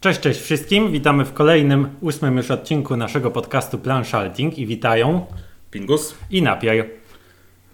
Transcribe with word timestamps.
Cześć, 0.00 0.20
cześć 0.20 0.40
wszystkim. 0.40 0.92
Witamy 0.92 1.24
w 1.24 1.32
kolejnym, 1.32 1.88
ósmym 2.00 2.36
już 2.36 2.50
odcinku 2.50 2.96
naszego 2.96 3.30
podcastu 3.30 3.78
Planszalting 3.78 4.58
i 4.58 4.66
witają 4.66 5.26
Pingus 5.70 6.14
i 6.30 6.42
Napier. 6.42 6.86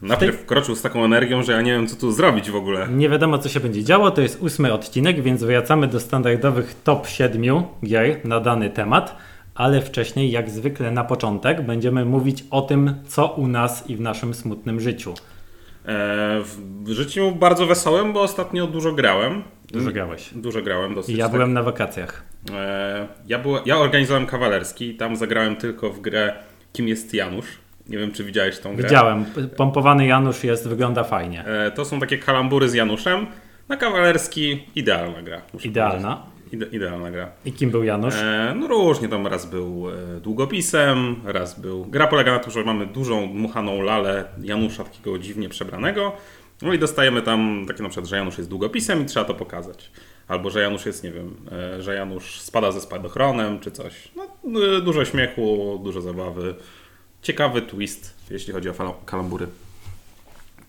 najpierw 0.03 0.37
wkroczył 0.37 0.77
z 0.77 0.83
taką 0.83 1.05
energią, 1.05 1.43
że 1.43 1.53
ja 1.53 1.63
nie 1.63 1.73
wiem 1.73 1.87
co 1.87 1.97
tu 1.97 2.13
zrobić 2.13 2.51
w 2.51 2.57
ogóle. 2.57 2.89
Nie 2.89 3.09
wiadomo 3.09 3.39
co 3.39 3.49
się 3.49 3.61
będzie 3.61 3.85
działo, 3.85 4.11
to 4.11 4.21
jest 4.21 4.43
ósmy 4.43 4.73
odcinek, 4.73 5.23
więc 5.23 5.45
wracamy 5.45 5.89
do 5.89 6.01
standardowych 6.01 6.75
top 6.85 7.07
7 7.07 7.63
gier 7.85 8.25
na 8.25 8.41
dany 8.41 8.71
temat, 8.71 9.17
ale 9.55 9.83
wcześniej, 9.83 10.31
jak 10.31 10.51
zwykle 10.51 10.91
na 10.91 11.05
początek, 11.05 11.67
będziemy 11.67 12.05
mówić 12.05 12.45
o 12.51 12.63
tym, 12.63 12.95
co 13.07 13.27
u 13.29 13.49
nas 13.49 13.91
i 13.91 13.97
w 13.97 14.01
naszym 14.01 14.35
smutnym 14.35 14.81
życiu. 14.81 15.15
E, 15.87 16.43
w 16.85 16.89
życiu 16.89 17.33
bardzo 17.33 17.67
wesołym, 17.67 18.13
bo 18.13 18.23
ostatnio 18.23 18.67
dużo 18.67 18.93
grałem. 18.93 19.43
Dużo 19.73 19.91
grałeś. 19.91 20.31
Dużo 20.35 20.63
grałem 20.63 20.95
dosyć. 20.95 21.15
I 21.15 21.19
ja 21.19 21.25
tak. 21.25 21.33
byłem 21.33 21.53
na 21.53 21.63
wakacjach. 21.63 22.25
E, 22.53 23.09
ja, 23.27 23.39
byłem, 23.39 23.63
ja 23.67 23.79
organizowałem 23.79 24.27
kawalerski, 24.27 24.95
tam 24.95 25.17
zagrałem 25.17 25.57
tylko 25.57 25.91
w 25.91 26.01
grę 26.01 26.33
Kim 26.73 26.89
jest 26.89 27.15
Janusz. 27.15 27.47
Nie 27.89 27.99
wiem, 27.99 28.13
czy 28.13 28.25
widziałeś 28.25 28.59
tą 28.59 28.77
grę. 28.77 28.83
Widziałem, 28.83 29.25
pompowany 29.57 30.07
Janusz 30.07 30.45
jest, 30.45 30.69
wygląda 30.69 31.05
fajnie. 31.05 31.45
E, 31.45 31.71
to 31.71 31.85
są 31.85 32.01
takie 32.01 32.19
kalambury 32.19 32.69
z 32.69 32.75
Januszem. 32.75 33.27
Na 33.69 33.77
kawalerski 33.77 34.65
idealna 34.75 35.23
gra. 35.23 35.43
Idealna. 35.65 36.17
powiedzieć. 36.17 36.36
Ide, 36.53 36.67
idealna 36.67 37.11
gra. 37.11 37.31
I 37.45 37.53
kim 37.53 37.71
był 37.71 37.85
Janusz? 37.85 38.15
E, 38.15 38.55
no 38.61 38.67
różnie, 38.67 39.09
tam 39.09 39.27
raz 39.27 39.47
był 39.47 39.91
e, 39.91 40.21
długopisem, 40.21 41.17
raz 41.25 41.61
był... 41.61 41.85
Gra 41.85 42.07
polega 42.07 42.33
na 42.33 42.39
tym, 42.39 42.53
że 42.53 42.65
mamy 42.65 42.87
dużą, 42.87 43.29
dmuchaną 43.29 43.83
lalę 43.83 44.25
Janusza, 44.43 44.85
takiego 44.85 45.19
dziwnie 45.19 45.49
przebranego. 45.49 46.13
No 46.63 46.73
i 46.73 46.79
dostajemy 46.79 47.23
tam 47.23 47.65
takie 47.69 47.83
na 47.83 47.89
przykład, 47.89 48.11
że 48.11 48.17
Janusz 48.17 48.39
jest 48.39 48.51
długopisem 48.51 49.03
i 49.03 49.05
trzeba 49.05 49.27
to 49.27 49.35
pokazać. 49.35 49.91
Albo, 50.29 50.51
że 50.51 50.61
Janusz 50.61 50.87
jest, 50.87 51.05
nie 51.05 51.13
wiem, 51.13 51.37
e, 51.53 51.83
że 51.83 51.95
Janusz 51.95 52.41
spada 52.41 52.73
ze 52.73 52.81
spadochronem 52.81 53.61
czy 53.61 53.71
coś. 53.71 54.09
No, 54.17 54.25
e, 54.77 54.81
dużo 54.81 55.05
śmiechu, 55.05 55.81
dużo 55.85 56.01
zabawy. 56.01 56.55
Ciekawy 57.23 57.63
twist, 57.63 58.15
jeśli 58.31 58.53
chodzi 58.53 58.69
o 58.69 58.95
kalambury. 59.07 59.47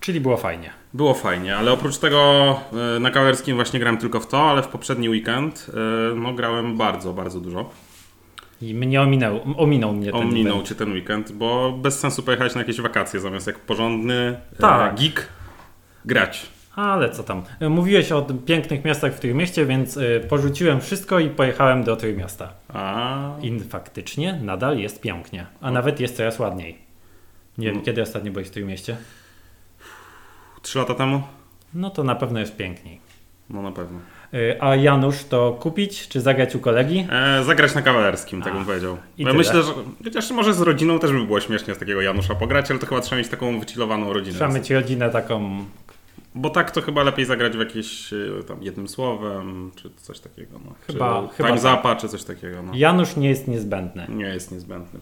Czyli 0.08 0.22
było 0.22 0.38
fajnie. 0.38 0.70
Było 0.94 1.14
fajnie, 1.14 1.56
ale 1.58 1.72
oprócz 1.72 1.98
tego 1.98 2.50
e, 2.96 3.00
na 3.00 3.12
kawalerskim 3.12 3.56
właśnie 3.56 3.80
grałem 3.80 3.98
tylko 3.98 4.20
w 4.20 4.28
to, 4.28 4.50
ale 4.50 4.64
w 4.64 4.68
poprzedni 4.68 5.10
weekend 5.10 5.72
e, 6.12 6.16
no, 6.16 6.34
grałem 6.34 6.78
bardzo, 6.78 7.14
bardzo 7.14 7.40
dużo. 7.40 7.70
I 8.62 8.74
mnie 8.74 9.02
ominął, 9.02 9.40
ominął 9.58 9.94
mnie 9.94 10.12
ten 10.12 10.22
Ominął 10.22 10.54
event. 10.54 10.70
cię 10.70 10.76
ten 10.76 10.92
weekend, 10.94 11.32
bo 11.32 11.72
bez 11.72 12.00
sensu 12.00 12.24
pojechać 12.24 12.56
na 12.56 12.62
jakieś 12.62 12.82
wakacje, 12.82 13.20
zamiast 13.20 13.48
jak 13.48 13.60
porządny 13.60 14.40
Tak. 14.60 14.94
e, 14.94 14.96
geek 15.04 15.28
grać. 16.06 16.46
Ale 16.76 17.10
co 17.10 17.24
tam. 17.24 17.44
Mówiłeś 17.70 18.12
o 18.12 18.22
pięknych 18.46 18.86
miastach 18.86 19.14
w 19.14 19.20
Trójmieście, 19.20 19.66
więc 19.66 19.98
y, 19.98 20.26
porzuciłem 20.30 20.82
wszystko 20.82 21.20
i 21.20 21.30
pojechałem 21.30 21.84
do 21.84 21.96
Trójmiasta. 21.96 22.54
A 22.74 23.18
I 23.42 23.60
faktycznie 23.60 24.40
nadal 24.44 24.78
jest 24.78 25.02
pięknie, 25.02 25.46
a 25.62 25.72
nawet 25.72 26.00
jest 26.00 26.18
coraz 26.18 26.40
ładniej. 26.40 26.78
Nie 27.58 27.68
wiem, 27.68 27.76
No. 27.76 27.82
kiedy 27.82 28.02
ostatnio 28.02 28.32
byłeś 28.32 28.48
w 28.48 28.52
Trójmieście? 28.52 28.98
Trzy 30.68 30.80
lata 30.80 30.96
temu? 30.96 31.22
No 31.74 31.90
to 31.90 32.04
na 32.04 32.16
pewno 32.16 32.40
jest 32.40 32.56
piękniej. 32.56 33.00
No 33.50 33.62
na 33.62 33.72
pewno. 33.72 34.00
Y, 34.34 34.62
A 34.62 34.76
Janusz 34.76 35.24
to 35.24 35.58
kupić, 35.60 36.08
czy 36.08 36.22
zagrać 36.22 36.56
u 36.56 36.60
kolegi? 36.60 37.08
E, 37.12 37.44
zagrać 37.44 37.76
na 37.76 37.82
kawalerskim, 37.82 38.42
tak 38.42 38.54
A, 38.54 38.56
bym 38.56 38.66
powiedział. 38.66 38.98
Ja 39.18 39.34
myślę, 39.34 39.64
że 39.64 39.74
chociaż 40.04 40.32
może 40.32 40.54
z 40.54 40.62
rodziną 40.62 41.00
też 41.00 41.12
by 41.12 41.26
było 41.26 41.40
śmiesznie 41.40 41.76
z 41.76 41.78
takiego 41.78 42.02
Janusza 42.02 42.36
pograć, 42.36 42.72
ale 42.72 42.80
to 42.80 42.86
chyba 42.86 43.02
trzeba 43.02 43.18
mieć 43.18 43.30
taką 43.30 43.60
wychillowaną 43.60 44.14
rodzinę. 44.14 44.36
Trzeba 44.36 44.54
mieć 44.54 44.72
rodzinę 44.72 45.10
taką. 45.10 45.66
Bo 46.36 46.50
tak 46.50 46.72
to 46.72 46.82
chyba 46.82 47.04
lepiej 47.04 47.26
zagrać 47.26 47.58
w 47.58 47.60
jakieś 47.60 48.14
e, 48.14 48.18
tam 48.48 48.64
jednym 48.64 48.88
słowem, 48.88 49.72
czy 49.76 49.90
coś 49.96 50.20
takiego. 50.20 50.60
No. 50.66 50.74
Chyba- 50.88 51.22
czy 51.22 51.36
chyba 51.36 51.50
time 51.50 51.50
tak. 51.50 51.60
zapa, 51.60 51.96
czy 51.96 52.10
coś 52.10 52.24
takiego. 52.24 52.64
No. 52.64 52.72
Janusz 52.76 53.16
nie 53.16 53.30
jest 53.30 53.48
niezbędny. 53.48 54.06
Nie 54.10 54.26
jest 54.26 54.52
niezbędny. 54.52 55.00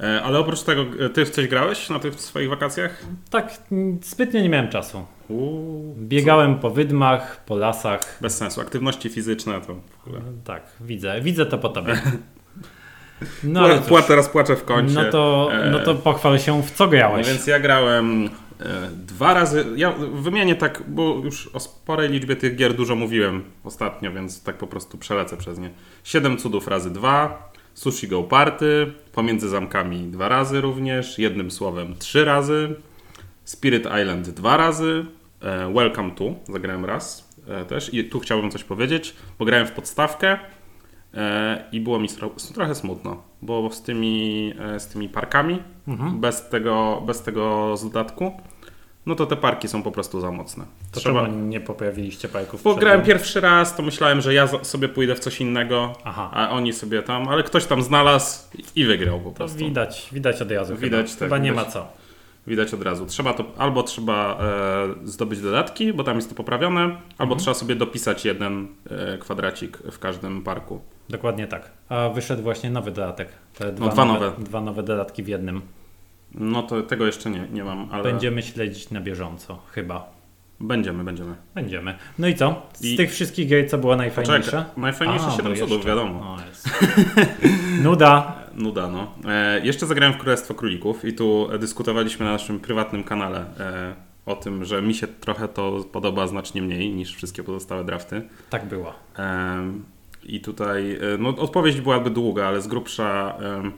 E, 0.00 0.22
Ale 0.22 0.38
oprócz 0.38 0.62
tego, 0.62 0.82
e, 1.04 1.08
ty 1.08 1.24
w 1.24 1.30
coś 1.30 1.48
grałeś 1.48 1.90
na 1.90 1.98
tych 1.98 2.14
swoich 2.14 2.48
wakacjach? 2.48 3.02
Tak, 3.30 3.58
zbytnio 4.02 4.40
nie 4.40 4.48
miałem 4.48 4.68
czasu. 4.68 5.06
Uuu, 5.28 5.94
Biegałem 5.98 6.58
po 6.58 6.70
wydmach, 6.70 7.44
po 7.44 7.56
lasach. 7.56 8.18
Bez 8.20 8.36
sensu. 8.36 8.60
Aktywności 8.60 9.08
fizyczne 9.08 9.60
to 9.60 9.74
w 9.74 10.06
ogóle. 10.06 10.22
Tak, 10.44 10.62
widzę, 10.80 11.20
widzę 11.20 11.46
to 11.46 11.58
po 11.58 11.68
tobie. 11.68 12.00
No, 13.44 13.60
ale 13.60 13.78
Pła, 13.78 13.98
cóż. 14.00 14.08
teraz 14.08 14.28
płaczę 14.28 14.56
w 14.56 14.64
kącie. 14.64 14.94
No 14.94 15.04
to, 15.10 15.48
E, 15.52 15.70
no 15.70 15.78
to 15.78 15.94
pochwal 15.94 16.38
się, 16.38 16.62
w 16.62 16.70
co 16.70 16.84
No 16.84 16.90
grałeś. 16.90 17.26
więc 17.26 17.46
ja 17.46 17.60
grałem 17.60 18.24
e, 18.60 18.90
dwa 19.06 19.34
razy. 19.34 19.64
Ja 19.76 19.92
wymienię 20.12 20.54
tak, 20.56 20.82
bo 20.88 21.20
już 21.24 21.46
o 21.46 21.60
sporej 21.60 22.08
liczbie 22.10 22.36
tych 22.36 22.56
gier 22.56 22.74
dużo 22.74 22.94
mówiłem 22.96 23.44
ostatnio, 23.64 24.12
więc 24.12 24.42
tak 24.42 24.56
po 24.58 24.66
prostu 24.66 24.98
przelecę 24.98 25.36
przez 25.36 25.58
nie. 25.58 25.70
Siedem 26.04 26.36
cudów 26.38 26.68
razy 26.68 26.90
dwa. 26.90 27.48
Sushi 27.76 28.08
Go 28.08 28.22
Party, 28.22 28.92
pomiędzy 29.12 29.48
zamkami 29.48 29.98
dwa 29.98 30.28
razy 30.28 30.60
również, 30.60 31.18
jednym 31.18 31.50
słowem 31.50 31.94
trzy 31.98 32.24
razy, 32.24 32.74
Spirit 33.44 33.84
Island 34.02 34.30
dwa 34.30 34.56
razy, 34.56 35.06
e, 35.42 35.72
Welcome 35.74 36.10
to 36.10 36.24
zagrałem 36.52 36.84
raz 36.84 37.28
e, 37.48 37.64
też 37.64 37.94
i 37.94 38.04
tu 38.04 38.20
chciałbym 38.20 38.50
coś 38.50 38.64
powiedzieć, 38.64 39.14
bo 39.38 39.44
grałem 39.44 39.66
w 39.66 39.72
podstawkę 39.72 40.38
e, 41.14 41.64
i 41.72 41.80
było 41.80 41.98
mi 41.98 42.08
trochę 42.54 42.74
smutno, 42.74 43.22
bo 43.42 43.70
z 43.72 43.82
tymi, 43.82 44.54
z 44.78 44.86
tymi 44.86 45.08
parkami, 45.08 45.62
Mhm. 45.88 46.20
bez, 46.20 46.48
tego, 46.48 47.02
bez 47.06 47.22
tego 47.22 47.76
z 47.76 47.84
dodatku, 47.84 48.32
no 49.06 49.14
to 49.14 49.26
te 49.26 49.36
parki 49.36 49.68
są 49.68 49.82
po 49.82 49.92
prostu 49.92 50.20
za 50.20 50.30
mocne. 50.32 50.64
To 50.92 51.00
Trzeba, 51.00 51.24
czemu 51.26 51.38
nie 51.38 51.60
poprawiliście 51.60 52.28
pajków? 52.28 52.62
bo 52.62 52.74
grałem 52.74 53.02
pierwszy 53.02 53.40
raz, 53.40 53.76
to 53.76 53.82
myślałem, 53.82 54.20
że 54.20 54.34
ja 54.34 54.46
sobie 54.62 54.88
pójdę 54.88 55.14
w 55.14 55.18
coś 55.20 55.40
innego, 55.40 55.92
Aha. 56.04 56.30
a 56.32 56.50
oni 56.50 56.72
sobie 56.72 57.02
tam, 57.02 57.28
ale 57.28 57.42
ktoś 57.42 57.66
tam 57.66 57.82
znalazł 57.82 58.40
i 58.76 58.84
wygrał 58.84 59.20
po 59.20 59.30
To 59.30 59.36
prostu. 59.36 59.58
widać, 59.58 60.08
widać 60.12 60.42
od 60.42 60.50
razu. 60.50 60.76
Widać, 60.76 61.06
chyba, 61.06 61.18
tak, 61.18 61.28
chyba 61.28 61.38
nie 61.38 61.50
widać. 61.50 61.66
ma 61.66 61.72
co. 61.72 61.88
Widać 62.46 62.74
od 62.74 62.82
razu. 62.82 63.06
Trzeba 63.06 63.32
to, 63.34 63.44
albo 63.58 63.82
trzeba 63.82 64.38
e, 65.04 65.08
zdobyć 65.08 65.40
dodatki, 65.40 65.92
bo 65.92 66.04
tam 66.04 66.16
jest 66.16 66.28
to 66.28 66.34
poprawione, 66.34 66.80
albo 67.18 67.32
Mhm. 67.34 67.38
trzeba 67.38 67.54
sobie 67.54 67.74
dopisać 67.74 68.24
jeden 68.24 68.68
e, 68.90 69.18
kwadracik 69.18 69.78
w 69.78 69.98
każdym 69.98 70.42
parku. 70.42 70.80
Dokładnie 71.08 71.46
tak. 71.46 71.70
A 71.88 72.08
wyszedł 72.08 72.42
właśnie 72.42 72.70
nowy 72.70 72.90
dodatek. 72.90 73.28
Te 73.58 73.72
dwa, 73.72 73.86
No, 73.86 73.92
dwa 73.92 74.04
nowe. 74.04 74.32
Dwa 74.38 74.60
nowe 74.60 74.82
dodatki 74.82 75.22
w 75.22 75.28
jednym. 75.28 75.60
No 76.36 76.62
to 76.62 76.82
tego 76.82 77.06
jeszcze 77.06 77.30
nie, 77.30 77.46
nie 77.52 77.64
mam, 77.64 77.88
ale 77.92 78.02
Będziemy 78.02 78.42
śledzić 78.42 78.90
na 78.90 79.00
bieżąco, 79.00 79.58
chyba. 79.72 80.10
będziemy, 80.60 81.04
będziemy. 81.04 81.34
Będziemy. 81.54 81.94
No 82.18 82.28
i 82.28 82.34
co? 82.34 82.62
Z 82.74 82.84
I- 82.84 82.96
tych 82.96 83.10
wszystkich 83.12 83.48
gier, 83.48 83.70
co 83.70 83.78
była 83.78 83.96
najfajniejsza? 83.96 84.50
Czekaj, 84.50 84.64
najfajniejsze 84.76 85.26
A, 85.26 85.30
7 85.30 85.52
bo 85.52 85.58
cudów, 85.58 85.70
jeszcze. 85.72 85.88
wiadomo. 85.88 86.36
Nuda. 87.82 88.36
Nuda, 88.54 88.88
no. 88.88 89.12
E, 89.28 89.60
jeszcze 89.66 89.86
zagrałem 89.86 90.14
w 90.14 90.18
Królestwo 90.18 90.54
Królików 90.54 91.04
i 91.04 91.12
tu 91.12 91.48
dyskutowaliśmy 91.58 92.26
na 92.26 92.32
naszym 92.32 92.60
prywatnym 92.60 93.04
kanale 93.04 93.38
e, 93.58 93.94
o 94.26 94.36
tym, 94.36 94.64
że 94.64 94.82
mi 94.82 94.94
się 94.94 95.06
trochę 95.06 95.48
to 95.48 95.84
podoba 95.92 96.26
znacznie 96.26 96.62
mniej 96.62 96.94
niż 96.94 97.14
wszystkie 97.14 97.42
pozostałe 97.42 97.84
drafty. 97.84 98.22
Tak 98.50 98.64
było. 98.68 98.94
Em, 99.16 99.84
I 100.22 100.40
tutaj 100.40 100.92
e, 100.92 100.98
no, 101.18 101.28
odpowiedź 101.28 101.80
byłaby 101.80 102.10
długa, 102.10 102.46
ale 102.46 102.60
z 102.62 102.66
grubsza 102.66 103.36
em, 103.40 103.72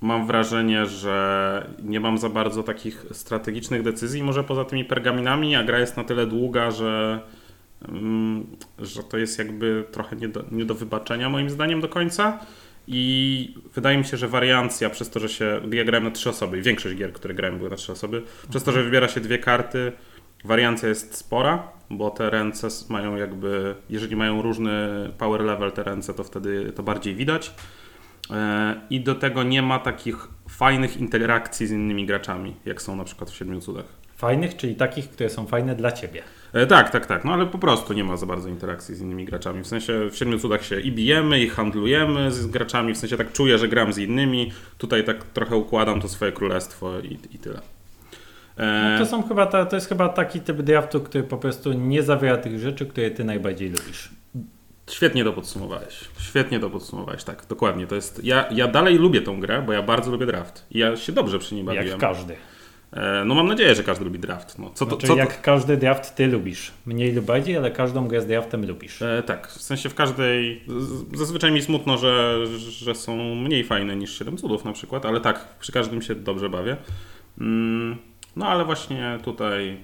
mam 0.00 0.26
wrażenie, 0.26 0.86
że 0.86 1.66
nie 1.82 2.00
mam 2.00 2.18
za 2.18 2.28
bardzo 2.28 2.62
takich 2.62 3.06
strategicznych 3.12 3.82
decyzji, 3.82 4.22
może 4.22 4.44
poza 4.44 4.64
tymi 4.64 4.84
pergaminami, 4.84 5.56
a 5.56 5.64
gra 5.64 5.78
jest 5.78 5.96
na 5.96 6.04
tyle 6.04 6.26
długa, 6.26 6.70
że, 6.70 7.20
mm, 7.88 8.46
że 8.78 9.02
to 9.02 9.18
jest 9.18 9.38
jakby 9.38 9.84
trochę 9.90 10.16
nie 10.16 10.28
do, 10.28 10.44
nie 10.50 10.64
do 10.64 10.74
wybaczenia 10.74 11.30
moim 11.30 11.50
zdaniem 11.50 11.80
do 11.80 11.88
końca. 11.88 12.38
I 12.90 13.54
wydaje 13.74 13.98
mi 13.98 14.04
się, 14.04 14.16
że 14.16 14.28
wariancja 14.28 14.90
przez 14.90 15.10
to, 15.10 15.20
że 15.20 15.28
się. 15.28 15.60
Ja 15.72 15.84
grałem 15.84 16.04
na 16.04 16.10
trzy 16.10 16.30
osoby 16.30 16.58
i 16.58 16.62
większość 16.62 16.96
gier, 16.96 17.12
które 17.12 17.34
grałem, 17.34 17.58
były 17.58 17.70
na 17.70 17.76
trzy 17.76 17.92
osoby. 17.92 18.22
Przez 18.50 18.64
to, 18.64 18.72
że 18.72 18.82
wybiera 18.82 19.08
się 19.08 19.20
dwie 19.20 19.38
karty, 19.38 19.92
wariancja 20.44 20.88
jest 20.88 21.14
spora, 21.16 21.68
bo 21.90 22.10
te 22.10 22.30
ręce 22.30 22.68
mają 22.88 23.16
jakby. 23.16 23.74
Jeżeli 23.90 24.16
mają 24.16 24.42
różny 24.42 24.88
power 25.18 25.40
level 25.40 25.72
te 25.72 25.82
ręce, 25.82 26.14
to 26.14 26.24
wtedy 26.24 26.72
to 26.72 26.82
bardziej 26.82 27.14
widać. 27.14 27.54
E, 28.30 28.74
I 28.90 29.00
do 29.00 29.14
tego 29.14 29.42
nie 29.42 29.62
ma 29.62 29.78
takich 29.78 30.28
fajnych 30.48 30.96
interakcji 30.96 31.66
z 31.66 31.70
innymi 31.70 32.06
graczami, 32.06 32.54
jak 32.64 32.82
są 32.82 32.96
na 32.96 33.04
przykład 33.04 33.30
w 33.30 33.36
Siedmiu 33.36 33.60
Cudach. 33.60 33.84
Fajnych, 34.16 34.56
czyli 34.56 34.74
takich, 34.74 35.10
które 35.10 35.30
są 35.30 35.46
fajne 35.46 35.74
dla 35.74 35.92
ciebie. 35.92 36.22
E, 36.52 36.66
tak, 36.66 36.90
tak, 36.90 37.06
tak. 37.06 37.24
No 37.24 37.32
ale 37.32 37.46
po 37.46 37.58
prostu 37.58 37.92
nie 37.92 38.04
ma 38.04 38.16
za 38.16 38.26
bardzo 38.26 38.48
interakcji 38.48 38.94
z 38.94 39.00
innymi 39.00 39.24
graczami. 39.24 39.62
W 39.62 39.66
sensie 39.66 40.08
w 40.10 40.16
Siedmiu 40.16 40.38
Cudach 40.38 40.64
się 40.64 40.80
i 40.80 40.92
bijemy, 40.92 41.40
i 41.40 41.48
handlujemy 41.48 42.32
z 42.32 42.46
graczami. 42.46 42.94
W 42.94 42.98
sensie 42.98 43.16
tak 43.16 43.32
czuję, 43.32 43.58
że 43.58 43.68
gram 43.68 43.92
z 43.92 43.98
innymi. 43.98 44.52
Tutaj 44.78 45.04
tak 45.04 45.24
trochę 45.24 45.56
układam 45.56 46.00
to 46.00 46.08
swoje 46.08 46.32
królestwo 46.32 47.00
i, 47.00 47.18
i 47.30 47.38
tyle. 47.38 47.60
E, 48.56 48.92
No 48.92 49.04
to, 49.04 49.10
są 49.10 49.28
chyba 49.28 49.46
ta, 49.46 49.66
to 49.66 49.76
jest 49.76 49.88
chyba 49.88 50.08
taki 50.08 50.40
typ 50.40 50.62
draftu, 50.62 51.00
który 51.00 51.24
po 51.24 51.36
prostu 51.36 51.72
nie 51.72 52.02
zawiera 52.02 52.36
tych 52.36 52.58
rzeczy, 52.58 52.86
które 52.86 53.10
ty 53.10 53.24
najbardziej 53.24 53.68
lubisz. 53.68 54.10
Świetnie 54.88 55.24
to 55.24 55.32
podsumowałeś. 55.32 56.00
Świetnie 56.18 56.60
to 56.60 56.70
podsumowałeś, 56.70 57.24
tak, 57.24 57.46
dokładnie. 57.48 57.86
To 57.86 57.94
jest. 57.94 58.24
Ja, 58.24 58.48
ja 58.50 58.68
dalej 58.68 58.98
lubię 58.98 59.20
tą 59.20 59.40
grę, 59.40 59.62
bo 59.66 59.72
ja 59.72 59.82
bardzo 59.82 60.10
lubię 60.10 60.26
draft. 60.26 60.66
I 60.70 60.78
ja 60.78 60.96
się 60.96 61.12
dobrze 61.12 61.38
przy 61.38 61.54
niej 61.54 61.64
bawiłem. 61.64 61.86
Jak 61.86 61.98
każdy. 61.98 62.36
E, 62.92 63.24
no 63.24 63.34
mam 63.34 63.46
nadzieję, 63.48 63.74
że 63.74 63.82
każdy 63.82 64.04
lubi 64.04 64.18
draft. 64.18 64.58
No, 64.58 64.70
co 64.74 64.86
to, 64.86 64.90
Znaczy, 64.90 65.06
co 65.06 65.12
to- 65.12 65.18
jak 65.18 65.42
każdy 65.42 65.76
draft 65.76 66.14
ty 66.14 66.26
lubisz. 66.26 66.72
Mniej 66.86 67.12
lub 67.12 67.24
bardziej, 67.24 67.56
ale 67.56 67.70
każdą 67.70 68.08
grę 68.08 68.22
z 68.22 68.26
draftem 68.26 68.66
lubisz. 68.66 69.02
E, 69.02 69.22
tak, 69.26 69.48
w 69.48 69.62
sensie 69.62 69.88
w 69.88 69.94
każdej. 69.94 70.64
Zazwyczaj 71.14 71.52
mi 71.52 71.62
smutno, 71.62 71.98
że, 71.98 72.38
że 72.58 72.94
są 72.94 73.34
mniej 73.34 73.64
fajne 73.64 73.96
niż 73.96 74.18
7 74.18 74.36
cudów 74.36 74.64
na 74.64 74.72
przykład, 74.72 75.06
ale 75.06 75.20
tak, 75.20 75.48
przy 75.60 75.72
każdym 75.72 76.02
się 76.02 76.14
dobrze 76.14 76.48
bawię. 76.48 76.76
Mm, 77.40 77.96
no 78.36 78.46
ale 78.48 78.64
właśnie 78.64 79.18
tutaj, 79.22 79.76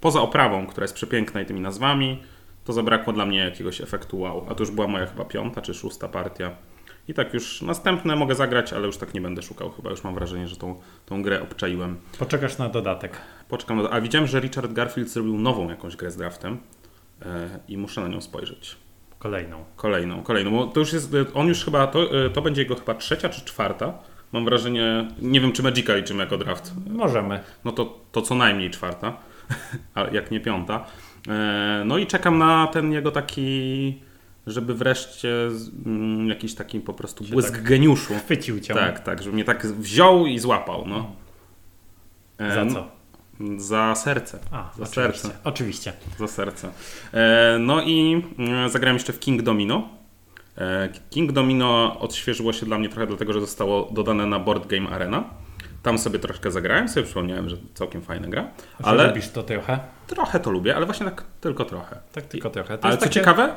poza 0.00 0.20
oprawą, 0.20 0.66
która 0.66 0.84
jest 0.84 0.94
przepiękna 0.94 1.40
i 1.40 1.46
tymi 1.46 1.60
nazwami, 1.60 2.22
to 2.64 2.72
zabrakło 2.72 3.12
dla 3.12 3.26
mnie 3.26 3.38
jakiegoś 3.38 3.80
efektu 3.80 4.20
wow. 4.20 4.46
A 4.48 4.54
to 4.54 4.62
już 4.62 4.70
była 4.70 4.86
moja 4.86 5.06
chyba 5.06 5.24
piąta 5.24 5.62
czy 5.62 5.74
szósta 5.74 6.08
partia. 6.08 6.56
I 7.08 7.14
tak 7.14 7.34
już 7.34 7.62
następne 7.62 8.16
mogę 8.16 8.34
zagrać, 8.34 8.72
ale 8.72 8.86
już 8.86 8.96
tak 8.96 9.14
nie 9.14 9.20
będę 9.20 9.42
szukał. 9.42 9.70
Chyba 9.70 9.90
już 9.90 10.04
mam 10.04 10.14
wrażenie, 10.14 10.48
że 10.48 10.56
tą, 10.56 10.80
tą 11.06 11.22
grę 11.22 11.42
obczaiłem. 11.42 11.96
Poczekasz 12.18 12.58
na 12.58 12.68
dodatek. 12.68 13.20
Poczekam. 13.48 13.88
A 13.90 14.00
widziałem, 14.00 14.28
że 14.28 14.40
Richard 14.40 14.72
Garfield 14.72 15.08
zrobił 15.08 15.38
nową 15.38 15.68
jakąś 15.68 15.96
grę 15.96 16.10
z 16.10 16.16
draftem 16.16 16.58
e, 17.22 17.58
i 17.68 17.78
muszę 17.78 18.00
na 18.00 18.08
nią 18.08 18.20
spojrzeć. 18.20 18.76
Kolejną. 19.18 19.64
Kolejną, 19.76 20.22
kolejną. 20.22 20.50
Bo 20.50 20.66
to 20.66 20.80
już 20.80 20.92
jest, 20.92 21.12
on 21.34 21.48
już 21.48 21.64
chyba, 21.64 21.86
to, 21.86 22.08
to 22.34 22.42
będzie 22.42 22.62
jego 22.62 22.74
chyba 22.74 22.94
trzecia 22.94 23.28
czy 23.28 23.44
czwarta. 23.44 23.98
Mam 24.32 24.44
wrażenie, 24.44 25.08
nie 25.20 25.40
wiem 25.40 25.52
czy 25.52 25.62
Magica 25.62 25.94
liczymy 25.94 26.22
jako 26.22 26.38
draft. 26.38 26.72
Możemy. 26.86 27.40
No 27.64 27.72
to, 27.72 27.98
to 28.12 28.22
co 28.22 28.34
najmniej 28.34 28.70
czwarta, 28.70 29.16
a 29.94 30.04
jak 30.04 30.30
nie 30.30 30.40
piąta. 30.40 30.86
E, 31.28 31.82
No 31.84 31.98
i 31.98 32.06
czekam 32.06 32.38
na 32.38 32.66
ten 32.66 32.92
jego 32.92 33.10
taki, 33.10 33.98
żeby 34.46 34.74
wreszcie 34.74 35.48
mm, 35.86 36.28
jakiś 36.28 36.54
taki 36.54 36.80
po 36.80 36.92
prostu 36.94 37.24
błysk 37.24 37.52
tak 37.54 37.62
geniuszu. 37.62 38.14
Chwycił 38.24 38.60
cię. 38.60 38.74
Tak, 38.74 39.00
tak, 39.00 39.22
żeby 39.22 39.34
mnie 39.34 39.44
tak 39.44 39.66
wziął 39.66 40.26
i 40.26 40.38
złapał. 40.38 40.84
No. 40.86 41.12
E, 42.38 42.54
Za 42.54 42.64
no, 42.64 42.72
co? 42.72 42.86
Za 43.56 43.94
serce. 43.94 44.38
A, 44.50 44.70
za 44.76 44.84
oczywiście. 44.84 44.94
serce. 44.94 45.30
Oczywiście. 45.44 45.92
Za 46.18 46.28
serce. 46.28 46.70
E, 47.12 47.56
no 47.60 47.82
i 47.82 48.22
mm, 48.38 48.68
zagrałem 48.68 48.96
jeszcze 48.96 49.12
w 49.12 49.20
King 49.20 49.42
Domino. 49.42 49.88
King 51.10 51.32
Domino 51.32 52.00
odświeżyło 52.00 52.52
się 52.52 52.66
dla 52.66 52.78
mnie 52.78 52.88
trochę 52.88 53.06
dlatego, 53.06 53.32
że 53.32 53.40
zostało 53.40 53.88
dodane 53.92 54.26
na 54.26 54.38
Board 54.38 54.66
Game 54.66 54.90
Arena. 54.90 55.24
Tam 55.82 55.98
sobie 55.98 56.18
troszkę 56.18 56.50
zagrałem, 56.50 56.88
sobie 56.88 57.06
przypomniałem, 57.06 57.48
że 57.48 57.56
całkiem 57.74 58.02
fajna 58.02 58.28
gra. 58.28 58.50
Ale 58.82 59.00
Ale 59.00 59.08
lubisz 59.08 59.28
to 59.28 59.42
trochę? 59.42 59.78
Trochę 60.06 60.40
to 60.40 60.50
lubię, 60.50 60.76
ale 60.76 60.86
właśnie 60.86 61.06
tak 61.06 61.24
tylko 61.40 61.64
trochę. 61.64 61.96
Tak, 62.12 62.24
tylko 62.24 62.50
trochę. 62.50 62.78
To 62.78 62.84
Ale 62.84 62.96
co 62.96 63.00
takie- 63.00 63.12
ciekawe, 63.14 63.54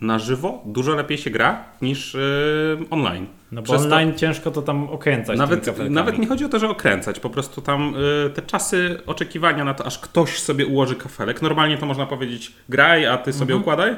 na 0.00 0.18
żywo 0.18 0.62
dużo 0.66 0.94
lepiej 0.94 1.18
się 1.18 1.30
gra 1.30 1.64
niż 1.82 2.14
y, 2.14 2.76
online. 2.90 3.26
No 3.52 3.62
bo 3.62 3.64
Przez 3.64 3.78
to- 3.78 3.84
online 3.84 4.14
ciężko 4.14 4.50
to 4.50 4.62
tam 4.62 4.90
okręcać. 4.90 5.38
nawet, 5.38 5.90
nawet 5.90 6.18
nie 6.18 6.26
chodzi 6.26 6.44
o 6.44 6.48
to, 6.48 6.58
że 6.58 6.68
okręcać. 6.68 7.20
Po 7.20 7.30
prostu 7.30 7.62
tam 7.62 7.94
y, 8.26 8.30
te 8.30 8.42
czasy 8.42 9.00
oczekiwania 9.06 9.64
na 9.64 9.74
to, 9.74 9.86
aż 9.86 9.98
ktoś 9.98 10.38
sobie 10.38 10.66
ułoży 10.66 10.94
kafelek. 10.96 11.42
Normalnie 11.42 11.78
to 11.78 11.86
można 11.86 12.06
powiedzieć 12.06 12.52
graj, 12.68 13.06
a 13.06 13.18
ty 13.18 13.32
sobie 13.32 13.54
Mhm. 13.54 13.60
układaj. 13.60 13.96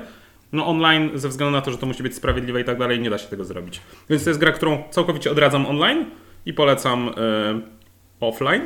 No 0.52 0.66
online, 0.66 1.10
ze 1.14 1.28
względu 1.28 1.52
na 1.56 1.62
to, 1.62 1.70
że 1.70 1.78
to 1.78 1.86
musi 1.86 2.02
być 2.02 2.14
sprawiedliwe 2.14 2.60
i 2.60 2.64
tak 2.64 2.78
dalej, 2.78 3.00
nie 3.00 3.10
da 3.10 3.18
się 3.18 3.28
tego 3.28 3.44
zrobić. 3.44 3.80
Więc 4.10 4.24
to 4.24 4.30
jest 4.30 4.40
gra, 4.40 4.52
którą 4.52 4.82
całkowicie 4.90 5.30
odradzam 5.30 5.66
online 5.66 6.04
i 6.46 6.54
polecam 6.54 7.08
y, 7.08 7.12
offline. 8.20 8.62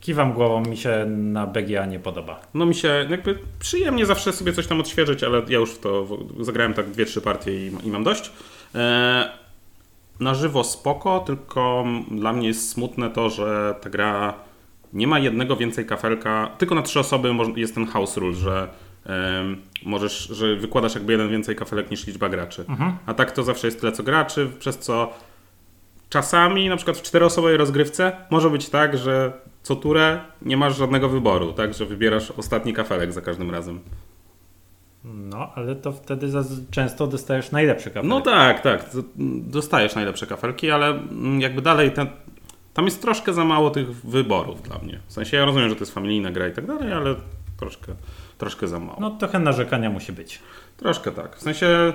Kiwam 0.00 0.32
głową, 0.32 0.60
mi 0.60 0.76
się 0.76 1.06
na 1.08 1.46
BGA 1.46 1.86
nie 1.86 2.00
podoba. 2.00 2.40
No 2.54 2.66
mi 2.66 2.74
się 2.74 3.06
jakby 3.10 3.38
przyjemnie 3.58 4.06
zawsze 4.06 4.32
sobie 4.32 4.52
coś 4.52 4.66
tam 4.66 4.80
odświeżyć, 4.80 5.24
ale 5.24 5.42
ja 5.48 5.58
już 5.58 5.70
w 5.70 5.78
to 5.78 6.06
zagrałem 6.40 6.74
tak 6.74 6.90
dwie, 6.90 7.04
trzy 7.04 7.20
partie 7.20 7.66
i, 7.66 7.72
i 7.84 7.90
mam 7.90 8.04
dość. 8.04 8.32
E, 8.74 9.30
na 10.20 10.34
żywo 10.34 10.64
spoko, 10.64 11.20
tylko 11.20 11.84
dla 12.10 12.32
mnie 12.32 12.48
jest 12.48 12.68
smutne 12.68 13.10
to, 13.10 13.30
że 13.30 13.74
ta 13.80 13.90
gra 13.90 14.34
nie 14.92 15.06
ma 15.06 15.18
jednego 15.18 15.56
więcej 15.56 15.86
kafelka, 15.86 16.50
tylko 16.58 16.74
na 16.74 16.82
trzy 16.82 17.00
osoby 17.00 17.34
jest 17.56 17.74
ten 17.74 17.86
house 17.86 18.16
rule, 18.16 18.34
że 18.34 18.68
em, 19.06 19.62
możesz, 19.82 20.28
że 20.28 20.56
wykładasz 20.56 20.94
jakby 20.94 21.12
jeden 21.12 21.28
więcej 21.28 21.56
kafelek 21.56 21.90
niż 21.90 22.06
liczba 22.06 22.28
graczy. 22.28 22.64
A 23.06 23.14
tak 23.14 23.32
to 23.32 23.42
zawsze 23.42 23.66
jest 23.66 23.80
tyle 23.80 23.92
co 23.92 24.02
graczy, 24.02 24.50
przez 24.58 24.78
co 24.78 25.12
czasami 26.08 26.68
na 26.68 26.76
przykład 26.76 26.98
w 26.98 27.02
czteroosobowej 27.02 27.56
rozgrywce 27.56 28.12
może 28.30 28.50
być 28.50 28.68
tak, 28.68 28.98
że 28.98 29.32
co 29.62 29.76
turę 29.76 30.20
nie 30.42 30.56
masz 30.56 30.76
żadnego 30.76 31.08
wyboru, 31.08 31.52
tak, 31.52 31.74
że 31.74 31.86
wybierasz 31.86 32.30
ostatni 32.30 32.72
kafelek 32.72 33.12
za 33.12 33.20
każdym 33.20 33.50
razem. 33.50 33.80
No, 35.04 35.50
ale 35.54 35.76
to 35.76 35.92
wtedy 35.92 36.28
często 36.70 37.06
dostajesz 37.06 37.50
najlepszy 37.50 37.90
kafelek. 37.90 38.08
No 38.08 38.20
tak, 38.20 38.60
tak, 38.60 38.90
dostajesz 39.40 39.94
najlepsze 39.94 40.26
kafelki, 40.26 40.70
ale 40.70 40.88
mm, 40.88 41.40
jakby 41.40 41.62
dalej 41.62 41.92
ten, 41.92 42.06
tam 42.74 42.84
jest 42.84 43.02
troszkę 43.02 43.32
za 43.32 43.44
mało 43.44 43.70
tych 43.70 43.92
wyborów 43.92 44.62
dla 44.62 44.78
mnie. 44.78 45.00
W 45.06 45.12
sensie 45.12 45.36
ja 45.36 45.44
rozumiem, 45.44 45.68
że 45.68 45.74
to 45.74 45.80
jest 45.80 45.94
familijna 45.94 46.30
gra 46.30 46.48
i 46.48 46.52
tak 46.52 46.66
dalej, 46.66 46.92
ale 46.92 47.14
troszkę, 47.56 47.94
troszkę 48.38 48.68
za 48.68 48.78
mało. 48.78 48.98
No 49.00 49.10
trochę 49.10 49.38
narzekania 49.38 49.90
musi 49.90 50.12
być. 50.12 50.40
Troszkę 50.76 51.10
tak. 51.10 51.36
W 51.36 51.42
sensie 51.42 51.92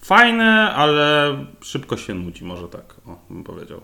fajne, 0.00 0.72
ale 0.74 1.36
szybko 1.60 1.96
się 1.96 2.14
nudzi, 2.14 2.44
może 2.44 2.68
tak, 2.68 2.94
o, 3.06 3.18
bym 3.30 3.44
powiedział. 3.44 3.80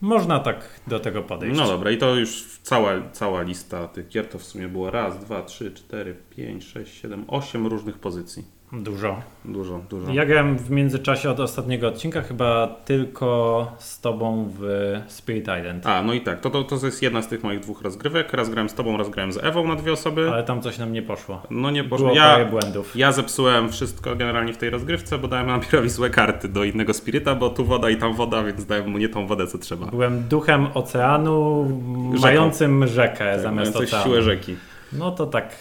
Można 0.00 0.40
tak 0.40 0.80
do 0.86 1.00
tego 1.00 1.22
podejść. 1.22 1.58
No 1.58 1.66
dobra, 1.66 1.90
i 1.90 1.98
to 1.98 2.14
już 2.14 2.58
cała, 2.62 2.90
cała 3.12 3.42
lista 3.42 3.88
tych 3.88 4.08
gier 4.08 4.28
to 4.28 4.38
w 4.38 4.44
sumie 4.44 4.68
było 4.68 4.90
raz, 4.90 5.18
dwa, 5.18 5.42
trzy, 5.42 5.72
cztery, 5.72 6.16
pięć, 6.30 6.64
sześć, 6.64 7.00
siedem, 7.00 7.24
osiem 7.28 7.66
różnych 7.66 7.98
pozycji. 7.98 8.55
Dużo. 8.72 9.16
Dużo, 9.44 9.80
dużo. 9.90 10.12
Ja 10.12 10.24
grałem 10.26 10.58
w 10.58 10.70
międzyczasie 10.70 11.30
od 11.30 11.40
ostatniego 11.40 11.88
odcinka 11.88 12.22
chyba 12.22 12.66
tylko 12.84 13.66
z 13.78 14.00
tobą 14.00 14.50
w 14.58 14.62
Spirit 15.08 15.42
Island. 15.60 15.86
A, 15.86 16.02
no 16.02 16.12
i 16.12 16.20
tak, 16.20 16.40
to, 16.40 16.50
to, 16.50 16.64
to 16.64 16.86
jest 16.86 17.02
jedna 17.02 17.22
z 17.22 17.28
tych 17.28 17.42
moich 17.44 17.60
dwóch 17.60 17.82
rozgrywek. 17.82 18.32
Raz 18.32 18.50
grałem 18.50 18.68
z 18.68 18.74
tobą, 18.74 18.96
raz 18.96 19.10
grałem 19.10 19.32
z 19.32 19.36
Ewą 19.44 19.68
na 19.68 19.76
dwie 19.76 19.92
osoby. 19.92 20.30
Ale 20.32 20.42
tam 20.44 20.62
coś 20.62 20.78
nam 20.78 20.92
nie 20.92 21.02
poszło. 21.02 21.42
No 21.50 21.70
nie 21.70 21.84
Było 21.84 21.98
poszło. 21.98 22.14
parę 22.16 22.42
Ja, 22.44 22.50
błędów. 22.50 22.96
ja 22.96 23.12
zepsułem 23.12 23.72
wszystko 23.72 24.16
generalnie 24.16 24.52
w 24.52 24.56
tej 24.58 24.70
rozgrywce, 24.70 25.18
bo 25.18 25.28
dałem 25.28 25.50
Ampirowi 25.50 25.88
złe 25.88 26.10
karty 26.10 26.48
do 26.48 26.64
innego 26.64 26.94
spiryta, 26.94 27.34
bo 27.34 27.50
tu 27.50 27.64
woda 27.64 27.90
i 27.90 27.96
tam 27.96 28.14
woda, 28.14 28.42
więc 28.44 28.66
dałem 28.66 28.88
mu 28.90 28.98
nie 28.98 29.08
tą 29.08 29.26
wodę, 29.26 29.46
co 29.46 29.58
trzeba. 29.58 29.86
Byłem 29.86 30.22
duchem 30.28 30.66
oceanu 30.74 31.66
Rzeką. 32.14 32.22
mającym 32.22 32.86
rzekę 32.86 33.40
zamiast 33.40 33.72
coś 33.72 33.88
oceanu. 33.88 34.04
siłę 34.04 34.22
rzeki. 34.22 34.56
No 34.92 35.10
to 35.10 35.26
tak. 35.26 35.56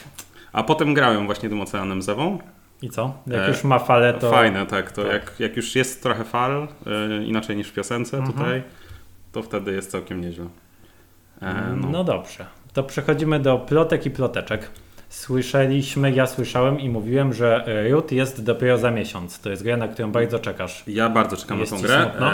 A 0.53 0.63
potem 0.63 0.93
grałem 0.93 1.25
właśnie 1.25 1.49
tym 1.49 1.61
oceanem 1.61 2.01
z 2.01 2.09
Ewą. 2.09 2.37
I 2.81 2.89
co? 2.89 3.13
Jak 3.27 3.41
E, 3.41 3.47
już 3.47 3.63
ma 3.63 3.79
falę, 3.79 4.13
to. 4.13 4.31
Fajne, 4.31 4.65
tak. 4.65 4.91
To 4.91 5.03
tak. 5.03 5.13
Jak, 5.13 5.39
jak 5.39 5.55
już 5.57 5.75
jest 5.75 6.03
trochę 6.03 6.23
fal, 6.23 6.67
y, 7.21 7.25
inaczej 7.25 7.55
niż 7.55 7.67
w 7.69 7.73
piosence 7.73 8.17
Mhm. 8.17 8.33
tutaj, 8.37 8.63
to 9.31 9.41
wtedy 9.41 9.73
jest 9.73 9.91
całkiem 9.91 10.21
nieźle. 10.21 10.45
E, 11.41 11.53
No. 11.81 11.89
no. 11.89 12.03
dobrze. 12.03 12.45
To 12.73 12.83
przechodzimy 12.83 13.39
do 13.39 13.57
plotek 13.57 14.05
i 14.05 14.11
ploteczek. 14.11 14.69
Słyszeliśmy, 15.09 16.11
ja 16.11 16.27
słyszałem 16.27 16.79
i 16.79 16.89
mówiłem, 16.89 17.33
że 17.33 17.65
e, 17.67 17.89
Root 17.89 18.11
jest 18.11 18.43
dopiero 18.43 18.77
za 18.77 18.91
miesiąc. 18.91 19.39
To 19.39 19.49
jest 19.49 19.63
gra, 19.63 19.77
na 19.77 19.87
którą 19.87 20.11
bardzo 20.11 20.39
czekasz. 20.39 20.83
Ja 20.87 21.09
bardzo 21.09 21.37
czekam 21.37 21.59
Jest 21.59 21.71
na 21.71 21.77
tą 21.77 21.83
grę. 21.83 22.03
smutno? 22.09 22.31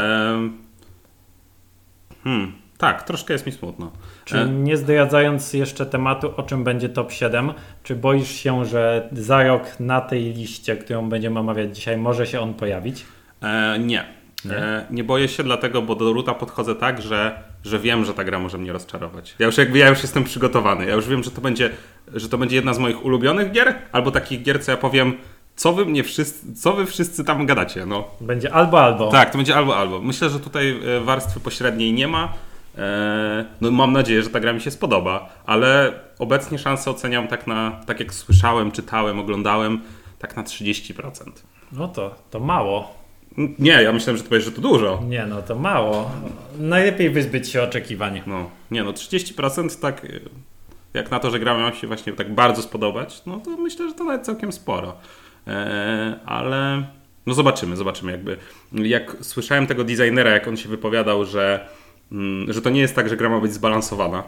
Hmm, 2.24 2.52
tak, 2.82 3.04
troszkę 3.04 3.34
jest 3.34 3.46
mi 3.46 3.52
smutno. 3.52 3.92
Czy 4.26 4.38
E, 4.38 4.50
nie 4.50 4.78
zdradzając 4.78 5.54
jeszcze 5.54 5.86
tematu, 5.86 6.34
o 6.38 6.44
czym 6.44 6.64
będzie 6.64 6.90
top 6.90 7.12
7, 7.12 7.54
czy 7.84 7.96
boisz 7.96 8.32
się, 8.32 8.66
że 8.66 9.10
za 9.12 9.44
rok 9.44 9.80
na 9.80 10.02
tej 10.02 10.34
liście, 10.34 10.76
którą 10.76 11.10
będziemy 11.10 11.40
omawiać 11.40 11.76
dzisiaj, 11.76 11.98
może 11.98 12.28
się 12.28 12.40
on 12.40 12.54
pojawić? 12.54 13.06
E, 13.42 13.80
nie. 13.80 14.06
Nie? 14.46 14.58
E, 14.58 14.86
nie 14.92 15.04
boję 15.04 15.28
się, 15.28 15.44
dlatego, 15.44 15.82
bo 15.82 15.96
do 15.96 16.14
Ruta 16.14 16.34
podchodzę 16.34 16.76
tak, 16.76 17.02
że, 17.02 17.44
że 17.64 17.80
wiem, 17.80 18.06
że 18.06 18.14
ta 18.14 18.24
gra 18.24 18.40
może 18.40 18.58
mnie 18.58 18.74
rozczarować. 18.74 19.36
Ja 19.40 19.46
już 19.46 19.58
jakby 19.58 19.78
ja 19.78 19.90
już 19.90 20.02
jestem 20.02 20.24
przygotowany. 20.24 20.86
Ja 20.86 20.96
już 20.96 21.08
wiem, 21.08 21.24
że 21.24 21.32
to 21.32 21.42
będzie, 21.42 21.70
że 22.14 22.30
to 22.30 22.38
będzie 22.38 22.56
jedna 22.56 22.74
z 22.74 22.80
moich 22.80 23.06
ulubionych 23.06 23.52
gier, 23.52 23.76
albo 23.92 24.12
takich 24.12 24.44
gier, 24.44 24.64
co 24.64 24.72
ja 24.72 24.78
powiem, 24.78 25.14
co 25.56 25.74
wy 25.74 25.86
mnie 25.86 26.04
wszyscy, 26.04 26.54
co 26.54 26.74
wy 26.74 26.86
wszyscy 26.86 27.24
tam 27.24 27.46
gadacie, 27.46 27.86
no. 27.86 28.04
Będzie 28.22 28.54
albo 28.54 28.82
albo. 28.82 29.12
Tak, 29.12 29.30
to 29.30 29.38
będzie 29.38 29.56
albo 29.56 29.78
albo. 29.78 30.02
Myślę, 30.02 30.30
że 30.30 30.40
tutaj 30.40 30.80
e, 30.98 31.00
warstwy 31.00 31.40
pośredniej 31.40 31.94
nie 31.94 32.08
ma. 32.08 32.34
E, 32.78 33.46
No 33.62 33.72
mam 33.72 33.94
nadzieję, 33.94 34.24
że 34.24 34.30
ta 34.30 34.40
gra 34.40 34.54
mi 34.54 34.62
się 34.62 34.72
spodoba, 34.72 35.30
ale 35.46 35.94
obecnie 36.20 36.58
szanse 36.60 36.92
oceniam 36.92 37.28
tak 37.28 37.48
na, 37.48 37.80
tak 37.86 38.00
jak 38.00 38.14
słyszałem, 38.14 38.72
czytałem, 38.72 39.20
oglądałem, 39.20 39.82
tak 40.20 40.38
na 40.38 40.44
30%. 40.44 41.12
No 41.72 41.88
to, 41.88 42.16
to 42.30 42.40
mało. 42.40 43.02
Nie, 43.38 43.72
ja 43.84 43.94
myślałem, 43.94 44.18
że 44.18 44.24
to 44.24 44.30
powiesz, 44.30 44.46
że 44.46 44.52
to 44.52 44.62
dużo. 44.62 45.04
Nie, 45.08 45.26
no 45.26 45.42
to 45.42 45.56
mało. 45.56 46.12
Najlepiej 46.60 47.10
wyzbyć 47.10 47.50
się 47.50 47.64
oczekiwań. 47.64 48.22
No, 48.28 48.50
nie 48.72 48.84
no, 48.84 48.92
30% 48.92 49.82
tak, 49.82 50.06
y, 50.06 50.22
jak 50.94 51.12
na 51.12 51.20
to, 51.20 51.32
że 51.32 51.40
gra 51.40 51.58
ma 51.58 51.74
się 51.74 51.88
właśnie 51.88 52.14
tak 52.14 52.36
bardzo 52.36 52.62
spodobać, 52.62 53.22
no 53.26 53.40
to 53.40 53.58
myślę, 53.58 53.90
że 53.90 53.96
to 53.96 54.04
nawet 54.04 54.26
całkiem 54.26 54.52
sporo. 54.52 54.94
E, 55.48 56.20
ale 56.26 56.84
no 57.26 57.34
zobaczymy, 57.34 57.76
zobaczymy 57.76 58.12
jakby. 58.12 58.38
Jak 58.74 59.16
słyszałem 59.22 59.68
tego 59.68 59.84
designera, 59.84 60.32
jak 60.32 60.48
on 60.48 60.58
się 60.58 60.70
wypowiadał, 60.70 61.26
że, 61.26 61.68
że 62.48 62.62
to 62.62 62.70
nie 62.70 62.82
jest 62.82 62.96
tak, 62.96 63.10
że 63.10 63.18
gra 63.18 63.30
ma 63.30 63.40
być 63.40 63.54
zbalansowana, 63.54 64.24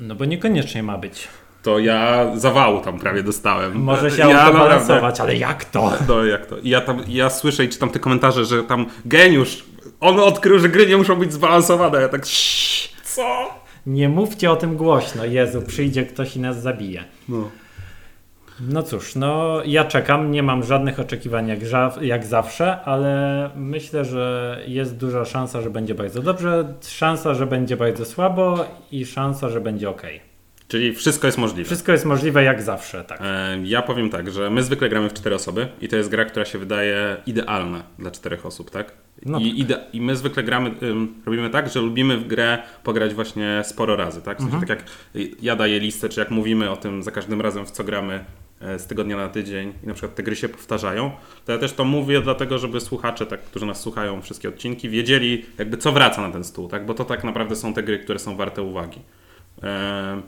No 0.00 0.14
bo 0.14 0.24
niekoniecznie 0.24 0.82
ma 0.82 0.98
być. 0.98 1.28
to 1.62 1.78
ja 1.78 2.26
zawału 2.36 2.80
tam 2.80 2.98
prawie 2.98 3.22
dostałem. 3.22 3.82
Może 3.82 4.10
się 4.10 4.28
ja 4.28 4.42
autobalansować, 4.42 5.20
ale 5.20 5.36
jak 5.36 5.64
to? 5.64 5.92
No 6.08 6.24
jak 6.24 6.46
to? 6.46 6.58
I 6.58 6.68
ja 6.68 6.80
tam, 6.80 7.02
ja 7.08 7.30
słyszę 7.30 7.64
i 7.64 7.68
czytam 7.68 7.90
te 7.90 7.98
komentarze, 7.98 8.44
że 8.44 8.62
tam 8.64 8.86
geniusz, 9.04 9.64
on 10.00 10.20
odkrył, 10.20 10.58
że 10.58 10.68
gry 10.68 10.86
nie 10.86 10.96
muszą 10.96 11.16
być 11.16 11.32
zbalansowane. 11.32 12.00
Ja 12.00 12.08
tak, 12.08 12.26
"Ciii, 12.26 12.88
Co? 13.04 13.50
Nie 13.86 14.08
mówcie 14.08 14.50
o 14.50 14.56
tym 14.56 14.76
głośno. 14.76 15.24
Jezu, 15.24 15.62
przyjdzie 15.62 16.06
ktoś 16.06 16.36
i 16.36 16.40
nas 16.40 16.62
zabije. 16.62 17.04
No. 17.28 17.50
No 18.60 18.82
cóż, 18.82 19.14
no 19.14 19.58
ja 19.64 19.84
czekam, 19.84 20.30
nie 20.30 20.42
mam 20.42 20.62
żadnych 20.64 21.00
oczekiwań 21.00 21.48
jak, 21.48 21.58
jak 22.00 22.26
zawsze, 22.26 22.80
ale 22.80 23.50
myślę, 23.56 24.04
że 24.04 24.58
jest 24.66 24.96
duża 24.96 25.24
szansa, 25.24 25.60
że 25.62 25.70
będzie 25.70 25.94
bardzo 25.94 26.22
dobrze, 26.22 26.74
szansa, 26.88 27.34
że 27.34 27.46
będzie 27.46 27.76
bardzo 27.76 28.04
słabo 28.04 28.64
i 28.92 29.06
szansa, 29.06 29.48
że 29.48 29.60
będzie 29.60 29.90
ok. 29.90 30.02
Czyli 30.68 30.94
wszystko 30.94 31.26
jest 31.26 31.38
możliwe. 31.38 31.64
Wszystko 31.66 31.92
jest 31.92 32.04
możliwe 32.04 32.42
jak 32.42 32.62
zawsze, 32.62 33.04
tak. 33.04 33.20
E, 33.24 33.58
Ja 33.64 33.82
powiem 33.82 34.10
tak, 34.10 34.30
że 34.30 34.50
my 34.50 34.62
zwykle 34.62 34.88
gramy 34.88 35.08
w 35.10 35.14
cztery 35.14 35.34
osoby 35.36 35.68
i 35.80 35.88
to 35.88 35.96
jest 35.96 36.08
gra, 36.08 36.24
która 36.24 36.44
się 36.44 36.58
wydaje 36.58 37.16
idealna 37.26 37.82
dla 37.98 38.10
czterech 38.10 38.46
osób, 38.46 38.70
tak? 38.70 38.92
No 39.26 39.38
I, 39.38 39.60
ide- 39.64 39.78
I 39.92 40.00
my 40.00 40.16
zwykle 40.16 40.42
gramy, 40.42 40.70
ym, 40.82 41.14
robimy 41.26 41.50
tak, 41.50 41.68
że 41.68 41.80
lubimy 41.80 42.16
w 42.16 42.26
grę 42.26 42.58
pograć 42.84 43.14
właśnie 43.14 43.60
sporo 43.64 43.96
razy, 43.96 44.22
tak? 44.22 44.38
W 44.38 44.40
sensie 44.40 44.56
Mhm. 44.56 44.68
tak 44.78 44.78
jak 45.14 45.32
ja 45.42 45.56
daję 45.56 45.80
listę, 45.80 46.08
czy 46.08 46.20
jak 46.20 46.30
mówimy 46.30 46.70
o 46.70 46.76
tym 46.76 47.02
za 47.02 47.10
każdym 47.10 47.40
razem, 47.40 47.66
w 47.66 47.70
co 47.70 47.84
gramy 47.84 48.24
z 48.60 48.86
tygodnia 48.86 49.16
na 49.16 49.28
tydzień 49.28 49.72
i 49.84 49.86
na 49.86 49.94
przykład 49.94 50.14
te 50.14 50.22
gry 50.22 50.36
się 50.36 50.48
powtarzają, 50.48 51.10
to 51.44 51.52
ja 51.52 51.58
też 51.58 51.72
to 51.72 51.84
mówię 51.84 52.20
dlatego, 52.20 52.58
żeby 52.58 52.80
słuchacze, 52.80 53.26
tak, 53.26 53.40
którzy 53.42 53.66
nas 53.66 53.80
słuchają 53.80 54.22
wszystkie 54.22 54.48
odcinki, 54.48 54.88
wiedzieli 54.88 55.46
jakby 55.58 55.76
co 55.76 55.92
wraca 55.92 56.22
na 56.22 56.30
ten 56.30 56.44
stół, 56.44 56.68
tak? 56.68 56.86
Bo 56.86 56.94
to 56.94 57.04
tak 57.04 57.24
naprawdę 57.24 57.56
są 57.56 57.74
te 57.74 57.82
gry, 57.82 57.98
które 57.98 58.18
są 58.18 58.36
warte 58.36 58.62
uwagi. 58.62 59.00
E, 59.62 60.22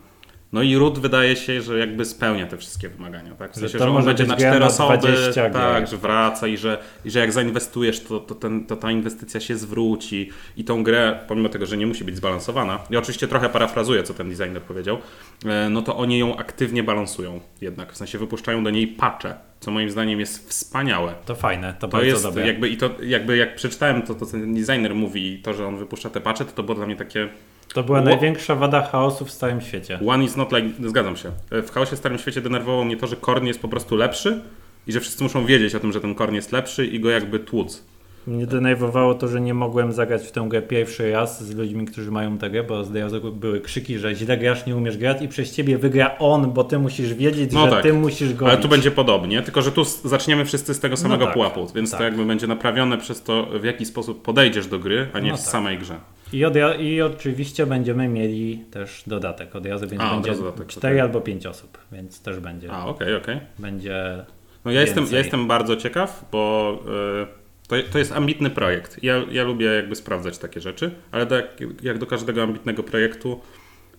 No 0.53 0.63
i 0.63 0.77
Root 0.77 0.99
wydaje 0.99 1.37
się, 1.37 1.63
że 1.63 1.79
jakby 1.79 2.05
spełnia 2.05 2.47
te 2.47 2.57
wszystkie 2.57 2.89
wymagania, 2.89 3.35
tak? 3.35 3.51
W 3.53 3.55
Że 3.55 3.61
sensie, 3.61 3.79
to 3.79 3.85
że 3.85 3.91
on 3.91 4.05
będzie 4.05 4.25
na 4.27 4.37
cztery 4.37 4.65
osoby, 4.65 4.99
20 4.99 5.43
gier. 5.43 5.53
tak, 5.53 5.87
że 5.87 5.97
wraca 5.97 6.47
i 6.47 6.57
że, 6.57 6.79
i 7.05 7.11
że 7.11 7.19
jak 7.19 7.33
zainwestujesz, 7.33 8.01
to, 8.01 8.21
to, 8.21 8.35
ten, 8.35 8.67
to 8.67 8.77
ta 8.77 8.91
inwestycja 8.91 9.41
się 9.41 9.57
zwróci 9.57 10.31
i 10.57 10.65
tą 10.65 10.83
grę, 10.83 11.19
pomimo 11.29 11.49
tego, 11.49 11.67
że 11.67 11.77
nie 11.77 11.87
musi 11.87 12.05
być 12.05 12.17
zbalansowana, 12.17 12.79
ja 12.91 12.99
oczywiście 12.99 13.29
trochę 13.29 13.49
parafrazuję, 13.49 14.03
co 14.03 14.15
ten 14.15 14.29
designer 14.29 14.63
powiedział, 14.63 14.99
e, 15.47 15.69
no 15.71 15.83
to 15.83 15.97
oni 15.97 16.19
ją 16.19 16.37
aktywnie 16.37 16.83
balansują 16.83 17.41
jednak, 17.61 17.93
w 17.93 17.97
sensie 17.97 18.19
wypuszczają 18.19 18.65
do 18.65 18.71
niej 18.71 18.87
patche, 18.89 19.35
co 19.61 19.71
moim 19.71 19.91
zdaniem 19.91 20.21
jest 20.21 20.49
wspaniałe. 20.51 21.15
To 21.27 21.35
fajne, 21.35 21.75
to, 21.75 21.81
To 21.81 21.89
bardzo 21.89 22.07
jest 22.07 22.23
dobre. 22.23 22.47
jakby 22.47 22.69
i 22.69 22.77
to 22.77 22.91
jakby 23.03 23.37
jak 23.37 23.57
przeczytałem 23.57 24.03
to, 24.03 24.15
co 24.15 24.27
ten 24.27 24.55
designer 24.55 24.95
mówi 24.95 25.33
i 25.35 25.39
to, 25.43 25.55
że 25.55 25.67
on 25.67 25.79
wypuszcza 25.79 26.11
te 26.11 26.21
patche, 26.21 26.45
to 26.45 26.53
to 26.53 26.63
było 26.63 26.75
dla 26.75 26.87
mnie 26.87 26.97
takie 26.97 27.29
To 27.75 27.83
była 27.83 28.01
największa 28.01 28.55
wada 28.55 28.83
chaosu 28.83 29.25
w 29.25 29.33
całym 29.33 29.61
świecie. 29.61 29.99
One 30.09 30.25
is 30.25 30.37
not 30.37 30.53
like. 30.53 30.89
Zgadzam 30.89 31.17
się. 31.17 31.31
W 31.51 31.71
chaosie 31.71 31.97
w 31.97 31.99
Starym 31.99 32.19
Świecie 32.19 32.41
denerwowało 32.41 32.85
mnie 32.85 32.97
to, 32.97 33.07
że 33.07 33.17
Korn 33.17 33.47
jest 33.47 33.61
po 33.63 33.69
prostu 33.69 33.97
lepszy 33.97 34.41
i 34.87 34.93
że 34.93 35.01
wszyscy 35.01 35.23
muszą 35.23 35.47
wiedzieć 35.47 35.75
o 35.75 35.81
tym, 35.81 35.93
że 35.93 36.01
ten 36.01 36.15
Korn 36.15 36.35
jest 36.35 36.53
lepszy 36.53 36.87
i 36.87 37.01
go 37.01 37.11
jakby 37.11 37.39
tłuc. 37.39 37.85
Mnie 38.27 38.47
denerwowało 38.47 39.15
to, 39.15 39.29
że 39.29 39.41
nie 39.41 39.55
mogłem 39.55 39.93
zagrać 39.93 40.23
w 40.23 40.33
tę 40.33 40.47
grę 40.49 40.63
pierwszy 40.63 41.13
raz 41.13 41.45
z 41.45 41.55
ludźmi, 41.55 41.87
którzy 41.87 42.11
mają 42.11 42.39
tę 42.39 42.51
grę, 42.51 42.63
bo 42.63 42.85
z 42.85 43.35
były 43.35 43.61
krzyki, 43.61 43.99
że 43.99 44.15
źle 44.15 44.39
grasz, 44.39 44.67
nie 44.67 44.77
umiesz 44.77 44.99
grać 44.99 45.23
i 45.23 45.29
przez 45.29 45.55
ciebie 45.55 45.79
wygra 45.79 46.19
on, 46.19 46.53
bo 46.53 46.65
ty 46.65 46.79
musisz 46.79 47.15
wiedzieć, 47.15 47.53
No 47.53 47.65
że 47.65 47.71
tak. 47.71 47.83
ty 47.83 47.93
musisz 47.93 48.35
go 48.35 48.47
Ale 48.47 48.57
tu 48.57 48.69
będzie 48.69 48.91
podobnie, 48.91 49.43
tylko 49.43 49.63
że 49.63 49.73
tu 49.73 49.85
zaczniemy 49.85 50.45
wszyscy 50.45 50.75
z 50.75 50.81
tego 50.81 50.97
samego 50.97 51.25
tak, 51.25 51.35
pułapu, 51.35 51.67
więc 51.75 51.91
tak. 51.91 51.99
to 51.99 52.05
jakby 52.05 52.25
będzie 52.25 52.47
naprawione 52.47 52.99
przez 52.99 53.23
to, 53.23 53.47
w 53.61 53.65
jaki 53.65 53.87
sposób 53.87 54.23
podejdziesz 54.23 54.67
do 54.67 54.79
gry, 54.79 55.09
a 55.13 55.21
nie 55.21 55.31
No 55.31 55.37
w 55.37 55.41
tak. 55.41 55.51
samej 55.51 55.79
grze. 55.79 55.95
I, 56.33 56.45
od, 56.45 56.55
I 56.81 57.03
oczywiście 57.03 57.67
będziemy 57.67 58.09
mieli 58.09 58.65
też 58.71 59.03
dodatek 59.07 59.57
od 59.57 59.67
razu, 59.67 59.89
więc 59.89 60.03
A, 60.03 60.15
będzie 60.15 60.35
dodatek, 60.35 60.67
4 60.67 60.95
okej. 60.95 61.01
albo 61.01 61.21
5 61.21 61.47
osób, 61.47 61.79
więc 61.93 62.23
też 62.23 62.41
będzie. 62.41 62.73
A, 62.73 62.87
okej, 62.87 63.15
okej. 63.15 63.41
Będzie 63.59 64.25
No 64.65 64.71
ja 64.71 64.81
jestem, 64.81 65.07
ja 65.11 65.19
jestem 65.19 65.47
bardzo 65.47 65.77
ciekaw, 65.77 66.25
bo 66.33 66.79
y, 67.23 67.69
to, 67.69 67.77
to 67.93 67.99
jest 67.99 68.13
ambitny 68.13 68.51
projekt. 68.51 69.03
Ja, 69.03 69.15
ja 69.31 69.45
lubię 69.45 69.67
jakby 69.67 69.97
sprawdzać 69.97 70.39
takie 70.39 70.61
rzeczy, 70.61 70.91
ale 71.13 71.27
tak 71.27 71.45
jak 71.83 71.99
do 71.99 72.07
każdego 72.07 72.43
ambitnego 72.43 72.83
projektu 72.83 73.41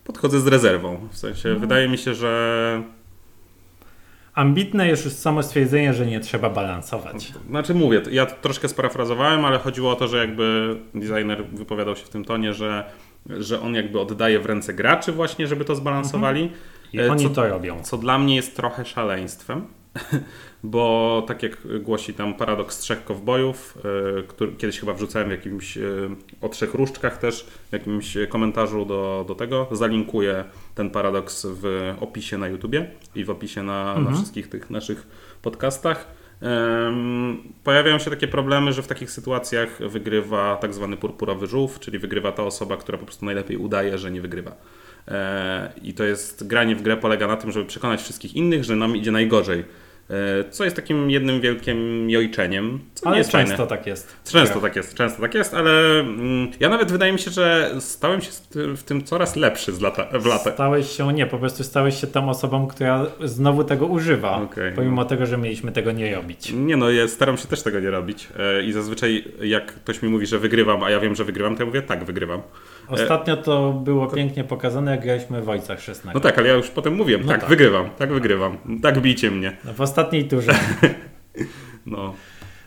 podchodzę 0.03 0.39
z 0.39 0.47
rezerwą. 0.47 1.07
W 1.11 1.17
sensie 1.17 1.49
No. 1.49 1.59
wydaje 1.59 1.87
mi 1.89 1.97
się, 1.97 2.13
że 2.13 2.83
ambitne 4.33 4.87
jest 4.87 5.05
już 5.05 5.13
samo 5.13 5.43
stwierdzenie, 5.43 5.93
że 5.93 6.05
nie 6.05 6.19
trzeba 6.19 6.49
balansować. 6.49 7.33
Znaczy 7.49 7.73
mówię, 7.73 8.01
ja 8.11 8.25
troszkę 8.25 8.67
sparafrazowałem, 8.67 9.45
ale 9.45 9.59
chodziło 9.59 9.91
o 9.91 9.95
to, 9.95 10.07
że 10.07 10.17
jakby 10.17 10.75
designer 10.95 11.45
wypowiadał 11.45 11.95
się 11.95 12.05
w 12.05 12.09
tym 12.09 12.25
tonie, 12.25 12.53
że, 12.53 12.83
że 13.29 13.61
on 13.61 13.75
jakby 13.75 13.99
oddaje 13.99 14.39
w 14.39 14.45
ręce 14.45 14.73
graczy 14.73 15.11
właśnie, 15.11 15.47
żeby 15.47 15.65
to 15.65 15.75
zbalansowali. 15.75 16.51
I 16.93 16.99
E, 16.99 17.11
oni 17.11 17.23
co, 17.23 17.29
to 17.29 17.47
robią. 17.49 17.83
co 17.83 17.97
dla 17.97 18.17
mnie 18.19 18.35
jest 18.35 18.55
trochę 18.55 18.85
szaleństwem, 18.85 19.65
bo 20.63 21.23
tak 21.27 21.43
jak 21.43 21.81
głosi 21.81 22.13
tam 22.13 22.33
paradoks 22.33 22.77
trzech 22.77 23.03
kowbojów, 23.03 23.77
e, 24.19 24.23
który 24.23 24.51
kiedyś 24.51 24.79
chyba 24.79 24.93
wrzucałem 24.93 25.27
w 25.27 25.31
jakimś 25.31 25.77
e, 25.77 25.81
o 26.41 26.49
trzech 26.49 26.73
różdżkach 26.73 27.17
też, 27.17 27.45
w 27.69 27.73
jakimś 27.73 28.17
komentarzu 28.29 28.85
do, 28.85 29.25
do 29.27 29.35
tego, 29.35 29.67
zalinkuję 29.71 30.43
ten 30.75 30.89
paradoks 30.89 31.47
w 31.49 31.93
opisie 31.99 32.37
na 32.37 32.47
YouTubie 32.47 32.91
i 33.15 33.25
w 33.25 33.29
opisie 33.29 33.63
na, 33.63 33.99
na 33.99 34.11
wszystkich 34.11 34.49
tych 34.49 34.69
naszych 34.69 35.07
podcastach. 35.41 36.21
Pojawiają 37.63 37.99
się 37.99 38.09
takie 38.09 38.27
problemy, 38.27 38.73
że 38.73 38.81
w 38.81 38.87
takich 38.87 39.11
sytuacjach 39.11 39.89
wygrywa 39.89 40.55
tak 40.55 40.73
zwany 40.73 40.97
purpurowy 40.97 41.47
żółw, 41.47 41.79
czyli 41.79 41.99
wygrywa 41.99 42.31
ta 42.31 42.43
osoba, 42.43 42.77
która 42.77 42.97
po 42.97 43.05
prostu 43.05 43.25
najlepiej 43.25 43.57
udaje, 43.57 43.97
że 43.97 44.11
nie 44.11 44.21
wygrywa. 44.21 44.55
E, 45.07 45.71
I 45.83 45.93
to 45.93 46.03
jest 46.03 46.47
granie 46.47 46.75
w 46.75 46.81
grę 46.81 46.97
polega 46.97 47.27
na 47.27 47.37
tym, 47.37 47.51
żeby 47.51 47.65
przekonać 47.65 48.01
wszystkich 48.01 48.35
innych, 48.35 48.63
że 48.63 48.75
nam 48.75 48.95
idzie 48.95 49.11
najgorzej. 49.11 49.63
E, 50.11 50.49
Co 50.49 50.63
jest 50.63 50.75
takim 50.75 51.11
jednym 51.11 51.41
wielkim 51.41 52.09
jojczeniem, 52.09 52.79
co 52.93 53.05
nie 53.05 53.09
Ale 53.09 53.17
jest 53.17 53.31
często 53.31 53.57
fajne. 53.57 53.69
tak 53.69 53.87
jest. 53.87 54.15
Często 54.31 54.59
tak 54.59 54.75
jest, 54.75 54.93
często 54.93 55.21
tak 55.21 55.33
jest, 55.33 55.53
ale 55.53 55.99
mm, 55.99 56.51
ja 56.59 56.69
nawet 56.69 56.91
wydaje 56.91 57.13
mi 57.13 57.19
się, 57.19 57.31
że 57.31 57.75
stałem 57.79 58.21
się 58.21 58.31
w 58.77 58.83
tym 58.83 59.03
coraz 59.03 59.35
lepszy 59.35 59.71
z 59.71 59.81
lata, 59.81 60.19
w 60.19 60.25
latach. 60.25 60.53
Stałeś 60.53 60.89
się, 60.97 61.13
nie, 61.13 61.25
po 61.25 61.37
prostu 61.37 61.63
stałeś 61.63 62.01
się 62.01 62.07
tą 62.07 62.29
osobą, 62.29 62.67
która 62.67 63.05
znowu 63.23 63.63
tego 63.63 63.85
używa, 63.85 64.47
pomimo 64.75 65.01
no. 65.01 65.05
tego, 65.05 65.25
że 65.25 65.37
mieliśmy 65.37 65.71
tego 65.71 65.91
nie 65.91 66.15
robić. 66.15 66.53
Nie 66.53 66.77
no, 66.77 66.89
ja 66.89 67.07
staram 67.07 67.37
się 67.37 67.47
też 67.47 67.63
tego 67.63 67.79
nie 67.79 67.91
robić 67.91 68.27
e, 68.39 68.63
i 68.63 68.71
zazwyczaj 68.71 69.23
jak 69.41 69.65
ktoś 69.65 70.01
mi 70.01 70.09
mówi, 70.09 70.25
że 70.25 70.39
wygrywam, 70.39 70.83
a 70.83 70.89
ja 70.89 70.99
wiem, 70.99 71.15
że 71.15 71.23
wygrywam, 71.23 71.55
to 71.55 71.61
ja 71.61 71.65
mówię 71.65 71.81
tak, 71.81 72.03
wygrywam. 72.03 72.41
Ostatnio 72.91 73.37
to 73.37 73.73
było 73.73 74.07
pięknie 74.07 74.43
pokazane, 74.43 74.91
jak 74.91 75.01
graliśmy 75.01 75.41
w 75.41 75.49
Ojcach 75.49 75.79
Chrzestnego. 75.79 76.19
No 76.19 76.23
tak, 76.23 76.37
ale 76.39 76.47
ja 76.47 76.53
już 76.53 76.69
potem 76.69 76.95
mówiłem, 76.95 77.21
No 77.21 77.27
tak, 77.31 77.41
tak. 77.41 77.49
wygrywam, 77.49 77.89
tak 77.97 78.13
wygrywam, 78.13 78.57
tak 78.81 78.99
bijcie 78.99 79.31
mnie. 79.31 79.57
No, 79.65 79.73
W 79.73 79.81
ostatniej 79.81 80.27
turze. 80.27 80.53
No. 81.85 82.13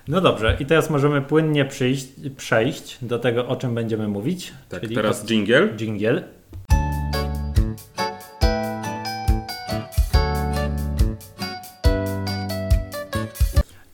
No 0.08 0.20
dobrze, 0.20 0.56
i 0.60 0.66
teraz 0.66 0.90
możemy 0.90 1.22
płynnie 1.22 1.64
przyjść, 1.64 2.06
przejść 2.36 2.98
do 3.02 3.18
tego, 3.18 3.46
o 3.48 3.56
czym 3.56 3.74
będziemy 3.74 4.08
mówić. 4.08 4.52
Tak, 4.68 4.80
czyli 4.80 4.94
teraz 4.94 5.22
od- 5.22 5.28
jingle. 5.30 5.68
Dżingiel. 5.76 6.22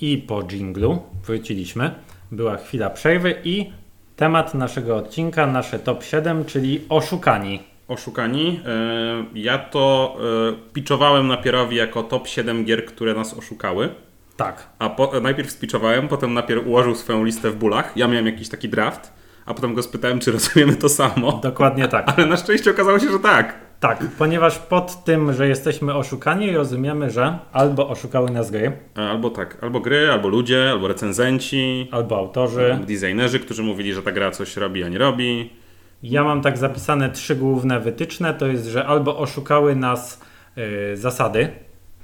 I 0.01 0.19
po 0.19 0.43
dżinglu 0.43 1.03
wróciliśmy. 1.27 1.91
Była 2.31 2.57
chwila 2.57 2.91
przerwy 2.91 3.35
i 3.45 3.73
temat 4.21 4.55
naszego 4.55 4.97
odcinka, 4.97 5.47
nasze 5.47 5.79
top 5.79 6.03
7, 6.05 6.45
czyli 6.45 6.85
oszukani. 6.89 7.63
Oszukani. 7.89 8.61
E, 8.67 9.25
Ja 9.35 9.59
to 9.59 10.17
e, 10.51 10.73
pitchowałem 10.73 11.29
napierowi 11.29 11.77
jako 11.77 12.03
top 12.03 12.29
7 12.29 12.65
gier, 12.65 12.85
które 12.87 13.15
nas 13.15 13.35
oszukały. 13.35 13.89
Tak. 14.37 14.67
A 14.79 14.91
po, 14.91 15.21
najpierw 15.21 15.51
spiczowałem, 15.51 16.09
potem 16.09 16.35
napier 16.35 16.69
ułożył 16.69 16.95
swoją 16.95 17.25
listę 17.25 17.51
w 17.51 17.57
bólach. 17.57 17.93
Ja 17.97 18.09
miałem 18.09 18.27
jakiś 18.27 18.49
taki 18.49 18.69
draft, 18.69 19.13
a 19.47 19.55
potem 19.55 19.75
go 19.75 19.83
spytałem, 19.83 20.19
czy 20.21 20.33
rozumiemy 20.37 20.77
to 20.77 20.89
samo. 20.89 21.41
Dokładnie 21.43 21.89
tak. 21.89 22.13
Ale 22.17 22.27
na 22.27 22.37
szczęście 22.37 22.71
okazało 22.71 22.99
się, 22.99 23.11
że 23.11 23.19
tak. 23.19 23.55
Tak, 23.81 24.05
ponieważ 24.19 24.59
pod 24.59 25.05
tym, 25.05 25.33
że 25.33 25.49
jesteśmy 25.49 25.95
oszukani, 25.95 26.53
rozumiemy, 26.53 27.11
że 27.11 27.39
albo 27.53 27.89
oszukały 27.89 28.31
nas 28.31 28.51
gry, 28.51 28.73
E, 28.99 29.03
Albo 29.03 29.31
tak, 29.31 29.59
albo 29.63 29.81
gry, 29.81 30.11
albo 30.13 30.29
ludzie, 30.29 30.71
albo 30.71 30.89
recenzenci, 30.89 31.89
albo 31.91 32.17
autorzy. 32.19 32.73
albo 32.73 32.85
designerzy, 32.85 33.41
którzy 33.41 33.63
mówili, 33.63 33.93
że 33.95 34.03
ta 34.03 34.13
gra 34.13 34.31
coś 34.31 34.57
robi, 34.57 34.85
a 34.85 34.89
nie 34.89 34.99
robi. 34.99 35.51
Ja 36.03 36.25
mam 36.25 36.43
tak 36.43 36.59
zapisane 36.59 37.11
trzy 37.11 37.37
główne 37.37 37.81
wytyczne. 37.81 38.35
To 38.35 38.47
jest, 38.47 38.67
że 38.67 38.87
albo 38.87 39.19
oszukały 39.19 39.77
nas 39.77 40.21
y, 40.93 40.97
zasady 40.97 41.49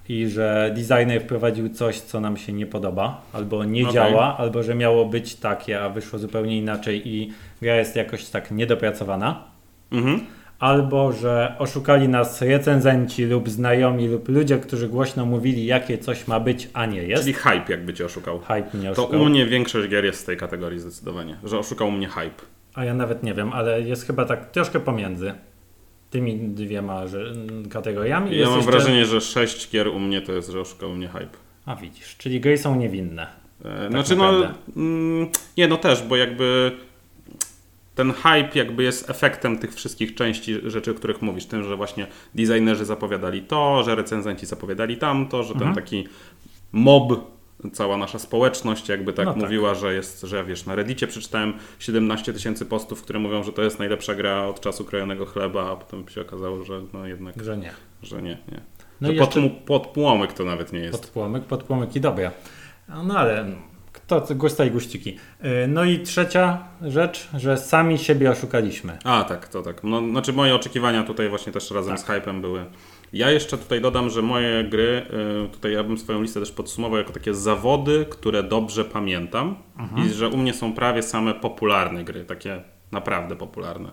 i 0.09 0.26
że 0.28 0.75
designer 0.75 1.23
wprowadził 1.23 1.68
coś, 1.68 2.00
co 2.00 2.21
nam 2.21 2.37
się 2.37 2.52
nie 2.52 2.66
podoba, 2.66 3.21
albo 3.33 3.64
nie 3.64 3.83
Okej. 3.83 3.95
działa, 3.95 4.37
albo 4.38 4.62
że 4.62 4.75
miało 4.75 5.04
być 5.04 5.35
takie, 5.35 5.80
a 5.83 5.88
wyszło 5.88 6.18
zupełnie 6.18 6.59
inaczej 6.59 7.09
i 7.09 7.33
gra 7.62 7.75
jest 7.76 7.97
jakoś 7.97 8.25
tak 8.25 8.50
niedopracowana. 8.50 9.45
Mhm. 9.92 10.21
Albo 10.59 11.13
że 11.13 11.55
oszukali 11.59 12.09
nas 12.09 12.43
recenzenci 12.43 13.25
lub 13.25 13.49
znajomi 13.49 14.09
lub 14.09 14.29
ludzie, 14.29 14.59
którzy 14.59 14.89
głośno 14.89 15.27
mówili, 15.27 15.67
jakie 15.67 15.99
coś 15.99 16.29
ma 16.29 16.41
być, 16.41 16.69
a 16.73 16.87
nie 16.87 17.03
jest. 17.03 17.23
Czyli 17.23 17.35
hype 17.35 17.65
jakby 17.69 17.95
cię 17.95 18.05
oszukał. 18.05 18.39
Hype 18.41 18.79
mnie 18.79 18.93
To 18.93 19.03
oszukał. 19.03 19.23
u 19.23 19.25
mnie 19.25 19.47
większość 19.47 19.89
gier 19.89 20.05
jest 20.05 20.21
z 20.21 20.25
tej 20.25 20.37
kategorii 20.37 20.79
zdecydowanie, 20.79 21.37
że 21.45 21.59
oszukał 21.59 21.91
mnie 21.91 22.09
hype. 22.09 22.43
A 22.75 22.85
ja 22.85 22.95
nawet 22.95 23.23
nie 23.23 23.35
wiem, 23.35 23.53
ale 23.53 23.81
jest 23.81 24.07
chyba 24.07 24.25
tak 24.25 24.51
troszkę 24.51 24.81
pomiędzy 24.81 25.35
tymi 26.11 26.39
dwiema 26.39 27.07
że, 27.07 27.33
kategoriami. 27.71 28.31
Ja 28.31 28.37
jest 28.37 28.51
mam 28.51 28.59
jeszcze- 28.59 28.73
wrażenie, 28.73 29.05
że 29.05 29.21
6 29.21 29.71
gier 29.71 29.89
u 29.89 29.99
mnie 29.99 30.21
to 30.23 30.33
jest, 30.33 30.51
że 30.51 30.61
oszukał 30.61 30.91
mnie 30.95 31.09
hype. 31.09 31.37
A 31.67 31.77
widzisz, 31.77 32.17
czyli 32.17 32.41
gry 32.41 32.59
są 32.59 32.77
niewinne. 32.77 33.27
E, 33.65 33.89
znaczy 33.91 34.17
no, 34.17 34.33
naprawdę. 34.33 34.55
mm, 34.77 35.29
nie 35.57 35.69
no 35.69 35.77
też, 35.77 36.03
bo 36.03 36.17
jakby 36.17 36.73
ten 37.97 38.12
hype 38.12 38.49
jakby 38.55 38.83
jest 38.83 39.11
efektem 39.11 39.59
tych 39.59 39.75
wszystkich 39.75 40.15
części 40.15 40.71
rzeczy, 40.71 40.91
o 40.91 40.95
których 40.95 41.23
mówisz. 41.23 41.47
Tym, 41.47 41.65
że 41.65 41.76
właśnie 41.76 42.07
designerzy 42.35 42.85
zapowiadali 42.85 43.43
to, 43.43 43.83
że 43.83 43.95
recenzenci 43.95 44.47
zapowiadali 44.47 44.97
tamto, 44.97 45.43
że 45.43 45.53
Mhm. 45.55 45.75
ten 45.75 45.83
taki 45.85 46.09
mob, 46.73 47.12
cała 47.73 47.97
nasza 47.97 48.19
społeczność 48.19 48.88
jakby 48.88 49.12
tak 49.12 49.26
No 49.26 49.33
tak. 49.33 49.43
mówiła, 49.43 49.75
że 49.75 49.95
jest, 49.95 50.21
że 50.23 50.45
wiesz, 50.45 50.67
na 50.67 50.75
Reddicie 50.75 51.07
przeczytałem 51.07 51.53
17 51.79 52.33
tysięcy 52.33 52.67
postów, 52.67 53.03
które 53.03 53.19
mówią, 53.19 53.43
że 53.43 53.53
to 53.53 53.62
jest 53.62 53.79
najlepsza 53.79 54.15
gra 54.15 54.45
od 54.47 54.61
czasu 54.61 54.85
krojonego 54.85 55.26
chleba, 55.26 55.71
a 55.73 55.76
potem 55.76 56.09
się 56.09 56.21
okazało, 56.21 56.65
że 56.65 56.83
no 56.93 57.07
jednak, 57.07 57.43
Że 57.45 57.57
nie. 57.57 57.71
że 58.03 58.23
nie, 58.23 58.38
nie. 58.53 58.61
No 59.00 59.09
że 59.09 59.15
i 59.15 59.17
jeszcze 59.17 59.43
pod, 59.43 59.53
podpłomyk 59.83 60.33
to 60.33 60.45
nawet 60.45 60.73
nie 60.73 60.79
jest. 60.81 61.00
podpłomyk, 61.03 61.45
podpłomyk 61.45 61.97
i 61.97 62.00
dobra. 62.00 62.31
No 63.05 63.19
ale 63.19 63.47
kto, 63.97 64.26
gusta 64.35 64.65
i 64.65 64.71
guściki. 64.71 65.17
Yy, 65.43 65.50
No 65.69 65.85
i 65.85 65.99
trzecia 66.00 66.65
rzecz, 66.83 67.29
że 67.37 67.57
sami 67.59 67.99
siebie 67.99 68.31
oszukaliśmy. 68.31 68.99
A, 69.05 69.25
tak, 69.25 69.49
to 69.49 69.62
tak. 69.62 69.85
No, 69.85 70.00
znaczy 70.11 70.33
moje 70.33 70.55
oczekiwania 70.55 71.03
tutaj 71.03 71.29
właśnie 71.29 71.53
też 71.53 71.71
razem 71.71 71.97
Tak. 71.97 72.00
z 72.00 72.07
hypem 72.09 72.41
były. 72.41 72.65
Ja 73.12 73.31
jeszcze 73.31 73.59
tutaj 73.59 73.81
dodam, 73.81 74.11
że 74.11 74.23
moje 74.23 74.65
gry, 74.65 75.07
y, 75.47 75.49
tutaj 75.49 75.73
ja 75.73 75.85
bym 75.85 75.99
swoją 75.99 76.23
listę 76.23 76.41
też 76.41 76.53
podsumował 76.53 76.99
jako 76.99 77.12
takie 77.12 77.35
zawody, 77.35 78.07
które 78.11 78.43
dobrze 78.43 78.85
pamiętam 78.85 79.57
Mhm. 79.79 80.07
i 80.07 80.11
że 80.11 80.29
u 80.29 80.37
mnie 80.37 80.55
są 80.55 80.73
prawie 80.73 81.03
same 81.03 81.35
popularne 81.35 82.05
gry, 82.05 82.25
takie 82.25 82.62
naprawdę 82.93 83.37
popularne. 83.37 83.93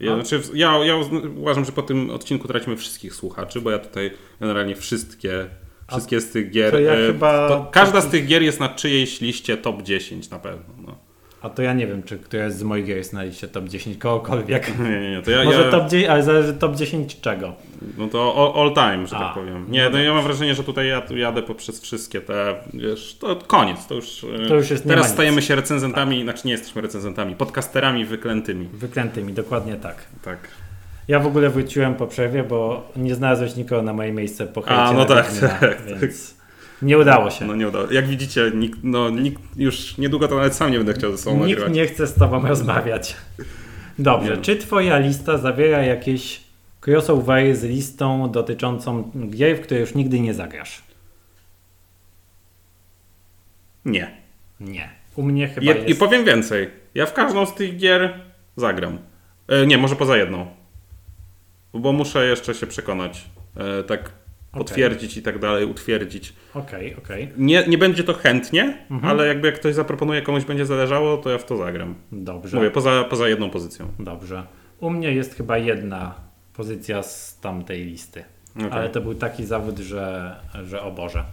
Ja, 0.00 0.10
No. 0.16 0.24
znaczy, 0.24 0.40
ja, 0.54 0.78
ja 0.84 0.94
uważam, 1.36 1.64
że 1.64 1.72
po 1.72 1.82
tym 1.82 2.10
odcinku 2.10 2.48
tracimy 2.48 2.76
wszystkich 2.76 3.14
słuchaczy, 3.14 3.60
bo 3.60 3.70
ja 3.70 3.78
tutaj 3.78 4.10
generalnie 4.40 4.76
wszystkie, 4.76 5.46
wszystkie 5.88 6.20
z 6.20 6.30
tych 6.30 6.50
gier. 6.50 6.80
ja 6.82 6.94
y, 6.94 7.06
chyba 7.06 7.48
to 7.48 7.68
każda 7.72 8.00
z 8.00 8.06
tych 8.10 8.26
gier 8.26 8.42
jest 8.42 8.60
na 8.60 8.68
czyjejś 8.68 9.20
liście 9.20 9.56
top 9.56 9.82
10 9.82 10.30
na 10.30 10.38
pewno. 10.38 10.64
No. 10.86 10.94
A 11.42 11.50
to 11.50 11.62
ja 11.62 11.72
nie 11.72 11.86
wiem, 11.86 12.02
czy 12.02 12.18
która 12.18 12.50
z 12.50 12.62
moich 12.62 12.86
gier 12.86 12.96
jest 12.96 13.12
na 13.12 13.22
liście 13.22 13.48
top 13.48 13.68
10 13.68 13.98
kogokolwiek. 13.98 14.78
Nie, 14.78 15.00
nie, 15.00 15.10
nie. 15.10 15.22
To 15.22 15.30
ja, 15.30 15.44
Może 15.44 15.62
ja, 15.62 15.70
top 15.70 15.88
10, 15.88 16.08
ale 16.10 16.22
zależy 16.22 16.54
top 16.54 16.76
10 16.76 17.20
czego. 17.20 17.52
No 17.98 18.08
to 18.08 18.34
all, 18.54 18.62
all 18.62 18.74
time, 18.74 19.06
że 19.06 19.16
A, 19.16 19.20
tak 19.20 19.34
powiem. 19.34 19.64
no 19.68 19.72
Nie, 19.72 19.78
no, 19.78 19.84
dobrze. 19.90 20.04
ja 20.04 20.14
mam 20.14 20.24
wrażenie, 20.24 20.54
że 20.54 20.64
tutaj 20.64 20.88
ja 20.88 21.00
tu 21.00 21.16
jadę 21.16 21.42
poprzez 21.42 21.80
wszystkie 21.80 22.20
te, 22.20 22.54
wiesz, 22.74 23.16
to 23.20 23.36
koniec, 23.36 23.86
to 23.86 23.94
już, 23.94 24.24
e, 24.44 24.48
To 24.48 24.54
już 24.54 24.70
jest- 24.70 24.88
teraz 24.88 25.10
stajemy 25.10 25.42
się 25.42 25.54
recenzentami, 25.54 26.22
znaczy 26.22 26.40
nie 26.46 26.52
jesteśmy 26.52 26.82
recenzentami, 26.82 27.36
podcasterami 27.36 28.04
wyklętymi. 28.04 28.68
Wyklętymi, 28.72 29.32
dokładnie 29.32 29.74
tak. 29.76 29.96
Tak. 30.22 30.38
Ja 31.08 31.18
w 31.20 31.26
ogóle 31.26 31.50
wróciłem 31.50 31.94
po 31.94 32.06
przerwie, 32.06 32.42
bo 32.44 32.88
nie 32.96 33.14
znalazłeś 33.14 33.56
nikogo 33.56 33.82
na 33.82 33.92
moje 33.92 34.12
miejsce 34.12 34.46
po 34.46 34.68
A, 34.68 34.92
no 34.92 35.04
tak, 35.04 35.26
Wiedźmina, 35.26 35.48
tak, 35.48 35.82
więc 36.00 36.34
nie 36.82 36.98
udało 36.98 37.30
się. 37.30 37.44
No 37.44 37.54
nie 37.56 37.68
udało. 37.68 37.92
Jak 37.92 38.06
widzicie, 38.06 38.50
nikt, 38.54 38.78
no, 38.82 39.10
nikt 39.10 39.42
już 39.56 39.98
niedługo 39.98 40.28
to 40.28 40.36
nawet 40.36 40.54
sam 40.54 40.70
nie 40.70 40.78
będę 40.78 40.94
chciał 40.94 41.12
ze 41.12 41.18
sobą 41.18 41.36
Nikt 41.36 41.48
nagrywać. 41.48 41.72
nie 41.76 41.86
chce 41.86 42.06
z 42.06 42.14
tobą 42.14 42.48
rozmawiać. 42.48 43.16
Dobrze, 43.98 44.36
Nie. 44.36 44.42
czy 44.42 44.56
twoja 44.56 44.98
lista 44.98 45.38
zawiera 45.38 45.82
jakieś 45.82 46.40
crossovery 46.86 47.56
z 47.56 47.64
listą 47.64 48.30
dotyczącą 48.30 49.10
gier, 49.30 49.56
w 49.56 49.60
które 49.60 49.80
już 49.80 49.94
nigdy 49.94 50.20
nie 50.20 50.34
zagrasz? 50.34 50.82
Nie. 53.84 54.10
Nie. 54.60 54.88
U 55.16 55.22
mnie 55.22 55.48
chyba 55.48 55.66
Je, 55.66 55.74
jest... 55.74 55.88
I 55.88 55.94
powiem 55.94 56.24
więcej. 56.24 56.70
Ja 56.94 57.06
w 57.06 57.12
każdą 57.12 57.46
z 57.46 57.54
tych 57.54 57.76
gier 57.76 58.20
zagram. 58.56 58.98
E, 59.48 59.66
nie, 59.66 59.78
może 59.78 59.96
poza 59.96 60.16
jedną. 60.16 60.46
Bo 61.74 61.92
muszę 61.92 62.26
jeszcze 62.26 62.54
się 62.54 62.66
przekonać. 62.66 63.24
E, 63.56 63.82
tak 63.82 64.10
potwierdzić 64.52 65.16
i 65.16 65.22
tak 65.22 65.38
dalej, 65.38 65.64
utwierdzić. 65.66 66.32
Okej, 66.54 66.96
okej. 66.96 67.28
Nie, 67.36 67.64
nie 67.66 67.78
będzie 67.78 68.04
to 68.04 68.14
chętnie, 68.14 68.78
Mhm. 68.90 69.10
ale 69.10 69.26
jakby 69.26 69.46
jak 69.46 69.56
ktoś 69.56 69.74
zaproponuje, 69.74 70.22
komuś 70.22 70.44
będzie 70.44 70.66
zależało, 70.66 71.16
to 71.16 71.30
ja 71.30 71.38
w 71.38 71.44
to 71.44 71.56
zagram. 71.56 71.94
Dobrze. 72.12 72.56
Mówię, 72.56 72.70
poza, 72.70 73.04
poza 73.10 73.28
jedną 73.28 73.50
pozycją. 73.50 73.86
Dobrze. 73.98 74.42
U 74.80 74.90
mnie 74.90 75.12
jest 75.12 75.34
chyba 75.34 75.58
jedna 75.58 76.14
pozycja 76.56 77.02
z 77.02 77.38
tamtej 77.40 77.84
listy. 77.84 78.24
Okej. 78.56 78.70
Ale 78.70 78.88
to 78.88 79.00
był 79.00 79.14
taki 79.14 79.44
zawód, 79.44 79.78
że, 79.78 80.36
że 80.64 80.82
o 80.82 80.90
Boże. 80.90 81.24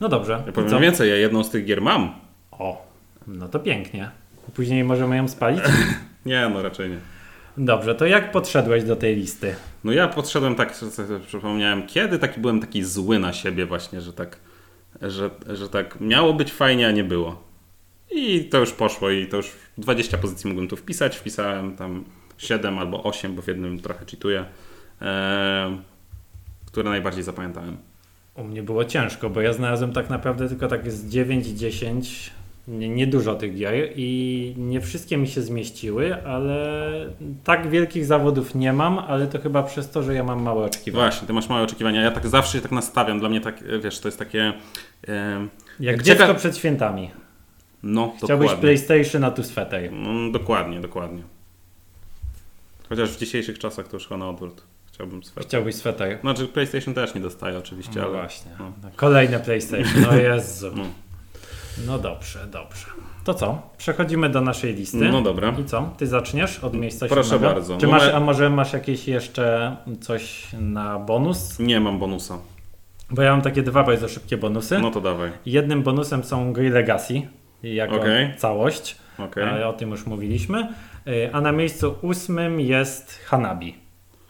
No 0.00 0.08
dobrze. 0.08 0.42
Ja 0.46 0.52
powiem 0.52 0.70
co? 0.70 0.80
więcej, 0.80 1.10
ja 1.10 1.16
jedną 1.16 1.44
z 1.44 1.50
tych 1.50 1.64
gier 1.64 1.82
mam. 1.82 2.12
O, 2.50 2.86
no 3.26 3.48
to 3.48 3.58
pięknie. 3.58 4.10
Później 4.54 4.84
możemy 4.84 5.16
ją 5.16 5.28
spalić? 5.28 5.60
Nie, 6.26 6.50
no 6.54 6.62
raczej 6.62 6.90
nie. 6.90 6.96
Dobrze, 7.58 7.94
to 7.94 8.06
jak 8.06 8.32
podszedłeś 8.32 8.84
do 8.84 8.96
tej 8.96 9.16
listy? 9.16 9.54
No 9.84 9.92
ja 9.92 10.08
podszedłem 10.08 10.54
tak, 10.54 10.74
przypomniałem, 11.26 11.86
kiedy 11.86 12.18
taki 12.18 12.40
byłem 12.40 12.60
taki 12.60 12.84
zły 12.84 13.18
na 13.18 13.32
siebie 13.32 13.66
właśnie, 13.66 14.00
że 14.00 14.12
tak, 14.12 14.36
że, 15.02 15.30
że 15.54 15.68
tak 15.68 16.00
miało 16.00 16.34
być 16.34 16.52
fajnie, 16.52 16.88
a 16.88 16.90
nie 16.90 17.04
było. 17.04 17.42
I 18.10 18.44
to 18.44 18.58
już 18.58 18.72
poszło 18.72 19.10
i 19.10 19.26
to 19.26 19.36
już 19.36 19.52
20 19.78 20.18
pozycji 20.18 20.48
mógłbym 20.48 20.68
tu 20.68 20.76
wpisać, 20.76 21.16
wpisałem 21.16 21.76
tam 21.76 22.04
7 22.38 22.78
albo 22.78 23.02
8, 23.02 23.34
bo 23.34 23.42
w 23.42 23.48
jednym 23.48 23.80
trochę 23.80 24.06
czytuję, 24.06 24.44
które 26.66 26.90
najbardziej 26.90 27.22
zapamiętałem. 27.22 27.76
U 28.34 28.44
mnie 28.44 28.62
było 28.62 28.84
ciężko, 28.84 29.30
bo 29.30 29.40
ja 29.40 29.52
znalazłem 29.52 29.92
tak 29.92 30.10
naprawdę 30.10 30.48
tylko 30.48 30.68
tak 30.68 30.92
z 30.92 31.08
9 31.08 31.46
i 31.46 31.54
10 31.54 32.30
niedużo 32.68 33.34
tych 33.34 33.54
gier 33.54 33.92
i 33.96 34.54
nie 34.56 34.80
wszystkie 34.80 35.16
mi 35.16 35.28
się 35.28 35.42
zmieściły, 35.42 36.26
ale 36.26 36.90
tak 37.44 37.70
wielkich 37.70 38.06
zawodów 38.06 38.54
nie 38.54 38.72
mam, 38.72 38.98
ale 38.98 39.26
to 39.26 39.38
chyba 39.38 39.62
przez 39.62 39.90
to, 39.90 40.02
że 40.02 40.14
ja 40.14 40.24
mam 40.24 40.42
małe 40.42 40.64
oczekiwania. 40.64 41.04
Właśnie, 41.04 41.26
ty 41.26 41.32
masz 41.32 41.48
małe 41.48 41.62
oczekiwania. 41.62 42.02
Ja 42.02 42.10
tak 42.10 42.26
zawsze 42.26 42.52
się 42.52 42.62
tak 42.62 42.72
nastawiam. 42.72 43.20
Dla 43.20 43.28
mnie 43.28 43.40
tak, 43.40 43.80
wiesz, 43.82 44.00
to 44.00 44.08
jest 44.08 44.18
takie... 44.18 44.52
Jak 45.80 46.02
dziecko 46.02 46.26
cieka... 46.26 46.34
przed 46.34 46.56
świętami. 46.56 47.10
No, 47.82 48.14
Chciałbyś 48.16 48.48
dokładnie. 48.48 48.60
PlayStation 48.60 49.22
na 49.22 49.30
tu 49.30 49.42
swetej. 49.42 49.90
No, 49.92 50.30
dokładnie, 50.30 50.80
dokładnie. 50.80 51.22
Chociaż 52.88 53.10
w 53.10 53.18
dzisiejszych 53.18 53.58
czasach 53.58 53.88
to 53.88 53.96
już 53.96 54.10
na 54.10 54.28
odwrót. 54.28 54.62
Chciałbym 54.92 55.24
sweter. 55.24 55.44
Chciałbyś 55.48 55.74
sweter. 55.74 56.18
Znaczy 56.20 56.48
PlayStation 56.48 56.94
też 56.94 57.14
nie 57.14 57.20
dostaje 57.20 57.58
oczywiście, 57.58 57.92
no 57.96 58.02
ale... 58.02 58.12
właśnie. 58.12 58.50
No. 58.58 58.72
Kolejne 58.96 59.40
PlayStation, 59.40 60.02
no 60.02 60.16
Jezu. 60.16 60.70
No. 60.76 60.84
No 61.86 61.98
dobrze, 61.98 62.46
dobrze. 62.46 62.86
To 63.24 63.34
co? 63.34 63.62
Przechodzimy 63.78 64.28
do 64.30 64.40
naszej 64.40 64.74
listy. 64.74 64.96
No 65.12 65.22
dobra. 65.22 65.54
I 65.60 65.64
co? 65.64 65.90
Ty 65.98 66.06
zaczniesz 66.06 66.58
od 66.64 66.74
miejsca 66.74 67.06
Proszę 67.08 67.30
siódmego? 67.30 67.54
bardzo. 67.54 67.76
Czy 67.78 67.86
masz, 67.86 68.08
a 68.08 68.20
może 68.20 68.50
masz 68.50 68.72
jakieś 68.72 69.08
jeszcze 69.08 69.76
coś 70.00 70.46
na 70.60 70.98
bonus? 70.98 71.58
Nie 71.58 71.80
mam 71.80 71.98
bonusa. 71.98 72.38
Bo 73.10 73.22
ja 73.22 73.30
mam 73.32 73.42
takie 73.42 73.62
dwa 73.62 73.84
bardzo 73.84 74.08
szybkie 74.08 74.36
bonusy. 74.36 74.78
No 74.78 74.90
to 74.90 75.00
dawaj. 75.00 75.30
Jednym 75.46 75.82
bonusem 75.82 76.24
są 76.24 76.52
gry 76.52 76.70
Legacy 76.70 77.22
jako 77.62 77.96
Okej. 77.96 78.34
całość, 78.36 78.96
Okej. 79.18 79.44
ale 79.44 79.68
o 79.68 79.72
tym 79.72 79.90
już 79.90 80.06
mówiliśmy. 80.06 80.68
Y, 81.08 81.30
A 81.32 81.40
na 81.40 81.52
miejscu 81.52 81.94
ósmym 82.02 82.60
jest 82.60 83.18
Hanabi. 83.26 83.74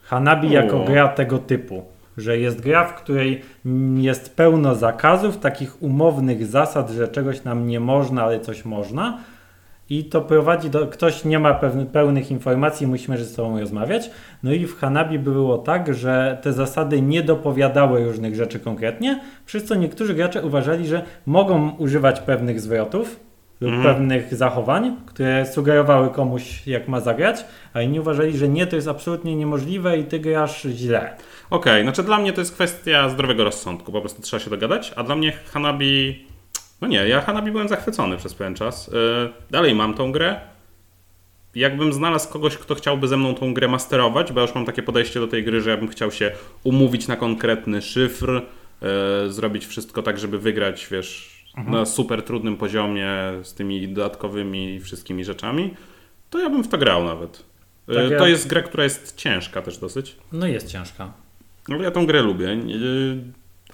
Hanabi 0.02 0.48
O. 0.48 0.52
jako 0.52 0.84
gra 0.84 1.08
tego 1.08 1.38
typu, 1.38 1.84
że 2.18 2.38
jest 2.38 2.60
gra, 2.60 2.84
w 2.84 2.94
której 2.94 3.42
mm, 3.66 3.98
jest 4.00 4.36
pełno 4.36 4.74
zakazów, 4.74 5.38
takich 5.38 5.82
umownych 5.82 6.46
zasad, 6.46 6.90
że 6.90 7.08
czegoś 7.08 7.44
nam 7.44 7.66
nie 7.66 7.80
można, 7.80 8.22
ale 8.22 8.40
coś 8.40 8.64
można. 8.64 9.18
I 9.90 10.04
to 10.04 10.20
prowadzi 10.20 10.70
do. 10.70 10.86
Ktoś 10.86 11.24
nie 11.24 11.38
ma 11.38 11.54
pewny, 11.54 11.86
pełnych 11.86 12.30
informacji, 12.30 12.86
musimy 12.86 13.18
ze 13.18 13.24
sobą 13.24 13.60
rozmawiać. 13.60 14.10
No 14.42 14.52
i 14.52 14.66
w 14.66 14.76
Hanabi 14.76 15.18
było 15.18 15.58
tak, 15.58 15.94
że 15.94 16.38
te 16.42 16.52
zasady 16.52 17.02
nie 17.02 17.22
dopowiadały 17.22 18.04
różnych 18.04 18.34
rzeczy 18.34 18.60
konkretnie, 18.60 19.20
przez 19.46 19.64
co 19.64 19.74
niektórzy 19.74 20.14
gracze 20.14 20.42
uważali, 20.42 20.86
że 20.86 21.02
mogą 21.26 21.70
używać 21.70 22.20
pewnych 22.20 22.60
zwrotów 22.60 23.20
lub 23.60 23.72
Mhm. 23.72 23.94
pewnych 23.94 24.34
zachowań, 24.34 24.96
które 25.06 25.46
sugerowały 25.46 26.10
komuś, 26.10 26.66
jak 26.66 26.88
ma 26.88 27.00
zagrać, 27.00 27.44
a 27.74 27.82
inni 27.82 28.00
uważali, 28.00 28.38
że 28.38 28.48
nie, 28.48 28.66
to 28.66 28.76
jest 28.76 28.88
absolutnie 28.88 29.36
niemożliwe 29.36 29.98
i 29.98 30.04
ty 30.04 30.18
grasz 30.18 30.62
źle. 30.62 31.10
Okej, 31.50 31.82
znaczy 31.82 32.02
dla 32.02 32.18
mnie 32.18 32.32
to 32.32 32.40
jest 32.40 32.54
kwestia 32.54 33.08
zdrowego 33.08 33.44
rozsądku, 33.44 33.92
po 33.92 34.00
prostu 34.00 34.22
trzeba 34.22 34.40
się 34.40 34.50
dogadać, 34.50 34.92
a 34.96 35.02
dla 35.02 35.16
mnie 35.16 35.32
Hanabi... 35.32 36.26
No 36.80 36.88
nie, 36.88 37.08
ja 37.08 37.20
Hanabi 37.20 37.50
byłem 37.50 37.68
zachwycony 37.68 38.16
przez 38.16 38.34
pewien 38.34 38.54
czas. 38.54 38.86
Yy, 38.88 39.32
dalej 39.50 39.74
mam 39.74 39.94
tą 39.94 40.12
grę. 40.12 40.40
Jakbym 41.54 41.92
znalazł 41.92 42.28
kogoś, 42.32 42.56
kto 42.56 42.74
chciałby 42.74 43.08
ze 43.08 43.16
mną 43.16 43.34
tą 43.34 43.54
grę 43.54 43.68
masterować, 43.68 44.32
bo 44.32 44.40
ja 44.40 44.46
już 44.46 44.54
mam 44.54 44.64
takie 44.64 44.82
podejście 44.82 45.20
do 45.20 45.26
tej 45.28 45.44
gry, 45.44 45.60
że 45.60 45.70
ja 45.70 45.76
bym 45.76 45.88
chciał 45.88 46.10
się 46.10 46.32
umówić 46.64 47.08
na 47.08 47.16
konkretny 47.16 47.82
szyfr, 47.82 48.42
yy, 48.82 49.32
zrobić 49.32 49.66
wszystko 49.66 50.02
tak, 50.02 50.18
żeby 50.18 50.38
wygrać, 50.38 50.88
wiesz, 50.90 51.38
na 51.66 51.86
super 51.86 52.22
trudnym 52.22 52.56
poziomie 52.56 53.10
z 53.42 53.54
tymi 53.54 53.88
dodatkowymi 53.88 54.80
wszystkimi 54.80 55.24
rzeczami, 55.24 55.74
to 56.30 56.38
ja 56.38 56.50
bym 56.50 56.64
w 56.64 56.68
to 56.68 56.78
grał 56.78 57.04
nawet. 57.04 57.44
Yy, 57.88 57.94
Tak, 57.94 58.10
ja- 58.10 58.18
To 58.18 58.26
jest 58.26 58.48
gra, 58.48 58.62
która 58.62 58.84
jest 58.84 59.16
ciężka 59.16 59.62
też 59.62 59.78
dosyć. 59.78 60.16
No 60.32 60.46
jest 60.46 60.68
ciężka. 60.72 61.12
No 61.68 61.82
ja 61.82 61.90
tą 61.90 62.06
grę 62.06 62.22
lubię. 62.22 62.56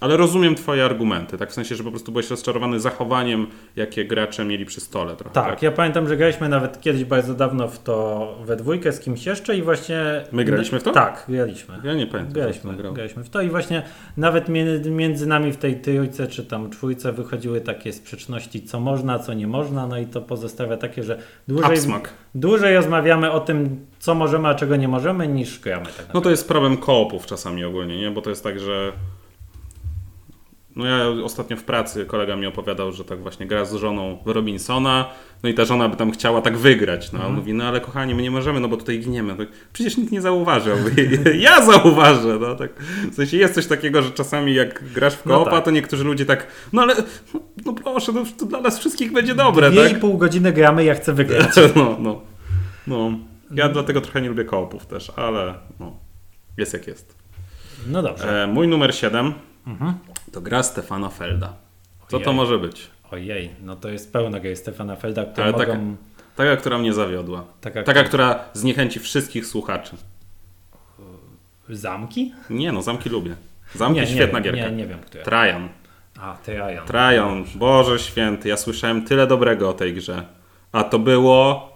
Ale 0.00 0.16
rozumiem 0.16 0.54
twoje 0.54 0.84
argumenty, 0.84 1.38
tak 1.38 1.50
w 1.50 1.52
sensie, 1.52 1.76
że 1.76 1.84
po 1.84 1.90
prostu 1.90 2.12
byłeś 2.12 2.30
rozczarowany 2.30 2.80
zachowaniem, 2.80 3.46
jakie 3.76 4.04
gracze 4.04 4.44
mieli 4.44 4.64
przy 4.64 4.80
stole 4.80 5.16
trochę. 5.16 5.34
Tak, 5.34 5.62
ja 5.62 5.72
pamiętam, 5.72 6.08
że 6.08 6.16
graliśmy 6.16 6.48
nawet 6.48 6.80
kiedyś 6.80 7.04
bardzo 7.04 7.34
dawno 7.34 7.68
w 7.68 7.78
to 7.78 8.38
we 8.44 8.56
dwójkę 8.56 8.92
z 8.92 9.00
kimś 9.00 9.26
jeszcze 9.26 9.56
i 9.56 9.62
właśnie... 9.62 10.24
My 10.32 10.44
graliśmy 10.44 10.80
w 10.80 10.82
to? 10.82 10.90
Tak, 10.90 11.24
graliśmy. 11.28 11.74
Ja 11.84 11.94
nie 11.94 12.06
pamiętam. 12.06 12.34
Graliśmy, 12.34 12.92
graliśmy 12.92 13.24
w 13.24 13.30
to 13.30 13.40
i 13.40 13.48
właśnie 13.48 13.82
nawet 14.16 14.48
między, 14.90 15.26
nami 15.26 15.52
w 15.52 15.56
tej 15.56 15.80
trójce 15.80 16.26
czy 16.26 16.44
tam 16.44 16.70
czwójce 16.70 17.12
wychodziły 17.12 17.60
takie 17.60 17.92
sprzeczności, 17.92 18.62
co 18.62 18.80
można, 18.80 19.18
co 19.18 19.34
nie 19.34 19.46
można, 19.46 19.86
no 19.86 19.98
i 19.98 20.06
to 20.06 20.20
pozostawia 20.20 20.76
takie, 20.76 21.02
że 21.02 21.18
dłużej, 21.48 21.78
Upsmak. 21.78 22.12
dłużej 22.34 22.76
rozmawiamy 22.76 23.30
o 23.30 23.40
tym, 23.40 23.86
co 23.98 24.14
możemy, 24.14 24.48
a 24.48 24.54
czego 24.54 24.76
nie 24.76 24.88
możemy, 24.88 25.28
niż 25.28 25.60
gramy 25.60 25.86
tak 25.86 26.06
No 26.14 26.20
to 26.20 26.30
jest 26.30 26.48
problem 26.48 26.76
koopów 26.76 27.26
czasami 27.26 27.64
ogólnie, 27.64 28.00
nie? 28.00 28.10
Bo 28.10 28.22
to 28.22 28.30
jest 28.30 28.44
tak, 28.44 28.60
że. 28.60 28.92
No 30.76 30.86
ja 30.86 31.08
ostatnio 31.24 31.56
w 31.56 31.64
pracy 31.64 32.06
kolega 32.06 32.36
mi 32.36 32.46
opowiadał, 32.46 32.92
że 32.92 33.04
tak 33.04 33.22
właśnie 33.22 33.46
gra 33.46 33.64
z 33.64 33.74
żoną 33.74 34.18
Robinsona, 34.24 35.10
no 35.42 35.48
i 35.48 35.54
ta 35.54 35.64
żona 35.64 35.88
by 35.88 35.96
tam 35.96 36.10
chciała 36.10 36.40
tak 36.40 36.56
wygrać. 36.58 37.12
No 37.12 37.18
a 37.22 37.26
on 37.26 37.34
mówi, 37.34 37.52
no 37.54 37.64
ale 37.64 37.80
kochani, 37.80 38.14
my 38.14 38.22
nie 38.22 38.30
możemy, 38.30 38.60
no 38.60 38.68
bo 38.68 38.76
tutaj 38.76 38.98
giniemy. 39.00 39.36
Tak, 39.36 39.48
Przecież 39.72 39.96
nikt 39.96 40.12
nie 40.12 40.20
zauważy. 40.20 40.70
Ja 41.38 41.62
zauważę. 41.66 42.38
No, 42.40 42.54
tak. 42.54 42.70
W 43.10 43.14
sensie 43.14 43.36
jest 43.36 43.54
coś 43.54 43.66
takiego, 43.66 44.02
że 44.02 44.10
czasami 44.10 44.54
jak 44.54 44.92
grasz 44.92 45.14
w 45.14 45.26
No 45.26 45.38
koopa, 45.38 45.50
tak. 45.50 45.64
to 45.64 45.70
niektórzy 45.70 46.04
ludzie 46.04 46.26
tak, 46.26 46.46
no 46.72 46.82
ale 46.82 46.94
no, 47.34 47.40
no 47.66 47.72
proszę, 47.72 48.12
no, 48.12 48.24
to 48.38 48.46
dla 48.46 48.60
nas 48.60 48.78
wszystkich 48.78 49.12
będzie 49.12 49.34
dobre, 49.34 49.70
Dwie 49.70 49.82
tak? 49.82 49.92
i 49.92 50.00
pół 50.00 50.18
godziny 50.18 50.52
gramy, 50.52 50.84
ja 50.84 50.94
chcę 50.94 51.12
wygrać. 51.12 51.50
No, 51.76 51.96
no. 52.00 52.20
no. 52.86 53.10
Ja 53.50 53.68
dlatego 53.68 54.00
trochę 54.00 54.22
nie 54.22 54.28
lubię 54.28 54.44
koopów 54.44 54.86
też, 54.86 55.12
ale 55.16 55.54
no, 55.80 55.96
jest 56.56 56.72
jak 56.72 56.86
jest. 56.86 57.14
No 57.86 58.02
dobrze. 58.02 58.42
E, 58.44 58.46
mój 58.46 58.68
numer 58.68 58.94
7 58.94 59.32
Mhm. 59.66 59.94
To 60.34 60.40
gra 60.40 60.62
Stefana 60.62 61.08
Felda. 61.08 61.52
Co 62.08 62.18
to 62.18 62.24
Ojej. 62.24 62.36
może 62.36 62.58
być? 62.58 62.90
Ojej, 63.10 63.50
no 63.62 63.76
to 63.76 63.88
jest 63.88 64.12
pełna 64.12 64.40
gry 64.40 64.56
Stefana 64.56 64.96
Felda, 64.96 65.24
które 65.24 65.44
Ale 65.44 65.52
mogą... 65.52 65.66
taka- 65.66 65.78
Taka, 66.36 66.56
która 66.56 66.78
mnie 66.78 66.92
zawiodła. 66.92 67.44
Taka, 67.60 67.82
Taka, 67.82 68.04
która 68.04 68.44
zniechęci 68.52 69.00
wszystkich 69.00 69.46
słuchaczy. 69.46 69.96
Zamki? 71.68 72.32
Nie 72.50 72.72
no, 72.72 72.82
zamki 72.82 73.08
lubię. 73.08 73.36
Zamki 73.74 74.00
nie, 74.00 74.06
świetna 74.06 74.38
nie, 74.38 74.44
gierka. 74.44 74.68
Nie, 74.68 74.76
nie 74.76 74.86
wiem, 74.86 74.98
które. 74.98 75.24
Trajan. 75.24 75.68
A, 76.20 76.36
Trajan. 76.44 76.86
Trajan. 76.86 77.44
Boże 77.54 77.98
święty, 77.98 78.48
ja 78.48 78.56
słyszałem 78.56 79.04
tyle 79.04 79.26
dobrego 79.26 79.70
o 79.70 79.72
tej 79.72 79.94
grze. 79.94 80.22
A 80.72 80.84
to 80.84 80.98
było 80.98 81.68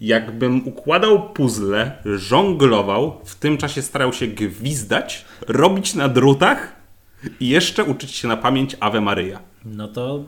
jakbym 0.00 0.68
układał 0.68 1.28
puzzle, 1.32 1.98
żonglował, 2.04 3.20
w 3.24 3.34
tym 3.34 3.58
czasie 3.58 3.82
starał 3.82 4.12
się 4.12 4.26
gwizdać, 4.26 5.24
robić 5.48 5.94
na 5.94 6.08
drutach 6.08 6.72
i 7.40 7.48
jeszcze 7.48 7.84
uczyć 7.84 8.10
się 8.10 8.28
na 8.28 8.36
pamięć 8.36 8.76
Ave 8.80 9.00
Maryja. 9.00 9.40
No 9.64 9.88
to 9.88 10.24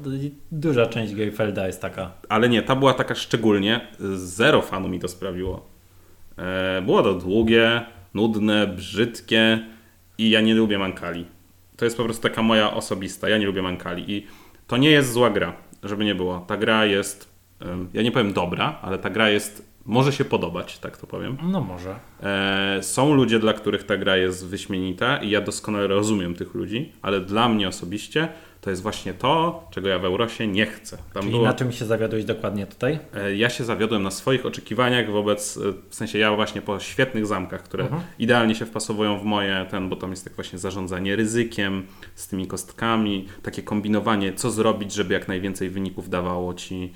duża 0.53 0.87
część 0.87 1.15
gry 1.15 1.33
Felda 1.33 1.67
jest 1.67 1.83
taka. 1.83 2.11
Ale 2.29 2.49
nie, 2.49 2.63
ta 2.63 2.77
była 2.77 2.95
taka 2.95 3.15
szczególnie, 3.15 3.81
zero 4.15 4.63
fanu 4.63 4.89
mi 4.89 5.01
to 5.01 5.09
sprawiło. 5.09 5.67
E, 6.39 6.83
było 6.83 7.03
to 7.03 7.15
długie, 7.15 7.83
nudne, 8.15 8.67
brzydkie 8.67 9.67
i 10.19 10.31
ja 10.31 10.41
nie 10.41 10.55
lubię 10.55 10.79
mankali. 10.79 11.27
To 11.77 11.85
jest 11.85 11.97
po 11.97 12.05
prostu 12.05 12.23
taka 12.23 12.43
moja 12.43 12.75
osobista, 12.75 13.29
ja 13.29 13.39
nie 13.39 13.47
lubię 13.47 13.63
mankali 13.63 14.13
i 14.13 14.27
to 14.67 14.77
nie 14.77 14.91
jest 14.91 15.13
zła 15.13 15.31
gra, 15.31 15.53
żeby 15.83 16.05
nie 16.05 16.15
było. 16.15 16.45
Ta 16.49 16.57
gra 16.57 16.87
jest, 16.87 17.29
ja 17.95 18.03
nie 18.03 18.13
powiem 18.13 18.33
dobra, 18.33 18.79
ale 18.83 18.99
ta 18.99 19.11
gra 19.11 19.31
jest, 19.31 19.76
może 19.87 20.13
się 20.13 20.25
podobać, 20.25 20.79
tak 20.79 20.97
to 20.97 21.07
powiem. 21.07 21.37
No 21.43 21.61
może. 21.61 21.95
E, 22.23 22.79
są 22.83 23.15
ludzie, 23.15 23.39
dla 23.39 23.53
których 23.53 23.85
ta 23.85 23.97
gra 23.97 24.17
jest 24.17 24.47
wyśmienita 24.47 25.17
i 25.17 25.31
ja 25.31 25.41
doskonale 25.41 25.87
rozumiem 25.87 26.35
tych 26.35 26.55
ludzi, 26.55 26.93
ale 27.03 27.21
dla 27.21 27.49
mnie 27.49 27.69
osobiście 27.69 28.29
to 28.61 28.71
jest 28.71 28.83
właśnie 28.83 29.15
to, 29.15 29.65
czego 29.71 29.89
ja 29.89 29.99
w 29.99 30.05
Eurosie 30.05 30.47
nie 30.47 30.67
chcę. 30.67 30.99
Tam 31.15 31.23
Czyli 31.23 31.33
było- 31.35 31.45
na 31.47 31.53
czym 31.55 31.73
się 31.73 31.85
zawiodłeś 31.85 32.25
dokładnie 32.25 32.67
tutaj? 32.67 32.99
E, 33.15 33.37
Ja 33.37 33.51
się 33.51 33.65
zawiodłem 33.65 34.03
na 34.03 34.11
swoich 34.11 34.47
oczekiwaniach 34.47 35.11
wobec, 35.11 35.57
e, 35.57 35.61
w 35.89 35.95
sensie 35.95 36.19
ja 36.19 36.35
właśnie 36.37 36.63
po 36.63 36.81
świetnych 36.81 37.27
zamkach, 37.27 37.63
które 37.63 37.89
idealnie 38.19 38.55
się 38.55 38.67
wpasowują 38.67 39.19
w 39.19 39.25
moje, 39.25 39.67
ten, 39.71 39.89
bo 39.89 39.97
tam 39.97 40.11
jest 40.11 40.25
tak 40.25 40.33
właśnie 40.35 40.59
zarządzanie 40.59 41.17
ryzykiem 41.17 41.87
z 42.15 42.29
tymi 42.29 42.47
kostkami, 42.47 43.29
takie 43.43 43.63
kombinowanie, 43.63 44.33
co 44.33 44.51
zrobić, 44.51 44.93
żeby 44.93 45.15
jak 45.15 45.29
najwięcej 45.29 45.71
wyników 45.71 46.09
dawało 46.09 46.55
ci, 46.55 46.93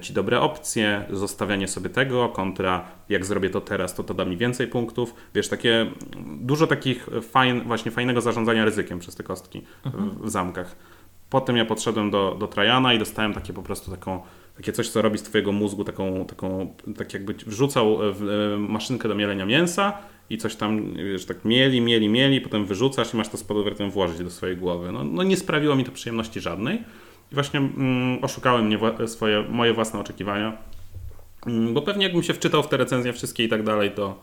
ci 0.00 0.12
dobre 0.12 0.40
opcje, 0.40 1.04
zostawianie 1.10 1.68
sobie 1.68 1.90
tego 1.90 2.28
kontra 2.28 2.84
jak 3.08 3.26
zrobię 3.26 3.50
to 3.50 3.60
teraz, 3.60 3.94
to 3.94 4.04
to 4.04 4.14
da 4.14 4.24
mi 4.24 4.36
więcej 4.36 4.66
punktów. 4.66 5.14
Wiesz, 5.34 5.48
takie 5.48 5.86
dużo 6.40 6.66
takich 6.66 7.08
fajn, 7.22 7.62
właśnie 7.66 7.90
fajnego 7.90 8.20
zarządzania 8.20 8.64
ryzykiem 8.64 8.98
przez 8.98 9.14
te 9.14 9.22
kostki 9.22 9.62
w, 9.84 10.26
w 10.26 10.30
zamkach. 10.30 10.76
Potem 11.30 11.56
ja 11.56 11.64
podszedłem 11.64 12.10
do, 12.10 12.36
do 12.40 12.46
Trajana 12.46 12.94
i 12.94 12.98
dostałem 12.98 13.34
takie 13.34 13.52
po 13.52 13.62
prostu 13.62 13.90
taką, 13.90 14.22
takie 14.56 14.72
coś, 14.72 14.88
co 14.88 15.02
robi 15.02 15.18
z 15.18 15.22
twojego 15.22 15.52
mózgu, 15.52 15.84
taką, 15.84 16.24
taką 16.24 16.74
tak 16.96 17.14
jakby 17.14 17.34
wrzucał 17.34 17.98
w 17.98 18.28
e, 18.28 18.58
maszynkę 18.58 19.08
do 19.08 19.14
mielenia 19.14 19.46
mięsa 19.46 19.92
i 20.30 20.38
coś 20.38 20.56
tam, 20.56 20.94
wiesz, 20.94 21.26
tak 21.26 21.44
mieli, 21.44 21.80
mieli, 21.80 22.08
mieli, 22.08 22.40
potem 22.40 22.64
wyrzucasz 22.66 23.14
i 23.14 23.16
masz 23.16 23.28
to 23.28 23.36
z 23.36 23.44
powrotem 23.44 23.90
włożyć 23.90 24.18
do 24.18 24.30
swojej 24.30 24.56
głowy. 24.56 24.92
No, 24.92 25.04
no 25.04 25.22
nie 25.22 25.36
sprawiło 25.36 25.76
mi 25.76 25.84
to 25.84 25.92
przyjemności 25.92 26.40
żadnej 26.40 26.82
właśnie 27.32 27.60
mm, 27.60 28.24
oszukały 28.24 28.62
mnie 28.62 28.78
swoje, 29.06 29.42
moje 29.48 29.74
własne 29.74 30.00
oczekiwania, 30.00 30.58
Mm, 31.46 31.74
bo 31.74 31.82
pewnie 31.82 32.04
jakbym 32.04 32.22
się 32.22 32.34
wczytał 32.34 32.62
w 32.62 32.68
te 32.68 32.76
recenzje 32.76 33.12
wszystkie 33.12 33.44
i 33.44 33.48
tak 33.48 33.62
dalej, 33.62 33.90
to, 33.90 34.20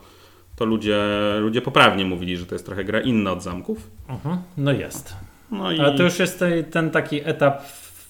to 0.56 0.64
ludzie, 0.64 0.98
ludzie 1.40 1.62
poprawnie 1.62 2.04
mówili, 2.04 2.36
że 2.36 2.46
to 2.46 2.54
jest 2.54 2.66
trochę 2.66 2.84
gra 2.84 3.00
inna 3.00 3.32
od 3.32 3.42
zamków. 3.42 3.90
Mhm. 4.08 4.38
No 4.56 4.72
jest. 4.72 5.16
No 5.50 5.72
i... 5.72 5.80
Ale 5.80 5.96
to 5.96 6.02
już 6.02 6.18
jest 6.18 6.44
ten 6.70 6.90
taki 6.90 7.20
etap 7.28 7.62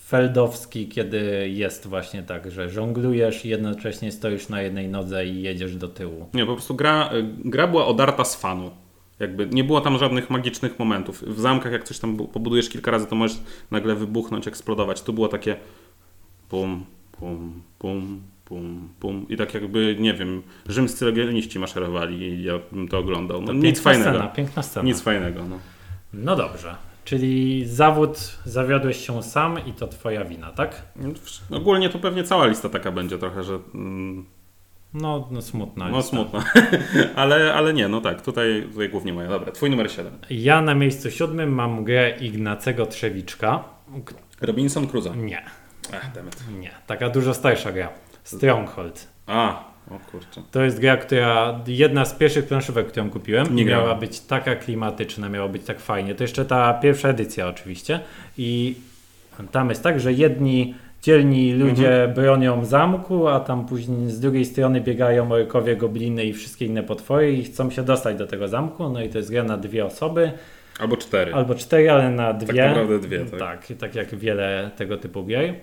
feldowski, 0.07 0.89
kiedy 0.89 1.49
jest 1.49 1.87
właśnie 1.87 2.23
tak, 2.23 2.51
że 2.51 2.71
żonglujesz 2.71 3.45
i 3.45 3.49
jednocześnie 3.49 4.13
stoisz 4.13 4.49
na 4.49 4.63
jednej 4.63 4.89
nodze 4.89 5.27
i 5.27 5.43
jedziesz 5.43 5.77
do 5.77 5.89
tyłu. 5.89 6.29
Nie, 6.35 6.47
po 6.47 6.53
prostu 6.53 6.75
gra, 6.75 7.11
gra 7.45 7.67
była 7.67 7.87
odarta 7.87 8.25
z 8.25 8.37
fanu. 8.37 8.71
Jakby 9.19 9.47
nie 9.47 9.65
było 9.65 9.81
tam 9.81 9.99
żadnych 9.99 10.31
magicznych 10.31 10.79
momentów. 10.79 11.23
W 11.23 11.41
zamkach, 11.41 11.73
jak 11.73 11.85
coś 11.85 11.99
tam 11.99 12.17
bu- 12.17 12.29
pobudujesz 12.29 12.69
kilka 12.69 12.91
razy, 12.91 13.07
to 13.07 13.17
możesz 13.17 13.39
nagle 13.71 13.95
wybuchnąć, 13.95 14.49
eksplodować. 14.49 15.03
Tu 15.03 15.13
było 15.13 15.29
takie 15.29 15.57
pum, 16.49 16.85
pum, 17.13 17.63
pum, 17.79 18.23
pum, 18.45 18.89
pum. 19.01 19.27
I 19.29 19.37
tak 19.37 19.55
jakby, 19.55 19.97
nie 20.01 20.15
wiem, 20.15 20.43
rzymscy 20.69 21.05
legioniści 21.05 21.59
maszerowali 21.59 22.21
i 22.23 22.43
ja 22.43 22.53
bym 22.73 22.89
to 22.89 22.99
oglądał. 22.99 23.43
No, 23.43 23.53
nic 23.53 23.63
Piękna 23.63 23.83
fajnego. 23.83 24.11
Scena, 24.11 24.29
piękna 24.29 24.63
scena. 24.63 24.87
Nic 24.87 25.01
fajnego, 25.01 25.45
no. 25.49 25.59
No 26.13 26.37
dobrze. 26.37 26.75
Czyli 27.05 27.65
zawód 27.67 28.39
zawiodłeś 28.45 29.07
się 29.07 29.23
sam 29.23 29.67
i 29.67 29.73
to 29.73 29.87
twoja 29.89 30.25
wina, 30.25 30.51
tak? 30.53 30.83
Ogólnie 31.51 31.89
to 31.89 31.99
pewnie 31.99 32.25
cała 32.25 32.47
lista 32.47 32.69
taka 32.69 32.93
będzie 32.93 33.19
trochę, 33.19 33.45
że 33.45 33.59
mm, 33.75 34.25
No, 35.01 35.29
no 35.31 35.43
smutna. 35.43 35.89
no 35.89 35.97
lista. 35.97 36.11
smutno. 36.11 36.41
ale, 37.17 37.55
ale 37.55 37.75
nie, 37.75 37.89
no 37.89 38.01
tak, 38.01 38.23
tutaj, 38.23 38.67
tutaj 38.73 38.89
głównie 38.89 39.13
moja. 39.13 39.29
Dobra, 39.29 39.53
twój 39.53 39.71
numer 39.71 39.91
7. 39.91 40.19
Ja 40.31 40.63
na 40.63 40.75
miejscu 40.75 41.11
siódmym 41.11 41.53
mam 41.55 41.85
grę 41.85 42.11
Ignacego 42.21 42.87
Trzewiczka. 42.87 43.65
Robinson 44.41 44.87
Crusoe. 44.87 45.17
Nie, 45.17 45.43
Ach, 45.95 46.13
demet. 46.13 46.45
nie. 46.59 46.71
Taka 46.87 47.09
dużo 47.11 47.35
starsza 47.35 47.73
gra. 47.73 47.89
Stronghold. 48.25 49.09
A, 49.27 49.65
o 49.91 49.99
kurczę. 50.11 50.43
To 50.51 50.63
jest 50.65 50.81
gra, 50.81 50.97
która 50.97 51.61
jedna 51.67 52.05
z 52.05 52.15
pierwszych 52.15 52.47
planszówek, 52.47 52.87
którą 52.87 53.11
kupiłem. 53.11 53.57
Nie 53.57 53.65
miała 53.65 53.83
grałem. 53.83 54.01
być 54.01 54.21
taka 54.21 54.57
klimatyczna, 54.57 55.29
miała 55.29 55.49
być 55.49 55.65
tak 55.65 55.81
fajnie. 55.81 56.15
To 56.15 56.25
jeszcze 56.25 56.45
ta 56.45 56.75
pierwsza 56.75 57.09
edycja 57.09 57.49
oczywiście. 57.49 58.01
I 58.39 58.75
tam 59.53 59.69
jest 59.69 59.83
tak, 59.83 60.01
że 60.01 60.13
jedni 60.13 60.75
dzielni 61.11 61.53
ludzie 61.53 61.89
Mhm. 62.03 62.15
bronią 62.15 62.65
zamku, 62.65 63.29
a 63.29 63.41
tam 63.41 63.67
później 63.67 64.11
z 64.11 64.21
drugiej 64.21 64.45
strony 64.45 64.81
biegają 64.81 65.33
orkowie, 65.33 65.77
gobliny 65.77 66.25
i 66.25 66.33
wszystkie 66.33 66.67
inne 66.67 66.83
potwory 66.83 67.33
i 67.33 67.45
chcą 67.45 67.71
się 67.71 67.83
dostać 67.83 68.17
do 68.17 68.27
tego 68.27 68.49
zamku. 68.49 68.89
No 68.89 69.03
i 69.03 69.09
to 69.09 69.19
jest 69.19 69.31
gra 69.31 69.43
na 69.45 69.57
dwie 69.57 69.85
osoby, 69.87 70.33
Albo 70.81 70.97
cztery. 70.97 71.35
albo 71.35 71.55
cztery, 71.55 71.91
ale 71.91 72.11
na 72.11 72.33
dwie. 72.33 72.69
naprawdę 72.69 72.99
dwie, 72.99 73.25
tak. 73.25 73.39
Tak, 73.39 73.79
tak 73.79 73.95
jak 73.95 74.15
wiele 74.15 74.71
tego 74.77 74.97
typu 74.97 75.25
gier. 75.25 75.55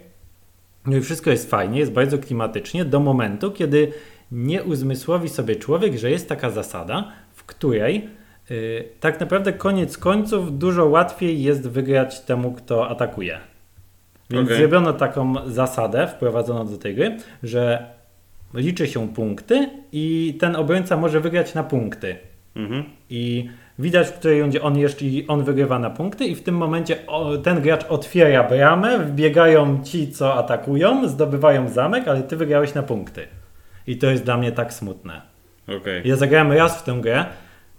No 0.86 0.98
i 0.98 1.02
wszystko 1.02 1.30
jest 1.32 1.50
fajnie, 1.50 1.80
jest 1.80 1.92
bardzo 1.92 2.18
klimatycznie 2.18 2.86
do 2.86 3.00
momentu, 3.00 3.52
kiedy 3.52 3.92
nie 4.32 4.64
uzmysłowi 4.64 5.30
sobie 5.30 5.56
człowiek, 5.56 5.98
że 5.98 6.12
jest 6.12 6.30
taka 6.30 6.50
zasada, 6.50 7.12
w 7.34 7.44
której 7.44 8.08
y, 8.52 8.84
tak 9.00 9.20
naprawdę 9.20 9.54
koniec 9.54 9.98
końców 9.98 10.58
dużo 10.58 10.86
łatwiej 10.86 11.44
jest 11.44 11.70
wygrać 11.70 12.20
temu, 12.22 12.52
kto 12.52 12.90
atakuje. 12.90 13.38
Więc 14.34 14.48
Okej. 14.48 14.58
zrobiono 14.58 14.93
taką 14.93 15.34
zasadę, 15.46 16.08
wprowadzono 16.08 16.65
do 16.65 16.78
tej 16.78 16.96
gry, 16.96 17.17
że 17.43 17.86
liczy 18.54 18.88
się 18.88 19.08
punkty 19.08 19.69
i 19.91 20.36
ten 20.39 20.56
obrońca 20.56 20.98
może 20.98 21.19
wygrać 21.19 21.54
na 21.54 21.63
punkty. 21.63 22.15
Mhm. 22.56 22.84
I 23.10 23.50
widać, 23.80 24.08
w 24.08 24.13
której 24.13 24.41
rundzie 24.41 24.62
on 24.62 24.78
jeszcze 24.78 25.06
on 25.28 25.43
wygrywa 25.43 25.80
na 25.80 25.89
punkty 25.89 26.26
i 26.26 26.36
w 26.36 26.43
tym 26.43 26.58
momencie 26.58 26.98
ten 27.43 27.62
gracz 27.62 27.86
otwiera 27.89 28.43
bramę, 28.43 29.00
wbiegają 29.00 29.84
ci, 29.84 30.12
co 30.12 30.36
atakują, 30.36 31.08
zdobywają 31.08 31.69
zamek, 31.69 32.08
ale 32.08 32.24
ty 32.24 32.36
wygrałeś 32.36 32.74
na 32.74 32.84
punkty. 32.84 33.28
I 33.88 33.98
to 33.98 34.08
jest 34.08 34.24
dla 34.24 34.38
mnie 34.38 34.52
tak 34.52 34.74
smutne. 34.74 35.22
Okej. 35.78 36.02
Ja 36.06 36.15
zagrałem 36.15 36.52
raz 36.52 36.82
w 36.82 36.84
tę 36.84 36.93
grę, 37.02 37.26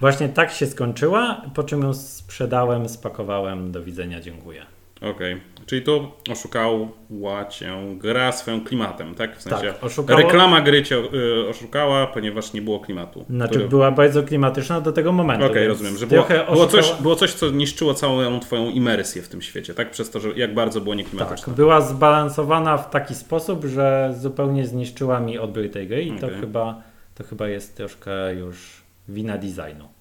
Właśnie 0.01 0.29
tak 0.29 0.51
się 0.51 0.67
skończyła, 0.67 1.43
po 1.55 1.63
czym 1.63 1.83
ją 1.83 1.95
sprzedałem, 1.95 2.89
spakowałem, 2.89 3.73
do 3.73 3.83
widzenia, 3.83 4.21
dziękuję. 4.21 4.63
Okej, 5.01 5.41
czyli 5.67 5.83
tu 5.83 6.09
oszukała 6.31 7.45
cię 7.51 7.73
gra 7.99 8.33
swoim 8.33 8.65
klimatem, 8.65 9.15
tak? 9.15 9.39
W 9.39 9.43
sensie 9.43 9.73
Tak, 10.07 10.19
reklama 10.19 10.61
gry 10.61 10.83
cię 10.83 10.97
y, 10.97 11.49
oszukała, 11.49 12.07
ponieważ 12.07 12.53
nie 12.53 12.63
było 12.63 12.81
klimatu. 12.81 13.25
Znaczy 13.31 13.51
Który- 13.55 13.69
była 13.69 13.91
bardzo 13.91 14.23
klimatyczna 14.23 14.81
do 14.81 14.93
tego 14.93 15.13
momentu. 15.13 15.47
Okej, 15.47 15.57
więc 15.57 15.69
rozumiem, 15.69 15.97
że 15.99 16.07
było, 16.07 16.27
było, 16.53 16.67
coś, 16.67 16.93
było 17.01 17.17
coś, 17.17 17.33
co 17.33 17.51
niszczyło 17.51 17.95
całą 17.95 18.41
twoją 18.41 18.71
imersję 18.71 19.23
w 19.23 19.29
tym 19.29 19.43
świecie, 19.43 19.75
tak? 19.75 19.91
Przez 19.91 20.11
to, 20.11 20.21
że 20.21 20.29
jak 20.37 20.55
bardzo 20.55 20.81
było 20.81 20.95
Tak, 20.95 20.99
nieklimatyczne. 21.05 21.53
była 21.55 21.81
zbalansowana 21.81 22.79
w 22.79 22.91
taki 22.91 23.15
sposób, 23.15 23.65
że 23.65 24.15
zupełnie 24.21 24.67
zniszczyła 24.67 25.21
mi 25.21 25.39
odbiór 25.39 25.71
tej 25.71 25.89
gry 25.89 26.03
i 26.03 26.19
to, 26.19 26.27
Okej. 26.27 26.41
chyba, 26.41 26.83
to 27.15 27.25
chyba 27.25 27.49
jest 27.49 27.77
troszkę 27.77 28.35
już 28.35 28.83
wina 29.09 29.39
designu. 29.39 29.94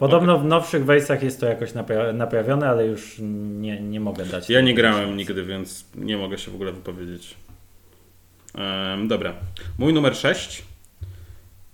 Podobno 0.00 0.38
w 0.38 0.44
nowszych 0.44 0.84
wersjach 0.84 1.22
jest 1.22 1.40
to 1.40 1.46
jakoś 1.46 1.72
napra- 1.72 2.14
naprawione, 2.14 2.68
ale 2.68 2.86
już 2.86 3.16
nie, 3.60 3.80
nie 3.80 4.00
mogę 4.00 4.24
dać. 4.26 4.50
Ja 4.50 4.60
nie 4.60 4.74
grałem 4.74 5.00
szansy. 5.00 5.16
nigdy, 5.16 5.44
więc 5.44 5.84
nie 5.94 6.16
mogę 6.16 6.38
się 6.38 6.50
w 6.50 6.54
ogóle 6.54 6.72
wypowiedzieć. 6.72 7.34
Em, 8.54 9.08
dobra. 9.08 9.32
Mój 9.78 9.92
numer 9.92 10.16
6 10.16 10.64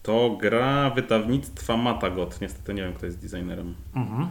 to 0.02 0.30
gra 0.40 0.90
wydawnictwa 0.90 1.76
Matagot. 1.76 2.40
Niestety 2.40 2.74
nie 2.74 2.82
wiem, 2.82 2.92
kto 2.94 3.06
jest 3.06 3.18
designerem. 3.26 3.74
Mhm. 3.96 4.28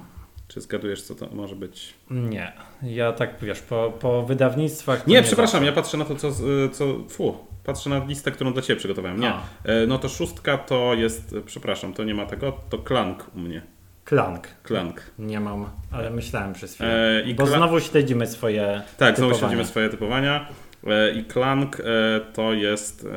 Czy 0.47 0.61
zgadujesz, 0.61 1.01
co 1.03 1.15
to 1.15 1.27
może 1.35 1.55
być? 1.55 1.93
Nie, 2.11 2.51
ja 2.83 3.13
tak 3.13 3.35
wiesz, 3.41 3.61
po, 3.61 3.93
po 3.99 4.23
wydawnictwach. 4.23 5.01
to 5.03 5.09
Nie, 5.09 5.21
przepraszam, 5.21 5.51
zawsze. 5.51 5.65
ja 5.65 5.71
patrzę 5.71 5.97
na 5.97 6.05
to, 6.05 6.15
co. 6.15 6.31
z- 6.31 6.75
co 6.77 6.85
fu, 7.09 7.37
patrzę 7.63 7.89
na 7.89 8.05
listę, 8.05 8.31
którą 8.31 8.53
dla 8.53 8.61
Ciebie 8.61 8.79
przygotowałem. 8.79 9.19
Nie. 9.19 9.29
A. 9.33 9.41
E, 9.63 9.87
No 9.87 9.97
to 9.99 10.09
szóstka 10.09 10.57
to 10.57 10.93
jest. 10.93 11.35
Przepraszam, 11.45 11.93
to 11.93 12.03
nie 12.03 12.13
ma 12.13 12.25
tego, 12.25 12.51
to 12.69 12.77
Klank 12.77 13.31
u 13.35 13.39
mnie. 13.39 13.61
Klank. 14.05 14.47
Klank. 14.63 15.01
Nie 15.19 15.39
mam, 15.39 15.69
ale 15.91 16.09
myślałem 16.09 16.53
przez 16.53 16.73
chwilę. 16.73 17.23
E, 17.23 17.33
Bo 17.33 17.47
znowu 17.47 17.79
śledzimy 17.79 18.27
swoje. 18.27 18.81
Tak, 18.97 19.15
znowu 19.17 19.31
typowania. 19.31 19.39
śledzimy 19.39 19.65
swoje 19.65 19.89
typowania. 19.89 20.47
E, 20.87 21.11
I 21.11 21.23
Klank 21.25 21.79
e, 21.79 21.83
to 22.33 22.53
jest. 22.53 23.07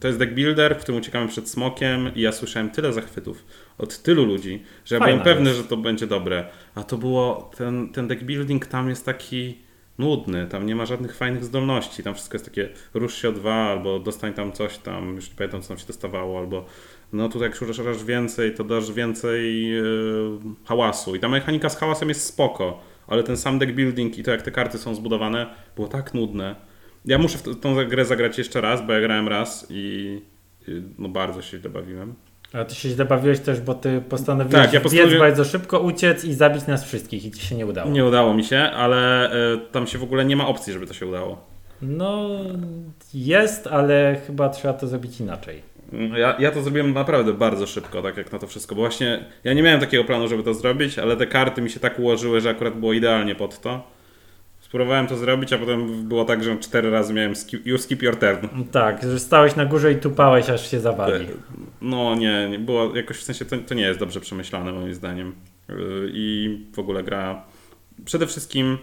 To 0.00 0.08
jest 0.08 0.18
deck 0.18 0.32
builder, 0.32 0.76
w 0.76 0.78
którym 0.82 1.00
uciekamy 1.00 1.28
przed 1.28 1.48
smokiem 1.48 2.14
i 2.14 2.20
ja 2.20 2.32
słyszałem 2.32 2.70
tyle 2.70 2.92
zachwytów 2.92 3.44
od 3.78 4.02
tylu 4.02 4.24
ludzi, 4.24 4.62
że 4.84 4.94
ja 4.94 4.98
Fajna 4.98 5.12
byłem 5.12 5.24
pewny, 5.24 5.50
jest. 5.50 5.62
że 5.62 5.68
to 5.68 5.76
będzie 5.76 6.06
dobre. 6.06 6.44
A 6.74 6.82
to 6.84 6.98
było, 6.98 7.50
ten, 7.56 7.92
ten 7.92 8.08
deck 8.08 8.22
building 8.22 8.66
tam 8.66 8.88
jest 8.88 9.06
taki 9.06 9.58
nudny, 9.98 10.46
tam 10.46 10.66
nie 10.66 10.76
ma 10.76 10.86
żadnych 10.86 11.16
fajnych 11.16 11.44
zdolności, 11.44 12.02
tam 12.02 12.14
wszystko 12.14 12.34
jest 12.34 12.44
takie 12.44 12.68
rusz 12.94 13.14
się 13.14 13.28
o 13.28 13.32
dwa, 13.32 13.54
albo 13.54 13.98
dostań 13.98 14.32
tam 14.32 14.52
coś 14.52 14.78
tam, 14.78 15.14
już 15.14 15.30
nie 15.30 15.36
pamiętam 15.36 15.62
co 15.62 15.68
tam 15.68 15.78
się 15.78 15.86
dostawało, 15.86 16.38
albo 16.38 16.64
no 17.12 17.28
tutaj 17.28 17.50
jak 17.50 17.62
uderzasz 17.62 18.04
więcej, 18.04 18.54
to 18.54 18.64
dasz 18.64 18.92
więcej 18.92 19.72
e, 19.78 19.82
hałasu 20.64 21.14
i 21.14 21.20
ta 21.20 21.28
mechanika 21.28 21.68
z 21.68 21.76
hałasem 21.76 22.08
jest 22.08 22.24
spoko, 22.26 22.80
ale 23.06 23.22
ten 23.22 23.36
sam 23.36 23.58
deck 23.58 23.72
building 23.72 24.18
i 24.18 24.22
to 24.22 24.30
jak 24.30 24.42
te 24.42 24.50
karty 24.50 24.78
są 24.78 24.94
zbudowane 24.94 25.54
było 25.76 25.88
tak 25.88 26.14
nudne. 26.14 26.56
Ja 27.04 27.18
muszę 27.18 27.38
w 27.38 27.60
tą 27.60 27.84
grę 27.86 28.04
zagrać 28.04 28.38
jeszcze 28.38 28.60
raz, 28.60 28.86
bo 28.86 28.92
ja 28.92 29.00
grałem 29.00 29.28
raz 29.28 29.66
i 29.70 30.20
i, 30.68 30.82
no 30.98 31.08
bardzo 31.08 31.42
się 31.42 31.58
źle 31.58 31.70
bawiłem. 31.70 32.14
A 32.52 32.64
ty 32.64 32.74
się 32.74 32.88
źle 32.88 33.04
bawiłeś 33.04 33.40
też, 33.40 33.60
bo 33.60 33.74
ty 33.74 34.02
postanowiłeś 34.08 34.64
Tak, 34.64 34.72
ja 34.72 34.80
postanowiłem- 34.80 35.18
bardzo 35.18 35.44
szybko, 35.44 35.80
uciec 35.80 36.24
i 36.24 36.34
zabić 36.34 36.66
nas 36.66 36.84
wszystkich 36.84 37.24
i 37.24 37.30
ci 37.30 37.46
się 37.46 37.54
nie 37.54 37.66
udało. 37.66 37.90
Nie 37.90 38.04
udało 38.04 38.34
mi 38.34 38.44
się, 38.44 38.58
ale 38.60 39.30
e, 39.30 39.58
tam 39.72 39.86
się 39.86 39.98
w 39.98 40.02
ogóle 40.02 40.24
nie 40.24 40.36
ma 40.36 40.46
opcji, 40.46 40.72
żeby 40.72 40.86
to 40.86 40.94
się 40.94 41.06
udało. 41.06 41.46
No 41.82 42.28
jest, 43.14 43.66
ale 43.66 44.20
chyba 44.26 44.48
trzeba 44.48 44.74
to 44.74 44.86
zrobić 44.86 45.20
inaczej. 45.20 45.62
Ja, 46.16 46.36
ja 46.38 46.50
to 46.50 46.62
zrobiłem 46.62 46.92
naprawdę 46.92 47.32
bardzo 47.32 47.66
szybko, 47.66 48.02
tak 48.02 48.16
jak 48.16 48.32
na 48.32 48.38
to 48.38 48.46
wszystko, 48.46 48.74
bo 48.74 48.80
właśnie 48.80 49.24
ja 49.44 49.52
nie 49.52 49.62
miałem 49.62 49.80
takiego 49.80 50.04
planu, 50.04 50.28
żeby 50.28 50.42
to 50.42 50.54
zrobić, 50.54 50.98
ale 50.98 51.16
te 51.16 51.26
karty 51.26 51.62
mi 51.62 51.70
się 51.70 51.80
tak 51.80 51.98
ułożyły, 51.98 52.40
że 52.40 52.50
akurat 52.50 52.76
było 52.76 52.92
idealnie 52.92 53.34
pod 53.34 53.60
to. 53.60 53.92
Spróbowałem 54.60 55.06
to 55.06 55.16
zrobić, 55.16 55.52
a 55.52 55.58
potem 55.58 56.08
było 56.08 56.24
tak, 56.24 56.44
że 56.44 56.56
cztery 56.56 56.90
razy 56.90 57.14
miałem 57.14 57.36
skip, 57.36 57.66
you 57.66 57.78
skip 57.78 58.02
your 58.02 58.16
turn. 58.16 58.46
Tak, 58.70 59.02
że 59.02 59.20
stałeś 59.20 59.56
na 59.56 59.64
górze 59.64 59.92
i 59.92 59.96
tupałeś, 59.96 60.50
aż 60.50 60.70
się 60.70 60.80
zawali. 60.80 61.26
No 61.80 62.14
nie, 62.14 62.48
nie 62.50 62.58
było 62.58 62.96
jakoś 62.96 63.16
w 63.16 63.22
sensie 63.22 63.44
to, 63.44 63.56
to 63.58 63.74
nie 63.74 63.82
jest 63.82 64.00
dobrze 64.00 64.20
przemyślane 64.20 64.72
moim 64.72 64.94
zdaniem. 64.94 65.34
Yy, 65.68 65.76
I 66.12 66.58
w 66.74 66.78
ogóle 66.78 67.02
gra 67.02 67.44
przede 68.04 68.26
wszystkim 68.26 68.78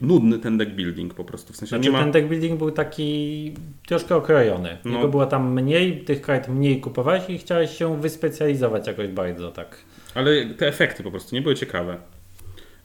nudny 0.00 0.38
ten 0.38 0.58
deck 0.58 0.70
building 0.72 1.14
po 1.14 1.24
prostu. 1.24 1.52
W 1.52 1.56
sensie 1.56 1.68
Znaczy 1.68 1.84
nie 1.84 1.90
ma. 1.90 1.98
ten 1.98 2.12
deck 2.12 2.28
building 2.28 2.58
był 2.58 2.70
taki 2.70 3.52
troszkę 3.86 4.16
okrojony. 4.16 4.78
No. 4.84 4.92
Jego 4.92 5.08
było 5.08 5.26
tam 5.26 5.52
mniej, 5.52 6.04
tych 6.04 6.20
kart 6.20 6.48
mniej 6.48 6.80
kupowałeś 6.80 7.22
i 7.28 7.38
chciałeś 7.38 7.70
się 7.78 8.00
wyspecjalizować 8.00 8.86
jakoś 8.86 9.08
bardzo, 9.08 9.50
tak. 9.50 9.76
Ale 10.14 10.46
te 10.46 10.68
efekty 10.68 11.02
po 11.02 11.10
prostu 11.10 11.34
nie 11.34 11.42
były 11.42 11.54
ciekawe. 11.54 11.96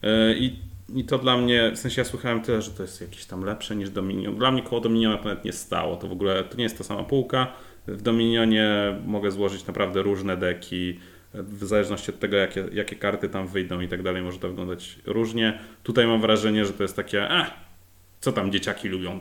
Yy, 0.02 0.10
I, 0.38 0.60
I 0.96 1.04
to 1.04 1.18
dla 1.18 1.38
mnie, 1.38 1.72
w 1.76 1.78
sensie 1.78 2.02
ja 2.02 2.06
słuchałem 2.06 2.42
tyle, 2.42 2.62
że 2.62 2.72
to 2.72 2.84
jest 2.84 3.02
jakieś 3.02 3.26
tam 3.26 3.44
lepsze 3.44 3.76
niż 3.76 3.90
Dominion. 3.90 4.36
Dla 4.36 4.52
mnie 4.52 4.62
koło 4.62 4.82
Dominiona 4.82 5.18
to 5.18 5.24
nawet 5.24 5.46
nie 5.46 5.54
stało. 5.54 5.96
To 5.96 6.08
w 6.08 6.12
ogóle 6.12 6.44
to 6.44 6.58
nie 6.58 6.64
jest 6.64 6.78
ta 6.78 6.84
sama 6.84 7.04
półka. 7.04 7.48
W 7.88 8.02
Dominionie 8.02 8.70
mogę 9.06 9.32
złożyć 9.32 9.68
naprawdę 9.68 10.02
różne 10.02 10.38
deki. 10.38 11.00
W 11.34 11.64
zależności 11.66 12.12
od 12.12 12.20
tego, 12.20 12.38
jakie, 12.38 12.66
jakie 12.74 12.96
karty 12.96 13.30
tam 13.30 13.48
wyjdą 13.48 13.82
i 13.82 13.88
tak 13.88 14.04
dalej, 14.04 14.22
może 14.22 14.40
to 14.40 14.48
wyglądać 14.50 15.00
różnie. 15.06 15.60
Tutaj 15.84 16.08
mam 16.08 16.22
wrażenie, 16.22 16.66
że 16.66 16.74
to 16.74 16.84
jest 16.84 16.96
takie, 16.96 17.32
eh, 17.32 17.52
co 18.22 18.32
tam 18.32 18.52
dzieciaki 18.52 18.90
lubią 18.90 19.20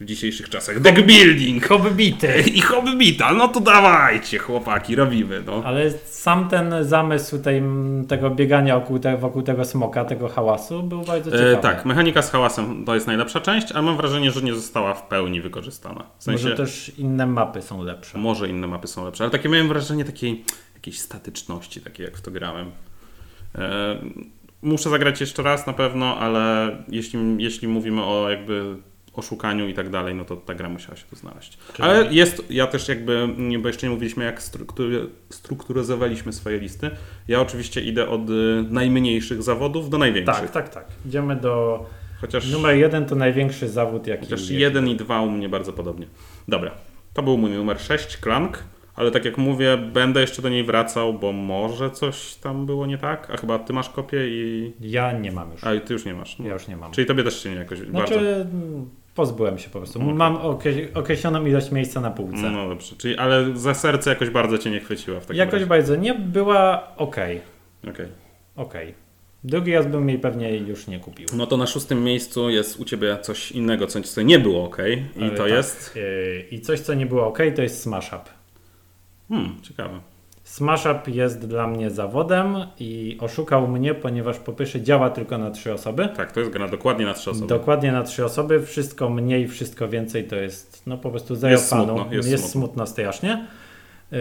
w 0.00 0.04
dzisiejszych 0.04 0.48
czasach? 0.48 0.80
Deck 0.80 1.00
building! 1.06 1.66
Hobbity! 1.68 2.40
I 2.54 2.60
hobbita, 2.60 3.32
no 3.32 3.48
to 3.48 3.60
dawajcie 3.60 4.38
chłopaki, 4.38 4.96
robimy. 4.96 5.42
No. 5.46 5.62
Ale 5.64 5.90
sam 5.90 6.48
ten 6.48 6.74
zamysł 6.80 7.38
tej, 7.38 7.62
tego 8.08 8.30
biegania 8.30 8.80
wokół, 8.80 8.98
te, 8.98 9.16
wokół 9.16 9.42
tego 9.42 9.64
smoka, 9.64 10.04
tego 10.04 10.28
hałasu 10.28 10.82
był 10.82 11.02
bardzo 11.02 11.30
ciekawy. 11.30 11.56
E, 11.56 11.60
tak, 11.60 11.84
mechanika 11.84 12.22
z 12.22 12.30
hałasem 12.30 12.84
to 12.84 12.94
jest 12.94 13.06
najlepsza 13.06 13.40
część, 13.40 13.72
ale 13.72 13.82
mam 13.82 13.96
wrażenie, 13.96 14.30
że 14.30 14.42
nie 14.42 14.54
została 14.54 14.94
w 14.94 15.02
pełni 15.08 15.40
wykorzystana. 15.40 16.06
W 16.18 16.24
sensie, 16.24 16.44
Może 16.44 16.56
też 16.56 16.92
inne 16.98 17.26
mapy 17.26 17.62
są 17.62 17.82
lepsze. 17.82 18.18
może 18.18 18.48
inne 18.48 18.66
mapy 18.66 18.86
są 18.86 19.04
lepsze, 19.04 19.24
ale 19.24 19.30
takie 19.30 19.48
miałem 19.48 19.68
wrażenie 19.68 20.04
takiej 20.04 20.44
jakiejś 20.80 21.00
statyczności, 21.00 21.80
takiej 21.80 22.04
jak 22.04 22.16
w 22.16 22.20
to 22.20 22.30
grałem. 22.30 22.70
E, 23.54 23.96
muszę 24.62 24.90
zagrać 24.90 25.20
jeszcze 25.20 25.42
raz 25.42 25.66
na 25.66 25.72
pewno, 25.72 26.16
ale 26.16 26.76
jeśli, 26.88 27.18
jeśli 27.38 27.68
mówimy 27.68 28.04
o 28.04 28.30
jakby 28.30 28.76
oszukaniu 29.12 29.68
i 29.68 29.74
tak 29.74 29.90
dalej, 29.90 30.14
no 30.14 30.24
to 30.24 30.36
ta 30.36 30.54
gra 30.54 30.68
musiała 30.68 30.96
się 30.96 31.04
tu 31.10 31.16
znaleźć. 31.16 31.58
Czyli- 31.74 31.88
Ale 31.88 32.12
jest, 32.12 32.42
ja 32.50 32.66
też 32.66 32.88
jakby, 32.88 33.28
bo 33.62 33.68
jeszcze 33.68 33.86
nie 33.86 33.90
mówiliśmy 33.92 34.24
jak 34.24 34.42
struktury, 34.42 35.06
strukturyzowaliśmy 35.30 36.32
swoje 36.32 36.58
listy. 36.58 36.90
Ja 37.28 37.40
oczywiście 37.40 37.80
idę 37.80 38.08
od 38.08 38.30
y, 38.30 38.64
najmniejszych 38.70 39.42
zawodów 39.42 39.90
do 39.90 39.98
największych. 39.98 40.50
Tak, 40.50 40.52
tak, 40.52 40.68
tak. 40.68 40.84
Idziemy 41.06 41.36
do. 41.36 41.86
Chociaż 42.20 42.50
Numer 42.50 42.76
jeden 42.76 43.06
to 43.06 43.14
największy 43.14 43.68
zawód, 43.68 44.06
jaki 44.06 44.24
Chociaż 44.24 44.50
jeden 44.50 44.88
i 44.88 44.96
dwa 44.96 45.20
u 45.20 45.30
mnie 45.30 45.48
bardzo 45.48 45.72
podobnie. 45.72 46.06
Dobra, 46.48 46.70
to 47.14 47.22
był 47.22 47.38
mój 47.38 47.50
numer 47.50 47.80
6, 47.80 48.16
Klank, 48.16 48.64
ale 49.00 49.10
tak 49.10 49.24
jak 49.24 49.38
mówię, 49.38 49.76
będę 49.76 50.20
jeszcze 50.20 50.42
do 50.42 50.48
niej 50.48 50.64
wracał, 50.64 51.14
bo 51.14 51.32
może 51.32 51.90
coś 51.90 52.34
tam 52.34 52.66
było 52.66 52.86
nie 52.86 52.98
tak, 52.98 53.30
a 53.30 53.36
chyba 53.36 53.58
ty 53.58 53.72
masz 53.72 53.88
kopię 53.90 54.28
i... 54.28 54.72
Ja 54.80 55.12
nie 55.12 55.32
mam 55.32 55.52
już. 55.52 55.64
A 55.64 55.74
i 55.74 55.80
ty 55.80 55.92
już 55.92 56.04
nie 56.04 56.14
masz. 56.14 56.38
No. 56.38 56.46
Ja 56.46 56.52
już 56.52 56.68
nie 56.68 56.76
mam. 56.76 56.92
Czyli 56.92 57.06
tobie 57.06 57.24
też 57.24 57.42
się 57.42 57.50
nie 57.50 57.56
jakoś 57.56 57.78
Znaczy, 57.78 58.14
bardzo... 58.14 58.20
mm, 58.40 58.90
pozbyłem 59.14 59.58
się 59.58 59.70
po 59.70 59.78
prostu. 59.78 59.98
Okej. 60.02 60.14
Mam 60.14 60.36
okre- 60.36 60.86
określoną 60.94 61.46
ilość 61.46 61.70
miejsca 61.70 62.00
na 62.00 62.10
półce. 62.10 62.50
No 62.50 62.68
dobrze, 62.68 62.96
czyli 62.98 63.16
ale 63.16 63.56
za 63.56 63.74
serce 63.74 64.10
jakoś 64.10 64.30
bardzo 64.30 64.58
cię 64.58 64.70
nie 64.70 64.80
chwyciła 64.80 65.20
w 65.20 65.26
takim 65.26 65.36
Jakoś 65.36 65.52
razie. 65.52 65.66
bardzo 65.66 65.96
nie 65.96 66.14
była 66.14 66.96
ok. 66.96 67.16
Okej. 67.88 68.08
Ok. 68.56 68.74
Drugi 69.44 69.74
raz 69.74 69.86
bym 69.86 70.08
jej 70.08 70.18
pewnie 70.18 70.56
już 70.56 70.86
nie 70.86 70.98
kupił. 71.00 71.26
No 71.36 71.46
to 71.46 71.56
na 71.56 71.66
szóstym 71.66 72.04
miejscu 72.04 72.50
jest 72.50 72.80
u 72.80 72.84
ciebie 72.84 73.18
coś 73.22 73.52
innego, 73.52 73.86
co 73.86 74.00
co 74.00 74.22
nie 74.22 74.38
było 74.38 74.64
ok 74.64 74.78
i 75.16 75.20
Ale 75.22 75.30
to 75.30 75.36
tak, 75.42 75.52
jest... 75.52 75.96
yy, 75.96 76.44
I 76.50 76.60
coś, 76.60 76.80
co 76.80 76.94
nie 76.94 77.06
było 77.06 77.26
ok, 77.26 77.38
to 77.56 77.62
jest 77.62 77.82
Smash 77.82 78.08
Up. 78.12 78.39
Hmm, 79.30 79.62
ciekawe. 79.62 80.00
Smash 80.44 80.86
Up 80.86 81.10
jest 81.10 81.46
dla 81.48 81.66
mnie 81.66 81.90
zawodem 81.90 82.56
i 82.80 83.18
oszukał 83.20 83.68
mnie, 83.68 83.94
ponieważ 83.94 84.38
po 84.38 84.52
pierwsze 84.52 84.80
działa 84.80 85.10
tylko 85.10 85.38
na 85.38 85.50
trzy 85.50 85.72
osoby. 85.72 86.08
Tak, 86.16 86.32
to 86.32 86.40
jest 86.40 86.52
gra 86.52 86.68
dokładnie 86.68 87.06
na 87.06 87.14
trzy 87.14 87.30
osoby. 87.30 87.46
Dokładnie 87.46 87.92
na 87.92 88.02
trzy 88.02 88.24
osoby. 88.24 88.66
Wszystko 88.66 89.10
mniej, 89.10 89.48
wszystko 89.48 89.88
więcej 89.88 90.24
to 90.24 90.36
jest 90.36 90.82
no 90.86 90.98
po 90.98 91.10
prostu 91.10 91.34
zero 91.36 91.50
Jest 91.52 91.70
fanu. 91.70 91.84
smutno, 91.84 92.14
jest 92.14 92.30
jest 92.30 92.44
smutno. 92.50 92.66
smutno 92.68 92.86
strasznie. 92.86 93.46
Yy, 94.12 94.18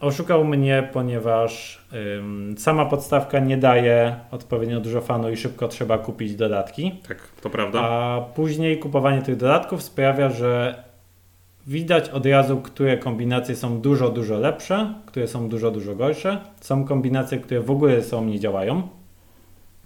oszukał 0.00 0.44
mnie, 0.44 0.88
ponieważ 0.92 1.84
ym, 2.18 2.54
sama 2.58 2.84
podstawka 2.86 3.38
nie 3.38 3.56
daje 3.56 4.16
odpowiednio 4.30 4.80
dużo 4.80 5.00
fanu 5.00 5.30
i 5.30 5.36
szybko 5.36 5.68
trzeba 5.68 5.98
kupić 5.98 6.34
dodatki. 6.36 6.92
Tak, 7.08 7.18
to 7.42 7.50
prawda. 7.50 7.80
A 7.80 8.20
później 8.34 8.78
kupowanie 8.78 9.22
tych 9.22 9.36
dodatków 9.36 9.82
sprawia, 9.82 10.30
że 10.30 10.82
widać 11.68 12.08
od 12.08 12.26
razu, 12.26 12.56
które 12.60 12.96
kombinacje 12.96 13.56
są 13.56 13.80
dużo, 13.80 14.10
dużo 14.10 14.38
lepsze, 14.38 14.94
które 15.06 15.28
są 15.28 15.48
dużo, 15.48 15.70
dużo 15.70 15.94
gorsze. 15.94 16.40
Są 16.60 16.84
kombinacje, 16.84 17.38
które 17.38 17.60
w 17.60 17.70
ogóle 17.70 18.02
są 18.02 18.24
nie 18.24 18.40
działają. 18.40 18.82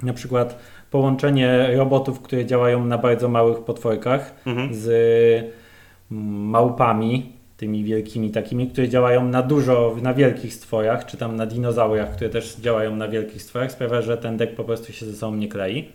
Na 0.03 0.13
przykład 0.13 0.59
połączenie 0.91 1.69
robotów, 1.77 2.21
które 2.21 2.47
działają 2.47 2.85
na 2.85 2.99
bardzo 2.99 3.29
małych 3.29 3.59
potworkach 3.59 4.35
Mhm. 4.47 4.75
z 4.75 4.89
małpami, 6.11 7.33
tymi 7.57 7.85
wielkimi 7.85 8.31
takimi, 8.31 8.69
które 8.69 8.89
działają 8.89 9.29
na 9.29 9.43
dużo, 9.43 9.97
na 10.03 10.15
wielkich 10.15 10.55
stworach, 10.55 11.07
czy 11.07 11.17
tam 11.17 11.37
na 11.37 11.47
dinozaurach, 11.47 12.13
które 12.17 12.31
też 12.31 12.57
działają 12.57 12.97
na 12.97 13.09
wielkich 13.09 13.43
stworach, 13.43 13.73
sprawia, 13.73 14.03
że 14.03 14.17
ten 14.19 14.37
deck 14.37 14.55
po 14.55 14.65
prostu 14.65 14.93
się 14.93 15.07
ze 15.07 15.13
sobą 15.13 15.37
nie 15.37 15.49
klei. 15.49 15.89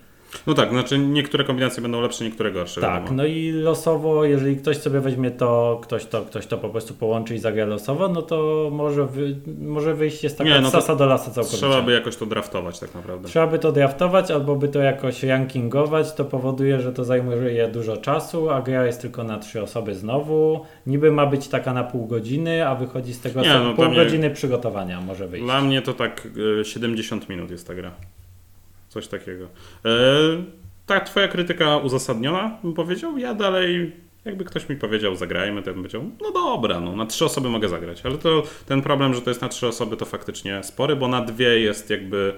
No 0.47 0.53
tak, 0.53 0.69
znaczy 0.69 0.97
niektóre 0.99 1.43
kombinacje 1.43 1.81
będą 1.81 2.01
lepsze, 2.01 2.23
niektóre 2.25 2.51
gorsze. 2.51 2.81
Tak, 2.81 2.93
wiadomo. 2.93 3.17
no 3.17 3.25
i 3.25 3.51
losowo, 3.51 4.25
jeżeli 4.25 4.57
ktoś 4.57 4.77
sobie 4.77 4.99
weźmie 4.99 5.31
to, 5.31 5.79
ktoś 5.83 6.05
to, 6.05 6.21
ktoś 6.21 6.47
to 6.47 6.57
po 6.57 6.69
prostu 6.69 6.93
połączy 6.93 7.35
i 7.35 7.39
zagra 7.39 7.65
losowo, 7.65 8.07
no 8.07 8.21
to 8.21 8.69
może, 8.71 9.05
wy, 9.05 9.35
może 9.61 9.93
wyjść 9.95 10.23
jest 10.23 10.37
taka 10.37 10.49
Nie, 10.49 10.61
no 10.61 10.69
sasa 10.69 10.95
do 10.95 11.05
lasa 11.05 11.31
całkowicie. 11.31 11.57
Trzeba 11.57 11.81
by 11.81 11.91
jakoś 11.91 12.15
to 12.15 12.25
draftować 12.25 12.79
tak 12.79 12.95
naprawdę. 12.95 13.27
Trzeba 13.29 13.47
by 13.47 13.59
to 13.59 13.71
draftować 13.71 14.31
albo 14.31 14.55
by 14.55 14.67
to 14.67 14.79
jakoś 14.79 15.23
rankingować, 15.23 16.13
to 16.13 16.25
powoduje, 16.25 16.81
że 16.81 16.93
to 16.93 17.03
zajmuje 17.03 17.67
dużo 17.67 17.97
czasu, 17.97 18.49
a 18.49 18.61
gra 18.61 18.85
jest 18.85 19.01
tylko 19.01 19.23
na 19.23 19.37
trzy 19.39 19.61
osoby 19.61 19.95
znowu. 19.95 20.65
Niby 20.87 21.11
ma 21.11 21.25
być 21.25 21.47
taka 21.47 21.73
na 21.73 21.83
pół 21.83 22.05
godziny, 22.07 22.67
a 22.67 22.75
wychodzi 22.75 23.13
z 23.13 23.21
tego 23.21 23.41
Nie, 23.41 23.53
no 23.53 23.73
pół 23.73 23.85
mnie- 23.85 23.95
godziny 23.95 24.29
przygotowania 24.29 25.01
może 25.01 25.27
wyjść. 25.27 25.45
Dla 25.45 25.61
mnie 25.61 25.81
to 25.81 25.93
tak 25.93 26.27
e, 26.61 26.65
70 26.65 27.29
minut 27.29 27.51
jest 27.51 27.67
ta 27.67 27.73
gra. 27.73 27.91
Coś 28.97 29.07
takiego. 29.07 29.45
E, 29.85 29.89
ta 30.85 30.99
twoja 30.99 31.27
krytyka 31.27 31.77
uzasadniona, 31.77 32.57
bym 32.63 32.73
powiedział. 32.73 33.17
Ja 33.17 33.33
dalej, 33.33 33.91
jakby 34.25 34.45
ktoś 34.45 34.69
mi 34.69 34.75
powiedział, 34.75 35.15
zagrajmy, 35.15 35.61
to 35.61 35.65
bym 35.65 35.75
powiedział, 35.75 36.03
no 36.21 36.31
dobra, 36.31 36.79
no 36.79 36.95
na 36.95 37.05
trzy 37.05 37.25
osoby 37.25 37.49
mogę 37.49 37.69
zagrać. 37.69 38.05
Ale 38.05 38.17
to 38.17 38.43
ten 38.65 38.81
problem, 38.81 39.13
że 39.13 39.21
to 39.21 39.29
jest 39.29 39.41
na 39.41 39.49
trzy 39.49 39.67
osoby, 39.67 39.97
to 39.97 40.05
faktycznie 40.05 40.63
spory, 40.63 40.95
bo 40.95 41.07
na 41.07 41.21
dwie 41.21 41.59
jest 41.59 41.89
jakby 41.89 42.33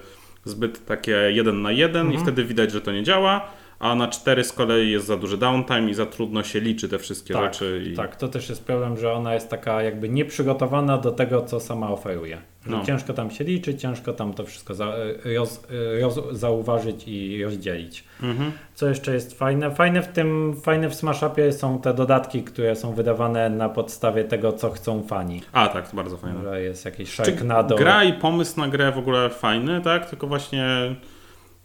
zbyt 0.45 0.85
takie 0.85 1.11
jeden 1.11 1.61
na 1.61 1.71
jeden 1.71 2.13
i 2.13 2.17
wtedy 2.17 2.43
widać, 2.43 2.71
że 2.71 2.81
to 2.81 2.91
nie 2.91 3.03
działa. 3.03 3.51
A 3.79 3.95
na 3.95 4.07
cztery 4.07 4.43
z 4.43 4.53
kolei 4.53 4.91
jest 4.91 5.05
za 5.05 5.17
duży 5.17 5.37
downtime 5.37 5.89
i 5.89 5.93
za 5.93 6.05
trudno 6.05 6.43
się 6.43 6.59
liczy 6.59 6.89
te 6.89 6.99
wszystkie 6.99 7.33
tak, 7.33 7.53
rzeczy. 7.53 7.83
I... 7.91 7.95
tak, 7.95 8.15
to 8.15 8.27
też 8.27 8.49
jest 8.49 8.65
problem, 8.65 8.97
że 8.97 9.13
ona 9.13 9.33
jest 9.33 9.49
taka 9.49 9.83
jakby 9.83 10.09
nieprzygotowana 10.09 10.97
do 10.97 11.11
tego, 11.11 11.41
co 11.41 11.59
sama 11.59 11.89
oferuje. 11.89 12.37
No. 12.65 12.85
Ciężko 12.85 13.13
tam 13.13 13.31
się 13.31 13.43
liczy, 13.43 13.75
ciężko 13.75 14.13
tam 14.13 14.33
to 14.33 14.43
wszystko 14.43 14.73
za, 14.73 14.93
roz, 15.37 15.67
roz, 16.01 16.19
zauważyć 16.31 17.03
i 17.07 17.43
rozdzielić. 17.43 18.03
Mhm. 18.23 18.51
Co 18.75 18.89
jeszcze 18.89 19.13
jest 19.13 19.37
fajne? 19.37 19.71
Fajne 19.71 20.01
w 20.01 20.07
tym, 20.07 20.55
fajne 20.63 20.89
w 20.89 20.95
Smash 20.95 21.23
Upie 21.23 21.53
są 21.53 21.81
te 21.81 21.93
dodatki, 21.93 22.43
które 22.43 22.75
są 22.75 22.93
wydawane 22.93 23.49
na 23.49 23.69
podstawie 23.69 24.23
tego, 24.23 24.53
co 24.53 24.69
chcą 24.69 25.03
fani. 25.03 25.41
A 25.51 25.67
tak, 25.67 25.89
to 25.89 25.95
bardzo 25.95 26.17
fajne. 26.17 26.61
Jest 26.61 26.85
jakiś 26.85 27.15
Czy 27.15 27.25
Sharknado. 27.25 27.75
gra 27.75 28.03
i 28.03 28.13
pomysł 28.13 28.59
na 28.59 28.67
grę 28.67 28.91
w 28.91 28.97
ogóle 28.97 29.29
fajny, 29.29 29.81
tak? 29.81 30.09
Tylko 30.09 30.27
właśnie 30.27 30.95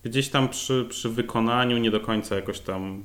gdzieś 0.04 0.28
tam 0.28 0.48
przy, 0.48 0.86
przy 0.88 1.08
wykonaniu 1.08 1.78
nie 1.78 1.90
do 1.90 2.00
końca 2.00 2.36
jakoś 2.36 2.60
tam. 2.60 3.04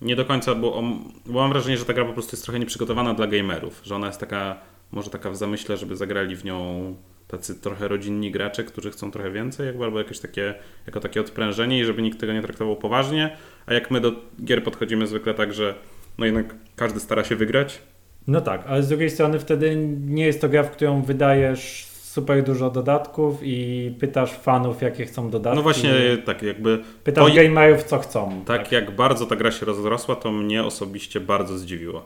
Nie 0.00 0.16
do 0.16 0.24
końca, 0.24 0.54
bo, 0.54 0.82
bo 1.26 1.40
mam 1.40 1.52
wrażenie, 1.52 1.76
że 1.76 1.84
ta 1.84 1.92
gra 1.92 2.04
po 2.04 2.12
prostu 2.12 2.36
jest 2.36 2.44
trochę 2.44 2.58
nieprzygotowana 2.58 3.14
dla 3.14 3.26
gamerów. 3.26 3.80
Że 3.84 3.94
ona 3.94 4.06
jest 4.06 4.20
taka, 4.20 4.60
może 4.92 5.10
taka 5.10 5.30
w 5.30 5.36
zamyśle, 5.36 5.76
żeby 5.76 5.96
zagrali 5.96 6.36
w 6.36 6.44
nią 6.44 6.94
tacy 7.28 7.54
trochę 7.54 7.88
rodzinni 7.88 8.30
gracze, 8.30 8.64
którzy 8.64 8.90
chcą 8.90 9.10
trochę 9.10 9.30
więcej, 9.30 9.66
jakby, 9.66 9.84
albo 9.84 9.98
jakieś 9.98 10.18
takie, 10.18 10.54
jako 10.86 11.00
takie 11.00 11.20
odprężenie 11.20 11.80
i 11.80 11.84
żeby 11.84 12.02
nikt 12.02 12.20
tego 12.20 12.32
nie 12.32 12.42
traktował 12.42 12.76
poważnie. 12.76 13.36
A 13.66 13.74
jak 13.74 13.90
my 13.90 14.00
do 14.00 14.12
gier 14.44 14.64
podchodzimy 14.64 15.06
zwykle 15.06 15.34
tak, 15.34 15.54
że 15.54 15.74
no 16.18 16.26
jednak 16.26 16.54
każdy 16.76 17.00
stara 17.00 17.24
się 17.24 17.36
wygrać, 17.36 17.82
No 18.28 18.40
tak, 18.40 18.64
ale 18.66 18.82
z 18.82 18.88
drugiej 18.88 19.10
strony 19.10 19.38
wtedy 19.38 19.76
nie 20.06 20.26
jest 20.26 20.40
to 20.40 20.48
gra, 20.48 20.62
w 20.62 20.70
którą 20.70 21.02
wydajesz 21.02 21.87
super 22.18 22.44
dużo 22.44 22.70
dodatków 22.70 23.38
i 23.42 23.90
pytasz 24.00 24.32
fanów, 24.32 24.82
jakie 24.82 25.06
chcą 25.06 25.30
dodatki. 25.30 25.56
no 25.56 25.62
właśnie 25.62 25.90
tak 26.24 26.42
jakby 26.42 26.78
Pytasz 27.04 27.28
to- 27.28 27.34
gamerów, 27.34 27.84
co 27.84 27.98
chcą. 27.98 28.42
Tak 28.46 28.72
jak 28.72 28.96
bardzo 28.96 29.26
ta 29.26 29.36
gra 29.36 29.50
się 29.50 29.66
rozrosła, 29.66 30.16
to 30.16 30.32
mnie 30.32 30.64
osobiście 30.64 31.20
bardzo 31.20 31.58
zdziwiło. 31.58 32.04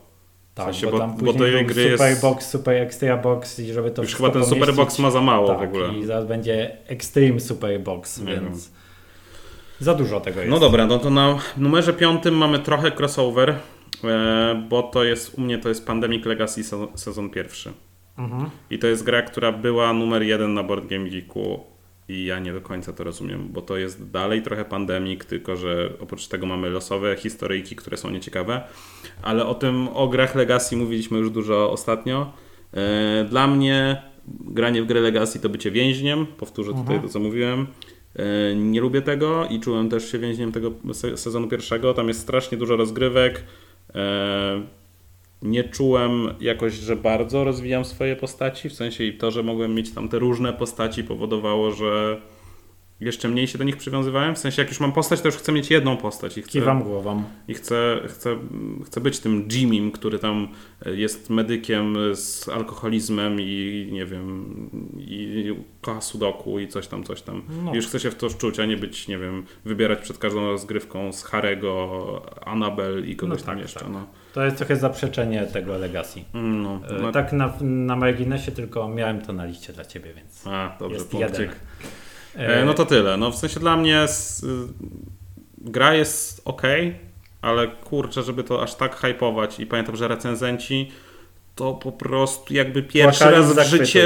Tak, 0.55 0.67
sensie, 0.67 0.87
bo, 0.91 0.99
tam 0.99 1.11
bo 1.17 1.33
później 1.33 1.69
super 1.69 2.09
jest- 2.11 2.23
box, 2.23 2.49
super 2.51 2.75
extra 2.83 3.17
box 3.17 3.59
i 3.61 3.73
żeby 3.73 3.91
to 3.91 4.03
Już 4.03 4.15
chyba 4.15 4.29
ten 4.31 4.43
pomieścić, 4.43 4.59
Superbox 4.61 4.99
ma 4.99 5.11
za 5.11 5.21
mało 5.21 5.49
tak, 5.49 5.59
w 5.59 5.63
ogóle. 5.63 5.95
i 5.95 6.05
zaraz 6.05 6.27
będzie 6.27 6.77
extreme 6.87 7.41
super 7.41 7.81
box, 7.81 8.19
Nie 8.19 8.33
więc 8.33 8.71
za 9.81 9.95
dużo 9.95 10.21
tego 10.21 10.41
jest. 10.41 10.51
No 10.51 10.59
dobra, 10.59 10.87
no 10.87 10.99
to 10.99 11.11
na 11.11 11.39
numerze 11.57 11.93
piątym 11.93 12.35
mamy 12.37 12.59
trochę 12.59 12.91
crossover, 12.99 13.55
e, 14.05 14.67
bo 14.69 14.83
to 14.83 15.05
jest 15.05 15.39
u 15.39 15.41
mnie 15.41 15.59
to 15.59 15.69
jest 15.69 15.87
Pandemic 15.87 16.27
Legacy 16.27 16.65
sezon, 16.65 16.89
sezon 16.95 17.31
pierwszy. 17.31 17.73
Mhm. 18.25 18.51
I 18.71 18.79
to 18.79 18.87
jest 18.87 19.05
gra, 19.05 19.23
która 19.23 19.53
była 19.53 19.93
numer 19.93 20.23
jeden 20.23 20.55
na 20.55 20.63
Board 20.63 20.87
Game 20.87 21.11
Geeku 21.11 21.61
i 22.09 22.25
ja 22.25 22.39
nie 22.39 22.53
do 22.53 22.61
końca 22.61 22.93
to 22.93 23.05
rozumiem, 23.05 23.49
bo 23.53 23.63
to 23.63 23.77
jest 23.77 24.11
dalej 24.11 24.43
trochę 24.43 24.65
pandemik, 24.65 25.25
tylko 25.25 25.57
że 25.57 25.93
oprócz 26.01 26.29
tego 26.29 26.47
mamy 26.47 26.71
losowe 26.71 27.17
historyjki, 27.17 27.77
które 27.77 27.97
są 27.97 28.11
nieciekawe, 28.11 28.63
ale 29.23 29.47
o 29.47 29.55
tym, 29.55 29.89
o 29.89 30.09
grach 30.09 30.35
Legacy 30.35 30.77
mówiliśmy 30.77 31.19
już 31.19 31.31
dużo 31.31 31.71
ostatnio. 31.71 32.33
E, 32.75 33.25
Dla 33.31 33.47
mnie 33.47 34.03
granie 34.41 34.83
w 34.83 34.87
grę 34.87 35.01
Legacy 35.01 35.41
to 35.41 35.49
bycie 35.49 35.71
więźniem, 35.71 36.27
powtórzę 36.27 36.73
tutaj 36.75 36.97
to, 37.03 37.09
co 37.09 37.21
mówiłem. 37.21 37.67
E, 38.17 38.55
Nie 38.55 38.81
lubię 38.81 39.03
tego 39.03 39.47
i 39.51 39.61
czułem 39.61 39.89
też 39.89 40.13
się 40.13 40.19
więźniem 40.19 40.53
tego 40.53 40.73
se- 40.93 41.17
sezonu 41.17 41.49
pierwszego. 41.49 41.95
Tam 41.95 42.09
jest 42.09 42.21
strasznie 42.21 42.59
dużo 42.59 42.77
rozgrywek. 42.77 43.45
E, 45.43 45.47
Nie 45.49 45.65
czułem 45.65 46.29
jakoś, 46.41 46.73
że 46.75 46.97
bardzo 46.97 47.45
rozwijam 47.45 47.85
swoje 47.85 48.17
postaci, 48.17 48.69
w 48.69 48.73
sensie 48.73 49.05
i 49.05 49.13
to, 49.19 49.31
że 49.31 49.43
mogłem 49.43 49.75
mieć 49.75 49.91
tam 49.91 50.09
te 50.09 50.19
różne 50.19 50.53
postaci 50.53 51.05
powodowało, 51.05 51.71
że 51.73 52.21
jeszcze 53.01 53.29
mniej 53.29 53.47
się 53.49 53.59
do 53.59 53.65
nich 53.65 53.77
przywiązywałem. 53.77 54.35
W 54.35 54.39
sensie 54.39 54.63
jak 54.63 54.69
już 54.69 54.81
mam 54.81 54.93
postać, 54.93 55.21
to 55.21 55.29
już 55.29 55.37
chcę 55.37 55.53
mieć 55.53 55.71
jedną 55.71 55.97
postać 55.97 56.39
i 56.39 56.43
chcę, 56.43 56.51
Kiwam 56.53 56.83
głową. 56.83 57.23
i 57.49 57.55
chcę, 57.55 58.01
chcę, 58.09 58.37
chcę 58.87 59.01
być 59.01 59.19
tym 59.21 59.49
Jimim, 59.53 59.91
który 59.93 60.19
tam 60.19 60.49
jest 60.87 61.31
medykiem 61.31 61.97
z 62.15 62.49
alkoholizmem 62.49 63.37
i 63.41 63.89
nie 63.93 64.07
wiem, 64.07 64.55
i 64.99 65.55
kocha 65.81 66.01
sudoku 66.01 66.59
i 66.59 66.69
coś 66.69 66.87
tam, 66.87 67.05
coś 67.05 67.23
tam. 67.23 67.43
No. 67.65 67.73
I 67.73 67.77
już 67.77 67.87
chcę 67.87 68.01
się 68.01 68.11
w 68.11 68.15
to 68.15 68.29
wczuć, 68.31 68.59
a 68.61 68.67
nie 68.67 68.77
być, 68.77 69.09
nie 69.09 69.19
wiem, 69.19 69.45
wybierać 69.65 69.99
przed 70.01 70.19
każdą 70.19 70.47
rozgrywką 70.47 71.13
z 71.13 71.25
Harego, 71.25 72.23
Annabel 72.47 73.09
i 73.11 73.17
kogoś 73.17 73.41
No 73.41 73.47
tam 73.47 73.55
tak, 73.55 73.63
jeszcze. 73.63 73.81
tak. 73.81 73.89
No. 73.93 74.07
To 74.35 74.45
jest 74.45 74.57
trochę 74.57 74.77
zaprzeczenie 74.77 75.47
tego 75.47 75.79
Legacy. 75.79 76.21
No, 76.35 76.81
E, 76.91 77.03
no, 77.03 77.13
Tak 77.13 77.33
na, 77.33 77.53
na 77.61 77.97
marginesie, 77.97 78.53
tylko 78.53 78.89
miałem 78.89 79.21
to 79.21 79.33
na 79.33 79.45
liście 79.45 79.73
dla 79.73 79.85
Ciebie, 79.85 80.15
więc 80.15 80.47
A, 80.47 80.77
dobrze, 80.81 80.95
jest 80.97 81.11
punkcik. 81.11 81.39
jeden. 82.39 82.51
E, 82.51 82.65
no 82.65 82.75
to 82.75 82.87
tyle. 82.87 83.17
No 83.17 83.31
w 83.31 83.37
sensie 83.37 83.61
dla 83.61 83.77
mnie 83.77 84.01
s- 84.01 84.43
y, 84.43 84.67
gra 85.59 85.95
jest 85.95 86.43
ok, 86.45 86.63
ale 87.43 87.69
kurczę, 87.69 88.23
żeby 88.23 88.45
to 88.45 88.63
aż 88.63 88.75
tak 88.75 88.97
hypować 88.97 89.61
i 89.61 89.67
pamiętam, 89.67 89.97
że 89.97 90.09
recenzenci 90.09 90.91
to 91.55 91.73
po 91.75 91.93
prostu 91.93 92.55
jakby 92.55 92.83
pierwszy 92.83 93.19
Płakali 93.19 93.37
raz 93.43 93.49
z 93.49 93.53
w 93.53 93.55
zachwytu. 93.55 93.85
życiu, 93.85 93.99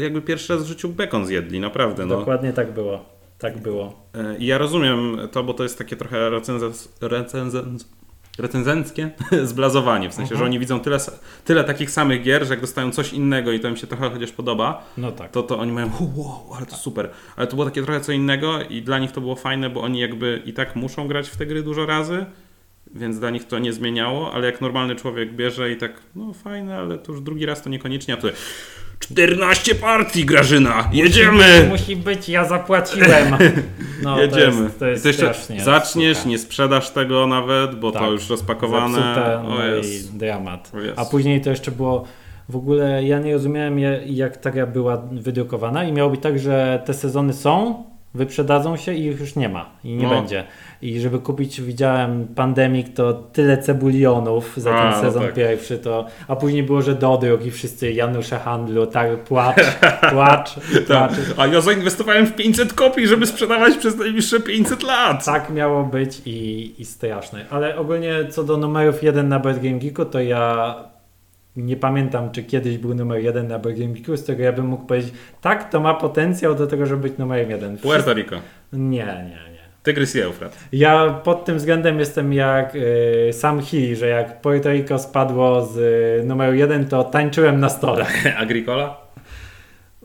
jakby 0.00 0.22
pierwszy 0.22 0.52
raz 0.54 0.64
w 0.64 0.66
życiu 0.66 0.88
bekon 0.88 1.26
zjedli, 1.26 1.60
naprawdę. 1.60 2.06
No. 2.06 2.18
Dokładnie 2.18 2.52
tak 2.52 2.72
było. 2.72 3.04
Tak 3.38 3.58
było. 3.58 4.06
E, 4.14 4.36
I 4.38 4.46
ja 4.46 4.58
rozumiem 4.58 5.18
to, 5.32 5.42
bo 5.44 5.54
to 5.54 5.62
jest 5.62 5.78
takie 5.78 5.96
trochę 5.96 6.30
recenzens, 7.00 7.88
recenzenckie 8.38 9.10
zblazowanie, 9.44 10.10
w 10.10 10.14
sensie, 10.14 10.32
Mhm. 10.34 10.38
że 10.38 10.44
oni 10.44 10.58
widzą 10.58 10.80
tyle, 10.80 10.98
tyle 11.44 11.64
takich 11.64 11.90
samych 11.90 12.22
gier, 12.22 12.44
że 12.46 12.50
jak 12.54 12.60
dostają 12.60 12.90
coś 12.90 13.12
innego 13.12 13.52
i 13.52 13.60
to 13.60 13.68
im 13.68 13.76
się 13.76 13.86
trochę 13.86 14.10
chociaż 14.10 14.32
podoba, 14.32 14.84
No 14.96 15.12
tak. 15.12 15.30
to, 15.30 15.42
to 15.42 15.58
oni 15.58 15.72
mają 15.72 15.90
"Hu, 15.90 16.12
wow, 16.16 16.54
ale 16.56 16.66
to 16.66 16.76
super. 16.76 17.10
Ale 17.36 17.46
to 17.46 17.56
było 17.56 17.64
takie 17.66 17.82
trochę 17.82 18.00
co 18.00 18.12
innego 18.12 18.62
i 18.62 18.82
dla 18.82 18.98
nich 18.98 19.12
to 19.12 19.20
było 19.20 19.36
fajne, 19.36 19.70
bo 19.70 19.80
oni 19.82 19.98
jakby 20.00 20.42
i 20.44 20.52
tak 20.52 20.76
muszą 20.76 21.08
grać 21.08 21.28
w 21.28 21.36
te 21.36 21.46
gry 21.46 21.62
dużo 21.62 21.86
razy, 21.86 22.26
więc 22.94 23.18
dla 23.18 23.30
nich 23.30 23.44
to 23.46 23.58
nie 23.58 23.72
zmieniało, 23.72 24.32
ale 24.34 24.46
jak 24.46 24.60
normalny 24.60 24.94
człowiek 24.96 25.32
bierze 25.32 25.72
i 25.72 25.76
tak, 25.76 25.92
no 26.14 26.32
fajne, 26.32 26.78
ale 26.78 26.98
to 26.98 27.12
już 27.12 27.20
drugi 27.20 27.46
raz 27.46 27.62
to 27.62 27.70
niekoniecznie, 27.70 28.14
a 28.14 28.16
tu 28.16 28.26
14 28.98 29.74
partii, 29.74 30.24
Grażyna, 30.24 30.90
jedziemy! 30.92 31.66
Musi 31.68 31.96
być, 31.96 32.28
ja 32.28 32.44
zapłaciłem. 32.44 33.36
No, 34.02 34.20
Jedziemy. 34.20 34.70
To 34.78 34.86
jest, 34.86 35.02
to 35.02 35.08
jest 35.08 35.18
strasznie 35.20 35.64
zaczniesz, 35.64 36.16
suche. 36.16 36.28
nie 36.28 36.38
sprzedasz 36.38 36.90
tego 36.90 37.26
nawet, 37.26 37.80
bo 37.80 37.92
Tak. 37.92 38.02
to 38.02 38.10
już 38.12 38.30
rozpakowane. 38.30 38.94
Zepsute, 38.98 39.38
o 39.38 39.42
no 39.42 39.66
jest. 39.66 40.14
i 40.14 40.18
dramat. 40.18 40.72
Jest. 40.84 40.98
A 40.98 41.04
później 41.04 41.40
to 41.40 41.50
jeszcze 41.50 41.70
było 41.70 42.04
w 42.48 42.56
ogóle 42.56 43.04
ja 43.04 43.18
nie 43.18 43.32
rozumiałem 43.32 43.78
jak 44.06 44.36
ta 44.36 44.50
gra 44.50 44.66
była 44.66 44.96
wydrukowana 45.12 45.84
i 45.84 45.92
miało 45.92 46.10
być 46.10 46.20
tak, 46.22 46.38
że 46.38 46.82
te 46.84 46.94
sezony 46.94 47.32
są, 47.32 47.84
wyprzedadzą 48.16 48.76
się 48.76 48.94
i 48.94 49.06
ich 49.06 49.20
już 49.20 49.36
nie 49.36 49.48
ma 49.48 49.66
i 49.84 49.94
nie 49.94 50.04
No. 50.04 50.10
będzie. 50.10 50.44
I 50.82 51.00
żeby 51.00 51.18
kupić, 51.18 51.60
widziałem 51.60 52.26
Pandemic, 52.34 52.86
to 52.94 53.12
tyle 53.12 53.58
cebulionów 53.58 54.52
za 54.56 54.70
ten 54.70 54.78
A, 54.78 54.90
no 54.90 55.00
sezon 55.00 55.22
tak. 55.22 55.34
pierwszy, 55.34 55.78
to, 55.78 56.06
a 56.28 56.36
później 56.36 56.62
było, 56.62 56.82
że 56.82 56.94
dodruk 56.94 57.46
i 57.46 57.50
wszyscy 57.50 57.92
Janusze 57.92 58.38
handlu, 58.38 58.86
tak, 58.86 59.24
płacz, 59.24 59.56
płacz, 60.12 60.54
płacz. 60.86 61.12
A 61.36 61.46
ja 61.46 61.60
zainwestowałem 61.60 62.26
w 62.26 62.34
500 62.34 62.72
kopii, 62.72 63.06
żeby 63.06 63.26
sprzedawać 63.26 63.76
przez 63.76 63.96
najbliższe 63.98 64.40
500 64.40 64.82
lat. 64.82 65.24
Tak 65.24 65.50
miało 65.50 65.84
być 65.84 66.22
i, 66.26 66.74
i 66.78 66.84
straszne. 66.84 67.44
Ale 67.50 67.76
ogólnie 67.76 68.14
co 68.30 68.44
do 68.44 68.56
numerów 68.56 69.02
1 69.02 69.28
na 69.28 69.38
Board 69.38 69.62
Game 69.62 69.78
Geeku, 69.78 70.04
to 70.04 70.20
ja 70.20 70.74
nie 71.56 71.76
pamiętam, 71.76 72.30
czy 72.30 72.42
kiedyś 72.42 72.78
był 72.78 72.94
numer 72.94 73.22
1 73.22 73.48
na 73.48 73.58
Game 73.58 73.94
Geeku, 73.94 74.16
z 74.16 74.22
którego 74.22 74.42
ja 74.42 74.52
bym 74.52 74.66
mógł 74.66 74.86
powiedzieć, 74.86 75.14
tak, 75.40 75.70
to 75.70 75.80
ma 75.80 75.94
potencjał 75.94 76.54
do 76.54 76.66
tego, 76.66 76.86
żeby 76.86 77.02
być 77.02 77.18
numerem 77.18 77.50
1. 77.50 77.78
Puerto 77.78 78.12
Rico. 78.12 78.36
Nie, 78.72 79.06
nie, 79.06 79.52
nie. 79.52 79.56
Tygrys 79.82 80.16
i 80.16 80.20
Eufrat. 80.20 80.58
Ja 80.72 81.20
pod 81.24 81.44
tym 81.44 81.56
względem 81.56 81.98
jestem 81.98 82.32
jak 82.32 82.74
y, 82.74 83.30
sam 83.32 83.62
Healy, 83.62 83.96
że 83.96 84.06
jak 84.06 84.40
Puerto 84.40 84.70
Rico 84.70 84.98
spadło 84.98 85.66
z 85.66 85.76
y, 85.76 86.26
numeru 86.26 86.54
jeden, 86.54 86.86
to 86.88 87.04
tańczyłem 87.04 87.60
na 87.60 87.68
stole. 87.68 88.06
Agricola? 88.38 89.05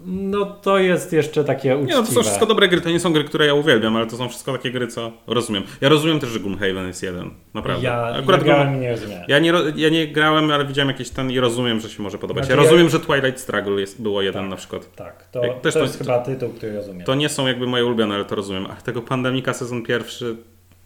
No 0.06 0.45
to 0.45 0.78
jest 0.80 1.14
jeszcze 1.14 1.43
takie 1.43 1.70
Nie, 1.70 1.76
uczciwe. 1.78 1.99
no 2.02 2.06
to 2.08 2.12
są 2.12 2.22
wszystko 2.22 2.45
dobre 2.45 2.68
gry, 2.68 2.82
to 2.82 2.89
nie 2.89 2.99
są 2.99 3.14
gry, 3.14 3.24
które 3.24 3.45
ja 3.45 3.54
uwielbiam, 3.54 3.95
ale 3.95 4.06
to 4.08 4.18
są 4.18 4.30
wszystko 4.30 4.52
takie 4.52 4.72
gry, 4.72 4.88
co 4.88 5.12
rozumiem. 5.28 5.64
Ja 5.82 5.89
rozumiem 5.89 6.20
też, 6.20 6.30
że 6.30 6.39
Gloomhaven 6.39 6.88
jest 6.88 7.04
jeden, 7.04 7.30
naprawdę. 7.54 7.84
Ja, 7.86 8.04
Akurat 8.04 8.41
ja 8.41 8.45
grałem 8.45 8.76
i 8.76 8.80
nie 8.80 8.91
rozumiem. 8.91 9.20
ja, 9.28 9.39
nie, 9.39 9.54
ja 9.76 9.89
nie 9.89 10.08
grałem, 10.08 10.52
ale 10.52 10.66
widziałem 10.66 10.89
jakieś 10.89 11.10
ten 11.10 11.32
i 11.32 11.39
rozumiem, 11.39 11.80
że 11.80 11.89
się 11.89 12.04
może 12.04 12.18
podobać. 12.18 12.45
Znaczy 12.45 12.58
ja 12.58 12.64
rozumiem, 12.64 12.89
że 12.89 12.99
Twilight 12.99 13.39
Struggle 13.39 13.82
jest, 13.82 14.02
było 14.02 14.22
jeden 14.22 14.41
Tak. 14.41 14.49
na 14.49 14.56
przykład. 14.56 14.95
Tak, 14.95 15.28
to, 15.32 15.45
Jak 15.45 15.62
też 15.62 15.74
to 15.74 15.80
to- 15.80 15.86
jest 15.86 15.97
chyba 15.97 16.20
tytuł, 16.20 16.49
który 16.49 16.76
rozumiem. 16.76 17.06
To 17.06 17.16
nie 17.16 17.30
są 17.30 17.47
jakby 17.47 17.68
moje 17.68 17.86
ulubione, 17.86 18.16
ale 18.16 18.26
to 18.26 18.36
rozumiem. 18.36 18.66
A 18.66 18.76
tego 18.76 19.02
Pandemika 19.02 19.54
sezon 19.54 19.84
pierwszy, 19.84 20.36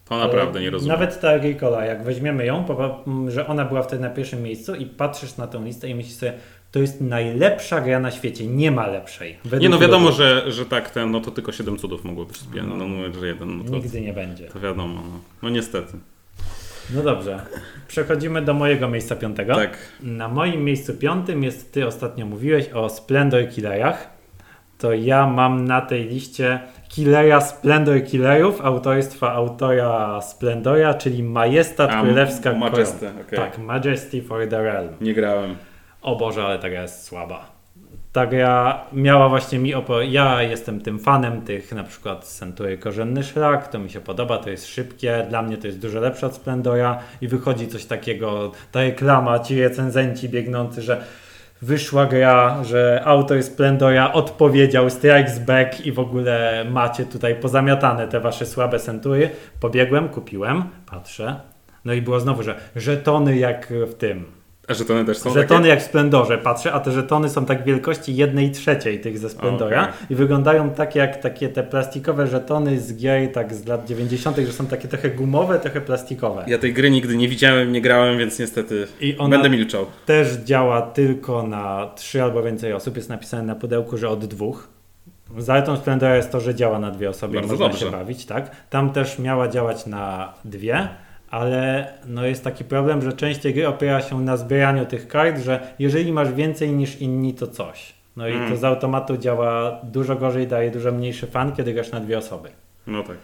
to 0.10 0.16
Ale 0.16 0.24
naprawdę 0.24 0.62
nie 0.62 0.70
rozumiem. 0.70 1.00
Nawet 1.00 1.20
ta 1.22 1.30
Agricola, 1.30 1.86
jak 1.86 2.04
weźmiemy 2.04 2.46
ją, 2.46 2.66
że 3.28 3.48
ona 3.48 3.66
była 3.66 3.82
wtedy 3.84 4.02
na 4.02 4.10
pierwszym 4.10 4.44
miejscu 4.44 4.76
i 4.76 4.86
patrzysz 4.86 5.38
na 5.38 5.48
tę 5.48 5.62
listę 5.66 5.90
i 5.90 5.96
myślisz 5.96 6.16
sobie, 6.16 6.34
to 6.76 6.80
jest 6.80 7.02
najlepsza 7.02 7.82
gra 7.82 8.00
na 8.00 8.12
świecie, 8.12 8.48
nie 8.48 8.72
ma 8.72 8.88
lepszej. 8.88 9.38
Według 9.44 9.62
Nie 9.62 9.70
no 9.70 9.80
wiadomo, 9.80 10.12
że, 10.12 10.52
że 10.52 10.66
tak 10.66 10.90
ten, 10.90 11.12
no 11.12 11.22
to 11.22 11.32
tylko 11.32 11.52
7 11.52 11.78
cudów 11.78 12.04
mogło 12.04 12.26
być. 12.26 12.40
No, 12.68 12.76
no 12.76 13.14
że 13.20 13.28
jeden, 13.28 13.58
no 13.58 13.64
to, 13.64 13.70
Nigdy 13.70 14.02
nie 14.02 14.14
będzie. 14.14 14.48
to 14.48 14.60
wiadomo. 14.60 14.94
No. 14.94 15.20
no 15.44 15.50
niestety. 15.50 15.98
No 16.96 17.02
dobrze, 17.02 17.40
przechodzimy 17.88 18.42
do 18.42 18.54
mojego 18.54 18.88
miejsca 18.88 19.16
piątego. 19.16 19.56
Tak. 19.56 19.78
Na 20.02 20.28
moim 20.28 20.64
miejscu 20.64 20.94
piątym 20.94 21.44
jest, 21.44 21.72
ty 21.72 21.88
ostatnio 21.88 22.26
mówiłeś 22.26 22.70
o 22.70 22.90
Splendor 22.90 23.50
Killerach. 23.50 24.10
To 24.78 24.94
ja 24.94 25.28
mam 25.28 25.66
na 25.66 25.82
tej 25.82 26.06
liście 26.06 26.60
Killera 26.90 27.42
Splendor 27.42 28.04
Killerów 28.04 28.62
autorstwa 28.62 29.32
autora 29.32 30.22
Splendora, 30.22 30.94
czyli 30.94 31.24
Majestat 31.24 31.92
A, 31.92 32.02
Królewska 32.02 32.54
Majesty, 32.54 33.10
okej. 33.22 33.40
Tak, 33.40 33.58
Majesty 33.58 34.22
for 34.22 34.50
the 34.50 34.64
Realm. 34.64 34.94
Nie 35.02 35.14
grałem. 35.14 35.56
O 36.06 36.16
Boże, 36.16 36.44
ale 36.44 36.60
ta 36.60 36.70
gra 36.70 36.82
jest 36.82 37.04
słaba. 37.04 37.46
Ta 38.12 38.26
gra 38.26 38.86
miała 38.94 39.30
właśnie 39.30 39.60
mi 39.60 39.74
opo... 39.74 40.02
Ja 40.02 40.42
jestem 40.42 40.82
tym 40.82 41.00
fanem 41.00 41.42
tych 41.42 41.72
na 41.72 41.84
przykład 41.84 42.26
Century 42.26 42.78
Korzenny 42.78 43.24
Szlak, 43.24 43.68
to 43.68 43.80
mi 43.80 43.90
się 43.90 44.00
podoba, 44.00 44.38
to 44.38 44.50
jest 44.50 44.68
szybkie, 44.68 45.26
dla 45.30 45.42
mnie 45.42 45.58
to 45.58 45.68
jest 45.68 45.80
dużo 45.80 46.00
lepsze 46.00 46.28
od 46.28 46.36
Splendora 46.36 47.00
i 47.22 47.28
wychodzi 47.28 47.68
coś 47.68 47.86
takiego, 47.86 48.52
ta 48.72 48.82
reklama, 48.82 49.40
ci 49.40 49.62
recenzenci 49.62 50.30
biegnący, 50.30 50.82
że 50.82 51.04
wyszła 51.62 52.06
gra, 52.06 52.64
że 52.64 53.02
autor 53.06 53.44
Splendora 53.44 54.14
odpowiedział 54.14 54.90
Strikes 54.90 55.40
Back 55.40 55.86
i 55.86 55.92
w 55.92 56.00
ogóle 56.00 56.66
macie 56.70 57.06
tutaj 57.06 57.36
pozamiatane 57.36 58.08
te 58.08 58.20
wasze 58.20 58.46
słabe 58.46 58.80
Century. 58.80 59.30
Pobiegłem, 59.60 60.10
kupiłem, 60.10 60.64
patrzę, 60.92 61.40
no 61.86 61.94
i 61.94 62.02
było 62.02 62.20
znowu, 62.20 62.44
że 62.44 62.56
żetony 62.76 63.38
jak 63.38 63.74
w 63.88 63.94
tym, 63.94 64.45
A 64.68 64.74
żetony 64.74 65.06
też 65.06 65.18
są 65.18 65.34
żetony 65.34 65.60
takie? 65.60 65.70
jak 65.70 65.80
w 65.80 65.84
Splendorze 65.84 66.38
patrzę, 66.38 66.74
a 66.74 66.80
te 66.80 66.92
żetony 66.92 67.30
są 67.30 67.46
tak 67.46 67.64
wielkości 67.64 68.16
jednej 68.16 68.52
trzeciej 68.52 69.00
tych 69.00 69.18
ze 69.18 69.30
Splendora 69.30 69.82
Okej. 69.84 69.94
i 70.10 70.16
wyglądają 70.16 70.70
tak 70.70 70.96
jak 70.96 71.22
takie 71.22 71.50
te 71.50 71.64
plastikowe 71.64 72.28
żetony 72.28 72.80
z 72.80 72.96
gier 72.98 73.32
tak 73.32 73.54
z 73.54 73.66
lat 73.68 73.86
90., 73.88 74.38
że 74.38 74.54
są 74.54 74.66
takie 74.68 74.88
trochę 74.88 75.10
gumowe, 75.10 75.60
trochę 75.60 75.82
plastikowe. 75.82 76.44
Ja 76.48 76.58
tej 76.58 76.74
gry 76.74 76.92
nigdy 76.92 77.18
nie 77.18 77.28
widziałem, 77.28 77.72
nie 77.72 77.82
grałem, 77.82 78.18
więc 78.18 78.40
niestety 78.40 78.88
będę 79.30 79.50
milczał. 79.50 79.86
też 80.06 80.34
działa 80.34 80.82
tylko 80.82 81.44
na 81.44 81.90
trzy 81.96 82.24
albo 82.24 82.44
więcej 82.44 82.74
osób. 82.74 82.96
Jest 82.98 83.10
napisane 83.10 83.44
na 83.44 83.56
pudełku, 83.56 83.98
że 83.98 84.10
od 84.10 84.26
dwóch. 84.26 84.68
Zaletą 85.38 85.78
Splendora 85.78 86.16
jest 86.16 86.32
to, 86.32 86.40
że 86.40 86.56
działa 86.56 86.80
na 86.80 86.92
dwie 86.92 87.10
osoby 87.10 87.34
Bardzo 87.36 87.48
i 87.48 87.52
można 87.52 87.68
dobrze. 87.70 87.86
się 87.86 87.92
bawić, 87.92 88.26
tak? 88.26 88.52
Tam 88.70 88.90
też 88.90 89.20
miała 89.20 89.48
działać 89.48 89.86
na 89.86 90.34
dwie, 90.46 90.88
ale 91.30 91.88
no 92.08 92.26
jest 92.26 92.44
taki 92.44 92.64
problem, 92.64 93.02
że 93.02 93.14
część 93.14 93.40
tej 93.40 93.54
gry 93.54 93.68
opiera 93.68 94.02
się 94.02 94.22
na 94.22 94.38
zbieraniu 94.38 94.86
tych 94.86 95.08
kart, 95.08 95.40
że 95.40 95.60
jeżeli 95.80 96.12
masz 96.14 96.34
więcej 96.34 96.70
niż 96.72 97.02
inni, 97.02 97.34
to 97.34 97.48
coś. 97.48 97.94
No 98.16 98.28
i 98.28 98.34
Mm. 98.34 98.52
to 98.52 98.58
z 98.58 98.64
automatu 98.64 99.18
działa 99.18 99.80
dużo 99.84 100.16
gorzej, 100.16 100.48
daje 100.48 100.72
dużo 100.72 100.92
mniejszy 100.92 101.28
fan, 101.28 101.52
kiedy 101.56 101.74
grasz 101.74 101.92
na 101.92 102.00
dwie 102.00 102.18
osoby. 102.18 102.50
No 102.88 103.04
tak. 103.04 103.18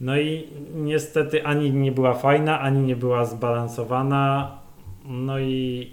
No 0.00 0.18
i 0.18 0.48
niestety 0.74 1.46
ani 1.46 1.70
nie 1.72 1.92
była 1.92 2.14
fajna, 2.14 2.60
ani 2.60 2.80
nie 2.80 2.96
była 2.96 3.24
zbalansowana. 3.24 4.50
No 5.06 5.38
i, 5.38 5.92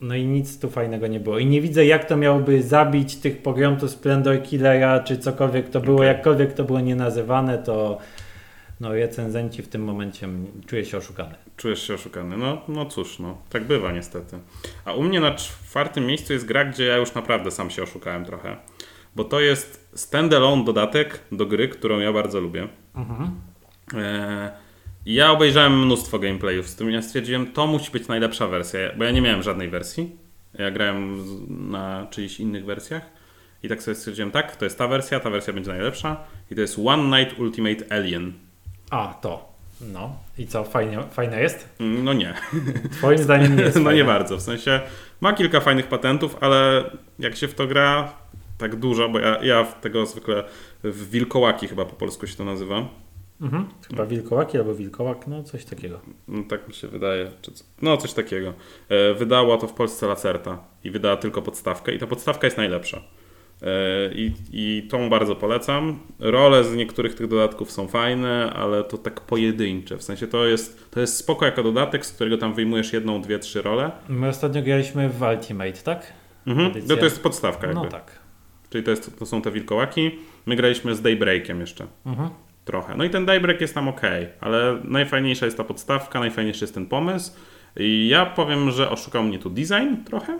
no 0.00 0.14
i 0.14 0.24
nic 0.24 0.58
tu 0.60 0.70
fajnego 0.70 1.06
nie 1.06 1.20
było. 1.20 1.38
I 1.38 1.46
nie 1.46 1.60
widzę, 1.60 1.84
jak 1.86 2.04
to 2.04 2.16
miałoby 2.16 2.62
zabić 2.62 3.16
tych 3.16 3.42
pogromców 3.42 3.90
Splendor 3.90 4.42
Killera, 4.42 5.00
czy 5.00 5.18
cokolwiek 5.18 5.68
to 5.68 5.80
było. 5.80 5.96
Okej. 5.96 6.08
Jakkolwiek 6.08 6.52
to 6.52 6.64
było 6.64 6.80
nienazywane, 6.80 7.58
to 7.58 7.98
no 8.80 8.92
recenzenci 8.92 9.62
w 9.62 9.68
tym 9.68 9.84
momencie 9.84 10.28
czuję 10.66 10.84
się 10.84 10.96
oszukany. 10.96 11.34
Czujesz 11.56 11.86
się 11.86 11.94
oszukany. 11.94 12.36
No, 12.36 12.62
no 12.68 12.86
cóż, 12.86 13.18
no. 13.18 13.38
Tak 13.50 13.64
bywa 13.64 13.92
niestety. 13.92 14.38
A 14.84 14.92
u 14.92 15.02
mnie 15.02 15.20
na 15.20 15.34
czwartym 15.34 16.06
miejscu 16.06 16.32
jest 16.32 16.46
gra, 16.46 16.64
gdzie 16.64 16.84
ja 16.84 16.96
już 16.96 17.14
naprawdę 17.14 17.50
sam 17.50 17.70
się 17.70 17.82
oszukałem 17.82 18.24
trochę. 18.24 18.56
Bo 19.16 19.24
to 19.24 19.40
jest 19.40 19.90
standalone 19.94 20.64
dodatek 20.64 21.20
do 21.32 21.46
gry, 21.46 21.68
którą 21.68 21.98
ja 21.98 22.12
bardzo 22.12 22.40
lubię. 22.40 22.68
E, 23.94 24.50
ja 25.06 25.30
obejrzałem 25.30 25.84
mnóstwo 25.84 26.18
gameplayów, 26.18 26.68
z 26.68 26.76
tym 26.76 26.90
ja 26.90 27.02
stwierdziłem, 27.02 27.52
to 27.52 27.66
musi 27.66 27.90
być 27.90 28.08
najlepsza 28.08 28.46
wersja, 28.46 28.80
bo 28.96 29.04
ja 29.04 29.10
nie 29.10 29.22
miałem 29.22 29.42
żadnej 29.42 29.68
wersji. 29.68 30.16
Ja 30.58 30.70
grałem 30.70 31.24
na 31.70 32.06
czyichś 32.10 32.40
innych 32.40 32.64
wersjach 32.64 33.02
i 33.62 33.68
tak 33.68 33.82
sobie 33.82 33.94
stwierdziłem, 33.94 34.30
tak, 34.30 34.56
to 34.56 34.64
jest 34.64 34.78
ta 34.78 34.88
wersja, 34.88 35.20
ta 35.20 35.30
wersja 35.30 35.52
będzie 35.52 35.70
najlepsza 35.70 36.24
i 36.50 36.54
to 36.54 36.60
jest 36.60 36.78
One 36.84 37.18
Night 37.18 37.38
Ultimate 37.38 37.92
Alien. 37.92 38.32
A, 38.90 39.14
to. 39.22 39.50
No 39.80 40.16
i 40.38 40.46
co, 40.46 40.64
fajnie, 40.64 40.98
fajne 41.12 41.40
jest? 41.40 41.68
No 41.80 42.12
nie, 42.12 42.34
Twoim 42.92 43.18
zdaniem 43.18 43.56
nie 43.56 43.62
jest 43.62 43.76
no 43.76 43.80
nie 43.80 43.86
fajne. 43.86 44.04
bardzo, 44.04 44.36
w 44.36 44.42
sensie 44.42 44.80
ma 45.20 45.32
kilka 45.32 45.60
fajnych 45.60 45.86
patentów, 45.86 46.36
ale 46.40 46.84
jak 47.18 47.36
się 47.36 47.48
w 47.48 47.54
to 47.54 47.66
gra 47.66 48.12
tak 48.58 48.76
dużo, 48.76 49.08
bo 49.08 49.18
ja, 49.18 49.38
ja 49.42 49.64
tego 49.64 50.06
zwykle 50.06 50.44
w 50.84 51.10
wilkołaki 51.10 51.68
chyba 51.68 51.84
po 51.84 51.92
polsku 51.96 52.26
się 52.26 52.36
to 52.36 52.44
nazywa, 52.44 52.88
Mhm. 53.40 53.68
Chyba 53.88 54.06
wilkołaki 54.06 54.58
albo 54.58 54.74
wilkołak, 54.74 55.26
no 55.26 55.42
coś 55.42 55.64
takiego. 55.64 56.00
No, 56.28 56.42
tak 56.48 56.68
mi 56.68 56.74
się 56.74 56.88
wydaje. 56.88 57.30
No, 57.82 57.96
coś 57.96 58.12
takiego. 58.12 58.52
E, 58.88 59.14
wydała 59.14 59.58
to 59.58 59.66
w 59.66 59.72
Polsce 59.72 60.06
Lacerta 60.06 60.58
i 60.84 60.90
wydała 60.90 61.16
tylko 61.16 61.42
podstawkę 61.42 61.94
i 61.94 61.98
ta 61.98 62.06
podstawka 62.06 62.46
jest 62.46 62.56
najlepsza. 62.56 63.02
E, 63.62 63.66
I, 64.14 64.32
I 64.52 64.88
tą 64.90 65.10
bardzo 65.10 65.36
polecam. 65.36 65.98
Role 66.18 66.64
z 66.64 66.74
niektórych 66.74 67.14
tych 67.14 67.28
dodatków 67.28 67.70
są 67.70 67.88
fajne, 67.88 68.52
ale 68.52 68.84
to 68.84 68.98
tak 68.98 69.20
pojedyncze. 69.20 69.96
W 69.96 70.02
sensie 70.02 70.26
to 70.26 70.46
jest, 70.46 70.90
to 70.90 71.00
jest 71.00 71.16
spoko 71.16 71.44
jako 71.44 71.62
dodatek, 71.62 72.06
z 72.06 72.12
którego 72.12 72.38
tam 72.38 72.54
wyjmujesz 72.54 72.92
jedną, 72.92 73.22
dwie, 73.22 73.38
trzy 73.38 73.62
role. 73.62 73.90
My 74.08 74.28
ostatnio 74.28 74.62
graliśmy 74.62 75.08
w 75.08 75.22
Ultimate, 75.22 75.72
tak? 75.72 76.12
Mhm. 76.46 76.72
No 76.88 76.96
to 76.96 77.04
jest 77.04 77.22
podstawka 77.22 77.66
jakby. 77.66 77.82
No 77.82 77.88
tak. 77.88 78.18
Czyli 78.70 78.84
to, 78.84 78.90
jest, 78.90 79.18
to 79.18 79.26
są 79.26 79.42
te 79.42 79.50
wilkołaki. 79.50 80.10
My 80.46 80.56
graliśmy 80.56 80.94
z 80.94 81.02
Daybreakiem 81.02 81.60
jeszcze. 81.60 81.86
Mhm. 82.06 82.30
trochę. 82.64 82.96
No 82.96 83.04
i 83.04 83.10
ten 83.10 83.26
Daybreak 83.26 83.60
jest 83.60 83.74
tam 83.74 83.88
ok, 83.88 84.00
ale 84.40 84.78
najfajniejsza 84.84 85.44
jest 85.44 85.56
ta 85.56 85.64
podstawka, 85.64 86.20
najfajniejszy 86.20 86.64
jest 86.64 86.74
ten 86.74 86.86
pomysł. 86.86 87.32
I 87.76 88.08
ja 88.08 88.26
powiem, 88.26 88.70
że 88.70 88.90
oszukał 88.90 89.22
mnie 89.22 89.38
tu 89.38 89.50
design 89.50 90.04
trochę, 90.04 90.38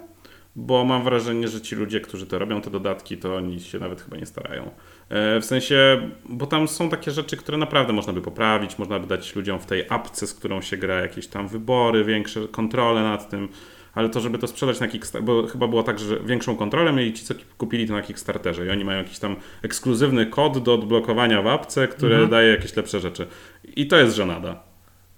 bo 0.56 0.84
mam 0.84 1.04
wrażenie, 1.04 1.48
że 1.48 1.60
ci 1.60 1.76
ludzie, 1.76 2.00
którzy 2.00 2.26
to 2.26 2.38
robią, 2.38 2.60
te 2.60 2.70
dodatki, 2.70 3.16
to 3.18 3.36
oni 3.36 3.60
się 3.60 3.78
nawet 3.78 4.02
chyba 4.02 4.16
nie 4.16 4.26
starają. 4.26 4.70
E, 5.08 5.40
W 5.40 5.44
sensie, 5.44 6.08
bo 6.28 6.46
tam 6.46 6.68
są 6.68 6.88
takie 6.88 7.10
rzeczy, 7.10 7.36
które 7.36 7.58
naprawdę 7.58 7.92
można 7.92 8.12
by 8.12 8.20
poprawić, 8.22 8.78
można 8.78 8.98
by 8.98 9.06
dać 9.06 9.36
ludziom 9.36 9.58
w 9.58 9.66
tej 9.66 9.84
apce, 9.88 10.26
z 10.26 10.34
którą 10.34 10.60
się 10.60 10.76
gra, 10.76 10.94
jakieś 11.00 11.26
tam 11.26 11.48
wybory, 11.48 12.04
większe 12.04 12.48
kontrole 12.48 13.02
nad 13.02 13.30
tym. 13.30 13.48
Ale 13.94 14.08
to, 14.08 14.20
żeby 14.20 14.38
to 14.38 14.46
sprzedać 14.46 14.80
na 14.80 14.88
Kickstarterze, 14.88 15.26
bo 15.42 15.46
chyba 15.46 15.68
było 15.68 15.82
tak, 15.82 15.98
że 15.98 16.20
większą 16.20 16.56
kontrolę 16.56 16.92
mieli 16.92 17.12
ci, 17.12 17.24
co 17.24 17.34
kupili 17.58 17.86
to 17.86 17.92
na 17.92 18.02
Kickstarterze 18.02 18.66
i 18.66 18.70
oni 18.70 18.84
mają 18.84 18.98
jakiś 18.98 19.18
tam 19.18 19.36
ekskluzywny 19.62 20.26
kod 20.26 20.58
do 20.58 20.74
odblokowania 20.74 21.42
w 21.42 21.46
apce, 21.46 21.88
który 21.88 22.14
Mhm. 22.14 22.30
daje 22.30 22.50
jakieś 22.50 22.76
lepsze 22.76 23.00
rzeczy. 23.00 23.26
I 23.76 23.86
to 23.86 23.96
jest 23.98 24.16
żenada. 24.16 24.62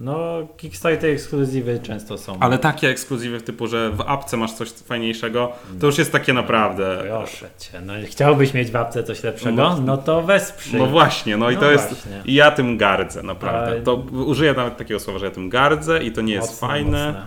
No, 0.02 0.48
Kickstarter 0.56 1.10
ekskluzywy 1.10 1.80
często 1.82 2.18
są. 2.18 2.36
Ale 2.40 2.58
takie 2.58 2.88
ekskluzywy 2.88 3.40
typu, 3.40 3.66
że 3.66 3.90
w 3.90 4.00
apce 4.00 4.36
masz 4.36 4.52
coś 4.52 4.70
fajniejszego, 4.70 5.52
to 5.80 5.86
już 5.86 5.98
jest 5.98 6.12
takie 6.12 6.32
naprawdę... 6.32 6.98
Proszę 7.08 7.48
cię, 7.58 7.80
no 7.80 7.92
chciałbyś 8.06 8.54
mieć 8.54 8.70
w 8.70 8.76
apce 8.76 9.02
coś 9.04 9.22
lepszego? 9.22 9.56
No. 9.56 9.80
No 9.80 9.96
to 9.96 10.22
wesprzyj. 10.22 10.80
No 10.80 10.86
właśnie, 10.86 11.36
no 11.36 11.50
i 11.50 11.54
No 11.54 11.60
to 11.60 11.70
jest. 11.70 11.88
właśnie. 11.88 12.22
I 12.24 12.34
ja 12.34 12.50
tym 12.50 12.76
gardzę, 12.76 13.22
naprawdę. 13.22 13.66
Ale- 13.72 13.80
To 13.80 13.94
użyję 14.26 14.52
nawet 14.52 14.76
takiego 14.76 15.00
słowa, 15.00 15.18
że 15.18 15.24
ja 15.26 15.32
tym 15.32 15.48
gardzę 15.48 16.04
i 16.04 16.12
to 16.12 16.20
nie 16.20 16.32
jest 16.34 16.48
Mocne, 16.52 16.68
fajne. 16.68 17.06
mocne. 17.06 17.26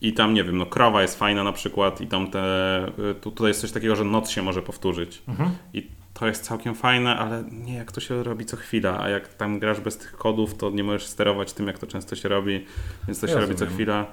I 0.00 0.12
tam 0.12 0.34
nie 0.34 0.44
wiem, 0.44 0.58
no 0.58 0.66
krowa 0.66 1.02
jest 1.02 1.18
fajna 1.18 1.44
na 1.44 1.52
przykład 1.52 2.00
i 2.00 2.06
tam 2.06 2.30
te, 2.30 2.40
e, 2.40 2.90
tu, 3.20 3.30
tutaj 3.30 3.48
jest 3.48 3.60
coś 3.60 3.72
takiego, 3.72 3.96
że 3.96 4.04
noc 4.04 4.30
się 4.30 4.42
może 4.42 4.62
powtórzyć. 4.62 5.22
Mhm. 5.28 5.50
I 5.74 5.86
to 6.18 6.26
jest 6.26 6.44
całkiem 6.44 6.74
fajne, 6.74 7.16
ale 7.16 7.44
nie 7.52 7.74
jak 7.74 7.92
to 7.92 8.00
się 8.00 8.22
robi 8.22 8.44
co 8.44 8.56
chwila, 8.56 9.00
a 9.00 9.08
jak 9.08 9.34
tam 9.34 9.58
grasz 9.58 9.80
bez 9.80 9.98
tych 9.98 10.12
kodów, 10.12 10.56
to 10.56 10.70
nie 10.70 10.84
możesz 10.84 11.06
sterować 11.06 11.52
tym, 11.52 11.66
jak 11.66 11.78
to 11.78 11.86
często 11.86 12.16
się 12.16 12.28
robi, 12.28 12.66
więc 13.06 13.20
to 13.20 13.26
się 13.26 13.34
robi 13.34 13.46
co 13.46 13.52
Rozumiem. 13.52 13.74
chwila. 13.74 14.06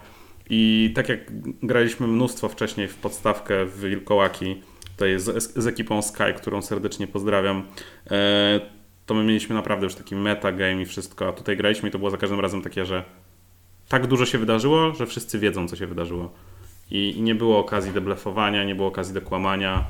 I 0.49 0.91
tak 0.95 1.09
jak 1.09 1.19
graliśmy 1.63 2.07
mnóstwo 2.07 2.49
wcześniej 2.49 2.87
w 2.87 2.95
podstawkę 2.95 3.65
w 3.65 3.79
Wilkołaki, 3.79 4.61
tutaj 4.91 5.19
z, 5.19 5.53
z 5.55 5.67
ekipą 5.67 6.01
Sky, 6.01 6.33
którą 6.37 6.61
serdecznie 6.61 7.07
pozdrawiam, 7.07 7.63
e, 8.11 8.59
to 9.05 9.13
my 9.13 9.23
mieliśmy 9.23 9.55
naprawdę 9.55 9.85
już 9.85 9.95
taki 9.95 10.15
metagame 10.15 10.81
i 10.81 10.85
wszystko, 10.85 11.27
a 11.27 11.33
tutaj 11.33 11.57
graliśmy 11.57 11.89
i 11.89 11.91
to 11.91 11.97
było 11.97 12.11
za 12.11 12.17
każdym 12.17 12.39
razem 12.39 12.61
takie, 12.61 12.85
że 12.85 13.03
tak 13.89 14.07
dużo 14.07 14.25
się 14.25 14.37
wydarzyło, 14.37 14.93
że 14.93 15.05
wszyscy 15.05 15.39
wiedzą, 15.39 15.67
co 15.67 15.75
się 15.75 15.87
wydarzyło. 15.87 16.33
I, 16.91 17.17
i 17.17 17.21
nie 17.21 17.35
było 17.35 17.59
okazji 17.59 17.91
do 17.91 18.01
blefowania, 18.01 18.63
nie 18.63 18.75
było 18.75 18.87
okazji 18.87 19.13
do 19.13 19.21
kłamania. 19.21 19.85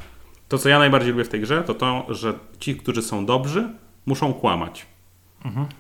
To, 0.48 0.58
co 0.58 0.70
ja 0.70 0.80
najbardziej 0.80 1.12
lubię 1.12 1.24
w 1.24 1.30
tej 1.30 1.42
grze, 1.42 1.64
to 1.64 1.74
to, 1.74 2.06
że 2.10 2.34
ci, 2.60 2.76
którzy 2.76 3.02
są 3.02 3.26
dobrzy, 3.26 3.70
muszą 4.06 4.34
kłamać. 4.34 4.86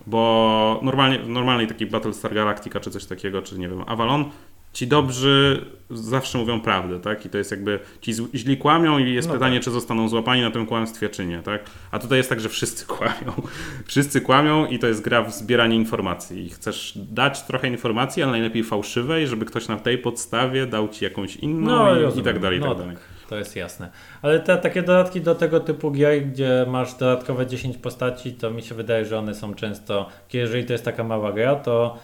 Bo 0.07 0.79
normalnie, 0.83 1.19
w 1.19 1.29
normalnej 1.29 1.67
takiej 1.67 1.87
Battlestar 1.87 2.33
Galactica 2.33 2.79
czy 2.79 2.91
coś 2.91 3.05
takiego, 3.05 3.41
czy 3.41 3.59
nie 3.59 3.69
wiem, 3.69 3.83
Avalon, 3.87 4.25
ci 4.73 4.87
dobrzy 4.87 5.65
zawsze 5.89 6.37
mówią 6.37 6.61
prawdę, 6.61 6.99
tak? 6.99 7.25
I 7.25 7.29
to 7.29 7.37
jest 7.37 7.51
jakby, 7.51 7.79
ci 8.01 8.13
źli 8.33 8.57
kłamią 8.57 8.97
i 8.99 9.13
jest 9.13 9.27
No 9.27 9.33
pytanie, 9.33 9.59
czy 9.59 9.71
zostaną 9.71 10.09
złapani 10.09 10.41
na 10.41 10.51
tym 10.51 10.65
kłamstwie, 10.65 11.09
czy 11.09 11.25
nie, 11.25 11.39
tak? 11.39 11.61
A 11.91 11.99
tutaj 11.99 12.17
jest 12.17 12.29
tak, 12.29 12.39
że 12.39 12.49
wszyscy 12.49 12.85
kłamią. 12.95 13.33
Wszyscy 13.85 14.21
kłamią 14.21 14.65
i 14.65 14.79
to 14.79 14.87
jest 14.87 15.01
gra 15.01 15.23
w 15.23 15.33
zbieranie 15.33 15.75
informacji. 15.75 16.45
I 16.45 16.49
chcesz 16.49 16.97
dać 17.11 17.41
trochę 17.43 17.67
informacji, 17.67 18.23
ale 18.23 18.31
najlepiej 18.31 18.63
fałszywej, 18.63 19.27
żeby 19.27 19.45
ktoś 19.45 19.67
na 19.67 19.77
tej 19.77 19.97
podstawie 19.97 20.67
dał 20.67 20.87
ci 20.87 21.03
jakąś 21.03 21.35
inną 21.35 21.95
i, 21.95 21.99
i 21.99 22.01
rozumiem. 22.01 22.25
tak 22.25 22.39
dalej, 22.39 22.57
i 22.57 22.61
no 22.61 22.67
tak 22.67 22.77
dalej. 22.77 22.97
To 23.29 23.35
jest 23.35 23.55
jasne. 23.55 23.89
Ale 24.21 24.39
te 24.39 24.57
takie 24.57 24.81
dodatki 24.81 25.21
do 25.21 25.35
tego 25.35 25.59
typu 25.59 25.91
gier, 25.91 26.25
gdzie 26.25 26.65
masz 26.69 26.93
dodatkowe 26.93 27.47
10 27.47 27.77
postaci, 27.77 28.33
to 28.33 28.51
mi 28.51 28.61
się 28.61 28.75
wydaje, 28.75 29.05
że 29.05 29.19
one 29.19 29.35
są 29.35 29.53
często, 29.53 30.09
jeżeli 30.33 30.65
to 30.65 30.73
jest 30.73 30.85
taka 30.85 31.03
mała 31.03 31.33
gra, 31.33 31.55
to 31.55 31.97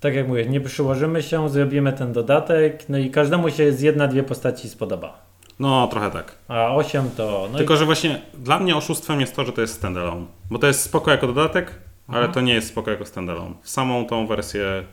tak 0.00 0.14
jak 0.14 0.28
mówię, 0.28 0.46
nie 0.46 0.60
przyłożymy 0.60 1.22
się, 1.22 1.48
zrobimy 1.48 1.92
ten 1.92 2.12
dodatek, 2.12 2.88
no 2.88 2.98
i 2.98 3.10
każdemu 3.10 3.50
się 3.50 3.72
z 3.72 3.80
jedna, 3.80 4.08
dwie 4.08 4.22
postaci 4.22 4.68
spodoba. 4.68 5.18
No, 5.58 5.86
trochę 5.86 6.10
tak. 6.10 6.34
A 6.48 6.74
8 6.74 7.10
to. 7.16 7.48
No 7.52 7.58
Tylko, 7.58 7.76
że 7.76 7.84
właśnie 7.84 8.20
dla 8.34 8.58
mnie 8.58 8.76
oszustwem 8.76 9.20
jest 9.20 9.36
to, 9.36 9.44
że 9.44 9.52
to 9.52 9.60
jest 9.60 9.74
standalone. 9.74 10.26
Bo 10.50 10.58
to 10.58 10.66
jest 10.66 10.80
spoko 10.80 11.10
jako 11.10 11.26
dodatek, 11.26 11.74
ale 12.08 12.28
to 12.28 12.40
nie 12.40 12.54
jest 12.54 12.68
spoko 12.68 12.90
jako 12.90 13.04
standalone. 13.04 13.54
W 13.62 13.70
samą 13.70 14.06
tą 14.06 14.26
wersję 14.26 14.84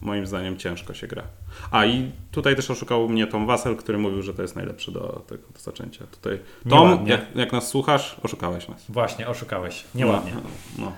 moim 0.00 0.26
zdaniem 0.26 0.56
ciężko 0.56 0.94
się 0.94 1.06
gra. 1.06 1.22
A 1.70 1.84
i 1.86 2.10
tutaj 2.30 2.56
też 2.56 2.70
oszukał 2.70 3.08
mnie 3.08 3.26
Tom 3.26 3.46
Wassel, 3.46 3.76
który 3.76 3.98
mówił, 3.98 4.22
że 4.22 4.34
to 4.34 4.42
jest 4.42 4.56
najlepsze 4.56 4.92
do 4.92 5.24
tego 5.28 5.42
do 5.54 5.60
zaczęcia. 5.60 6.04
Tutaj 6.06 6.38
Tom, 6.68 7.06
jak, 7.06 7.20
jak 7.34 7.52
nas 7.52 7.68
słuchasz, 7.68 8.16
oszukałeś 8.22 8.68
nas. 8.68 8.84
Właśnie, 8.88 9.28
oszukałeś. 9.28 9.84
Nieładnie. 9.94 10.32
No, 10.34 10.40
no. 10.78 10.92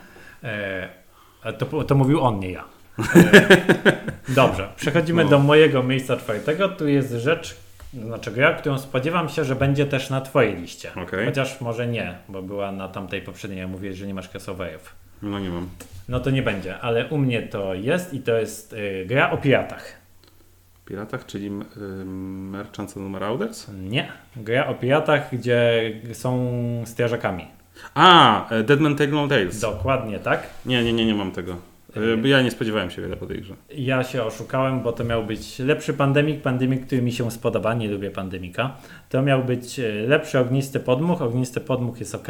E, 0.49 1.53
to, 1.59 1.85
to 1.85 1.95
mówił 1.95 2.21
on, 2.21 2.39
nie 2.41 2.51
ja. 2.51 2.65
E, 3.15 3.57
dobrze, 4.29 4.69
przechodzimy 4.77 5.25
No. 5.25 5.31
do 5.31 5.39
mojego 5.39 5.83
miejsca 5.83 6.17
czwartego. 6.17 6.69
Tu 6.69 6.89
jest 6.89 7.13
rzecz, 7.13 7.57
znaczy 7.95 8.31
gra, 8.31 8.55
którą 8.55 8.79
spodziewam 8.79 9.29
się, 9.29 9.45
że 9.45 9.57
będzie 9.57 9.87
też 9.87 10.11
na 10.11 10.21
Twojej 10.21 10.57
liście. 10.57 10.91
Okej. 11.03 11.27
Chociaż 11.27 11.61
może 11.61 11.87
nie, 11.87 12.19
bo 12.29 12.43
była 12.43 12.73
na 12.73 12.89
tamtej 12.89 13.23
poprzedniej. 13.23 13.61
Ja 13.61 13.69
mówię, 13.69 13.95
że 13.95 14.07
nie 14.07 14.15
masz 14.15 14.29
crossoverów. 14.35 14.95
No 15.23 15.39
nie 15.39 15.51
mam. 15.51 15.69
No 16.09 16.21
to 16.21 16.31
nie 16.31 16.43
będzie, 16.43 16.79
ale 16.79 17.09
u 17.09 17.19
mnie 17.19 17.43
to 17.43 17.75
jest 17.75 18.15
i 18.15 18.21
to 18.21 18.39
jest 18.39 18.73
y, 18.73 19.05
gra 19.07 19.31
o 19.31 19.37
piratach. 19.37 20.03
Piratach, 20.87 21.27
czyli 21.27 21.47
y, 21.47 22.05
Merchants 22.05 22.97
and 22.97 23.11
Marauders? 23.11 23.71
Nie, 23.83 24.09
gra 24.37 24.67
o 24.67 24.75
piratach, 24.75 25.29
gdzie 25.33 25.93
są 26.13 26.53
strażakami. 26.87 27.47
A, 27.95 28.51
e, 28.51 28.63
Dead 28.63 28.81
Man 28.81 28.97
Tell 28.97 29.11
No 29.11 29.29
Tales. 29.29 29.61
Dokładnie 29.61 30.19
tak. 30.19 30.47
Nie, 30.67 30.85
nie, 30.85 30.93
nie, 30.93 31.07
nie 31.07 31.15
mam 31.15 31.33
tego. 31.33 31.57
Y, 31.97 32.29
Ja 32.29 32.43
nie 32.43 32.51
spodziewałem 32.51 32.91
się 32.91 33.03
wiele 33.03 33.17
po 33.17 33.27
tej 33.27 33.41
grze. 33.41 33.55
Ja 33.77 34.05
się 34.05 34.23
oszukałem, 34.23 34.81
bo 34.83 34.93
to 34.93 35.05
miał 35.05 35.25
być 35.25 35.59
lepszy 35.59 35.95
pandemik, 35.95 36.43
pandemik, 36.43 36.87
który 36.87 37.03
mi 37.03 37.13
się 37.13 37.31
spodoba, 37.31 37.75
nie 37.75 37.89
lubię 37.89 38.11
pandemika. 38.11 38.77
To 39.09 39.23
miał 39.23 39.45
być 39.45 39.79
e, 39.79 39.93
lepszy 39.93 40.39
ognisty 40.39 40.81
podmuch, 40.81 41.23
ognisty 41.23 41.61
podmuch 41.61 42.01
jest 42.01 42.15
ok. 42.15 42.29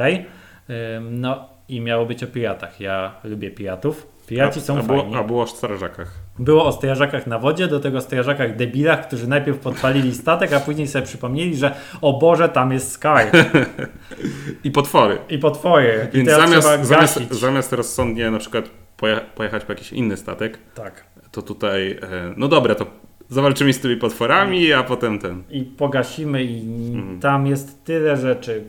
No 1.10 1.51
i 1.68 1.80
miało 1.80 2.06
być 2.06 2.24
o 2.24 2.26
piratach. 2.26 2.80
Ja 2.80 3.14
lubię 3.24 3.50
piratów. 3.50 4.06
Piraci 4.26 4.58
a, 4.60 4.62
są 4.62 4.78
a, 4.78 4.82
fajni. 4.82 5.02
było, 5.04 5.18
a 5.18 5.24
było 5.24 5.42
o 5.42 5.46
strażakach. 5.46 6.14
Było 6.38 6.64
o 6.64 6.72
strażakach 6.72 7.26
na 7.26 7.38
wodzie, 7.38 7.68
do 7.68 7.80
tego 7.80 8.00
strażakach 8.00 8.56
debilach, 8.56 9.06
którzy 9.06 9.28
najpierw 9.28 9.58
podpalili 9.58 10.14
statek, 10.14 10.52
a 10.52 10.60
później 10.60 10.88
sobie 10.88 11.06
przypomnieli, 11.06 11.56
że 11.56 11.74
o 12.00 12.18
Boże, 12.18 12.48
tam 12.48 12.72
jest 12.72 12.92
Sky 12.92 13.08
I 14.64 14.70
potwory. 14.70 15.18
i 15.28 15.38
potwory. 15.38 16.08
I 16.12 16.16
Więc 16.16 16.30
zamiast, 16.30 16.68
zamiast, 16.82 17.30
zamiast 17.30 17.72
rozsądnie 17.72 18.30
na 18.30 18.38
przykład 18.38 18.64
poje, 18.96 19.20
pojechać 19.34 19.64
po 19.64 19.72
jakiś 19.72 19.92
inny 19.92 20.16
statek, 20.16 20.58
Tak. 20.74 21.04
to 21.32 21.42
tutaj, 21.42 21.90
e, 21.90 21.98
no 22.36 22.48
dobra, 22.48 22.74
to 22.74 22.86
zawalczymy 23.32 23.72
z 23.72 23.80
tymi 23.80 23.96
potworami, 23.96 24.72
a 24.72 24.82
potem 24.82 25.18
ten. 25.18 25.42
i 25.50 25.62
pogasimy 25.62 26.44
i 26.44 26.92
Mhm. 26.94 27.20
tam 27.20 27.46
jest 27.46 27.84
tyle 27.84 28.16
rzeczy. 28.16 28.64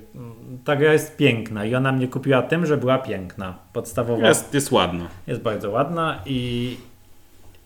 Ta 0.66 0.76
gra 0.76 0.93
jest 0.93 1.18
piękna 1.18 1.66
i 1.66 1.76
ona 1.76 1.91
mnie 1.91 2.07
kupiła 2.07 2.41
tym, 2.41 2.66
że 2.66 2.78
była 2.78 2.97
piękna. 2.97 3.55
Podstawowa 3.74 4.28
jest, 4.28 4.41
Jest, 4.43 4.53
jest 4.53 4.72
ładno. 4.72 5.05
bardzo 5.43 5.70
ładna 5.72 6.20
i, 6.26 6.78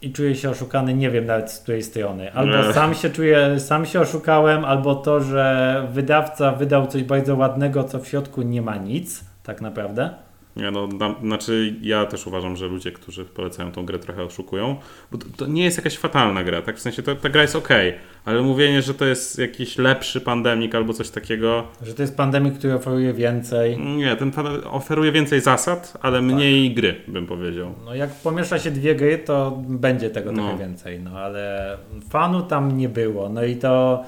i 0.02 0.12
czuję 0.12 0.36
się 0.36 0.50
oszukany, 0.50 0.94
nie 0.94 1.10
wiem 1.12 1.26
nawet 1.26 1.52
z 1.52 1.60
której 1.60 1.84
strony. 1.84 2.34
Albo 2.34 2.58
Nie. 2.68 2.74
sam 2.74 2.94
się 2.96 3.10
czuję, 3.10 3.60
sam 3.60 3.86
się 3.86 4.00
oszukałem, 4.00 4.66
albo 4.66 4.96
to, 4.96 5.20
że 5.22 5.88
wydawca 5.94 6.52
wydał 6.52 6.88
coś 6.88 7.04
bardzo 7.04 7.36
ładnego, 7.36 7.84
co 7.84 8.00
w 8.00 8.08
środku 8.08 8.42
nie 8.42 8.62
ma 8.62 8.78
nic, 8.78 9.24
tak 9.44 9.62
naprawdę. 9.62 10.10
Nie, 10.58 10.72
no, 10.72 10.88
na, 10.88 11.16
znaczy 11.24 11.76
ja 11.82 12.06
też 12.06 12.28
uważam, 12.28 12.56
że 12.58 12.68
ludzie, 12.68 12.92
którzy 12.92 13.26
polecają 13.26 13.72
tą 13.72 13.86
grę 13.86 14.00
trochę 14.00 14.24
oszukują, 14.24 14.76
bo 15.12 15.18
to, 15.18 15.26
to 15.38 15.48
nie 15.48 15.64
jest 15.64 15.78
jakaś 15.78 15.98
fatalna 15.98 16.44
gra, 16.44 16.62
tak? 16.62 16.78
W 16.78 16.80
sensie 16.80 17.04
to, 17.04 17.16
ta 17.16 17.30
gra 17.30 17.42
jest 17.42 17.56
ok, 17.56 17.70
ale 18.26 18.42
mówienie, 18.42 18.82
że 18.82 18.94
to 18.94 19.06
jest 19.06 19.40
jakiś 19.40 19.78
lepszy 19.78 20.22
pandemik 20.22 20.76
albo 20.76 20.94
coś 20.94 21.10
takiego, 21.10 21.68
Że 21.82 21.94
to 21.94 22.02
jest 22.04 22.18
pandemik, 22.18 22.58
który 22.58 22.74
oferuje 22.74 23.14
więcej. 23.14 23.78
nie, 23.80 24.16
ten 24.16 24.32
oferuje 24.72 25.12
więcej 25.12 25.42
zasad, 25.42 25.94
ale 26.02 26.22
mniej 26.22 26.74
gry, 26.74 26.96
bym 27.08 27.28
powiedział. 27.28 27.74
No 27.86 27.96
jak 27.96 28.10
pomiesza 28.16 28.60
się 28.60 28.72
dwie 28.72 28.96
gry, 28.96 29.18
to 29.18 29.58
będzie 29.68 30.10
tego 30.10 30.32
No. 30.32 30.44
trochę 30.44 30.58
więcej, 30.58 31.00
no 31.00 31.12
ale 31.20 31.78
fanu 32.10 32.42
tam 32.42 32.78
nie 32.78 32.90
było. 32.90 33.30
No 33.30 33.44
i 33.44 33.56
to 33.56 34.04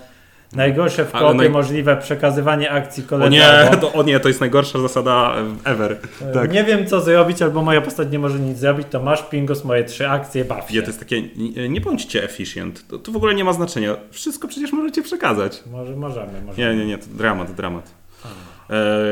najgorsze 0.55 1.05
w 1.05 1.11
kopie 1.11 1.25
naj- 1.25 1.49
możliwe 1.49 1.97
przekazywanie 1.97 2.71
akcji 2.71 3.03
O 3.05 3.09
koledze. 3.09 3.29
nie, 3.29 3.77
to, 3.81 3.93
o 3.93 4.03
nie, 4.03 4.19
to 4.19 4.27
jest 4.27 4.39
najgorsza 4.39 4.79
zasada 4.79 5.35
ever. 5.63 5.97
E, 6.21 6.33
Tak. 6.33 6.51
Nie 6.53 6.63
wiem 6.63 6.87
co 6.87 7.01
zrobić, 7.01 7.41
albo 7.41 7.61
moja 7.61 7.81
postać 7.81 8.11
nie 8.11 8.19
może 8.19 8.39
nic 8.39 8.57
zrobić, 8.57 8.87
to 8.91 9.03
masz 9.03 9.23
pingus, 9.23 9.63
moje 9.63 9.83
trzy 9.83 10.09
akcje, 10.09 10.45
baw 10.45 10.69
się. 10.69 10.75
Nie, 10.75 10.81
to 10.81 10.87
jest 10.87 10.99
takie, 10.99 11.21
nie, 11.21 11.69
nie 11.69 11.81
bądźcie 11.81 12.23
efficient, 12.23 12.87
to, 12.87 12.97
to 12.99 13.11
w 13.11 13.15
ogóle 13.15 13.35
nie 13.35 13.43
ma 13.43 13.53
znaczenia. 13.53 13.95
Wszystko 14.11 14.47
przecież 14.47 14.71
możecie 14.71 15.01
przekazać. 15.01 15.63
Może, 15.71 15.95
możemy, 15.95 16.41
możemy. 16.45 16.73
Nie, 16.75 16.79
nie, 16.79 16.85
nie, 16.85 16.97
to 16.97 17.05
dramat, 17.09 17.51
dramat. 17.51 17.91
E, 18.25 18.27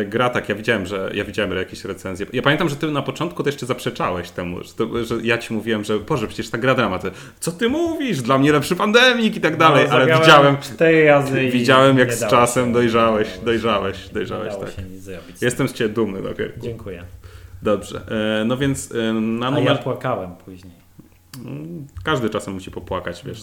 gra 0.06 0.30
tak, 0.30 0.50
ja 0.50 0.56
widziałem, 0.56 0.86
że 0.86 1.12
ja 1.14 1.24
widziałem 1.26 1.58
jakieś 1.58 1.86
recenzje. 1.86 2.26
Ja 2.34 2.42
pamiętam, 2.42 2.70
że 2.70 2.76
ty 2.76 2.92
na 2.92 3.02
początku 3.02 3.44
to 3.44 3.50
jeszcze 3.50 3.66
zaprzeczałeś 3.66 4.30
temu, 4.30 4.64
że, 4.64 4.74
to, 4.74 5.06
że 5.06 5.16
ja 5.24 5.38
ci 5.38 5.54
mówiłem, 5.54 5.84
że 5.84 6.00
Boże, 6.00 6.28
przecież 6.28 6.50
ta 6.50 6.58
gra 6.58 6.76
dramat. 6.76 7.04
Co 7.40 7.52
ty 7.52 7.70
mówisz? 7.70 8.22
Dla 8.22 8.38
mnie 8.38 8.52
lepszy 8.52 8.76
pandemik 8.76 9.36
i 9.36 9.42
tak 9.42 9.58
dalej, 9.58 9.86
No, 9.90 9.96
ale 9.96 10.20
widziałem, 10.20 10.58
cztery 10.58 11.06
razy 11.08 11.50
widziałem 11.50 11.98
jak 11.98 12.14
z 12.14 12.28
czasem 12.28 12.74
dojrzałeś, 12.74 13.28
dojrzałeś, 13.46 14.10
dojrzałeś, 14.10 14.54
dało 14.54 14.66
tak. 14.66 14.74
Jestem 15.42 15.68
z 15.68 15.74
ciebie 15.74 15.94
dumny, 15.94 16.30
okej. 16.30 16.52
Dziękuję. 16.58 17.04
Dobrze, 17.62 18.02
e, 18.42 18.46
no 18.46 18.58
więc 18.58 18.92
e, 18.92 19.14
na 19.14 19.48
A 19.48 19.52
numer... 19.52 19.66
ja 19.66 19.76
płakałem 19.76 20.36
później. 20.46 20.74
Mm, 21.46 21.88
Każdy 22.04 22.30
czasem 22.30 22.54
musi 22.54 22.72
popłakać, 22.72 23.24
wiesz. 23.26 23.42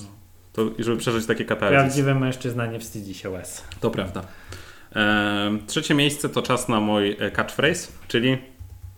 To, 0.52 0.70
żeby 0.78 0.96
przeżyć 0.96 1.26
takie 1.26 1.44
katarzys. 1.44 1.78
Prawdziwy 1.78 2.14
mężczyzna 2.14 2.66
nie 2.66 2.80
wstydzi 2.80 3.14
się 3.14 3.30
łez. 3.30 3.64
To 3.80 3.90
prawda. 3.90 4.22
Trzecie 5.66 5.94
miejsce 5.94 6.28
to 6.28 6.42
czas 6.42 6.68
na 6.68 6.80
mój 6.80 7.16
e, 7.20 7.30
catchphrase, 7.30 7.92
czyli 8.08 8.38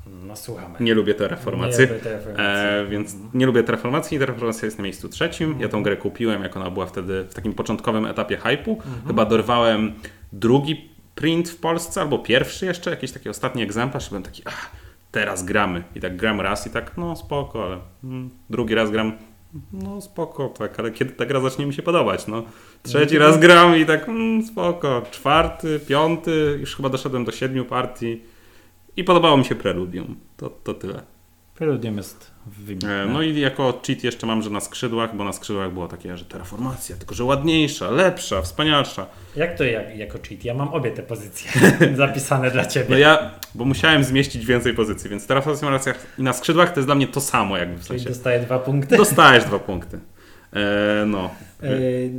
No 0.07 0.37
słuchamy. 0.37 0.75
nie 0.81 0.95
lubię 0.95 1.15
terraformacji. 1.15 1.85
Nie 1.85 1.87
lubię 1.89 2.01
terraformacji. 2.01 2.45
E, 2.45 2.87
więc 2.91 3.17
nie 3.35 3.47
lubię 3.47 3.63
terraformacji 3.63 4.17
i 4.17 4.21
terraformacja 4.21 4.67
jest 4.67 4.79
na 4.79 4.85
miejscu 4.85 5.09
trzecim. 5.09 5.61
Ja 5.61 5.69
tą 5.69 5.83
grę 5.83 5.97
kupiłem, 5.97 6.43
jak 6.43 6.57
ona 6.57 6.71
była 6.71 6.87
wtedy 6.87 7.25
w 7.31 7.35
takim 7.35 7.53
początkowym 7.53 8.07
etapie 8.07 8.37
hypu. 8.37 8.79
Chyba 9.07 9.25
dorwałem 9.25 9.93
drugi 10.33 10.91
print 11.15 11.49
w 11.49 11.57
Polsce, 11.57 12.01
albo 12.01 12.19
pierwszy 12.19 12.67
jeszcze, 12.67 12.91
jakiś 12.91 13.13
taki 13.13 13.29
ostatni 13.29 13.63
egzemplarz 13.63 14.07
i 14.07 14.09
byłem 14.09 14.23
taki, 14.23 14.43
ach, 14.45 14.71
teraz 15.13 15.45
gramy. 15.45 15.83
I 15.95 16.01
tak 16.01 16.17
gram 16.17 16.41
raz 16.41 16.67
i 16.67 16.71
tak, 16.71 16.97
no 16.97 17.17
spoko, 17.17 17.65
ale 17.65 17.79
mm, 18.05 18.31
drugi 18.51 18.75
raz 18.75 18.91
gram, 18.91 19.13
no 19.73 20.01
spoko, 20.01 20.49
tak, 20.49 20.81
ale 20.81 20.91
kiedy 20.91 21.13
ta 21.13 21.27
gra 21.27 21.41
zacznie 21.41 21.67
mi 21.67 21.75
się 21.75 21.83
podobać, 21.83 22.27
no. 22.27 22.43
Trzeci 22.83 23.19
raz 23.19 23.39
gram 23.39 23.77
i 23.77 23.87
tak, 23.87 24.09
mm, 24.09 24.47
spoko. 24.47 25.03
Czwarty, 25.11 25.81
piąty, 25.89 26.57
już 26.61 26.77
chyba 26.77 26.89
doszedłem 26.89 27.25
do 27.25 27.33
siedmiu 27.33 27.65
partii 27.65 28.23
i 28.97 29.05
podobało 29.05 29.37
mi 29.37 29.45
się 29.45 29.55
Preludium. 29.55 30.17
To, 30.37 30.51
to 30.51 30.75
tyle. 30.75 31.16
Preludium 31.57 31.97
jest 31.97 32.31
wybitne. 32.47 33.07
No 33.07 33.23
i 33.23 33.41
jako 33.41 33.81
cheat 33.87 34.05
jeszcze 34.05 34.27
mam, 34.27 34.43
że 34.43 34.51
na 34.51 34.61
skrzydłach, 34.61 35.17
bo 35.17 35.25
na 35.25 35.33
skrzydłach 35.33 35.73
było 35.73 35.89
takie, 35.89 36.17
że 36.17 36.25
terraformacja, 36.25 36.97
tylko 36.97 37.15
że 37.15 37.25
ładniejsza, 37.25 37.91
lepsza, 37.91 38.43
wspanialsza. 38.43 39.07
Jak 39.37 39.59
to 39.59 39.65
jak, 39.65 39.97
jako 39.97 40.19
cheat? 40.29 40.45
Ja 40.45 40.55
mam 40.55 40.69
obie 40.69 40.91
te 40.91 41.03
pozycje 41.03 41.51
zapisane 41.97 42.51
dla 42.51 42.67
ciebie. 42.67 42.87
No 42.91 42.99
ja, 42.99 43.31
bo 43.55 43.65
musiałem 43.65 44.05
zmieścić 44.05 44.47
więcej 44.47 44.75
pozycji, 44.75 45.11
więc 45.11 45.27
terraformacja 45.27 45.95
i 46.19 46.23
na 46.23 46.33
skrzydłach 46.33 46.73
to 46.73 46.81
jest 46.81 46.89
dla 46.89 46.95
mnie 46.95 47.09
to 47.09 47.21
samo 47.21 47.57
jakby 47.57 47.75
w 47.77 47.87
Czyli 47.87 47.89
sensie. 47.89 48.09
dostaję 48.09 48.41
dwa 48.41 48.59
punkty. 48.59 48.97
Dostajesz 48.97 49.45
dwa 49.45 49.59
punkty. 49.59 49.99
E, 50.53 51.05
no. 51.07 51.31
E, 51.63 51.69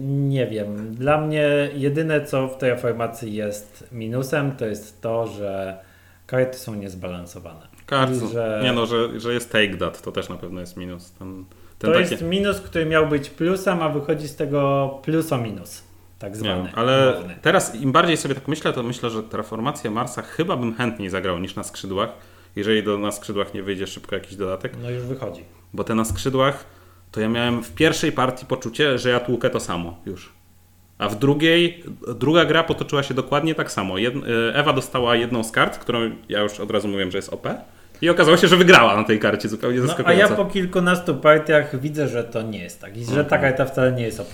nie 0.04 0.48
wiem. 0.48 0.96
Dla 0.96 1.22
mnie 1.22 1.70
jedyne 1.74 2.26
co 2.26 2.48
w 2.48 2.58
tej 2.58 2.78
formacji 2.78 3.34
jest 3.36 3.88
minusem, 3.92 4.52
to 4.52 4.66
jest 4.66 5.02
to, 5.02 5.28
że 5.28 5.78
Karty 6.28 6.58
są 6.58 6.76
niezbalansowane. 6.76 7.77
I 7.92 8.34
że- 8.34 8.60
Nie 8.64 8.74
no, 8.74 8.86
że, 8.86 9.20
że 9.20 9.34
jest 9.34 9.52
take 9.52 9.78
that, 9.78 10.02
to 10.02 10.12
też 10.12 10.30
na 10.30 10.36
pewno 10.36 10.60
jest 10.62 10.78
minus. 10.78 11.12
Ten, 11.12 11.46
ten 11.80 11.92
To 11.92 11.98
taki, 12.00 12.12
jest 12.12 12.24
minus, 12.24 12.62
który 12.62 12.86
miał 12.86 13.08
być 13.08 13.30
plusem, 13.30 13.82
a 13.82 13.90
wychodzi 13.90 14.28
z 14.28 14.36
tego 14.36 14.90
plus 15.04 15.34
o 15.34 15.38
minus. 15.38 15.84
Tak 16.20 16.32
nie 16.34 16.40
zwany. 16.40 16.64
wiem, 16.64 16.72
ale 16.76 17.14
umowny. 17.18 17.36
teraz 17.42 17.76
im 17.76 17.92
bardziej 17.92 18.18
sobie 18.18 18.36
tak 18.36 18.48
myślę, 18.48 18.74
to 18.74 18.84
myślę, 18.84 19.10
że 19.10 19.24
Terraformację 19.24 19.92
Marsa 19.92 20.22
chyba 20.22 20.58
bym 20.58 20.76
chętniej 20.76 21.10
zagrał 21.10 21.40
niż 21.40 21.56
na 21.56 21.64
skrzydłach, 21.64 22.10
jeżeli 22.56 22.84
do, 22.84 22.98
na 22.98 23.12
skrzydłach 23.12 23.54
nie 23.54 23.64
wyjdzie 23.64 23.88
szybko 23.88 24.16
jakiś 24.16 24.36
dodatek. 24.36 24.74
No 24.84 24.90
już 24.90 25.04
wychodzi. 25.04 25.44
Bo 25.74 25.84
te 25.84 25.96
na 25.96 26.06
skrzydłach, 26.06 26.66
to 27.12 27.22
ja 27.22 27.30
miałem 27.30 27.64
w 27.64 27.72
pierwszej 27.72 28.12
partii 28.12 28.46
poczucie, 28.46 28.98
że 28.98 29.10
ja 29.10 29.20
tłukę 29.20 29.50
to 29.50 29.60
samo 29.60 29.98
już. 30.06 30.34
A 30.98 31.10
w 31.10 31.16
drugiej, 31.20 31.84
druga 32.16 32.46
gra 32.46 32.64
potoczyła 32.64 33.04
się 33.04 33.14
dokładnie 33.14 33.56
tak 33.56 33.72
samo. 33.72 33.98
Jed, 33.98 34.14
Ewa 34.54 34.74
dostała 34.74 35.16
jedną 35.16 35.44
z 35.44 35.52
kart, 35.52 35.78
którą 35.78 36.12
ja 36.30 36.42
już 36.42 36.60
od 36.60 36.72
razu 36.72 36.88
mówiłem, 36.88 37.12
że 37.12 37.18
jest 37.18 37.34
OP. 37.34 37.48
I 38.02 38.10
okazało 38.10 38.38
się, 38.38 38.48
że 38.48 38.58
wygrała 38.58 38.96
na 38.98 39.04
tej 39.04 39.20
karcie, 39.20 39.50
zupełnie 39.50 39.78
No, 39.78 39.84
a 39.84 39.88
zaskakująco. 39.88 40.30
ja 40.30 40.36
po 40.38 40.46
kilkunastu 40.46 41.16
partiach 41.16 41.80
widzę, 41.82 42.08
że 42.08 42.24
to 42.24 42.42
nie 42.42 42.60
jest 42.60 42.82
tak. 42.82 42.98
I 42.98 43.04
że 43.04 43.10
Mhm. 43.10 43.26
ta 43.28 43.38
karta 43.38 43.66
wcale 43.66 43.92
nie 43.92 44.04
jest 44.04 44.20
OP. 44.20 44.34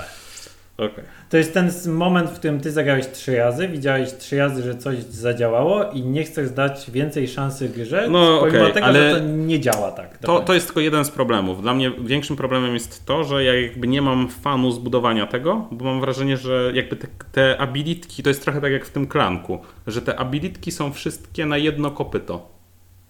Okej. 0.78 1.04
To 1.30 1.38
jest 1.38 1.54
ten 1.54 1.72
moment, 1.88 2.30
w 2.30 2.34
którym 2.34 2.60
ty 2.60 2.72
zagrałeś 2.72 3.08
trzy 3.08 3.38
razy, 3.38 3.68
widziałeś 3.68 4.14
trzy 4.14 4.38
razy, 4.38 4.62
że 4.64 4.76
coś 4.78 4.98
zadziałało 5.04 5.84
i 5.92 6.02
nie 6.02 6.24
chcesz 6.24 6.50
dać 6.52 6.92
więcej 6.92 7.28
szansy 7.28 7.70
grze, 7.70 8.08
No, 8.10 8.38
pomimo 8.40 8.60
okej, 8.62 8.74
tego, 8.74 8.86
ale 8.86 9.10
że 9.10 9.16
to 9.20 9.26
nie 9.26 9.60
działa 9.60 9.92
tak. 9.92 10.18
To, 10.18 10.40
to 10.40 10.54
jest 10.54 10.66
tylko 10.66 10.80
jeden 10.82 11.06
z 11.06 11.10
problemów. 11.12 11.62
Dla 11.62 11.74
mnie 11.74 11.92
większym 12.06 12.36
problemem 12.36 12.74
jest 12.74 13.06
to, 13.06 13.24
że 13.24 13.44
ja 13.44 13.62
jakby 13.62 13.88
nie 13.88 14.02
mam 14.02 14.30
fanu 14.30 14.72
zbudowania 14.72 15.28
tego, 15.28 15.68
bo 15.72 15.86
mam 15.86 16.02
wrażenie, 16.02 16.38
że 16.38 16.72
jakby 16.74 16.96
te, 16.96 17.08
te 17.32 17.58
abilitki 17.62 18.24
to 18.24 18.30
jest 18.30 18.44
trochę 18.44 18.62
tak 18.62 18.72
jak 18.72 18.86
w 18.86 18.92
tym 18.92 19.08
klanku, 19.08 19.60
że 19.88 20.02
te 20.02 20.20
abilitki 20.20 20.72
są 20.72 20.94
wszystkie 20.94 21.46
na 21.46 21.58
jedno 21.58 21.92
kopyto. 21.92 22.54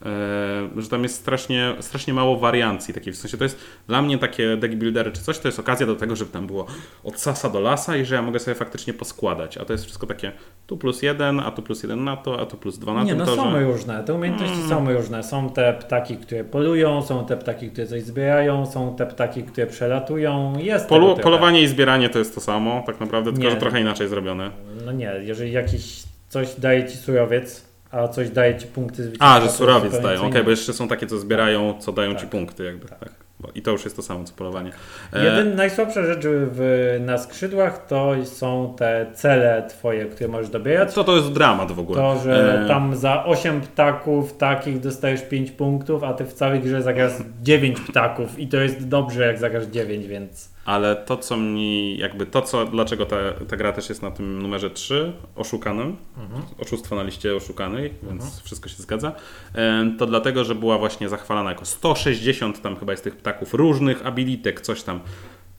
Eee, 0.05 0.81
że 0.81 0.89
tam 0.89 1.03
jest 1.03 1.15
strasznie, 1.15 1.75
strasznie 1.79 2.13
mało 2.13 2.37
wariancji 2.37 2.93
takiej. 2.93 3.13
W 3.13 3.17
sensie 3.17 3.37
to 3.37 3.43
jest 3.43 3.59
dla 3.87 4.01
mnie 4.01 4.17
takie 4.17 4.57
deck 4.57 4.75
buildery 4.75 5.11
czy 5.11 5.21
coś, 5.21 5.39
to 5.39 5.47
jest 5.47 5.59
okazja 5.59 5.85
do 5.87 5.95
tego, 5.95 6.15
żeby 6.15 6.31
tam 6.31 6.47
było 6.47 6.65
od 7.03 7.19
sasa 7.19 7.49
do 7.49 7.59
lasa 7.59 7.97
i 7.97 8.05
że 8.05 8.15
ja 8.15 8.21
mogę 8.21 8.39
sobie 8.39 8.55
faktycznie 8.55 8.93
poskładać. 8.93 9.57
A 9.57 9.65
to 9.65 9.73
jest 9.73 9.83
wszystko 9.85 10.07
takie 10.07 10.31
tu 10.67 10.77
plus 10.77 11.01
jeden, 11.01 11.39
a 11.39 11.51
tu 11.51 11.61
plus 11.61 11.83
jeden 11.83 12.03
na 12.03 12.17
to, 12.17 12.39
a 12.41 12.45
tu 12.45 12.57
plus 12.57 12.77
dwa 12.79 12.93
na 12.93 13.03
Nie, 13.03 13.09
tym 13.09 13.17
no 13.19 13.25
torze. 13.25 13.37
są 13.41 13.59
różne. 13.59 14.03
Te 14.03 14.13
umiejętności 14.13 14.55
Mm. 14.55 14.69
są 14.69 14.93
różne. 14.93 15.23
Są 15.23 15.49
te 15.49 15.73
ptaki, 15.73 16.17
które 16.17 16.43
polują, 16.43 17.01
są 17.01 17.25
te 17.25 17.37
ptaki, 17.37 17.69
które 17.71 17.87
coś 17.87 18.03
zbierają, 18.03 18.65
są 18.65 18.95
te 18.95 19.05
ptaki, 19.05 19.43
które 19.43 19.67
przelatują. 19.67 20.53
Jest 20.59 20.89
Polu, 20.89 21.17
polowanie 21.17 21.61
i 21.61 21.67
zbieranie 21.67 22.09
to 22.09 22.19
jest 22.19 22.35
to 22.35 22.41
samo, 22.41 22.83
tak 22.85 22.99
naprawdę, 22.99 23.31
tylko 23.31 23.43
Nie. 23.45 23.51
że 23.51 23.57
trochę 23.57 23.81
inaczej 23.81 24.07
zrobione. 24.07 24.51
No 24.85 24.91
nie, 24.91 25.11
jeżeli 25.21 25.51
jakiś 25.51 26.03
coś 26.29 26.55
daje 26.59 26.87
ci 26.89 26.97
surowiec, 26.97 27.72
a 27.93 28.07
coś 28.07 28.29
daje 28.29 28.55
ci 28.55 28.67
punkty 28.67 28.95
zwycięstwa. 29.03 29.25
A, 29.35 29.41
że 29.41 29.49
surowiec 29.49 29.91
dają, 30.01 30.17
okej, 30.19 30.29
innego. 30.29 30.43
bo 30.45 30.49
jeszcze 30.51 30.73
są 30.73 30.87
takie, 30.87 31.07
co 31.07 31.17
zbierają, 31.19 31.73
co 31.79 31.91
dają 31.91 32.11
ci 32.15 32.21
Tak. 32.21 32.29
punkty 32.29 32.63
jakby. 32.63 32.87
Tak. 32.87 32.99
Tak. 32.99 33.11
I 33.55 33.61
to 33.61 33.71
już 33.71 33.83
jest 33.83 33.95
to 33.95 34.01
samo, 34.01 34.23
co 34.23 34.33
polowanie. 34.33 34.71
E, 35.13 35.23
Jeden, 35.25 35.55
najsłabsza 35.55 36.03
rzecz 36.03 36.21
w, 36.25 36.97
na 37.05 37.17
skrzydłach 37.17 37.85
to 37.87 38.11
są 38.25 38.73
te 38.77 39.05
cele 39.13 39.63
twoje, 39.69 40.05
które 40.05 40.27
możesz 40.29 40.49
dobierać. 40.49 40.93
to 40.93 41.03
to 41.03 41.15
jest 41.15 41.31
dramat 41.31 41.71
w 41.71 41.79
ogóle. 41.79 41.97
To, 42.01 42.19
że 42.23 42.63
E, 42.65 42.67
tam 42.67 42.95
za 42.95 43.25
8 43.25 43.61
ptaków 43.61 44.37
takich 44.37 44.79
dostajesz 44.79 45.21
5 45.21 45.51
punktów, 45.51 46.03
a 46.03 46.13
ty 46.13 46.25
w 46.25 46.33
całej 46.33 46.59
grze 46.59 46.81
zagrasz 46.81 47.11
9 47.41 47.79
ptaków 47.81 48.39
i 48.39 48.47
to 48.47 48.57
jest 48.57 48.87
dobrze 48.87 49.25
jak 49.27 49.39
zagrasz 49.39 49.65
9, 49.65 50.07
więc 50.07 50.49
Ale 50.65 50.95
to, 50.95 51.17
co 51.17 51.37
mi, 51.37 51.97
jakby 51.97 52.25
to, 52.25 52.41
co, 52.41 52.65
dlaczego 52.65 53.05
ta, 53.05 53.15
ta 53.47 53.57
gra 53.57 53.71
też 53.71 53.89
jest 53.89 54.01
na 54.01 54.11
tym 54.11 54.41
numerze 54.41 54.69
3, 54.69 55.13
oszukanym, 55.35 55.97
Mhm. 56.17 56.41
oszustwo 56.59 56.95
na 56.95 57.03
liście 57.03 57.35
oszukanej, 57.35 57.93
więc 58.03 58.41
wszystko 58.41 58.69
się 58.69 58.75
zgadza, 58.83 59.11
e, 59.55 59.91
to 59.99 60.05
dlatego, 60.05 60.43
że 60.43 60.55
była 60.55 60.77
właśnie 60.77 61.09
zachwalana 61.09 61.49
jako 61.49 61.65
160 61.65 62.61
tam 62.61 62.75
chyba 62.75 62.93
jest 62.93 63.03
tych 63.03 63.15
ptaków, 63.15 63.53
różnych 63.53 64.05
abilitek, 64.05 64.61
coś 64.61 64.83
tam. 64.83 64.99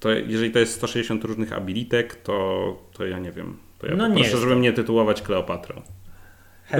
To 0.00 0.10
jeżeli 0.10 0.50
to 0.50 0.58
jest 0.58 0.74
160 0.74 1.24
różnych 1.24 1.52
abilitek, 1.52 2.14
to, 2.14 2.64
to 2.92 3.06
ja 3.06 3.18
nie 3.18 3.32
wiem. 3.32 3.56
To 3.78 3.86
ja 3.86 3.96
No 3.96 4.08
jest 4.18 4.34
żeby 4.34 4.56
mnie 4.56 4.72
tytułować 4.72 5.22
Kleopatrą. 5.22 5.82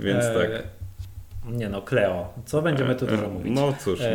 Więc 0.00 0.24
e, 0.24 0.34
tak. 0.34 0.62
Nie 1.52 1.68
no, 1.68 1.82
Kleo. 1.82 2.28
Co 2.44 2.62
będziemy 2.62 2.94
tu 2.94 3.04
E, 3.06 3.08
dużo 3.08 3.24
e, 3.24 3.28
mówić? 3.28 3.52
No 3.54 3.72
cóż, 3.80 4.00
no. 4.00 4.06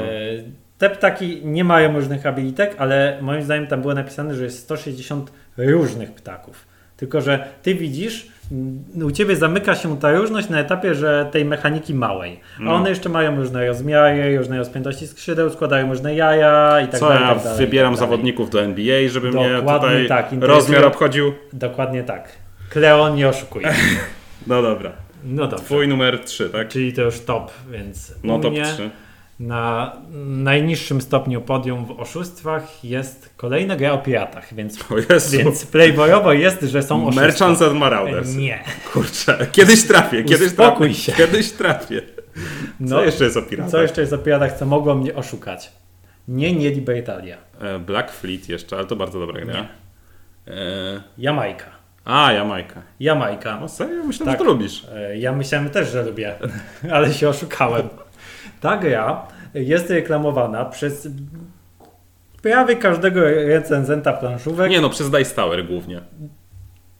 Te 0.81 0.89
ptaki 0.89 1.41
nie 1.43 1.63
mają 1.63 1.93
różnych 1.95 2.25
abilitek, 2.25 2.75
ale 2.77 3.17
moim 3.21 3.41
zdaniem 3.43 3.67
tam 3.67 3.81
było 3.81 3.93
napisane, 3.93 4.35
że 4.35 4.43
jest 4.43 4.59
160 4.59 5.31
różnych 5.57 6.11
ptaków. 6.11 6.65
Tylko, 6.97 7.21
że 7.21 7.47
ty 7.61 7.75
widzisz, 7.75 8.27
mm, 8.51 8.83
u 9.05 9.11
ciebie 9.11 9.35
zamyka 9.35 9.75
się 9.75 9.99
ta 9.99 10.11
różność 10.11 10.49
na 10.49 10.59
etapie, 10.59 10.95
że 10.95 11.27
tej 11.31 11.45
mechaniki 11.45 11.93
małej. 11.93 12.39
A 12.59 12.63
No. 12.63 12.73
one 12.73 12.89
jeszcze 12.89 13.09
mają 13.09 13.35
różne 13.35 13.67
rozmiary, 13.67 14.37
różne 14.37 14.57
rozpiętości 14.57 15.07
skrzydeł, 15.07 15.49
składają 15.49 15.89
różne 15.89 16.15
jaja 16.15 16.81
i 16.81 16.87
tak 16.87 16.99
Co 16.99 17.09
dalej. 17.09 17.23
ja 17.23 17.33
tak 17.35 17.43
dalej, 17.43 17.57
wybieram 17.65 17.93
tak 17.93 17.99
dalej. 17.99 18.09
zawodników 18.11 18.49
do 18.49 18.61
NBA, 18.61 19.09
żeby 19.09 19.31
mnie 19.31 19.49
tutaj 19.67 20.07
tak, 20.07 20.29
rozmiar 20.39 20.85
obchodził? 20.85 21.33
Dokładnie 21.53 22.03
tak. 22.03 22.29
Kleo 22.69 23.15
nie 23.15 23.27
oszukuj. 23.29 23.63
No 24.47 24.61
dobra. 24.61 24.91
No 25.23 25.47
dobrze. 25.47 25.65
Twój 25.65 25.87
numer 25.87 26.19
3, 26.19 26.49
tak? 26.49 26.67
Czyli 26.67 26.93
to 26.93 27.01
już 27.01 27.19
top, 27.19 27.51
więc 27.71 28.13
No 28.23 28.39
top 28.39 28.51
mnie 28.51 28.63
3. 28.63 28.89
na 29.41 29.95
najniższym 30.25 31.01
stopniu 31.01 31.41
podium 31.41 31.85
w 31.85 31.91
oszustwach 31.99 32.83
jest 32.85 33.33
kolejna 33.37 33.75
gra 33.75 33.91
o 33.91 33.97
piratach, 33.97 34.53
więc, 34.53 34.79
więc 35.31 35.65
playboyowo 35.65 36.33
jest, 36.33 36.61
że 36.61 36.83
są 36.83 37.01
oszustwa. 37.03 37.21
Merchants 37.25 37.61
and 37.61 37.73
Marauders. 37.79 38.35
Nie. 38.35 38.63
Kurczę, 38.93 39.47
kiedyś 39.51 39.83
trafię, 39.87 40.23
kiedyś 40.23 40.47
Uspokój 40.47 40.87
trafię. 40.87 41.01
się. 41.03 41.11
Kiedyś 41.11 41.51
trafię. 41.51 42.01
Co 42.01 42.41
No, 42.79 43.03
jeszcze 43.03 43.23
jest 43.23 43.37
o 43.37 43.41
piratach? 43.41 43.71
co 43.71 43.81
jeszcze 43.81 44.01
jest 44.01 44.13
o 44.13 44.17
piratach, 44.17 44.53
co 44.59 44.65
mogło 44.65 44.95
mnie 44.95 45.15
oszukać? 45.15 45.71
Nie, 46.27 46.53
nie 46.55 46.69
Libertalia. 46.69 47.37
E, 47.61 47.79
Black 47.79 48.11
Fleet 48.11 48.49
jeszcze, 48.49 48.75
ale 48.75 48.85
to 48.85 48.95
bardzo 48.95 49.19
dobra 49.19 49.45
gra. 49.45 49.67
E, 50.47 50.53
Jamajka. 51.17 51.65
a, 52.05 52.31
Jamajka. 52.33 52.81
Jamajka. 52.99 53.61
O 53.61 53.67
serio? 53.69 54.03
Myślę, 54.03 54.25
Tak. 54.25 54.33
że 54.33 54.37
to 54.37 54.43
lubisz. 54.51 54.85
E, 54.95 55.17
Ja 55.17 55.31
myślałem 55.31 55.69
też, 55.69 55.89
że 55.91 56.03
lubię, 56.03 56.35
ale 56.93 57.13
się 57.13 57.29
oszukałem. 57.29 57.89
Ta 58.61 58.77
gra 58.77 59.27
jest 59.53 59.89
reklamowana 59.89 60.65
przez 60.65 61.07
prawie 62.41 62.75
każdego 62.75 63.21
recenzenta 63.47 64.13
planszówek. 64.13 64.71
Nie 64.71 64.81
no, 64.81 64.89
przez 64.89 65.09
Dice 65.09 65.35
Tower 65.35 65.67
głównie. 65.67 66.01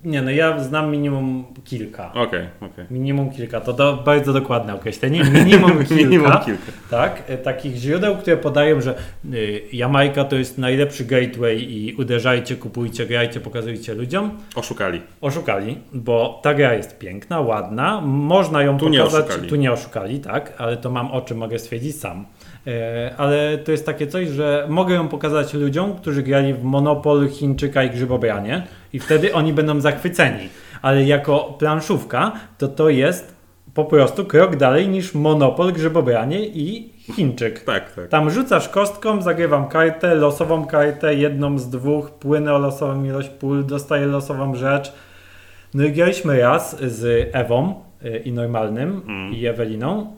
Nie, 0.06 0.22
no 0.22 0.32
ja 0.32 0.60
znam 0.60 0.92
minimum 0.92 1.46
kilka. 1.64 2.14
Okej, 2.14 2.48
okej. 2.62 2.86
Minimum 2.92 3.30
kilka, 3.30 3.62
to 3.62 3.74
do, 3.74 3.98
bardzo 4.06 4.34
dokładne 4.34 4.76
określenie. 4.76 5.24
Minimum 5.44 5.78
kilka. 5.78 5.96
Minimum 5.96 6.32
kilka. 6.46 6.72
Tak, 6.90 7.24
e, 7.28 7.38
takich 7.38 7.76
źródeł, 7.76 8.18
które 8.18 8.38
podają, 8.38 8.82
że 8.82 8.96
y, 9.34 9.62
Jamajka 9.74 10.24
to 10.24 10.36
jest 10.36 10.58
najlepszy 10.58 11.06
gateway 11.06 11.58
i 11.74 11.96
uderzajcie, 11.96 12.56
kupujcie, 12.56 13.06
grajcie, 13.06 13.40
pokazujcie 13.40 13.94
ludziom. 13.94 14.32
Oszukali. 14.56 15.02
Oszukali, 15.22 15.78
bo 15.94 16.40
ta 16.44 16.54
gra 16.54 16.74
jest 16.74 17.00
piękna, 17.00 17.40
ładna, 17.40 18.02
można 18.02 18.64
ją 18.64 18.78
Tu 18.78 18.90
nie 18.90 18.98
pokazać. 19.00 19.26
oszukali. 19.26 19.50
Tu 19.50 19.56
nie 19.56 19.72
oszukali, 19.72 20.20
tak, 20.20 20.54
ale 20.58 20.78
to 20.78 20.92
mam 20.92 21.12
oczy, 21.12 21.36
mogę 21.36 21.60
stwierdzić 21.60 21.96
sam. 21.96 22.26
E, 22.68 23.14
ale 23.18 23.58
to 23.58 23.72
jest 23.72 23.86
takie 23.86 24.08
coś, 24.08 24.28
że 24.28 24.66
mogę 24.70 24.96
ją 24.96 25.08
pokazać 25.08 25.54
ludziom, 25.54 25.96
którzy 25.96 26.24
grali 26.24 26.54
w 26.54 26.64
Monopol, 26.64 27.30
Chińczyka 27.30 27.84
i 27.84 27.90
Grzybobranie 27.90 28.64
i 28.94 29.00
wtedy 29.00 29.34
oni 29.34 29.54
będą 29.54 29.82
zachwyceni. 29.82 30.50
Ale 30.82 31.04
jako 31.04 31.56
planszówka 31.60 32.32
to 32.58 32.68
to 32.68 32.90
jest 32.90 33.36
po 33.74 33.86
prostu 33.86 34.26
krok 34.26 34.56
dalej 34.56 34.88
niż 34.88 35.14
Monopol, 35.14 35.74
Grzybobranie 35.74 36.48
i 36.48 36.94
Chińczyk. 36.98 37.64
Tak, 37.64 37.92
tak. 37.92 38.08
Tam 38.08 38.30
rzucasz 38.30 38.70
kostką, 38.70 39.22
zagrywam 39.22 39.68
kartę, 39.68 40.16
losową 40.16 40.66
kartę, 40.66 41.16
jedną 41.16 41.60
z 41.60 41.70
dwóch, 41.70 42.12
płynę 42.12 42.54
o 42.54 42.58
losową 42.58 43.04
ilość 43.04 43.30
pól, 43.30 43.66
dostaję 43.66 44.06
losową 44.06 44.56
rzecz. 44.56 44.94
No 45.74 45.84
i 45.84 45.92
graliśmy 45.92 46.40
raz 46.40 46.80
z 46.82 47.30
Ewą 47.36 47.74
y, 48.06 48.18
i 48.26 48.32
Normalnym 48.32 49.02
Mm. 49.08 49.34
i 49.34 49.46
Eweliną 49.46 50.16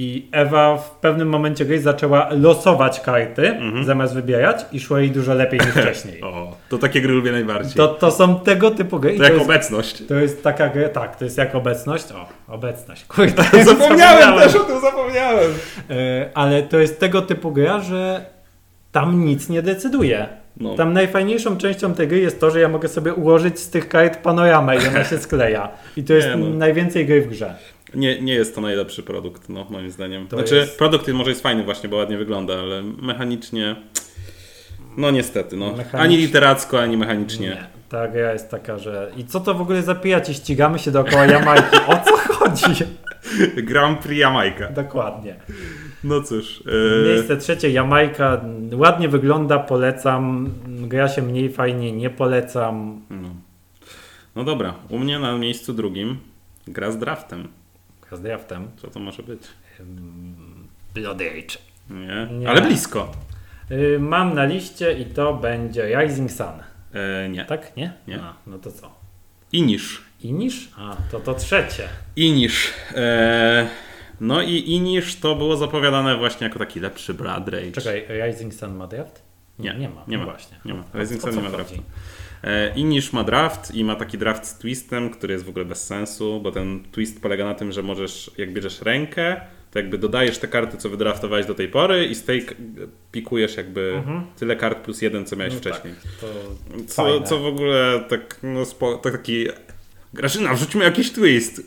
i 0.00 0.28
Ewa 0.32 0.76
w 0.76 0.90
pewnym 0.90 1.28
momencie 1.28 1.64
gry 1.64 1.80
zaczęła 1.80 2.28
losować 2.30 3.00
karty 3.00 3.48
Mhm. 3.48 3.84
zamiast 3.84 4.14
wybierać 4.14 4.66
i 4.72 4.80
szło 4.80 4.98
jej 4.98 5.10
dużo 5.10 5.34
lepiej 5.34 5.60
niż 5.60 5.68
wcześniej. 5.84 6.22
O, 6.22 6.56
to 6.68 6.78
takie 6.78 7.00
gry 7.00 7.12
lubię 7.12 7.32
najbardziej. 7.32 7.74
To, 7.74 7.88
to 7.88 8.10
są 8.10 8.40
tego 8.40 8.70
typu 8.70 9.00
gry. 9.00 9.12
to 9.12 9.18
to 9.18 9.24
jak 9.24 9.32
jest, 9.32 9.44
obecność. 9.44 10.02
to 10.08 10.14
jest 10.14 10.42
taka 10.42 10.68
gra, 10.68 10.88
tak, 10.88 11.16
to 11.16 11.24
jest 11.24 11.38
jak 11.38 11.54
obecność. 11.54 12.04
O, 12.12 12.54
obecność, 12.54 13.04
kurde. 13.14 13.44
Zapomniałem 13.64 14.38
też 14.38 14.54
o 14.56 14.60
tym, 14.64 14.80
zapomniałem. 14.80 15.50
E, 15.90 16.30
ale 16.34 16.62
to 16.62 16.78
jest 16.78 17.00
tego 17.00 17.22
typu 17.22 17.52
gra, 17.52 17.80
że 17.80 18.24
tam 18.92 19.24
nic 19.24 19.48
nie 19.48 19.62
decyduje. 19.62 20.26
No. 20.56 20.74
Tam 20.74 20.92
najfajniejszą 20.92 21.56
częścią 21.56 21.94
tej 21.94 22.08
gry 22.08 22.18
jest 22.18 22.40
to, 22.40 22.50
że 22.50 22.60
ja 22.60 22.68
mogę 22.68 22.88
sobie 22.88 23.14
ułożyć 23.14 23.58
z 23.58 23.70
tych 23.70 23.88
kart 23.88 24.18
panoramę 24.22 24.76
i 24.76 24.88
ona 24.88 25.04
się 25.04 25.18
skleja. 25.18 25.68
I 25.96 26.02
to 26.04 26.12
jest 26.14 26.28
Nie, 26.28 26.36
no. 26.36 26.48
najwięcej 26.56 27.06
gry 27.06 27.22
w 27.22 27.28
grze. 27.28 27.54
Nie, 27.94 28.20
nie 28.22 28.34
jest 28.34 28.54
to 28.54 28.60
najlepszy 28.60 29.02
produkt, 29.02 29.48
no, 29.48 29.66
moim 29.70 29.90
zdaniem. 29.90 30.26
To 30.28 30.36
znaczy, 30.36 30.54
jest- 30.56 30.78
produkt 30.78 31.08
może 31.08 31.30
jest 31.30 31.42
fajny 31.42 31.64
właśnie, 31.64 31.88
bo 31.88 31.96
ładnie 31.96 32.18
wygląda, 32.18 32.54
ale 32.60 32.82
mechanicznie... 32.82 33.76
No 34.96 35.10
niestety, 35.10 35.56
no. 35.56 35.66
Mechanicznie- 35.72 35.98
Ani 36.00 36.16
literacko, 36.16 36.80
ani 36.82 36.96
mechanicznie. 36.96 37.48
Nie. 37.48 37.66
Ta 37.88 38.08
gra 38.08 38.32
jest 38.32 38.50
taka, 38.50 38.78
że... 38.78 39.10
I 39.16 39.24
co 39.24 39.40
to 39.40 39.54
w 39.54 39.60
ogóle 39.60 39.82
za 39.82 39.94
pijacie? 39.94 40.34
Ścigamy 40.34 40.78
się 40.78 40.90
dookoła 40.90 41.26
Jamajki. 41.26 41.76
O 41.86 41.98
co 42.04 42.16
chodzi? 42.34 42.84
Grand 43.56 43.98
Prix 44.00 44.20
Jamajka. 44.20 44.68
Dokładnie. 44.68 45.36
No 46.04 46.22
cóż. 46.22 46.62
e, 47.02 47.08
Miejsce 47.08 47.36
trzecie, 47.36 47.70
Jamajka. 47.70 48.40
Ładnie 48.72 49.08
wygląda, 49.08 49.58
polecam. 49.58 50.50
Gra 50.66 51.08
się 51.08 51.22
mniej 51.22 51.52
fajnie, 51.52 51.92
nie 51.92 52.10
polecam. 52.10 53.00
No. 53.10 53.28
no 54.36 54.44
dobra, 54.44 54.74
u 54.88 54.98
mnie 54.98 55.18
na 55.18 55.38
miejscu 55.38 55.72
drugim 55.74 56.18
gra 56.66 56.90
z 56.92 56.98
draftem. 56.98 57.48
Z 58.12 58.20
draftem. 58.20 58.68
Co 58.76 58.88
to 58.90 59.00
może 59.00 59.22
być? 59.22 59.42
Blood 60.94 61.20
Age. 61.20 61.58
Nie? 61.90 62.38
Nie. 62.38 62.48
Ale 62.48 62.62
blisko. 62.62 63.12
Y, 63.70 63.98
Mam 64.00 64.34
na 64.34 64.44
liście 64.44 64.98
i 64.98 65.06
to 65.06 65.34
będzie 65.34 66.00
Rising 66.02 66.32
Sun. 66.32 66.46
E, 66.94 67.28
nie. 67.28 67.44
Tak? 67.44 67.76
Nie? 67.76 67.92
Nie. 68.08 68.20
A, 68.20 68.34
no 68.46 68.58
to 68.58 68.72
co? 68.72 68.90
Inish. 69.52 70.02
Inish? 70.20 70.68
A, 70.78 70.96
to 71.10 71.20
to 71.20 71.34
trzecie. 71.34 71.88
Inish. 72.16 72.72
E, 72.94 73.68
no 74.20 74.42
i 74.42 74.70
Inish 74.70 75.16
to 75.16 75.34
było 75.34 75.56
zapowiadane 75.56 76.16
właśnie 76.16 76.46
jako 76.46 76.58
taki 76.58 76.80
lepszy 76.80 77.14
Blood 77.14 77.48
Rage. 77.48 77.72
Czekaj, 77.72 78.06
Rising 78.08 78.54
Sun 78.54 78.74
ma 78.76 78.86
draft? 78.86 79.22
Nie, 79.58 79.74
nie 79.74 79.88
ma. 79.88 80.04
Nie 80.08 80.18
No 80.18 80.24
ma. 80.26 80.30
właśnie. 80.30 80.56
Nie 80.64 80.74
ma. 80.74 80.82
Rising 80.94 81.22
Sun 81.22 81.36
nie 81.36 81.42
ma 81.42 81.50
chodzi? 81.50 81.82
E, 82.44 82.72
Inish 82.76 83.12
ma 83.12 83.24
draft 83.24 83.74
i 83.74 83.84
ma 83.84 83.94
taki 83.96 84.18
draft 84.18 84.46
z 84.46 84.58
twistem, 84.58 85.10
który 85.10 85.32
jest 85.32 85.44
w 85.44 85.48
ogóle 85.48 85.64
bez 85.64 85.86
sensu, 85.86 86.40
bo 86.40 86.52
ten 86.52 86.84
twist 86.92 87.22
polega 87.22 87.44
na 87.44 87.54
tym, 87.54 87.72
że 87.72 87.82
możesz, 87.82 88.30
jak 88.38 88.52
bierzesz 88.52 88.82
rękę, 88.82 89.40
to 89.70 89.78
jakby 89.78 89.98
dodajesz 89.98 90.38
te 90.38 90.48
karty, 90.48 90.76
co 90.76 90.88
wydraftowałeś 90.90 91.46
do 91.46 91.54
tej 91.54 91.68
pory 91.68 92.06
i 92.06 92.14
z 92.14 92.24
tej 92.24 92.46
pikujesz 93.12 93.56
jakby 93.56 94.02
tyle 94.38 94.56
kart 94.56 94.78
plus 94.78 95.02
jeden, 95.02 95.26
co 95.26 95.36
miałeś 95.36 95.54
Mhm. 95.54 95.72
No 95.74 95.76
wcześniej. 95.80 95.94
Tak, 96.20 96.86
Co, 96.86 97.20
co 97.20 97.38
w 97.38 97.46
ogóle 97.46 98.04
tak, 98.08 98.36
no 98.42 98.64
spo, 98.64 98.94
tak 98.98 99.12
taki... 99.12 99.46
Grażyna, 100.14 100.54
wrzućmy 100.54 100.84
jakiś 100.84 101.12
twist. 101.12 101.62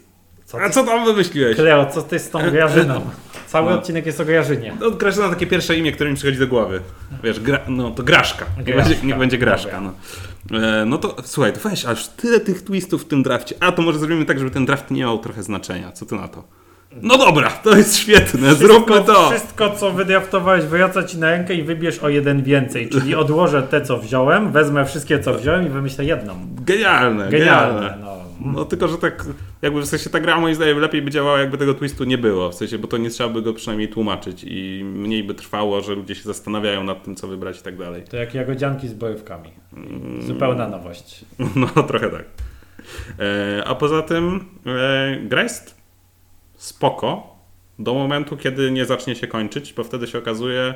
Co 0.45 0.61
A 0.61 0.67
ty- 0.67 0.73
co 0.73 0.83
tam 0.83 1.05
wymyśliłeś? 1.05 1.55
Kleo, 1.55 1.85
co 1.85 2.01
ty 2.01 2.19
z 2.19 2.29
tą 2.29 2.51
Grażyną? 2.51 3.09
Cały 3.47 3.69
No. 3.71 3.77
odcinek 3.77 4.05
jest 4.05 4.19
o 4.19 4.25
Grażynie. 4.25 4.77
No, 4.79 4.91
Grażyna 4.91 5.29
takie 5.29 5.47
pierwsze 5.47 5.75
imię, 5.77 5.91
które 5.91 6.09
mi 6.09 6.15
przychodzi 6.15 6.37
do 6.39 6.47
głowy. 6.47 6.81
Wiesz, 7.23 7.39
gra, 7.39 7.59
no 7.67 7.91
to 7.91 8.03
Graszka. 8.03 8.45
Niech 8.57 8.65
Graszka. 8.65 8.89
będzie, 8.89 9.07
niech 9.07 9.17
będzie 9.17 9.37
Graszka. 9.37 9.81
No. 9.81 9.93
E, 10.51 10.85
no 10.85 10.97
to 10.97 11.15
słuchaj, 11.23 11.53
to 11.53 11.69
weź 11.69 11.85
aż 11.85 12.07
tyle 12.07 12.39
tych 12.39 12.61
twistów 12.61 13.01
w 13.03 13.07
tym 13.07 13.23
drafcie. 13.23 13.55
A 13.59 13.71
to 13.71 13.81
może 13.81 13.99
zrobimy 13.99 14.25
tak, 14.25 14.39
żeby 14.39 14.51
ten 14.51 14.65
draft 14.65 14.91
nie 14.91 15.01
miał 15.01 15.19
trochę 15.19 15.43
znaczenia. 15.43 15.91
Co 15.91 16.05
ty 16.05 16.15
na 16.15 16.27
to? 16.27 16.43
No 17.01 17.17
dobra, 17.17 17.49
to 17.49 17.77
jest 17.77 17.97
świetne, 17.97 18.55
zróbmy 18.55 19.01
to. 19.01 19.29
Wszystko, 19.29 19.69
co 19.69 19.91
wydraftowałeś, 19.91 20.65
wraca 20.65 21.03
ci 21.03 21.17
na 21.17 21.29
rękę 21.31 21.53
i 21.55 21.63
wybierz 21.63 21.99
o 21.99 22.09
jeden 22.09 22.43
więcej. 22.43 22.89
Czyli 22.89 23.15
odłożę 23.15 23.63
te, 23.63 23.81
co 23.81 23.97
wziąłem, 23.97 24.51
wezmę 24.51 24.85
wszystkie, 24.85 25.19
co 25.19 25.33
wziąłem 25.33 25.65
i 25.67 25.69
wymyślę 25.69 26.05
jedną. 26.05 26.33
Genialne, 26.61 27.29
Genialne. 27.29 27.79
genialne. 27.79 27.97
No. 28.01 28.10
No 28.45 28.65
tylko, 28.65 28.87
że 28.87 28.97
tak 28.97 29.25
jakby 29.61 29.81
w 29.81 29.85
sensie 29.85 30.09
ta 30.09 30.19
gra 30.19 30.39
moim 30.39 30.55
zdaniem 30.55 30.79
lepiej 30.79 31.01
by 31.01 31.11
działała, 31.11 31.39
jakby 31.39 31.57
tego 31.57 31.73
twistu 31.73 32.03
nie 32.03 32.17
było. 32.17 32.49
W 32.49 32.55
sensie, 32.55 32.77
bo 32.77 32.87
to 32.87 32.97
nie 32.97 33.09
trzeba 33.09 33.29
by 33.29 33.41
go 33.41 33.53
przynajmniej 33.53 33.89
tłumaczyć 33.89 34.43
i 34.47 34.81
mniej 34.83 35.23
by 35.23 35.33
trwało, 35.33 35.81
że 35.81 35.95
ludzie 35.95 36.15
się 36.15 36.23
zastanawiają 36.23 36.83
nad 36.83 37.03
tym, 37.03 37.15
co 37.15 37.27
wybrać 37.27 37.59
i 37.59 37.63
tak 37.63 37.77
dalej. 37.77 38.03
To 38.03 38.17
jak 38.17 38.33
jagodzianki 38.33 38.87
z 38.87 38.93
bojówkami. 38.93 39.49
Mm. 39.73 40.21
Zupełna 40.21 40.67
nowość. 40.67 41.25
No, 41.55 41.83
trochę 41.83 42.09
tak. 42.09 42.25
E, 43.19 43.63
a 43.67 43.75
poza 43.75 44.01
tym 44.01 44.45
e, 44.65 45.17
gra 45.23 45.43
jest 45.43 45.75
spoko 46.55 47.35
do 47.79 47.93
momentu, 47.93 48.37
kiedy 48.37 48.71
nie 48.71 48.85
zacznie 48.85 49.15
się 49.15 49.27
kończyć, 49.27 49.73
bo 49.73 49.83
wtedy 49.83 50.07
się 50.07 50.17
okazuje, 50.17 50.75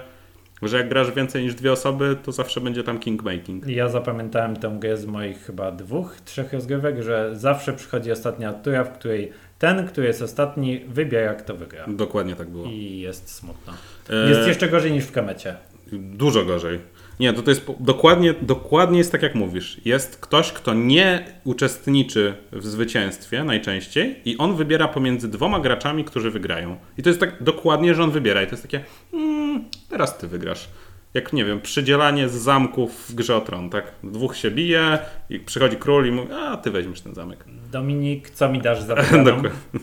że 0.68 0.78
jak 0.78 0.89
grasz 0.89 1.11
więcej 1.11 1.43
niż 1.43 1.55
dwie 1.55 1.72
osoby, 1.72 2.18
to 2.24 2.32
zawsze 2.32 2.61
będzie 2.61 2.84
tam 2.84 2.99
kingmaking. 2.99 3.68
Ja 3.68 3.89
zapamiętałem 3.89 4.55
tę 4.55 4.78
grę 4.80 4.97
z 4.97 5.05
moich 5.05 5.38
chyba 5.45 5.72
dwóch, 5.72 6.16
trzech 6.26 6.53
rozgrywek, 6.53 7.03
że 7.03 7.30
zawsze 7.36 7.74
przychodzi 7.74 8.11
ostatnia 8.11 8.53
tura, 8.53 8.84
w 8.84 8.91
której 8.93 9.32
ten, 9.59 9.88
który 9.88 10.07
jest 10.07 10.22
ostatni, 10.22 10.80
wybiera, 10.88 11.34
kto 11.34 11.55
wygra. 11.55 11.86
Dokładnie 11.88 12.36
tak 12.36 12.49
było. 12.49 12.66
I 12.68 12.99
jest 12.99 13.30
smutno. 13.36 13.74
E, 14.09 14.30
Jest 14.30 14.47
jeszcze 14.47 14.70
gorzej 14.70 14.91
niż 14.91 15.03
w 15.05 15.11
Kemecie. 15.11 15.55
Dużo 15.91 16.45
gorzej. 16.45 16.80
Nie, 17.20 17.34
to, 17.34 17.41
to 17.41 17.51
jest 17.51 17.66
dokładnie, 17.80 18.34
dokładnie 18.41 18.97
jest 18.97 19.11
tak 19.11 19.22
jak 19.22 19.36
mówisz. 19.36 19.82
Jest 19.86 20.18
ktoś, 20.18 20.51
kto 20.51 20.74
nie 20.74 21.26
uczestniczy 21.43 22.34
w 22.51 22.66
zwycięstwie 22.66 23.43
najczęściej 23.43 24.16
i 24.26 24.38
on 24.38 24.55
wybiera 24.55 24.88
pomiędzy 24.88 25.28
dwoma 25.28 25.59
graczami, 25.59 26.03
którzy 26.03 26.32
wygrają. 26.32 26.78
I 26.97 27.03
to 27.03 27.09
jest 27.09 27.20
tak 27.20 27.43
dokładnie, 27.43 27.95
że 27.95 28.03
on 28.03 28.11
wybiera 28.11 28.43
i 28.43 28.45
to 28.45 28.51
jest 28.51 28.63
takie 28.63 28.84
mm, 29.13 29.63
teraz 29.89 30.18
ty 30.18 30.28
wygrasz. 30.28 30.70
Jak, 31.13 31.34
nie 31.34 31.45
wiem, 31.45 31.61
przydzielanie 31.61 32.30
z 32.30 32.34
zamków 32.34 33.09
w 33.09 33.16
grze 33.16 33.36
o 33.36 33.41
tron, 33.41 33.70
tak? 33.70 33.91
Dwóch 34.03 34.36
się 34.36 34.51
bije 34.51 34.99
i 35.30 35.39
przychodzi 35.39 35.78
król 35.78 36.07
i 36.07 36.11
mówi, 36.11 36.34
a 36.34 36.57
ty 36.57 36.72
weźmiesz 36.72 37.01
ten 37.01 37.13
zamek. 37.13 37.45
Dominik, 37.72 38.30
co 38.30 38.49
mi 38.49 38.61
dasz 38.61 38.82
za. 38.82 38.95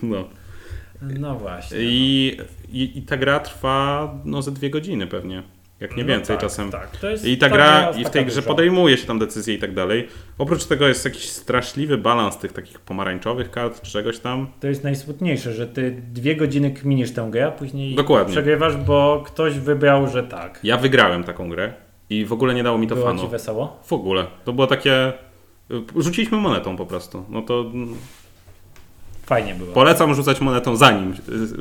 No. 0.03 0.28
No 1.01 1.35
właśnie. 1.35 1.78
I, 1.80 2.37
i, 2.72 2.99
I 2.99 3.03
ta 3.03 3.16
gra 3.16 3.41
trwa 3.41 4.14
no 4.24 4.43
ze 4.43 4.53
dwie 4.53 4.70
godziny 4.70 5.07
pewnie. 5.07 5.43
Jak 5.83 5.97
nie 5.97 6.03
No 6.03 6.09
więcej 6.09 6.37
tak, 6.37 6.43
czasem. 6.43 6.70
Tak. 6.70 6.97
To 6.97 7.11
jest 7.11 7.24
I 7.24 7.39
ta 7.39 7.49
gra, 7.49 7.91
i 7.99 8.05
w 8.05 8.11
tej 8.11 8.26
grze 8.26 8.37
duża. 8.37 8.49
podejmuje 8.49 8.97
się 8.97 9.07
tam 9.07 9.18
decyzje 9.18 9.55
i 9.55 9.59
tak 9.59 9.74
dalej. 9.74 10.09
Oprócz 10.39 10.64
tego 10.64 10.89
jest 10.89 11.05
jakiś 11.05 11.28
straszliwy 11.28 11.99
balans 11.99 12.39
tych 12.39 12.53
takich 12.53 12.80
pomarańczowych 12.80 13.51
kart 13.51 13.80
czy 13.83 13.93
czegoś 13.93 14.18
tam. 14.18 14.47
To 14.61 14.66
jest 14.66 14.85
najsmutniejsze, 14.85 15.53
że 15.53 15.66
ty 15.66 15.91
dwie 16.12 16.37
godziny 16.37 16.70
kminisz 16.70 17.12
tę 17.12 17.28
grę, 17.30 17.47
a 17.47 17.51
później 17.51 17.95
Dokładnie. 17.95 18.33
przegrywasz, 18.33 18.76
bo 18.76 19.22
ktoś 19.26 19.55
wybrał, 19.59 20.09
że 20.09 20.22
tak. 20.22 20.61
Ja 20.64 20.76
wygrałem 20.76 21.24
taką 21.24 21.49
grę 21.49 21.72
i 22.11 22.24
w 22.24 22.33
ogóle 22.33 22.55
nie 22.55 22.62
dało 22.62 22.78
mi 22.78 22.87
to 22.87 22.95
Było 22.95 23.07
fanu. 23.07 23.22
ci 23.22 23.28
wesoło? 23.28 23.80
W 23.85 23.93
ogóle. 23.93 24.26
To 24.45 24.53
było 24.53 24.66
takie... 24.66 25.12
Rzuciliśmy 25.97 26.39
monetą 26.39 26.76
po 26.76 26.87
prostu. 26.87 27.24
No 27.28 27.43
to 27.43 27.61
mm, 27.61 27.95
Fajnie 29.27 29.55
było. 29.55 29.73
polecam 29.73 30.14
rzucać 30.14 30.41
monetą 30.41 30.77
zanim, 30.77 31.12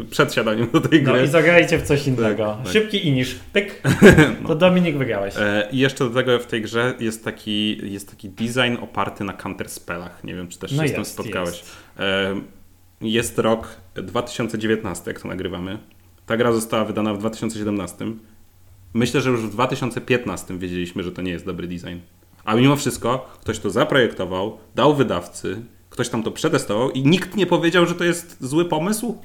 y, 0.02 0.06
przed 0.06 0.34
siadaniem 0.34 0.68
do 0.74 0.82
tej 0.82 1.04
No 1.04 1.14
gry. 1.14 1.24
i 1.24 1.28
zagrajcie 1.28 1.78
w 1.78 1.82
coś 1.84 2.08
innego. 2.08 2.46
Tak, 2.56 2.64
tak. 2.64 2.74
Szybki 2.74 3.08
inisz. 3.08 3.36
Pyk. 3.54 3.82
To 4.48 4.56
Dominik 4.56 4.98
wygrałeś. 4.98 5.34
E, 5.38 5.68
I 5.72 5.78
jeszcze 5.78 6.04
do 6.04 6.10
tego 6.10 6.40
w 6.40 6.46
tej 6.46 6.62
grze 6.62 6.94
jest 7.00 7.26
taki, 7.26 7.92
jest 7.94 8.10
taki 8.10 8.30
design 8.30 8.76
oparty 8.82 9.24
na 9.24 9.34
counterspellach. 9.34 10.24
Nie 10.24 10.36
wiem, 10.36 10.48
czy 10.48 10.60
też 10.60 10.72
No 10.72 10.84
się 10.84 10.90
z 10.90 10.92
tym 10.92 11.00
jest, 11.02 11.12
spotkałeś. 11.14 11.50
jest. 11.60 11.76
E, 12.00 12.36
Jest 13.02 13.40
rok 13.40 13.68
2019, 13.96 15.12
jak 15.12 15.22
to 15.22 15.28
nagrywamy. 15.28 15.78
Ta 16.26 16.38
gra 16.38 16.52
została 16.52 16.86
wydana 16.86 17.14
w 17.14 17.18
2017. 17.18 18.06
Myślę, 18.94 19.22
że 19.22 19.30
już 19.30 19.42
w 19.42 19.50
2015 19.50 20.60
wiedzieliśmy, 20.60 21.04
że 21.04 21.12
to 21.12 21.22
nie 21.22 21.32
jest 21.32 21.46
dobry 21.46 21.68
design. 21.68 21.98
A 22.46 22.56
mimo 22.56 22.76
wszystko 22.76 23.30
ktoś 23.42 23.60
to 23.60 23.70
zaprojektował, 23.70 24.58
dał 24.76 24.96
wydawcy, 24.96 25.62
ktoś 25.92 26.10
tam 26.10 26.24
to 26.24 26.32
przetestował 26.32 26.92
i 26.92 27.04
nikt 27.04 27.36
nie 27.36 27.46
powiedział, 27.46 27.86
że 27.86 27.96
to 27.96 28.04
jest 28.04 28.38
zły 28.44 28.66
pomysł? 28.66 29.18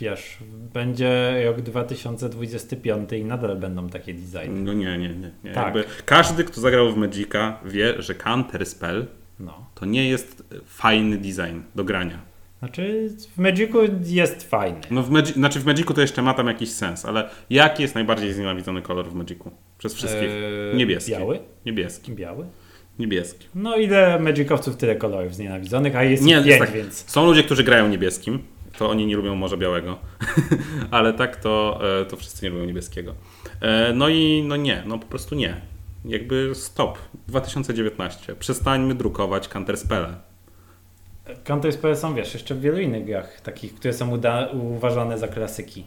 Wiesz, 0.00 0.38
będzie 0.74 1.42
rok 1.46 1.60
2025 1.60 3.12
i 3.12 3.24
nadal 3.24 3.56
będą 3.56 3.88
takie 3.88 4.14
designy. 4.14 4.60
No 4.60 4.72
nie, 4.72 4.98
nie, 4.98 5.08
nie. 5.08 5.30
nie. 5.44 5.52
Tak. 5.52 5.64
Jakby 5.64 5.84
każdy, 6.04 6.44
kto 6.44 6.60
zagrał 6.60 6.92
w 6.92 6.96
Magica 6.96 7.58
wie, 7.64 7.94
że 8.02 8.14
counterspell 8.14 9.06
No. 9.40 9.66
to 9.74 9.86
nie 9.86 10.08
jest 10.08 10.42
fajny 10.66 11.16
design 11.18 11.60
do 11.74 11.84
grania. 11.84 12.18
Znaczy 12.58 13.10
w 13.36 13.38
Magicu 13.38 13.78
jest 14.04 14.50
fajny. 14.50 14.80
No 14.90 15.02
w 15.02 15.10
Magi- 15.10 15.32
znaczy 15.32 15.60
w 15.60 15.66
Magicu 15.66 15.94
to 15.94 16.00
jeszcze 16.00 16.22
ma 16.22 16.34
tam 16.34 16.46
jakiś 16.46 16.70
sens, 16.70 17.04
ale 17.04 17.30
jaki 17.50 17.82
jest 17.82 17.94
najbardziej 17.94 18.32
znienawidzony 18.32 18.82
kolor 18.82 19.06
w 19.10 19.14
Magicu? 19.14 19.50
Przez 19.78 19.94
wszystkich? 19.94 20.30
Eee, 20.30 20.76
Niebieski. 20.76 21.10
Biały? 21.12 21.38
Niebieski. 21.66 22.12
Biały? 22.12 22.46
Niebieski. 22.98 23.46
No 23.54 23.76
ile 23.76 24.18
Magicowców, 24.18 24.76
tyle 24.76 24.96
kolorów 24.96 25.34
znienawidzonych, 25.34 25.96
a 25.96 26.04
jest 26.04 26.22
Nie, 26.22 26.40
ich 26.40 26.46
jest 26.46 26.58
pięć, 26.58 26.70
tak. 26.70 26.76
więc... 26.76 27.10
Są 27.10 27.26
ludzie, 27.26 27.42
którzy 27.42 27.64
grają 27.64 27.88
niebieskim, 27.88 28.38
to 28.78 28.90
oni 28.90 29.06
nie 29.06 29.16
lubią 29.16 29.34
Morza 29.34 29.56
Białego, 29.56 29.98
ale 30.90 31.12
tak 31.12 31.36
to, 31.36 31.80
e, 32.00 32.04
to 32.04 32.16
wszyscy 32.16 32.44
nie 32.44 32.50
lubią 32.50 32.64
niebieskiego. 32.64 33.14
E, 33.60 33.92
No 33.92 34.08
i 34.08 34.44
no 34.48 34.56
nie, 34.56 34.82
no 34.86 34.98
po 34.98 35.06
prostu 35.06 35.34
nie. 35.34 35.60
Jakby 36.04 36.54
stop. 36.54 36.98
2019. 37.28 38.34
Przestańmy 38.34 38.94
drukować 38.94 39.48
counterspelle. 39.48 40.14
Counterspell 41.44 41.96
są, 41.96 42.14
wiesz, 42.14 42.34
jeszcze 42.34 42.54
w 42.54 42.60
wielu 42.60 42.78
innych 42.78 43.04
grach, 43.04 43.40
takich, 43.40 43.74
które 43.74 43.94
są 43.94 44.18
uważane 44.52 45.18
za 45.18 45.28
klasyki. 45.28 45.84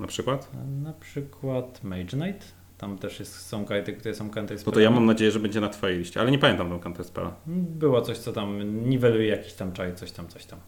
Na 0.00 0.06
przykład? 0.06 0.48
Na 0.82 0.92
przykład 0.92 1.84
Mage 1.84 2.04
Knight. 2.04 2.57
Tam 2.78 2.98
też 2.98 3.20
jest, 3.20 3.46
są 3.46 3.64
karty, 3.64 3.92
które 3.92 4.14
są 4.14 4.24
No 4.26 4.32
Counterspell. 4.34 4.74
to 4.74 4.80
ja 4.80 4.90
mam 4.90 5.06
nadzieję, 5.06 5.30
że 5.30 5.40
będzie 5.40 5.60
na 5.60 5.68
twojej 5.68 5.98
liście, 5.98 6.20
ale 6.20 6.30
nie 6.30 6.38
pamiętam 6.38 6.68
tą 6.70 6.80
counterspella. 6.80 7.34
Było 7.46 8.02
coś, 8.02 8.18
co 8.18 8.32
tam 8.32 8.58
niweluje 8.88 9.26
jakiś 9.28 9.52
tam 9.52 9.72
czaj, 9.72 9.94
coś 9.94 10.12
tam, 10.12 10.28
coś 10.28 10.44
tam. 10.44 10.58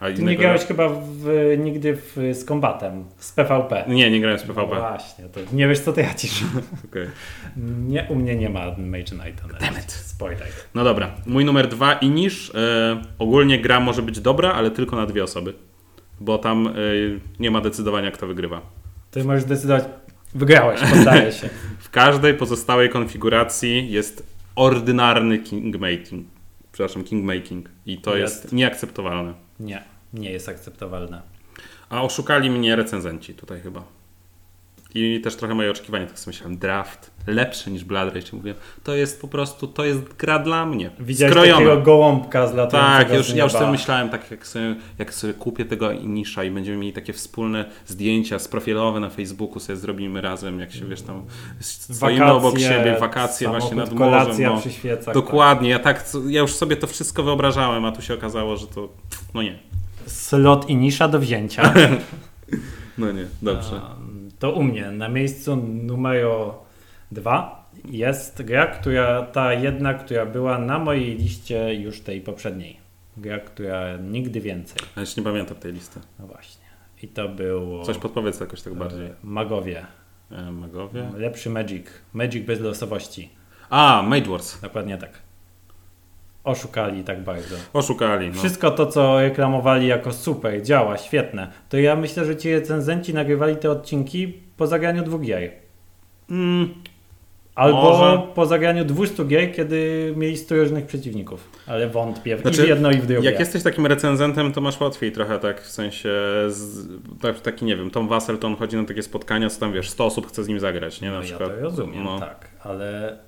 A 0.00 0.06
Ty 0.12 0.22
nie 0.22 0.36
grałeś 0.36 0.62
chyba 0.64 0.88
w, 0.88 1.28
nigdy 1.58 1.96
w, 1.96 2.16
z 2.32 2.44
kombatem, 2.44 3.04
z 3.18 3.32
PvP. 3.32 3.84
Nie, 3.88 4.10
nie 4.10 4.20
grałem 4.20 4.38
z 4.38 4.48
No 4.48 4.54
PvP. 4.54 4.76
właśnie, 4.80 5.24
to 5.24 5.40
nie 5.52 5.68
wiesz 5.68 5.80
co 5.80 5.92
tracisz. 5.92 6.44
Okej. 6.90 7.06
Nie, 7.88 8.06
u 8.10 8.14
mnie 8.14 8.36
nie 8.36 8.50
ma 8.50 8.60
Mage 8.78 9.04
Knighta. 9.04 9.46
nawet. 9.60 9.92
Spoiler. 9.92 10.46
No 10.74 10.84
dobra, 10.84 11.10
mój 11.26 11.44
numer 11.44 11.68
dwa 11.68 11.92
Inish. 11.94 12.52
E, 12.54 13.02
ogólnie 13.18 13.60
gra 13.60 13.80
może 13.80 14.02
być 14.02 14.20
dobra, 14.20 14.52
ale 14.52 14.70
tylko 14.70 14.96
na 14.96 15.06
dwie 15.06 15.24
osoby. 15.24 15.54
Bo 16.20 16.38
tam 16.38 16.66
e, 16.66 16.72
nie 17.40 17.50
ma 17.50 17.60
decydowania, 17.60 18.10
kto 18.10 18.26
wygrywa. 18.26 18.60
Ty 19.10 19.24
możesz 19.24 19.44
decydować, 19.44 19.84
wygrałeś, 20.34 20.80
poddaję 20.80 21.32
się. 21.32 21.48
W 21.86 21.90
każdej 21.90 22.34
pozostałej 22.34 22.90
konfiguracji 22.90 23.90
jest 23.90 24.26
ordynarny 24.56 25.38
kingmaking. 25.38 26.26
Przepraszam, 26.72 27.04
kingmaking. 27.04 27.68
I 27.86 27.98
to 27.98 28.16
jest, 28.16 28.42
Jest. 28.42 28.54
nieakceptowalne. 28.54 29.34
Nie, 29.60 29.82
nie 30.12 30.30
jest 30.30 30.48
akceptowalne. 30.48 31.22
A 31.90 32.02
oszukali 32.02 32.50
mnie 32.50 32.76
recenzenci 32.76 33.34
tutaj 33.34 33.60
chyba. 33.60 33.84
I 34.96 35.20
też 35.20 35.36
trochę 35.36 35.54
moje 35.54 35.70
oczekiwania, 35.70 36.06
tak 36.06 36.18
sobie 36.18 36.34
myślałem, 36.34 36.58
draft 36.58 37.10
lepszy 37.26 37.70
niż 37.70 37.84
Blood 37.84 38.14
Rage. 38.14 38.26
Mówię, 38.32 38.54
to 38.84 38.94
jest 38.94 39.20
po 39.20 39.28
prostu, 39.28 39.66
to 39.66 39.84
jest 39.84 40.00
gra 40.14 40.38
dla 40.38 40.66
mnie. 40.66 40.90
Widziałeś 41.00 41.32
Skrojona. 41.32 41.58
takiego 41.58 41.82
gołąbka 41.82 42.46
z 42.46 42.72
Tak, 42.72 43.12
już, 43.12 43.34
ja 43.34 43.44
już 43.44 43.52
sobie 43.52 43.70
myślałem, 43.70 44.08
tak 44.08 44.30
jak 44.30 44.46
sobie, 44.46 44.76
jak 44.98 45.14
sobie 45.14 45.32
kupię 45.34 45.64
tego 45.64 45.92
Inisza 45.92 46.44
i 46.44 46.50
będziemy 46.50 46.76
mieli 46.76 46.92
takie 46.92 47.12
wspólne 47.12 47.64
zdjęcia 47.86 48.38
sprofilowe 48.38 49.00
na 49.00 49.10
Facebooku, 49.10 49.60
sobie 49.60 49.76
zrobimy 49.76 50.20
razem, 50.20 50.60
jak 50.60 50.72
się 50.72 50.84
wiesz 50.84 51.02
tam 51.02 51.22
stoimy 51.60 52.32
obok 52.32 52.58
siebie, 52.58 52.96
wakacje 53.00 53.48
właśnie 53.48 53.76
nad 53.76 53.92
morzem. 53.92 53.98
kolacja 53.98 54.50
No. 54.50 54.60
przy 54.60 54.72
świecach. 54.72 55.14
Dokładnie, 55.14 55.70
ja 55.70 55.78
tak, 55.78 56.04
ja 56.28 56.40
już 56.40 56.54
sobie 56.54 56.76
to 56.76 56.86
wszystko 56.86 57.22
wyobrażałem, 57.22 57.84
a 57.84 57.92
tu 57.92 58.02
się 58.02 58.14
okazało, 58.14 58.56
że 58.56 58.66
to, 58.66 58.88
no 59.34 59.42
nie, 59.42 59.52
Tak. 59.52 60.10
Slot 60.12 60.70
i 60.70 60.76
nisza 60.76 61.08
do 61.08 61.18
wzięcia. 61.18 61.74
no 62.98 63.12
nie, 63.12 63.26
dobrze. 63.42 63.80
To 64.38 64.52
u 64.52 64.62
mnie 64.62 64.90
na 64.90 65.08
miejscu 65.08 65.56
numer 65.56 66.24
dwa 67.12 67.66
jest 67.84 68.42
gra, 68.42 68.66
która 68.66 69.22
ta 69.22 69.52
jedna, 69.52 69.94
która 69.94 70.26
była 70.26 70.58
na 70.58 70.78
mojej 70.78 71.16
liście 71.16 71.74
już 71.74 72.00
tej 72.00 72.20
poprzedniej. 72.20 72.76
Gra, 73.16 73.38
która 73.38 73.96
nigdy 73.96 74.40
więcej. 74.40 74.78
Ja 74.96 75.00
już 75.00 75.16
nie 75.16 75.22
pamiętam 75.22 75.56
tej 75.56 75.72
listy. 75.72 76.00
No 76.18 76.26
właśnie. 76.26 76.66
I 77.02 77.08
to 77.08 77.28
było 77.28 77.84
Coś 77.84 77.98
podpowiedz 77.98 78.40
jakoś 78.40 78.62
tak 78.62 78.74
bardziej. 78.74 79.06
e, 79.06 79.14
Magowie. 79.22 79.86
E, 80.30 80.50
magowie? 80.50 81.10
Lepszy 81.16 81.50
Magic. 81.50 81.86
Magic 82.12 82.46
bez 82.46 82.60
losowości. 82.60 83.30
A, 83.70 84.02
Mage 84.02 84.30
Wars. 84.30 84.60
Dokładnie 84.60 84.98
tak. 84.98 85.10
Oszukali 86.46 87.04
tak 87.04 87.24
bardzo. 87.24 87.56
Oszukali. 87.72 88.28
No. 88.28 88.34
Wszystko 88.34 88.70
to, 88.70 88.86
co 88.86 89.20
reklamowali 89.20 89.86
jako 89.86 90.12
super, 90.12 90.62
działa, 90.62 90.98
świetne, 90.98 91.52
to 91.68 91.78
ja 91.78 91.96
myślę, 91.96 92.24
że 92.24 92.36
ci 92.36 92.52
recenzenci 92.52 93.14
nagrywali 93.14 93.56
te 93.56 93.70
odcinki 93.70 94.34
po 94.56 94.66
zagraniu 94.66 95.02
dwóch 95.02 95.20
gier. 95.20 95.50
Mm, 96.30 96.74
Albo 97.54 97.82
Może. 97.82 98.22
po 98.34 98.46
zagraniu 98.46 98.84
200 98.84 99.24
gier, 99.24 99.54
kiedy 99.54 100.12
mieli 100.16 100.36
100 100.36 100.54
różnych 100.54 100.86
przeciwników. 100.86 101.50
Ale 101.66 101.88
wątpię 101.88 102.36
i 102.36 102.40
Znaczy, 102.40 102.62
w 102.62 102.68
jedno 102.68 102.90
i 102.90 102.96
w 102.96 103.06
drugie. 103.06 103.30
Jak 103.30 103.40
jesteś 103.40 103.62
takim 103.62 103.86
recenzentem, 103.86 104.52
to 104.52 104.60
masz 104.60 104.80
łatwiej 104.80 105.12
trochę 105.12 105.38
tak, 105.38 105.60
w 105.60 105.70
sensie 105.70 106.08
z, 106.48 106.88
tak, 107.20 107.40
taki, 107.40 107.64
nie 107.64 107.76
wiem, 107.76 107.90
Tom 107.90 108.08
Wasserton 108.08 108.56
chodzi 108.56 108.76
na 108.76 108.84
takie 108.84 109.02
spotkania, 109.02 109.50
co 109.50 109.60
tam 109.60 109.72
wiesz, 109.72 109.90
100 109.90 110.04
osób 110.04 110.26
chce 110.26 110.44
z 110.44 110.48
nim 110.48 110.60
zagrać, 110.60 111.00
nie? 111.00 111.08
Na 111.08 111.14
no, 111.14 111.20
ja 111.20 111.26
przykład. 111.26 111.50
to 111.50 111.60
rozumiem, 111.60 112.04
no. 112.04 112.20
tak. 112.20 112.48
Ale 112.62 113.18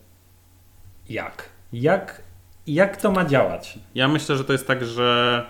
jak? 1.09 1.49
Jak, 1.73 2.23
jak 2.75 2.97
to 2.97 3.11
ma 3.13 3.25
działać? 3.25 3.79
Ja 3.95 4.09
myślę, 4.09 4.37
że 4.37 4.45
to 4.45 4.53
jest 4.53 4.67
tak, 4.67 4.85
że 4.85 5.45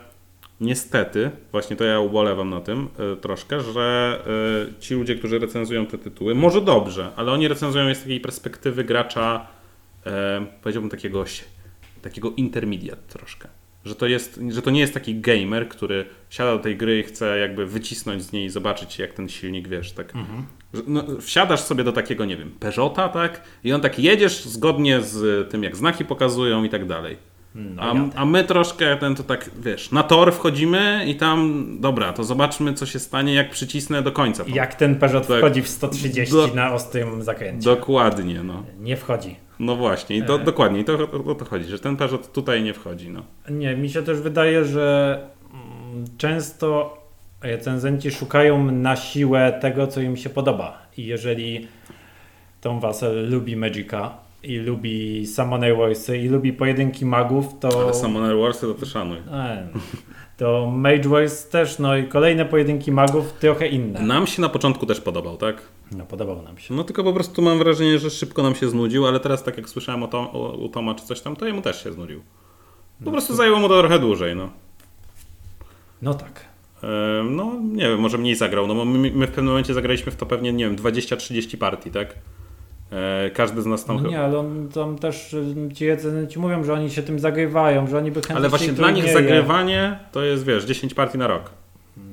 niestety, 0.61 1.31
właśnie 1.53 1.77
to 1.77 1.85
ja 1.85 2.01
ubolewam 2.01 2.51
na 2.51 2.61
tym 2.61 2.89
y, 3.13 3.17
troszkę, 3.17 3.61
że 3.61 4.19
y, 4.79 4.81
ci 4.81 4.95
ludzie, 4.95 5.15
którzy 5.15 5.39
recenzują 5.39 5.87
te 5.87 5.99
tytuły, 5.99 6.35
może 6.35 6.61
dobrze, 6.61 7.11
ale 7.17 7.33
oni 7.33 7.49
recenzują 7.49 7.89
je 7.89 7.95
z 7.95 8.03
takiej 8.03 8.21
perspektywy 8.21 8.85
gracza, 8.85 9.47
y, 10.07 10.11
powiedziałbym 10.63 10.91
takiego, 10.91 11.25
takiego 12.03 12.33
intermediate 12.37 13.03
troszkę. 13.09 13.49
Że 13.85 13.95
to, 13.95 14.07
jest, 14.07 14.41
że 14.49 14.63
to 14.63 14.71
nie 14.71 14.81
jest 14.81 14.95
taki 14.95 15.21
gamer, 15.21 15.69
który 15.69 16.07
siada 16.31 16.57
do 16.57 16.59
tej 16.59 16.77
gry 16.77 17.01
i 17.01 17.03
chce 17.03 17.39
jakby 17.39 17.67
wycisnąć 17.67 18.23
z 18.23 18.33
niej 18.33 18.47
i 18.47 18.51
zobaczyć 18.51 18.99
jak 18.99 19.13
ten 19.13 19.29
silnik, 19.29 19.69
wiesz, 19.69 19.93
tak. 19.93 20.13
Że, 20.17 20.23
No, 20.87 21.03
wsiadasz 21.21 21.61
sobie 21.61 21.85
do 21.85 21.93
takiego, 21.93 22.25
nie 22.25 22.37
wiem, 22.37 22.51
Peugeota, 22.61 23.09
tak? 23.09 23.43
I 23.65 23.73
on 23.73 23.81
tak 23.81 23.99
jedziesz 23.99 24.45
zgodnie 24.45 25.01
z 25.01 25.51
tym, 25.51 25.63
jak 25.63 25.77
znaki 25.77 26.05
pokazują 26.05 26.65
i 26.65 26.69
tak 26.69 26.87
dalej. 26.87 27.17
No, 27.55 27.83
A, 27.83 27.95
a 28.21 28.25
my 28.25 28.45
troszkę 28.45 28.97
ten 28.97 29.15
to 29.15 29.23
tak, 29.23 29.51
wiesz, 29.61 29.93
na 29.93 30.03
tor 30.03 30.33
wchodzimy 30.33 31.05
i 31.07 31.15
tam, 31.15 31.67
dobra, 31.81 32.13
to 32.13 32.25
zobaczmy, 32.25 32.75
co 32.75 32.87
się 32.87 32.99
stanie, 32.99 33.35
jak 33.35 33.51
przycisnę 33.51 34.03
do 34.03 34.13
końca. 34.13 34.45
Jak 34.47 34.75
ten 34.75 34.97
Peugeot 34.97 35.27
Tak. 35.27 35.39
wchodzi 35.39 35.63
w 35.63 35.69
130 35.69 36.35
Do- 36.35 36.49
na 36.55 36.73
ostrym 36.75 37.23
zakręcie? 37.23 37.65
Dokładnie, 37.65 38.43
no. 38.43 38.63
Nie 38.81 38.97
wchodzi. 38.97 39.37
No 39.59 39.77
właśnie, 39.77 40.17
i 40.17 40.23
to, 40.23 40.35
E. 40.35 40.45
dokładnie, 40.45 40.81
i 40.81 40.85
to 40.85 40.93
o 41.27 41.35
to 41.35 41.45
chodzi, 41.45 41.65
że 41.65 41.79
ten 41.79 41.97
Peugeot 41.97 42.33
tutaj 42.33 42.63
nie 42.63 42.75
wchodzi, 42.75 43.11
no. 43.11 43.23
Nie, 43.51 43.77
mi 43.77 43.91
się 43.91 44.03
też 44.03 44.21
wydaje, 44.21 44.65
że 44.65 45.19
mm, 45.53 46.05
często 46.19 46.98
recenzenci 47.43 48.11
szukają 48.11 48.71
na 48.71 48.97
siłę 48.97 49.59
tego, 49.61 49.87
co 49.87 50.01
im 50.01 50.17
się 50.17 50.31
podoba. 50.31 50.79
I 50.97 51.07
jeżeli 51.07 51.69
Tom 52.61 52.81
Wassel 52.81 53.31
lubi 53.31 53.57
Magica 53.57 54.15
i 54.43 54.57
lubi 54.57 55.27
Summoner 55.27 55.77
Warsy 55.77 56.19
i 56.19 56.29
lubi 56.29 56.53
pojedynki 56.53 57.07
magów, 57.07 57.47
to... 57.61 57.83
Ale 57.83 57.95
Summoner 57.95 58.37
Warsy 58.37 58.61
to 58.67 58.75
też 58.75 58.89
szanuj. 58.93 59.19
E, 59.33 59.69
To 60.37 60.71
Mage 60.71 61.09
Wars 61.09 61.49
też, 61.49 61.79
no 61.79 61.97
i 61.97 62.09
kolejne 62.09 62.45
pojedynki 62.45 62.93
magów 62.93 63.33
trochę 63.33 63.69
inne. 63.69 64.01
Nam 64.01 64.27
się 64.27 64.43
na 64.43 64.49
początku 64.49 64.87
też 64.87 65.01
podobał, 65.01 65.37
tak? 65.37 65.63
No 65.93 66.07
podobał 66.07 66.43
nam 66.43 66.59
się. 66.59 66.75
No 66.75 66.85
tylko 66.85 67.05
po 67.05 67.13
prostu 67.13 67.43
mam 67.43 67.59
wrażenie, 67.59 67.99
że 67.99 68.11
szybko 68.11 68.43
nam 68.43 68.55
się 68.55 68.69
znudził, 68.69 69.07
ale 69.07 69.21
teraz 69.21 69.43
tak 69.45 69.57
jak 69.57 69.69
słyszałem 69.69 70.03
o, 70.03 70.09
Tom, 70.09 70.27
o, 70.33 70.53
u 70.53 70.69
Toma 70.69 70.95
czy 70.95 71.05
coś 71.05 71.21
tam, 71.21 71.37
to 71.37 71.47
jemu 71.47 71.63
też 71.63 71.85
się 71.85 71.93
znudził. 71.93 72.23
Po 73.05 73.11
prostu 73.11 73.35
zajęło 73.35 73.59
mu 73.59 73.69
to 73.69 73.79
trochę 73.81 73.99
dłużej, 73.99 74.37
no. 74.37 74.51
No 76.03 76.15
tak. 76.15 76.48
No, 77.31 77.53
nie 77.73 77.89
wiem, 77.89 77.99
może 78.01 78.19
mniej 78.19 78.35
zagrał. 78.35 78.67
No, 78.67 78.85
my, 78.85 79.11
my 79.15 79.27
w 79.27 79.31
pewnym 79.31 79.47
momencie 79.47 79.75
zagraliśmy 79.75 80.13
w 80.13 80.17
to 80.17 80.27
pewnie, 80.27 80.53
nie 80.53 80.65
wiem, 80.65 80.77
20-30 80.77 81.57
partii, 81.57 81.91
tak? 81.91 82.15
E, 82.93 83.31
Każdy 83.31 83.63
z 83.63 83.67
nas 83.67 83.85
tam 83.85 84.03
No 84.03 84.11
nie, 84.11 84.21
ale 84.21 84.39
on, 84.39 84.69
tam 84.75 84.99
też 84.99 85.37
ci 85.75 85.89
recenzenci 85.89 86.39
mówią, 86.39 86.65
że 86.65 86.73
oni 86.73 86.91
się 86.91 87.03
tym 87.03 87.19
zagrywają, 87.19 87.87
że 87.87 87.99
oni 87.99 88.11
by 88.11 88.21
chętnie 88.21 88.37
Ale 88.37 88.49
właśnie 88.49 88.73
dla 88.73 88.91
nich 88.91 89.13
zagrywanie 89.13 89.99
to 90.13 90.25
jest, 90.25 90.45
wiesz, 90.45 90.65
10 90.65 90.95
partii 90.95 91.19
na 91.19 91.27
rok. 91.27 91.51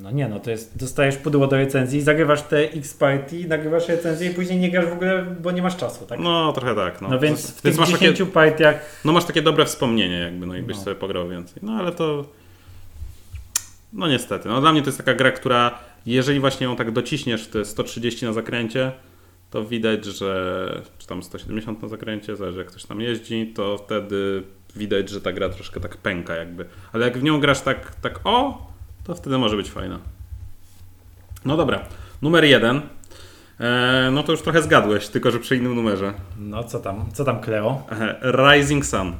No 0.01 0.11
nie, 0.11 0.27
no 0.27 0.39
to 0.39 0.51
jest, 0.51 0.77
dostajesz 0.77 1.17
pudło 1.17 1.47
do 1.47 1.57
recenzji, 1.57 2.01
zagrywasz 2.01 2.41
te 2.41 2.57
X 2.57 2.93
partii, 2.93 3.47
nagrywasz 3.47 3.87
recenzję 3.87 4.31
i 4.31 4.33
później 4.33 4.59
nie 4.59 4.71
grasz 4.71 4.85
w 4.85 4.93
ogóle, 4.93 5.25
bo 5.41 5.51
nie 5.51 5.61
masz 5.61 5.77
czasu, 5.77 6.05
tak? 6.05 6.19
No, 6.19 6.53
trochę 6.53 6.75
tak. 6.75 7.01
No, 7.01 7.09
No 7.09 7.19
więc 7.19 7.51
w 7.51 7.61
tych 7.61 7.77
masz 7.77 7.89
10 7.89 8.17
takie, 8.19 8.31
partiach 8.31 9.01
no 9.05 9.11
masz 9.13 9.25
takie 9.25 9.41
dobre 9.41 9.65
wspomnienie, 9.65 10.17
jakby, 10.19 10.45
no 10.45 10.55
jakbyś 10.55 10.77
No. 10.77 10.83
sobie 10.83 10.95
pograł 10.95 11.29
więcej. 11.29 11.59
No 11.61 11.71
ale 11.71 11.91
to. 11.91 12.25
No 13.93 14.07
niestety. 14.07 14.49
No, 14.49 14.61
dla 14.61 14.71
mnie 14.71 14.81
to 14.81 14.87
jest 14.87 14.97
taka 14.97 15.13
gra, 15.13 15.31
która, 15.31 15.79
jeżeli 16.05 16.39
właśnie 16.39 16.65
ją 16.65 16.75
tak 16.75 16.91
dociśniesz 16.91 17.43
w 17.43 17.47
te 17.47 17.65
130 17.65 18.25
na 18.25 18.33
zakręcie, 18.33 18.91
to 19.49 19.65
widać, 19.65 20.05
że. 20.05 20.81
Czy 20.97 21.07
tam 21.07 21.23
170 21.23 21.81
na 21.81 21.87
zakręcie, 21.87 22.35
zależy 22.35 22.57
jak 22.57 22.67
ktoś 22.67 22.85
tam 22.85 23.01
jeździ, 23.01 23.53
to 23.55 23.77
wtedy 23.77 24.43
widać, 24.75 25.09
że 25.09 25.21
ta 25.21 25.31
gra 25.31 25.49
troszkę 25.49 25.79
tak 25.79 25.97
pęka, 25.97 26.35
jakby. 26.35 26.65
Ale 26.93 27.05
jak 27.05 27.17
w 27.17 27.23
nią 27.23 27.39
grasz 27.39 27.61
tak, 27.61 27.95
tak 27.95 28.19
o, 28.23 28.67
to 29.03 29.15
wtedy 29.15 29.37
może 29.37 29.55
być 29.55 29.71
fajna. 29.71 29.99
No 31.45 31.57
dobra. 31.57 31.85
Numer 32.21 32.43
jeden. 32.43 32.81
E, 33.59 34.09
no 34.11 34.23
to 34.23 34.31
już 34.31 34.41
trochę 34.41 34.61
zgadłeś, 34.61 35.07
tylko 35.07 35.31
że 35.31 35.39
przy 35.39 35.55
innym 35.55 35.75
numerze. 35.75 36.13
No 36.39 36.63
co 36.63 36.79
tam, 36.79 37.11
co 37.13 37.25
tam 37.25 37.41
Cleo? 37.41 37.87
Rising 38.21 38.85
Sun. 38.85 39.13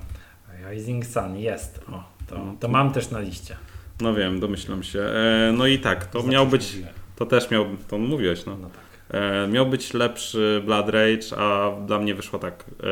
Rising 0.69 1.05
Sun 1.05 1.37
jest. 1.37 1.79
O, 1.91 2.03
to, 2.27 2.53
to 2.59 2.67
mam 2.67 2.93
też 2.93 3.11
na 3.11 3.19
liście. 3.19 3.57
No 4.01 4.13
wiem, 4.13 4.39
domyślam 4.39 4.83
się. 4.83 4.99
E, 4.99 5.51
no 5.57 5.67
i 5.67 5.79
tak, 5.79 6.05
to 6.05 6.19
Zawsze 6.19 6.31
miał 6.33 6.47
być, 6.47 6.71
mówiłem. 6.73 6.93
to 7.15 7.25
też 7.25 7.51
miał, 7.51 7.65
to 7.87 7.97
mówiłeś, 7.97 8.45
no. 8.45 8.57
No 8.61 8.69
tak. 8.69 9.21
E, 9.21 9.47
miał 9.47 9.65
być 9.65 9.93
lepszy 9.93 10.61
Blood 10.65 10.89
Rage, 10.89 11.37
a 11.37 11.71
dla 11.87 11.99
mnie 11.99 12.15
wyszło 12.15 12.39
tak. 12.39 12.63
E, 12.83 12.85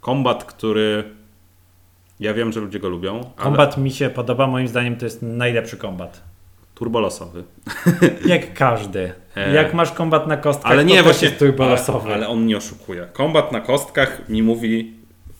kombat, 0.00 0.44
który 0.44 1.04
ja 2.20 2.34
wiem, 2.34 2.52
że 2.52 2.60
ludzie 2.60 2.78
go 2.78 2.88
lubią, 2.88 3.14
ale 3.16 3.44
Kombat 3.44 3.76
mi 3.78 3.90
się 3.90 4.10
podoba, 4.10 4.46
moim 4.46 4.68
zdaniem 4.68 4.96
to 4.96 5.04
jest 5.04 5.22
najlepszy 5.22 5.76
kombat. 5.76 6.22
turbolosowy. 6.74 7.44
Jak 8.26 8.54
każdy. 8.54 9.12
E. 9.36 9.54
Jak 9.54 9.74
masz 9.74 9.92
kombat 9.92 10.26
na 10.26 10.36
kostkach, 10.36 10.72
Ale 10.72 10.84
nie, 10.84 10.96
to 10.98 11.04
właśnie, 11.04 11.28
jest 11.28 11.38
turbolosowy. 11.38 12.06
ale, 12.06 12.14
ale 12.14 12.28
on 12.28 12.46
nie 12.46 12.56
oszukuje. 12.56 13.06
Kombat 13.12 13.52
na 13.52 13.60
kostkach 13.60 14.28
mi 14.28 14.42
mówi, 14.42 14.94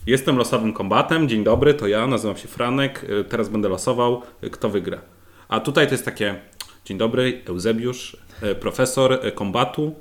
jestem 0.07 0.37
losowym 0.37 0.73
kombatem, 0.73 1.29
dzień 1.29 1.45
dobry, 1.45 1.75
to 1.75 1.87
ja, 1.87 2.07
nazywam 2.07 2.37
się 2.37 2.49
Franek, 2.49 3.05
y, 3.21 3.25
teraz 3.25 3.49
będę 3.49 3.69
losował, 3.69 4.23
y, 4.45 4.51
kto 4.51 4.69
wygra. 4.69 5.01
A 5.49 5.61
tutaj 5.61 5.87
to 5.87 5.95
jest 5.95 6.05
takie, 6.05 6.35
dzień 6.85 6.99
dobry, 6.99 7.43
Eusebiusz, 7.49 8.17
y, 8.43 8.55
profesor 8.55 9.21
kombatu, 9.35 9.95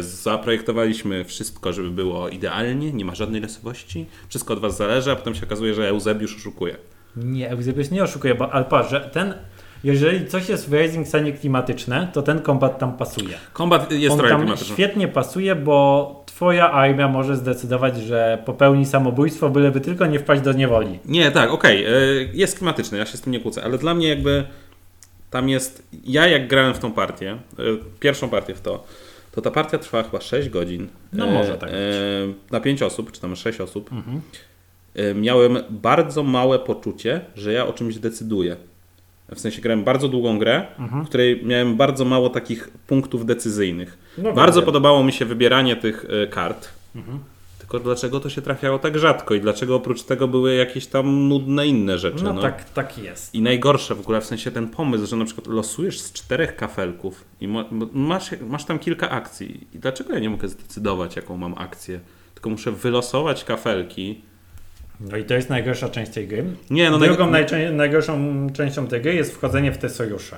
zaprojektowaliśmy 0.00 1.24
wszystko, 1.24 1.72
żeby 1.72 1.90
było 1.90 2.28
idealnie, 2.28 2.92
nie 2.92 3.04
ma 3.04 3.14
żadnej 3.14 3.40
losowości, 3.40 4.06
wszystko 4.28 4.54
od 4.54 4.60
was 4.60 4.76
zależy, 4.76 5.12
a 5.12 5.16
potem 5.16 5.34
się 5.34 5.46
okazuje, 5.46 5.74
że 5.74 5.88
Eusebiusz 5.88 6.36
oszukuje. 6.36 6.76
Nie, 7.16 7.50
Eusebiusz 7.50 7.90
nie 7.90 8.02
oszukuje, 8.02 8.34
bo 8.34 8.52
ale 8.52 8.64
patrz, 8.64 8.90
że 8.90 9.00
ten, 9.00 9.34
jeżeli 9.84 10.26
coś 10.26 10.48
jest 10.48 10.70
w 10.70 10.72
Rising 10.72 11.08
Sunie 11.08 11.32
klimatyczne, 11.32 12.10
to 12.12 12.22
ten 12.22 12.40
kombat 12.40 12.78
tam 12.78 12.96
pasuje. 12.96 13.38
Kombat 13.52 13.92
jest 13.92 14.12
On 14.12 14.18
trochę 14.18 14.34
tam 14.34 14.40
klimatyczny. 14.40 14.74
świetnie 14.74 15.08
pasuje, 15.08 15.54
bo 15.54 16.23
twoja 16.34 16.70
armia 16.70 17.08
może 17.08 17.36
zdecydować, 17.36 17.96
że 17.96 18.42
popełni 18.46 18.86
samobójstwo, 18.86 19.50
byleby 19.50 19.80
tylko 19.80 20.06
nie 20.06 20.18
wpaść 20.18 20.42
do 20.42 20.52
niewoli. 20.52 20.98
Nie, 21.04 21.30
tak, 21.30 21.50
okej, 21.50 21.86
y, 21.86 22.30
jest 22.32 22.56
klimatyczny, 22.58 22.98
ja 22.98 23.06
się 23.06 23.16
z 23.16 23.20
tym 23.20 23.32
nie 23.32 23.40
kłócę, 23.40 23.64
ale 23.64 23.78
dla 23.78 23.94
mnie 23.94 24.08
jakby 24.08 24.44
tam 25.30 25.48
jest, 25.48 25.88
ja 26.04 26.26
jak 26.26 26.48
grałem 26.48 26.74
w 26.74 26.78
tą 26.78 26.92
partię, 26.92 27.38
y, 27.58 27.78
pierwszą 28.00 28.28
partię 28.28 28.54
w 28.54 28.60
to, 28.60 28.84
to 29.32 29.42
ta 29.42 29.50
partia 29.50 29.78
trwała 29.78 30.04
chyba 30.04 30.20
6 30.20 30.48
godzin. 30.48 30.88
No 31.12 31.26
Y, 31.26 31.30
może 31.30 31.58
tak 31.58 31.70
być. 31.70 31.80
Na 32.50 32.60
5 32.60 32.82
osób, 32.82 33.12
czy 33.12 33.20
tam 33.20 33.36
6 33.36 33.60
osób. 33.60 33.92
Mhm. 33.92 34.20
Miałem 35.14 35.58
bardzo 35.70 36.22
małe 36.22 36.58
poczucie, 36.58 37.20
że 37.36 37.52
ja 37.52 37.66
o 37.66 37.72
czymś 37.72 37.98
decyduję. 37.98 38.56
W 39.34 39.40
sensie 39.40 39.62
grałem 39.62 39.84
bardzo 39.84 40.08
długą 40.08 40.38
grę, 40.38 40.66
w 41.04 41.06
której 41.06 41.44
miałem 41.44 41.76
bardzo 41.76 42.04
mało 42.04 42.28
takich 42.28 42.70
punktów 42.86 43.26
decyzyjnych. 43.26 43.98
No 44.18 44.32
bardzo 44.32 44.60
wiem. 44.60 44.66
podobało 44.66 45.04
mi 45.04 45.12
się 45.12 45.24
wybieranie 45.24 45.76
tych 45.76 46.06
e, 46.22 46.26
kart. 46.26 46.68
Tylko 47.58 47.78
dlaczego 47.78 48.20
to 48.20 48.30
się 48.30 48.42
trafiało 48.42 48.78
tak 48.78 48.98
rzadko 48.98 49.34
i 49.34 49.40
dlaczego 49.40 49.76
oprócz 49.76 50.02
tego 50.02 50.28
były 50.28 50.54
jakieś 50.54 50.86
tam 50.86 51.28
nudne 51.28 51.66
inne 51.66 51.98
rzeczy? 51.98 52.24
No, 52.24 52.32
no. 52.32 52.42
tak, 52.42 52.70
tak 52.70 52.98
jest. 52.98 53.34
I 53.34 53.42
najgorsze 53.42 53.94
w 53.94 54.00
ogóle, 54.00 54.20
w 54.20 54.24
sensie 54.24 54.50
ten 54.50 54.68
pomysł, 54.68 55.06
że 55.06 55.16
na 55.16 55.24
przykład 55.24 55.46
losujesz 55.46 56.00
z 56.00 56.12
czterech 56.12 56.56
kafelków 56.56 57.24
i 57.40 57.48
masz, 57.92 58.30
masz 58.48 58.64
tam 58.64 58.78
kilka 58.78 59.10
akcji. 59.10 59.66
I 59.74 59.78
dlaczego 59.78 60.12
ja 60.14 60.18
nie 60.18 60.30
mogę 60.30 60.48
zdecydować, 60.48 61.16
jaką 61.16 61.36
mam 61.36 61.54
akcję? 61.58 62.00
Tylko 62.34 62.50
muszę 62.50 62.72
wylosować 62.72 63.44
kafelki. 63.44 64.20
No 65.00 65.16
i 65.16 65.24
to 65.24 65.34
jest 65.34 65.50
najgorsza 65.50 65.88
część 65.88 66.12
tej 66.12 66.28
gry. 66.28 66.44
Nie, 66.70 66.90
no 66.90 66.98
Drugą 66.98 67.26
naj- 67.26 67.30
najczę- 67.30 67.72
najgorszą 67.72 68.46
częścią 68.54 68.86
tej 68.86 69.00
gry 69.02 69.14
jest 69.14 69.34
wchodzenie 69.34 69.72
w 69.72 69.78
te 69.78 69.88
sojusze. 69.88 70.36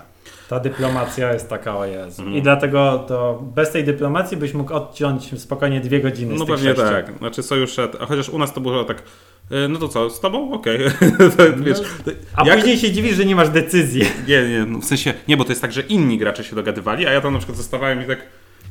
Ta 0.48 0.60
dyplomacja 0.60 1.32
jest 1.32 1.48
taka, 1.48 1.76
o 1.78 1.84
Jezu. 1.86 2.22
Mhm. 2.22 2.36
I 2.38 2.42
dlatego 2.42 3.04
to 3.08 3.42
bez 3.54 3.70
tej 3.72 3.84
dyplomacji 3.84 4.36
byś 4.36 4.54
mógł 4.54 4.74
odciąć 4.74 5.40
spokojnie 5.40 5.80
dwie 5.80 6.00
godziny 6.00 6.36
z 6.36 6.38
No 6.38 6.44
tych 6.46 6.54
pewnie 6.54 6.70
sześciu. 6.74 6.82
tak. 6.90 7.18
Znaczy 7.18 7.42
sojusze, 7.42 7.88
a 8.00 8.06
chociaż 8.06 8.28
u 8.28 8.38
nas 8.38 8.52
to 8.52 8.60
było 8.60 8.84
tak, 8.84 9.02
e, 9.50 9.68
no 9.68 9.78
to 9.78 9.88
co, 9.88 10.10
z 10.10 10.20
tobą? 10.20 10.52
Okej. 10.52 10.78
Wiesz, 11.56 11.78
to- 12.04 12.10
A 12.36 12.46
jak- 12.46 12.56
później 12.58 12.78
się 12.78 12.92
dziwisz, 12.92 13.16
że 13.16 13.24
nie 13.24 13.36
masz 13.36 13.48
decyzji. 13.48 14.02
Nie, 14.28 14.48
nie, 14.48 14.64
no 14.68 14.78
w 14.78 14.84
sensie, 14.84 15.14
nie, 15.28 15.36
bo 15.36 15.44
to 15.44 15.50
jest 15.50 15.62
tak, 15.62 15.72
że 15.72 15.80
inni 15.80 16.18
gracze 16.18 16.44
się 16.44 16.56
dogadywali, 16.56 17.06
a 17.06 17.12
ja 17.12 17.20
tam 17.20 17.32
na 17.32 17.38
przykład 17.38 17.58
zostawałem 17.58 18.02
i 18.02 18.06
tak, 18.06 18.18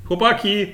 chłopaki, 0.05 0.65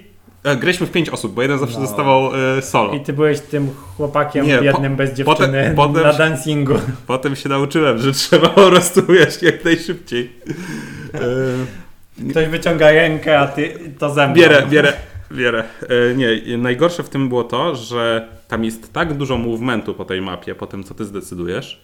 graliśmy 0.43 0.87
w 0.87 0.91
pięć 0.91 1.09
osób, 1.09 1.33
bo 1.33 1.41
jeden 1.41 1.59
zawsze 1.59 1.79
No. 1.79 1.85
zostawał 1.87 2.31
e, 2.57 2.61
solo. 2.61 2.93
I 2.93 2.99
ty 2.99 3.13
byłeś 3.13 3.39
tym 3.39 3.69
chłopakiem 3.97 4.45
Nie, 4.45 4.57
po- 4.57 4.63
biednym 4.63 4.95
bez 4.95 5.13
dziewczyny 5.13 5.73
potem- 5.75 6.03
na 6.03 6.13
dancingu. 6.13 6.73
Potem 7.07 7.35
się 7.35 7.49
nauczyłem, 7.49 7.97
że 7.97 8.11
trzeba 8.13 8.49
po 8.49 8.67
prostu 8.71 9.05
wiesz, 9.05 9.41
jak 9.41 9.65
najszybciej. 9.65 10.31
E, 11.13 12.29
Ktoś 12.31 12.47
wyciąga 12.47 12.91
rękę, 12.91 13.39
a 13.39 13.47
ty 13.47 13.73
to 13.99 14.13
mną. 14.13 14.33
Bierę, 14.33 14.63
bierę, 14.69 14.93
bierę. 15.31 15.63
E, 16.11 16.15
nie, 16.15 16.57
najgorsze 16.57 17.03
w 17.03 17.09
tym 17.09 17.29
było 17.29 17.43
to, 17.43 17.75
że 17.75 18.27
tam 18.47 18.65
jest 18.65 18.93
tak 18.93 19.13
dużo 19.13 19.37
movementu 19.37 19.93
po 19.93 20.05
tej 20.05 20.21
mapie, 20.21 20.55
po 20.55 20.67
tym 20.67 20.83
co 20.83 20.93
ty 20.93 21.05
zdecydujesz, 21.05 21.81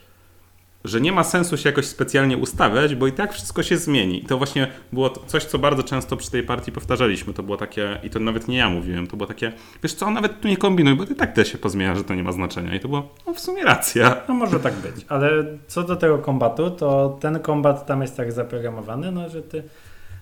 że 0.83 1.01
nie 1.01 1.11
ma 1.11 1.23
sensu 1.23 1.57
się 1.57 1.69
jakoś 1.69 1.85
specjalnie 1.85 2.37
ustawiać, 2.37 2.95
bo 2.95 3.07
i 3.07 3.11
tak 3.11 3.33
wszystko 3.33 3.63
się 3.63 3.77
zmieni. 3.77 4.23
I 4.23 4.25
to 4.25 4.37
właśnie 4.37 4.67
było 4.93 5.09
coś, 5.09 5.43
co 5.43 5.59
bardzo 5.59 5.83
często 5.83 6.17
przy 6.17 6.31
tej 6.31 6.43
partii 6.43 6.71
powtarzaliśmy. 6.71 7.33
To 7.33 7.43
było 7.43 7.57
takie, 7.57 7.99
i 8.03 8.09
to 8.09 8.19
nawet 8.19 8.47
nie 8.47 8.57
ja 8.57 8.69
mówiłem, 8.69 9.07
to 9.07 9.17
było 9.17 9.27
takie, 9.27 9.51
wiesz 9.83 9.93
co, 9.93 10.11
nawet 10.11 10.41
tu 10.41 10.47
nie 10.47 10.57
kombinuj, 10.57 10.95
bo 10.95 11.05
ty 11.05 11.15
tak 11.15 11.33
też 11.33 11.51
się 11.51 11.57
pozmienia, 11.57 11.95
że 11.95 12.03
to 12.03 12.15
nie 12.15 12.23
ma 12.23 12.31
znaczenia. 12.31 12.75
I 12.75 12.79
to 12.79 12.87
było, 12.87 13.09
no 13.27 13.33
w 13.33 13.39
sumie 13.39 13.63
racja. 13.63 14.21
No 14.27 14.33
może 14.33 14.59
tak 14.59 14.73
być, 14.73 15.05
ale 15.07 15.29
co 15.67 15.83
do 15.83 15.95
tego 15.95 16.17
kombatu, 16.17 16.71
to 16.71 17.17
ten 17.21 17.39
kombat 17.39 17.85
tam 17.85 18.01
jest 18.01 18.17
tak 18.17 18.31
zaprogramowany, 18.31 19.11
no 19.11 19.29
że 19.29 19.41
ty 19.41 19.63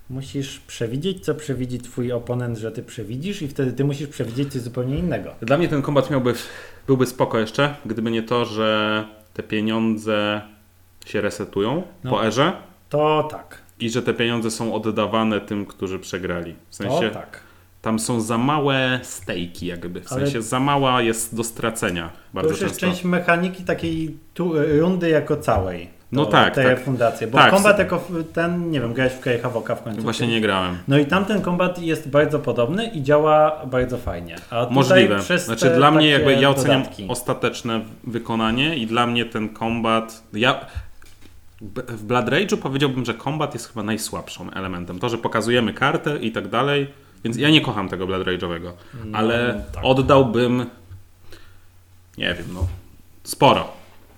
musisz 0.10 0.60
przewidzieć, 0.60 1.26
co 1.26 1.36
przewidzi 1.36 1.80
twój 1.80 2.12
oponent, 2.12 2.58
że 2.58 2.72
ty 2.72 2.84
przewidzisz 2.84 3.42
i 3.42 3.48
wtedy 3.48 3.74
ty 3.74 3.84
musisz 3.84 4.08
przewidzieć 4.08 4.54
coś 4.54 4.62
zupełnie 4.62 4.98
innego. 4.98 5.32
Dla 5.42 5.58
mnie 5.58 5.68
ten 5.68 5.82
kombat 5.82 6.12
miałby, 6.12 6.34
byłby 6.88 7.06
spoko 7.06 7.40
jeszcze, 7.40 7.76
gdyby 7.86 8.12
nie 8.12 8.24
to, 8.24 8.46
że 8.46 9.06
te 9.36 9.44
pieniądze 9.44 10.42
się 11.06 11.22
resetują 11.22 11.84
No. 12.04 12.12
po 12.12 12.26
erze 12.26 12.54
To 12.90 13.28
tak, 13.32 13.62
i 13.80 13.90
że 13.90 14.02
te 14.02 14.14
pieniądze 14.14 14.52
są 14.52 14.74
oddawane 14.74 15.42
tym, 15.42 15.66
którzy 15.66 16.00
przegrali. 16.00 16.54
W 16.70 16.78
to 16.78 16.84
sensie 16.84 17.10
tak. 17.10 17.40
tam 17.82 18.00
są 18.00 18.22
za 18.22 18.38
małe 18.38 19.00
stejki 19.04 19.66
jakby, 19.66 20.02
w 20.02 20.12
Ale- 20.12 20.22
sensie 20.22 20.42
za 20.42 20.60
mała 20.60 21.02
jest 21.02 21.36
do 21.36 21.44
stracenia 21.44 22.08
To 22.10 22.14
bardzo 22.34 22.50
już 22.52 22.62
jest 22.62 22.74
często. 22.80 22.88
część 22.96 23.04
mechaniki 23.06 23.64
takiej 23.64 24.18
tu, 24.34 24.54
rundy 24.80 25.10
jako 25.10 25.38
całej. 25.38 25.95
No 26.12 26.26
tak, 26.26 26.56
Te 26.56 26.64
tak. 26.64 26.84
fundacje, 26.84 27.28
bo 27.28 27.38
Tak, 27.38 27.52
kombat 27.52 27.80
jako 27.80 28.02
ten, 28.34 28.72
nie 28.72 28.82
wiem, 28.82 28.94
grałeś 28.94 29.14
w 29.14 29.20
Kej 29.20 29.40
Havoka 29.40 29.76
w 29.76 29.84
końcu. 29.84 30.02
Właśnie 30.02 30.28
nie 30.28 30.42
grałem. 30.42 30.78
No 30.88 30.98
i 30.98 31.06
tamten 31.06 31.42
kombat 31.42 31.82
jest 31.82 32.10
bardzo 32.10 32.40
podobny 32.40 32.86
i 32.88 33.04
działa 33.04 33.66
bardzo 33.66 33.98
fajnie. 33.98 34.36
Możliwe. 34.70 35.22
Znaczy 35.38 35.70
dla 35.70 35.92
mnie 35.92 36.10
jakby 36.10 36.34
ja 36.34 36.50
oceniam 36.50 36.82
dodatki. 36.82 37.06
ostateczne 37.10 37.82
wykonanie 38.04 38.76
i 38.76 38.88
dla 38.88 39.08
mnie 39.08 39.26
ten 39.26 39.50
kombat, 39.50 40.24
ja 40.34 40.66
w 41.88 42.04
Blood 42.04 42.26
Rage'u 42.26 42.58
powiedziałbym, 42.58 43.06
że 43.06 43.14
kombat 43.14 43.54
jest 43.54 43.68
chyba 43.68 43.84
najsłabszym 43.84 44.52
elementem. 44.54 45.00
To, 45.00 45.10
że 45.10 45.18
pokazujemy 45.18 45.74
kartę 45.74 46.18
i 46.18 46.32
tak 46.32 46.48
dalej, 46.48 46.88
więc 47.24 47.38
ja 47.38 47.50
nie 47.50 47.62
kocham 47.62 47.90
tego 47.90 48.08
Blood 48.08 48.28
Rage'owego, 48.28 48.72
No, 49.06 49.18
ale 49.18 49.62
tak. 49.74 49.84
oddałbym 49.86 50.66
nie 52.18 52.34
wiem, 52.34 52.46
no 52.54 52.68
sporo. 53.24 53.68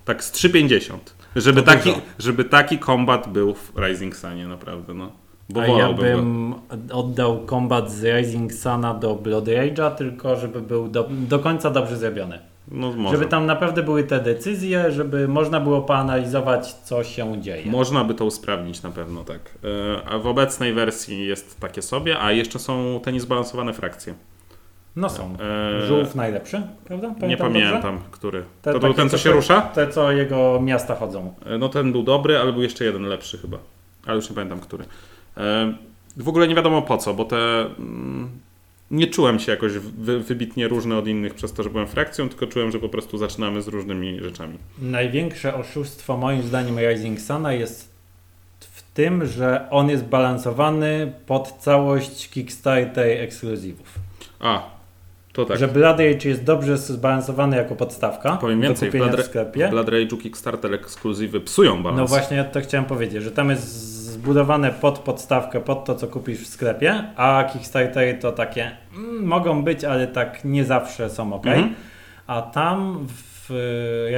Tak 0.04 0.24
z 0.24 0.32
3,50. 0.32 0.92
Żeby 1.36 1.62
To 1.62 1.66
taki, 1.66 1.88
dużo. 1.90 2.00
żeby 2.18 2.44
taki 2.44 2.78
kombat 2.78 3.28
był 3.32 3.54
w 3.54 3.72
Rising 3.76 4.16
Sunie 4.16 4.46
naprawdę, 4.48 4.94
no. 4.94 5.10
Bo 5.50 5.60
A 5.60 5.66
ja 5.66 5.72
wolałbym 5.72 6.16
go. 6.16 6.22
bym 6.76 6.90
oddał 6.92 7.38
kombat 7.38 7.90
z 7.92 8.04
Rising 8.04 8.52
Suna 8.54 8.94
do 8.94 9.14
Blood 9.14 9.44
Rage'a, 9.44 9.90
tylko 9.94 10.36
żeby 10.36 10.60
był 10.60 10.88
do, 10.88 11.08
do 11.10 11.38
końca 11.38 11.70
dobrze 11.70 11.96
zrobiony. 11.96 12.38
No. 12.70 12.92
Żeby 13.10 13.26
tam 13.26 13.46
naprawdę 13.46 13.82
były 13.82 14.04
te 14.04 14.20
decyzje, 14.20 14.92
żeby 14.92 15.28
można 15.28 15.60
było 15.60 15.82
poanalizować, 15.82 16.72
co 16.74 17.04
się 17.04 17.40
dzieje. 17.42 17.70
Można 17.70 18.04
by 18.04 18.14
to 18.14 18.24
usprawnić 18.24 18.82
na 18.82 18.90
pewno, 18.90 19.24
tak. 19.24 19.40
E, 19.64 20.08
A 20.08 20.18
w 20.18 20.26
obecnej 20.26 20.72
wersji 20.74 21.26
jest 21.26 21.60
takie 21.60 21.82
sobie, 21.82 22.18
a 22.20 22.32
jeszcze 22.32 22.58
są 22.58 23.00
te 23.04 23.12
niezbalansowane 23.12 23.72
frakcje. 23.72 24.14
No 24.98 25.08
są. 25.08 25.36
E, 25.40 25.86
Żółw 25.86 26.14
najlepszy, 26.14 26.62
prawda? 26.84 27.08
Nie 27.08 27.14
Pamiętam 27.14 27.52
dobrze? 27.52 27.68
pamiętam, 27.68 27.98
który. 28.10 28.44
Te 28.62 28.72
to 28.72 28.78
był 28.80 28.94
ten, 28.94 29.08
co 29.10 29.18
się 29.18 29.30
te- 29.30 29.36
rusza? 29.36 29.60
Te, 29.60 29.88
co 29.88 30.12
jego 30.12 30.60
miasta 30.60 30.94
chodzą. 30.94 31.34
E, 31.46 31.58
No 31.58 31.68
ten 31.68 31.92
był 31.92 32.02
dobry, 32.02 32.38
ale 32.38 32.52
był 32.52 32.62
jeszcze 32.62 32.84
jeden 32.84 33.02
lepszy 33.02 33.38
chyba. 33.38 33.58
Ale 34.06 34.16
już 34.16 34.28
nie 34.30 34.34
pamiętam, 34.34 34.60
który. 34.60 34.84
E, 35.36 35.74
W 36.16 36.28
ogóle 36.28 36.48
nie 36.48 36.54
wiadomo 36.54 36.82
po 36.82 36.98
co, 36.98 37.14
bo 37.14 37.24
te... 37.24 37.60
mm, 37.60 38.30
Nie 38.90 39.06
czułem 39.06 39.38
się 39.38 39.52
jakoś 39.52 39.72
wy, 39.72 40.20
wybitnie 40.20 40.68
różny 40.68 40.96
od 40.96 41.06
innych 41.08 41.34
przez 41.34 41.52
to, 41.52 41.62
że 41.62 41.70
byłem 41.70 41.86
frakcją, 41.86 42.28
tylko 42.28 42.46
czułem, 42.46 42.70
że 42.70 42.78
po 42.78 42.88
prostu 42.88 43.18
zaczynamy 43.18 43.62
z 43.62 43.68
różnymi 43.68 44.20
rzeczami. 44.20 44.58
Największe 44.78 45.54
oszustwo 45.54 46.16
moim 46.16 46.42
zdaniem 46.42 46.78
Rising 46.78 47.20
Suna 47.20 47.52
jest 47.52 47.88
w 48.60 48.82
tym, 48.94 49.26
że 49.26 49.66
on 49.70 49.88
jest 49.90 50.04
balansowany 50.04 51.12
pod 51.26 51.48
całość 51.58 52.28
Kickstarter 52.30 53.06
ekskluzywów. 53.06 53.94
A, 54.40 54.77
to 55.38 55.44
tak. 55.44 55.58
Że 55.58 55.68
Blood 55.68 56.00
Rage 56.00 56.28
jest 56.28 56.44
dobrze 56.44 56.78
zbalansowany 56.78 57.56
jako 57.56 57.76
podstawka 57.76 58.36
Powiem 58.36 58.60
do 58.60 58.66
więcej, 58.66 58.88
w 58.88 58.92
kupienia 58.92 59.12
Blood, 59.12 59.26
w 59.26 59.28
sklepie. 59.28 59.68
Blood 59.68 59.86
Rage'u 59.86 60.18
Kickstarter 60.18 60.74
ekskluzywy 60.74 61.40
psują 61.40 61.82
balans. 61.82 62.00
No 62.00 62.06
właśnie 62.06 62.36
ja 62.36 62.44
to 62.44 62.60
chciałem 62.60 62.84
powiedzieć, 62.86 63.22
że 63.22 63.30
tam 63.30 63.50
jest 63.50 63.98
zbudowane 64.12 64.70
pod 64.70 64.98
podstawkę, 64.98 65.60
pod 65.60 65.84
to 65.84 65.94
co 65.94 66.06
kupisz 66.06 66.38
w 66.38 66.46
sklepie, 66.46 67.04
a 67.16 67.44
Kickstartery 67.52 68.14
to 68.14 68.32
takie 68.32 68.70
mm, 68.96 69.24
mogą 69.24 69.64
być, 69.64 69.84
ale 69.84 70.06
tak 70.06 70.44
nie 70.44 70.64
zawsze 70.64 71.10
są 71.10 71.32
ok. 71.32 71.46
Mhm. 71.46 71.74
A 72.26 72.42
tam 72.42 73.06
w 73.48 73.50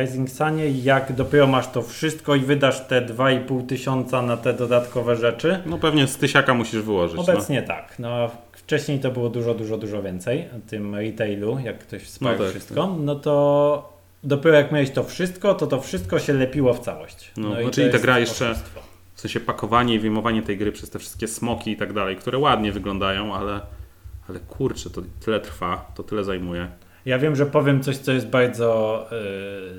Rising 0.00 0.30
Sunie, 0.30 0.70
jak 0.70 1.12
dopiero 1.12 1.46
masz 1.46 1.68
to 1.68 1.82
wszystko 1.82 2.34
i 2.34 2.40
wydasz 2.40 2.80
te 2.80 3.02
2,5 3.02 3.66
tysiąca 3.66 4.22
na 4.22 4.36
te 4.36 4.52
dodatkowe 4.52 5.16
rzeczy, 5.16 5.58
No 5.66 5.78
pewnie 5.78 6.06
z 6.06 6.16
tysiaka 6.16 6.54
musisz 6.54 6.82
wyłożyć. 6.82 7.16
no. 7.16 7.22
obecnie 7.22 7.62
tak. 7.62 7.94
No, 7.98 8.30
wcześniej 8.70 9.00
to 9.00 9.10
było 9.10 9.28
dużo, 9.28 9.54
dużo, 9.54 9.78
dużo 9.78 10.02
więcej 10.02 10.48
tym 10.66 10.94
retailu, 10.94 11.58
jak 11.58 11.78
ktoś 11.78 12.02
wsparł 12.02 12.38
No 12.38 12.44
tak, 12.44 12.50
wszystko, 12.50 12.96
no 13.00 13.14
to 13.14 13.92
dopiero 14.24 14.56
jak 14.56 14.72
miałeś 14.72 14.90
to 14.90 15.04
wszystko, 15.04 15.54
to 15.54 15.66
to 15.66 15.80
wszystko 15.80 16.18
się 16.18 16.32
lepiło 16.32 16.74
w 16.74 16.80
całość. 16.80 17.32
No, 17.36 17.60
i 17.60 17.64
no 17.64 17.70
to 17.70 17.74
czyli 17.74 17.86
ta 17.86 17.92
jest 17.92 18.04
gra 18.04 18.18
jeszcze- 18.18 18.50
oszustwo. 18.50 18.80
W 19.14 19.20
sensie 19.20 19.40
pakowanie 19.40 19.94
i 19.94 19.98
wyjmowanie 19.98 20.42
tej 20.42 20.58
gry 20.58 20.72
przez 20.72 20.90
te 20.90 20.98
wszystkie 20.98 21.28
smoki 21.28 21.70
i 21.70 21.76
tak 21.76 21.92
dalej, 21.92 22.16
które 22.16 22.38
ładnie 22.38 22.72
wyglądają, 22.72 23.34
ale, 23.34 23.60
ale 24.28 24.40
kurczę, 24.40 24.90
to 24.90 25.02
tyle 25.24 25.40
trwa, 25.40 25.92
to 25.94 26.02
tyle 26.02 26.24
zajmuje. 26.24 26.68
Ja 27.06 27.18
wiem, 27.18 27.36
że 27.36 27.46
powiem 27.46 27.82
coś, 27.82 27.96
co 27.96 28.12
jest 28.12 28.28
bardzo 28.28 29.06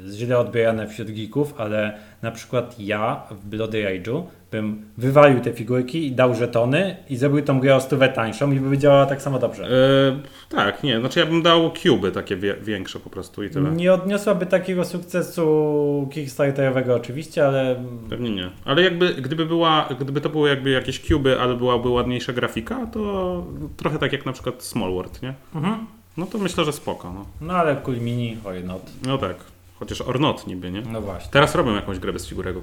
y, 0.08 0.12
źle 0.14 0.40
odbierane 0.40 0.88
wśród 0.88 1.12
geeków, 1.12 1.54
ale 1.58 1.98
na 2.22 2.32
przykład 2.32 2.76
ja 2.80 3.24
w 3.32 3.46
Bloody 3.46 3.84
Rage'u 3.84 4.24
bym 4.52 4.86
wywalił 4.98 5.40
te 5.40 5.54
figurki 5.54 6.08
i 6.08 6.12
dał 6.12 6.36
żetony 6.36 6.96
i 7.10 7.16
zrobił 7.16 7.42
tą 7.42 7.60
grę 7.60 7.76
o 7.76 7.82
stówę 7.82 8.10
tańszą 8.10 8.52
i 8.52 8.60
by 8.60 8.78
działała 8.78 9.06
tak 9.06 9.22
samo 9.22 9.40
dobrze. 9.40 9.66
E, 9.66 10.56
tak, 10.56 10.84
nie, 10.84 11.00
znaczy 11.00 11.20
ja 11.20 11.26
bym 11.26 11.42
dał 11.42 11.72
cuby 11.72 12.12
takie 12.12 12.36
wie, 12.36 12.56
większe 12.62 13.00
po 13.00 13.10
prostu 13.10 13.44
i 13.44 13.50
tyle. 13.50 13.72
Nie 13.72 13.94
odniosłaby 13.94 14.46
takiego 14.46 14.86
sukcesu 14.86 16.10
Kickstarterowego 16.14 16.96
oczywiście, 16.96 17.48
ale 17.48 17.84
Pewnie 18.10 18.30
nie. 18.30 18.50
Ale 18.66 18.82
jakby, 18.82 19.14
gdyby 19.14 19.46
była, 19.46 19.90
gdyby 20.00 20.22
to 20.22 20.30
były 20.30 20.50
jakby 20.50 20.70
jakieś 20.70 21.00
cuby, 21.00 21.40
ale 21.40 21.56
byłaby 21.56 21.90
ładniejsza 21.90 22.34
grafika, 22.34 22.86
to 22.86 23.46
trochę 23.78 24.00
tak 24.00 24.12
jak 24.14 24.26
na 24.26 24.34
przykład 24.34 24.64
Small 24.64 24.94
World, 24.94 25.22
nie? 25.22 25.34
mhm. 25.56 26.01
No 26.18 26.26
to 26.26 26.38
myślę, 26.38 26.66
że 26.66 26.74
spoko, 26.74 27.14
no. 27.14 27.26
no 27.42 27.54
ale 27.54 27.76
Cool 27.76 27.98
Mini, 27.98 28.38
why 28.46 28.64
not? 28.64 28.82
No 29.06 29.18
tak. 29.18 29.36
Chociaż 29.80 30.02
Ornot 30.02 30.48
niby, 30.48 30.72
nie? 30.72 30.82
No 30.82 31.02
właśnie. 31.02 31.32
Teraz 31.32 31.56
robią 31.56 31.76
jakąś 31.76 32.00
grę 32.00 32.14
bez 32.14 32.28
figurek. 32.30 32.56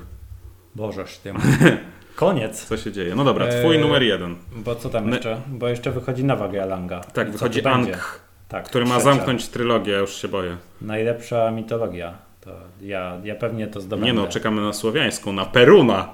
Bożeż 0.74 1.18
tym. 1.18 1.36
Koniec. 2.16 2.64
Co 2.64 2.76
się 2.76 2.92
dzieje? 2.92 3.14
No 3.14 3.24
dobra, 3.24 3.46
twój 3.49 3.76
Eee, 3.76 3.82
numer 3.82 4.03
jeden. 4.03 4.36
Bo 4.57 4.74
co 4.74 4.88
tam 4.90 5.09
jeszcze? 5.12 5.40
Bo 5.46 5.68
jeszcze 5.68 5.90
wychodzi 5.90 6.24
nowa 6.24 6.49
gra 6.49 6.64
Langa. 6.66 7.01
Tak, 7.01 7.30
wychodzi? 7.30 7.66
Ankh, 7.66 8.20
Tak, 8.49 8.64
który 8.64 8.84
ma 8.84 8.94
trzecia. 8.96 9.05
zamknąć 9.14 9.49
trylogię, 9.49 9.92
ja 9.92 9.99
już 9.99 10.14
się 10.22 10.28
boję. 10.28 10.57
Najlepsza 10.80 11.51
mitologia. 11.51 12.14
To 12.40 12.51
ja, 12.80 13.16
ja 13.24 13.34
pewnie 13.34 13.66
to 13.66 13.80
zdobędę. 13.80 14.07
Nie 14.07 14.12
no, 14.12 14.26
czekamy 14.28 14.62
na 14.62 14.72
słowiańską, 14.72 15.32
na 15.32 15.44
Peruna. 15.44 16.09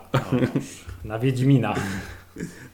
Na 1.04 1.18
Wiedźmina. 1.18 1.74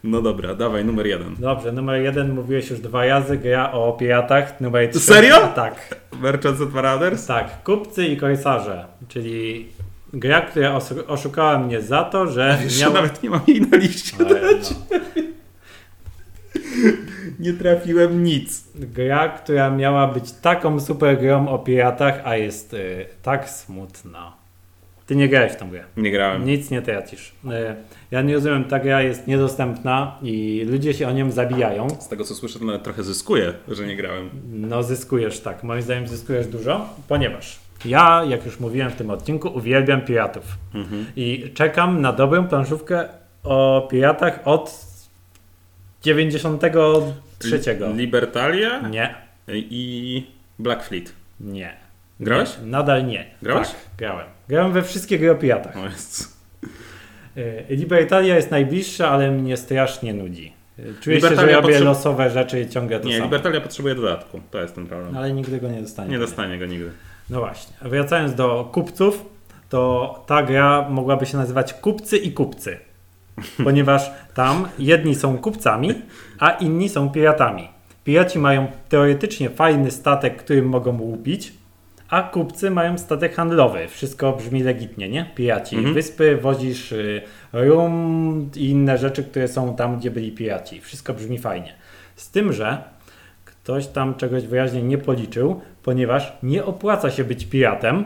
No 0.04 0.22
dobra, 0.22 0.54
dawaj, 0.54 0.84
numer 0.84 1.06
jeden. 1.06 1.34
Dobrze, 1.38 1.72
numer 1.72 2.02
jeden 2.02 2.34
mówiłeś 2.34 2.70
już 2.70 2.80
dwa 2.80 3.06
razy, 3.06 3.36
gra 3.36 3.72
o 3.72 3.92
piratach. 3.92 4.61
Numer 4.61 4.90
trzy. 4.90 5.00
Serio? 5.00 5.46
Tak. 5.54 5.94
Merchants 6.20 6.61
of? 6.61 6.68
Tak, 7.26 7.62
kupcy 7.64 8.06
i 8.06 8.16
korsarze, 8.16 8.86
czyli 9.08 9.68
gra, 10.12 10.40
która 10.40 10.74
os- 10.76 10.94
oszukała 11.06 11.58
mnie 11.58 11.82
za 11.82 12.04
to, 12.04 12.26
że 12.26 12.58
Jeszcze 12.64 12.80
miała... 12.82 12.94
nawet 12.94 13.22
nie 13.22 13.30
mam 13.30 13.40
jej 13.46 13.61
na 13.61 13.76
liście. 13.76 14.16
Ale 14.26 14.40
no. 14.40 14.96
Nie 17.38 17.52
trafiłem 17.52 18.24
nic. 18.24 18.64
Gra, 18.74 19.28
która 19.28 19.70
miała 19.70 20.06
być 20.06 20.32
taką 20.32 20.80
super 20.80 21.18
grą 21.20 21.48
o 21.48 21.58
piratach, 21.58 22.20
a 22.24 22.36
jest 22.36 22.74
y, 22.74 23.06
tak 23.22 23.48
smutna. 23.50 24.39
Ty 25.11 25.16
nie 25.16 25.28
grałeś 25.28 25.52
w 25.52 25.56
tą 25.56 25.70
grę. 25.70 25.84
Nie 25.96 26.11
grałem. 26.11 26.44
Nic 26.44 26.70
nie 26.70 26.82
tracisz. 26.82 27.32
Y, 27.44 27.48
ja 28.11 28.22
nie 28.22 28.34
rozumiem, 28.34 28.64
ta 28.64 28.78
gra 28.78 29.02
jest 29.02 29.26
niedostępna 29.26 30.18
i 30.22 30.64
ludzie 30.70 30.94
się 30.94 31.08
o 31.08 31.12
nią 31.12 31.30
zabijają. 31.30 31.90
Z 31.90 32.08
tego 32.08 32.24
co 32.24 32.34
słyszę, 32.34 32.58
to 32.58 32.64
nawet 32.64 32.82
trochę 32.82 33.02
zyskuję, 33.02 33.52
że 33.68 33.86
nie 33.86 33.96
grałem. 33.96 34.30
No 34.52 34.82
zyskujesz 34.82 35.40
tak, 35.40 35.62
moim 35.62 35.82
zdaniem 35.82 36.08
zyskujesz 36.08 36.46
dużo, 36.46 36.94
ponieważ 37.08 37.58
ja, 37.84 38.24
jak 38.28 38.46
już 38.46 38.61
mówiłem 38.61 38.90
w 38.90 38.96
tym 38.96 39.11
odcinku, 39.11 39.48
uwielbiam 39.48 40.00
piratów. 40.00 40.44
Mhm. 40.74 41.06
I 41.16 41.50
czekam 41.54 42.00
na 42.00 42.12
dobrą 42.12 42.48
planszówkę 42.48 43.08
o 43.44 43.88
piratach 43.90 44.40
od 44.44 44.86
93. 46.02 47.61
Libertalia 47.94 48.88
Nie, 48.88 49.14
i 49.48 50.26
Black 50.58 50.82
Fleet. 50.82 51.12
nie. 51.40 51.89
Grałeś? 52.21 52.51
Nadal 52.64 53.07
nie. 53.07 53.25
Grałeś? 53.43 53.68
Tak, 53.68 53.77
grałem. 53.99 54.27
Grałem 54.49 54.73
we 54.73 54.83
wszystkie 54.83 55.18
gry 55.18 55.31
o 55.31 55.35
piratach. 55.35 55.77
O 55.77 55.85
jest. 55.85 56.41
Y, 57.37 57.64
Libertalia 57.68 58.37
jest 58.37 58.51
najbliższa, 58.51 59.11
ale 59.11 59.31
mnie 59.31 59.57
strasznie 59.57 60.14
nudzi. 60.14 60.53
Y, 60.79 60.95
Czuję 61.01 61.21
się, 61.21 61.27
Libertalia 61.27 61.57
że 61.57 61.61
robię 61.61 61.81
losowe 61.81 62.31
rzeczy 62.31 62.61
i 62.61 62.68
ciągle 62.68 63.01
to 63.01 63.07
Nie, 63.09 63.14
samo. 63.14 63.25
Libertalia 63.25 63.61
potrzebuje 63.61 63.95
dodatku. 63.95 64.41
To 64.51 64.61
jest 64.61 64.75
ten 64.75 64.87
problem. 64.87 65.16
Ale 65.16 65.33
nigdy 65.33 65.61
go 65.61 65.68
nie 65.68 65.81
dostanie. 65.81 66.11
Nie 66.11 66.18
dostanie 66.18 66.59
go 66.59 66.66
nigdy. 66.66 66.91
No 67.31 67.39
właśnie. 67.39 67.77
Wracając 67.83 68.35
do 68.35 68.68
kupców, 68.73 69.27
to 69.68 70.25
ta 70.27 70.43
gra 70.43 70.89
mogłaby 70.91 71.27
się 71.27 71.37
nazywać 71.37 71.75
Kupcy 71.75 72.16
i 72.16 72.33
Kupcy. 72.33 72.79
Ponieważ 73.64 74.11
tam 74.35 74.68
jedni 74.79 75.14
są 75.14 75.39
kupcami, 75.39 75.95
a 76.39 76.51
inni 76.51 76.89
są 76.89 77.11
piratami. 77.11 77.68
Piraci 78.05 78.39
mają 78.39 78.66
teoretycznie 78.89 79.51
fajny 79.51 79.91
statek, 79.91 80.37
którym 80.37 80.68
mogą 80.68 80.99
łupić, 81.01 81.53
a 82.11 82.22
kupcy 82.22 82.70
mają 82.70 82.98
statek 82.98 83.34
handlowy. 83.34 83.88
Wszystko 83.88 84.32
brzmi 84.32 84.62
legitnie, 84.62 85.08
nie? 85.08 85.30
Piraci. 85.34 85.76
Mhm. 85.76 85.94
Wyspy, 85.94 86.36
wozisz 86.36 86.92
y, 86.92 87.22
rum 87.52 88.50
i 88.56 88.68
inne 88.70 88.98
rzeczy, 88.98 89.24
które 89.24 89.48
są 89.48 89.76
tam, 89.76 89.98
gdzie 89.98 90.11
byli 90.11 90.32
piraci. 90.32 90.80
Wszystko 90.80 91.14
brzmi 91.14 91.38
fajnie. 91.38 91.72
Z 92.16 92.30
tym, 92.30 92.52
że 92.52 92.78
ktoś 93.44 93.86
tam 93.86 94.14
czegoś 94.14 94.46
wyraźnie 94.46 94.82
nie 94.82 94.98
policzył, 94.98 95.61
ponieważ 95.82 96.32
nie 96.42 96.64
opłaca 96.64 97.11
się 97.11 97.24
być 97.24 97.46
piratem 97.46 98.04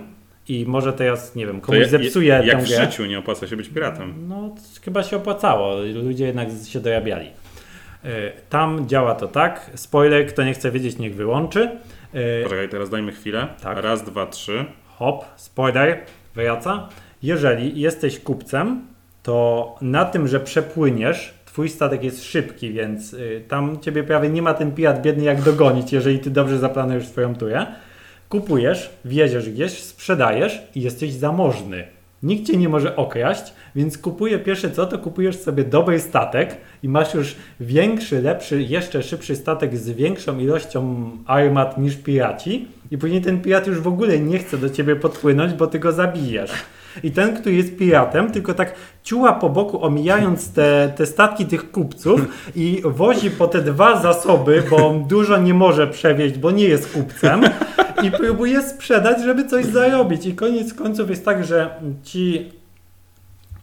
i 0.48 0.64
może 0.68 0.92
teraz, 0.92 1.34
nie 1.34 1.46
wiem, 1.46 1.60
komuś 1.60 1.80
ja- 1.80 1.88
zepsuje 1.88 2.28
Jak 2.44 2.58
tę 2.58 2.64
w 2.64 2.68
grę. 2.68 2.84
życiu 2.84 3.06
nie 3.06 3.18
opłaca 3.18 3.46
się 3.46 3.56
być 3.56 3.68
piratem. 3.68 4.14
No, 4.28 4.54
chyba 4.84 5.02
się 5.02 5.16
opłacało. 5.16 5.74
Ludzie 5.94 6.26
jednak 6.26 6.48
się 6.68 6.80
dorabiali. 6.80 7.26
Y, 8.04 8.08
Tam 8.50 8.88
działa 8.88 9.14
to 9.14 9.28
tak. 9.28 9.70
Spoiler, 9.74 10.26
kto 10.26 10.42
nie 10.42 10.54
chce 10.54 10.70
wiedzieć, 10.70 10.98
niech 10.98 11.14
wyłączy. 11.14 11.70
Y, 12.14 12.42
Poczekaj, 12.42 12.68
teraz 12.68 12.90
dajmy 12.90 13.12
chwilę. 13.12 13.46
Tak. 13.62 13.78
Raz, 13.78 14.02
dwa, 14.04 14.26
trzy. 14.26 14.64
Hop, 14.86 15.24
spoiler, 15.36 16.00
wraca. 16.34 16.88
Jeżeli 17.22 17.80
jesteś 17.80 18.20
kupcem, 18.20 18.86
to 19.22 19.74
na 19.80 20.04
tym, 20.04 20.28
że 20.28 20.40
przepłyniesz, 20.40 21.34
twój 21.44 21.68
statek 21.68 22.04
jest 22.04 22.24
szybki, 22.24 22.72
więc 22.72 23.12
y, 23.12 23.44
tam 23.48 23.80
ciebie 23.80 24.04
prawie 24.04 24.28
nie 24.28 24.42
ma 24.42 24.54
ten 24.54 24.72
pirat 24.72 25.02
biedny 25.02 25.24
jak 25.24 25.42
dogonić, 25.42 25.92
jeżeli 25.92 26.18
ty 26.18 26.30
dobrze 26.30 26.58
zaplanujesz 26.58 27.08
swoją 27.08 27.34
turę. 27.34 27.66
Kupujesz, 28.28 28.90
wieziesz 29.04 29.50
gdzieś, 29.50 29.82
sprzedajesz 29.82 30.62
i 30.74 30.82
jesteś 30.82 31.12
zamożny. 31.12 31.86
Nikt 32.24 32.46
cię 32.46 32.56
nie 32.56 32.68
może 32.68 32.96
okraść, 32.96 33.52
więc 33.74 33.98
kupuje 33.98 34.38
pierwsze 34.38 34.70
co, 34.70 34.86
to 34.86 34.98
kupujesz 34.98 35.38
sobie 35.38 35.64
dobry 35.64 36.00
statek 36.00 36.56
i 36.82 36.88
masz 36.88 37.14
już 37.14 37.36
większy, 37.60 38.22
lepszy, 38.22 38.62
jeszcze 38.62 39.02
szybszy 39.02 39.36
statek 39.36 39.76
z 39.76 39.90
większą 39.90 40.38
ilością 40.38 41.10
armat 41.26 41.78
niż 41.78 41.96
piraci 41.96 42.68
i 42.90 42.98
później 42.98 43.22
ten 43.22 43.40
pirat 43.40 43.66
już 43.66 43.80
w 43.80 43.88
ogóle 43.88 44.18
nie 44.18 44.38
chce 44.38 44.58
do 44.58 44.70
ciebie 44.70 44.96
podpłynąć, 44.96 45.52
bo 45.52 45.66
ty 45.66 45.78
go 45.78 45.92
zabijesz. 45.92 46.50
I 47.02 47.10
ten, 47.10 47.36
który 47.36 47.54
jest 47.54 47.76
piratem, 47.76 48.30
tylko 48.30 48.54
tak 48.54 48.74
ciuła 49.02 49.32
po 49.32 49.50
boku, 49.50 49.84
omijając 49.84 50.52
te, 50.52 50.92
te 50.96 51.06
statki 51.06 51.46
tych 51.46 51.70
kupców 51.70 52.20
i 52.56 52.82
wozi 52.84 53.30
po 53.30 53.48
te 53.48 53.62
dwa 53.62 54.02
zasoby, 54.02 54.62
bo 54.70 55.04
dużo 55.08 55.38
nie 55.38 55.54
może 55.54 55.86
przewieźć, 55.86 56.38
bo 56.38 56.50
nie 56.50 56.64
jest 56.64 56.92
kupcem 56.92 57.44
i 58.04 58.10
próbuje 58.10 58.62
sprzedać, 58.62 59.22
żeby 59.24 59.44
coś 59.48 59.64
zarobić. 59.64 60.26
I 60.26 60.34
koniec 60.34 60.74
końców 60.74 61.10
jest 61.10 61.24
tak, 61.24 61.44
że 61.44 61.70
ci 62.02 62.52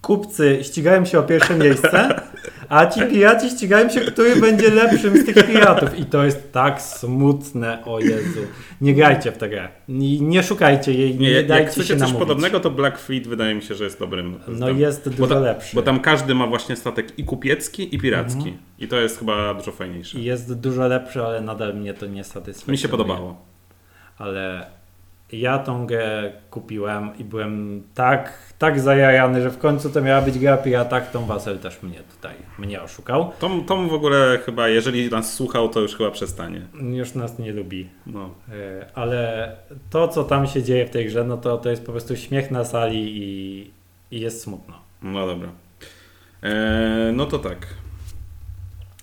kupcy 0.02 0.60
ścigają 0.62 1.06
się 1.06 1.20
o 1.20 1.24
pierwsze 1.24 1.56
miejsce, 1.56 2.22
a 2.70 2.86
ci 2.86 3.02
piraci 3.02 3.50
ścigają 3.50 3.90
się, 3.90 4.02
który 4.02 4.36
będzie 4.36 4.70
lepszym 4.70 5.18
z 5.18 5.26
tych 5.26 5.48
piratów. 5.48 6.00
I 6.00 6.06
to 6.06 6.24
jest 6.26 6.52
tak 6.52 6.82
smutne, 6.82 7.86
o 7.86 8.00
Jezu. 8.00 8.40
Nie 8.82 8.94
grajcie 8.94 9.32
w 9.32 9.38
tę 9.38 9.50
grę. 9.50 9.68
Nie, 9.88 10.44
szukajcie 10.44 10.94
jej, 10.94 11.12
nie, 11.16 11.20
Nie, 11.20 11.32
jak 11.32 11.48
dajcie 11.48 11.66
chcecie 11.72 11.82
się 11.88 11.94
coś 11.94 12.00
namówić. 12.00 12.20
podobnego, 12.20 12.60
to 12.60 12.72
Black 12.72 12.98
Fleet 13.00 13.28
wydaje 13.28 13.56
mi 13.56 13.62
się, 13.62 13.76
że 13.76 13.84
jest 13.84 14.00
dobrym. 14.00 14.40
No 14.48 14.56
zdaniem. 14.56 14.80
jest 14.80 15.10
bo, 15.10 15.16
dużo 15.16 15.28
ta- 15.36 15.40
lepszy. 15.40 15.76
bo 15.76 15.82
tam 15.82 16.00
każdy 16.00 16.36
ma 16.36 16.48
właśnie 16.48 16.76
statek 16.76 17.20
i 17.20 17.24
kupiecki, 17.24 17.96
i 17.96 18.00
piracki. 18.00 18.38
Mhm. 18.38 18.58
I 18.80 18.88
to 18.88 19.00
jest 19.00 19.20
chyba 19.20 19.54
dużo 19.54 19.72
fajniejsze. 19.72 20.20
Jest 20.20 20.54
dużo 20.60 20.88
lepszy, 20.88 21.22
ale 21.22 21.42
nadal 21.42 21.76
mnie 21.76 21.94
to 21.94 22.06
nie 22.06 22.24
satysfakcjonuje. 22.24 22.72
Mi 22.72 22.78
się 22.78 22.88
podobało. 22.88 23.51
Ale 24.22 24.66
ja 25.32 25.60
tą 25.60 25.88
grę 25.88 26.32
kupiłem 26.50 27.18
i 27.18 27.24
byłem 27.24 27.84
tak, 27.96 28.54
tak 28.60 28.80
zajarany, 28.80 29.42
że 29.42 29.50
w 29.50 29.58
końcu 29.58 29.90
to 29.90 30.02
miała 30.02 30.22
być 30.22 30.40
gra 30.40 30.58
piratach. 30.58 31.12
Tom 31.12 31.26
Wasel 31.26 31.60
też 31.60 31.84
mnie 31.84 32.00
tutaj 32.16 32.36
mnie 32.58 32.82
oszukał. 32.82 33.32
Tom, 33.40 33.66
Tom 33.66 33.90
w 33.90 33.94
ogóle 33.94 34.40
chyba, 34.46 34.68
jeżeli 34.68 35.10
nas 35.10 35.34
słuchał, 35.34 35.70
to 35.70 35.80
już 35.80 35.96
chyba 35.96 36.12
przestanie. 36.12 36.62
Już 36.82 37.14
nas 37.14 37.40
nie 37.40 37.54
lubi. 37.54 37.90
No. 38.08 38.30
E, 38.52 38.86
Ale 38.96 39.56
to, 39.90 40.08
co 40.08 40.24
tam 40.24 40.48
się 40.48 40.64
dzieje 40.64 40.86
w 40.86 40.90
tej 40.90 41.06
grze, 41.06 41.24
no 41.24 41.38
to, 41.38 41.58
to 41.58 41.70
jest 41.70 41.86
po 41.86 41.92
prostu 41.92 42.16
śmiech 42.16 42.52
na 42.52 42.66
sali 42.66 43.18
i, 43.18 43.72
i 44.12 44.20
jest 44.20 44.42
smutno. 44.42 44.76
No 45.02 45.28
dobra. 45.28 45.50
Eee, 46.44 47.14
no 47.14 47.26
to 47.26 47.40
tak. 47.40 47.68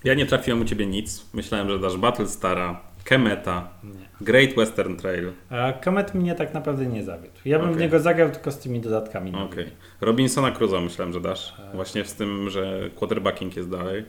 Ja 0.04 0.14
nie 0.14 0.26
trafiłem 0.26 0.60
u 0.60 0.64
ciebie 0.64 0.86
nic. 0.86 1.26
Myślałem, 1.34 1.68
że 1.68 1.78
dasz 1.78 1.96
Battlestara, 1.96 2.80
Kemeta, 3.04 3.68
Nie. 3.84 4.07
Great 4.20 4.54
Western 4.54 4.96
Trail. 4.96 5.32
A 5.50 5.72
Comet 5.72 6.14
mnie 6.14 6.34
tak 6.34 6.54
naprawdę 6.54 6.86
nie 6.86 7.04
zawiódł. 7.04 7.34
Ja 7.44 7.58
bym 7.58 7.68
w 7.68 7.70
Okej. 7.70 7.82
niego 7.82 8.00
zagrał 8.00 8.30
tylko 8.30 8.50
z 8.50 8.58
tymi 8.58 8.80
dodatkami. 8.80 9.30
Okej. 9.30 9.42
nowymi. 9.42 9.70
Robinsona 10.00 10.50
Crusoe 10.50 10.80
myślałem, 10.80 11.12
że 11.12 11.20
dasz. 11.20 11.54
E. 11.72 11.76
Właśnie 11.76 12.04
z 12.04 12.14
tym, 12.14 12.50
że 12.50 12.90
quarterbacking 12.96 13.56
jest 13.56 13.70
dalej. 13.70 14.04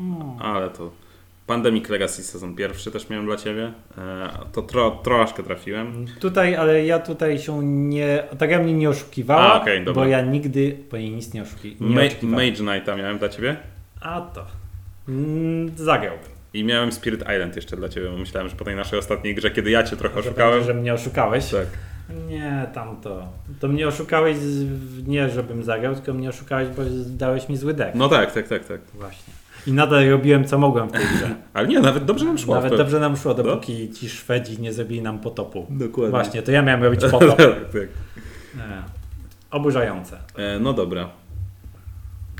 Mm. 0.00 0.42
Ale 0.42 0.70
to... 0.70 0.90
Pandemic 1.46 1.88
Legacy 1.88 2.22
sezon 2.22 2.54
pierwszy 2.56 2.90
też 2.90 3.10
miałem 3.10 3.26
dla 3.26 3.36
ciebie. 3.36 3.72
Eee, 3.98 4.28
to 4.52 4.62
tro, 4.62 4.90
troszkę 4.90 5.42
trafiłem. 5.42 6.06
Tutaj, 6.20 6.56
ale 6.56 6.86
ja 6.86 6.98
tutaj 6.98 7.38
się 7.38 7.64
nie. 7.64 8.22
Ta 8.38 8.46
gra 8.46 8.58
mnie 8.58 8.74
nie 8.74 8.88
oszukiwała, 8.88 9.62
A, 9.62 9.64
dobra. 9.84 9.92
bo 9.94 10.04
ja 10.04 10.20
nigdy 10.20 10.78
po 10.90 10.96
niej 10.96 11.10
nic 11.10 11.34
nie, 11.34 11.42
oszuki, 11.42 11.76
nie 11.80 11.96
Ma-. 11.96 12.02
Mage 12.22 12.52
Knighta 12.56 12.96
miałem 12.96 13.18
dla 13.18 13.28
ciebie. 13.28 13.56
A 14.00 14.20
to. 14.20 14.46
Mm, 15.08 15.72
zagrałbym. 15.76 16.31
I 16.54 16.64
miałem 16.64 16.92
Spirit 16.92 17.20
Island 17.20 17.56
jeszcze 17.56 17.76
dla 17.76 17.88
ciebie, 17.88 18.08
bo 18.10 18.16
myślałem, 18.16 18.48
że 18.48 18.56
po 18.56 18.64
tej 18.64 18.76
naszej 18.76 18.98
ostatniej 18.98 19.34
grze, 19.34 19.50
kiedy 19.50 19.70
ja 19.70 19.82
cię 19.82 19.96
trochę 19.96 20.20
oszukałem. 20.20 20.52
będzie, 20.52 20.66
że 20.66 20.74
mnie 20.74 20.94
oszukałeś. 20.94 21.50
Tak. 21.50 21.66
Nie, 22.28 22.66
tam 22.74 23.00
to. 23.00 23.68
Mnie 23.68 23.88
oszukałeś 23.88 24.36
nie, 25.06 25.30
żebym 25.30 25.64
zagrał, 25.64 25.94
tylko 25.94 26.14
mnie 26.14 26.28
oszukałeś, 26.28 26.68
bo 26.68 26.82
dałeś 27.06 27.48
mi 27.48 27.56
zły 27.56 27.74
deck. 27.74 27.94
No 27.94 28.08
tak, 28.08 28.32
tak, 28.32 28.48
tak, 28.48 28.64
tak. 28.64 28.80
Właśnie. 28.94 29.32
I 29.66 29.72
nadal 29.72 30.08
robiłem 30.08 30.44
co 30.44 30.58
mogłem 30.58 30.88
w 30.88 30.92
tej 30.92 31.00
grze. 31.16 31.34
Ale 31.54 31.68
nie, 31.68 31.80
nawet 31.80 32.04
dobrze 32.04 32.24
nam 32.24 32.38
szło. 32.38 32.54
Nawet 32.54 32.70
to. 32.70 32.78
dobrze 32.78 33.00
nam 33.00 33.16
szło, 33.16 33.34
dopóki 33.34 33.90
ci 33.90 34.08
Szwedzi 34.08 34.60
nie 34.60 34.72
zrobili 34.72 35.02
nam 35.02 35.18
potopu. 35.18 35.66
Dokładnie. 35.70 36.10
Właśnie, 36.10 36.42
to 36.42 36.52
ja 36.52 36.62
miałem 36.62 36.82
robić 36.82 37.00
potop. 37.10 37.36
tak, 37.36 37.48
tak. 37.72 37.88
Nie. 38.54 38.82
Oburzające. 39.50 40.18
E, 40.36 40.58
no 40.58 40.72
dobra. 40.72 41.08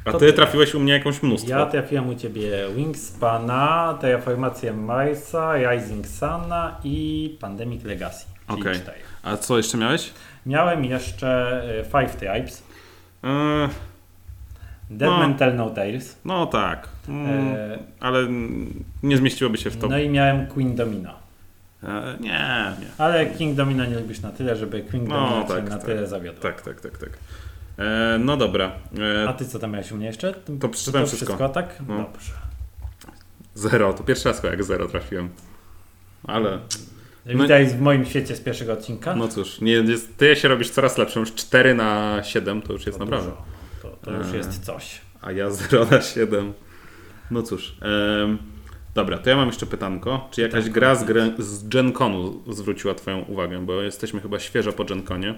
A 0.04 0.12
ty 0.12 0.32
trafiłeś 0.32 0.74
u 0.74 0.80
mnie 0.80 0.92
jakąś 0.92 1.22
mnóstwo. 1.22 1.50
Ja 1.50 1.66
trafiłem 1.66 2.08
u 2.08 2.14
ciebie 2.14 2.50
Wingspana, 2.76 3.98
Terraformację 4.00 4.72
Marsa, 4.72 5.70
Rising 5.72 6.06
Suna 6.06 6.76
i 6.84 7.36
Pandemic 7.40 7.84
Legacy. 7.84 8.24
Okej. 8.48 8.74
cztery. 8.74 8.98
A 9.22 9.36
co 9.36 9.56
jeszcze 9.56 9.78
miałeś? 9.78 10.10
Miałem 10.46 10.84
jeszcze 10.84 11.62
y, 11.80 11.84
Five 11.84 12.16
Tribes, 12.16 12.62
E, 13.24 13.68
Dead 14.90 15.10
No. 15.10 15.18
Man 15.18 15.34
Tell 15.34 15.56
No 15.56 15.70
Tales, 15.70 16.18
no 16.24 16.46
tak. 16.46 16.88
Mm, 17.08 17.26
e, 17.56 17.78
ale 18.00 18.18
nie 19.02 19.16
zmieściłoby 19.16 19.58
się 19.58 19.70
w 19.70 19.76
to. 19.76 19.88
no 19.88 19.98
i 19.98 20.08
miałem 20.08 20.46
Queen 20.46 20.74
Domino. 20.76 21.10
E, 21.84 22.16
nie, 22.20 22.28
nie. 22.80 22.86
Ale 22.98 23.26
King 23.26 23.56
Domino 23.56 23.84
nie 23.84 23.94
lubisz 23.94 24.20
na 24.20 24.30
tyle, 24.30 24.56
żeby 24.56 24.80
King 24.82 25.08
No, 25.08 25.14
Domino 25.20 25.42
cię 25.42 25.48
tak, 25.54 25.64
na 25.70 25.76
tak. 25.76 25.86
tyle 25.86 26.06
zawiodł. 26.06 26.40
Tak, 26.40 26.62
tak, 26.62 26.80
tak, 26.80 26.98
tak. 26.98 27.10
E, 27.78 28.18
no 28.20 28.36
dobra. 28.36 28.72
E, 29.24 29.28
A 29.28 29.32
ty 29.32 29.44
co 29.48 29.58
tam 29.58 29.70
miałeś 29.72 29.92
u 29.92 29.96
mnie 29.96 30.06
jeszcze? 30.06 30.34
To 30.60 30.68
przeczytałem 30.68 31.06
wszystko. 31.06 31.48
tak? 31.48 31.78
No. 31.88 31.96
Dobrze. 31.96 32.32
zero. 33.54 33.92
To 33.92 34.04
pierwszy 34.04 34.28
raz 34.28 34.42
jak 34.42 34.64
zero 34.64 34.88
trafiłem. 34.88 35.28
Ale 36.24 36.58
No- 37.26 37.42
Witaj 37.42 37.66
w 37.66 37.80
moim 37.80 38.04
świecie 38.04 38.36
z 38.36 38.40
pierwszego 38.40 38.72
odcinka. 38.72 39.16
no 39.16 39.28
cóż, 39.28 39.60
nie, 39.60 39.72
jest, 39.72 40.16
ty 40.16 40.36
się 40.36 40.48
robisz 40.48 40.70
coraz 40.70 40.98
lepszą. 40.98 41.20
Już 41.20 41.34
4 41.34 41.74
na 41.74 42.20
7 42.22 42.62
to 42.62 42.72
już 42.72 42.86
jest 42.86 42.98
To 42.98 43.04
naprawdę. 43.04 43.32
To, 43.82 43.88
to 44.02 44.10
już 44.10 44.26
Eee. 44.26 44.36
jest 44.36 44.64
coś. 44.64 45.00
A 45.22 45.32
ja 45.32 45.50
0 45.50 45.86
na 45.90 46.00
7. 46.00 46.52
No 47.30 47.42
cóż. 47.42 47.76
em, 48.22 48.38
dobra, 48.94 49.18
to 49.18 49.30
ja 49.30 49.36
mam 49.36 49.46
jeszcze 49.46 49.66
pytanko. 49.66 50.28
Czy 50.30 50.40
jakaś 50.40 50.64
Pytanko. 50.64 50.74
gra 50.80 50.94
z, 50.94 51.40
z 51.44 51.68
Gen 51.68 51.92
Conu 51.92 52.42
zwróciła 52.52 52.94
Twoją 52.94 53.18
uwagę? 53.20 53.66
Bo 53.66 53.82
jesteśmy 53.82 54.20
chyba 54.20 54.38
świeżo 54.38 54.72
po 54.72 54.84
Gen 54.84 55.02
Conie. 55.02 55.30
E, 55.30 55.34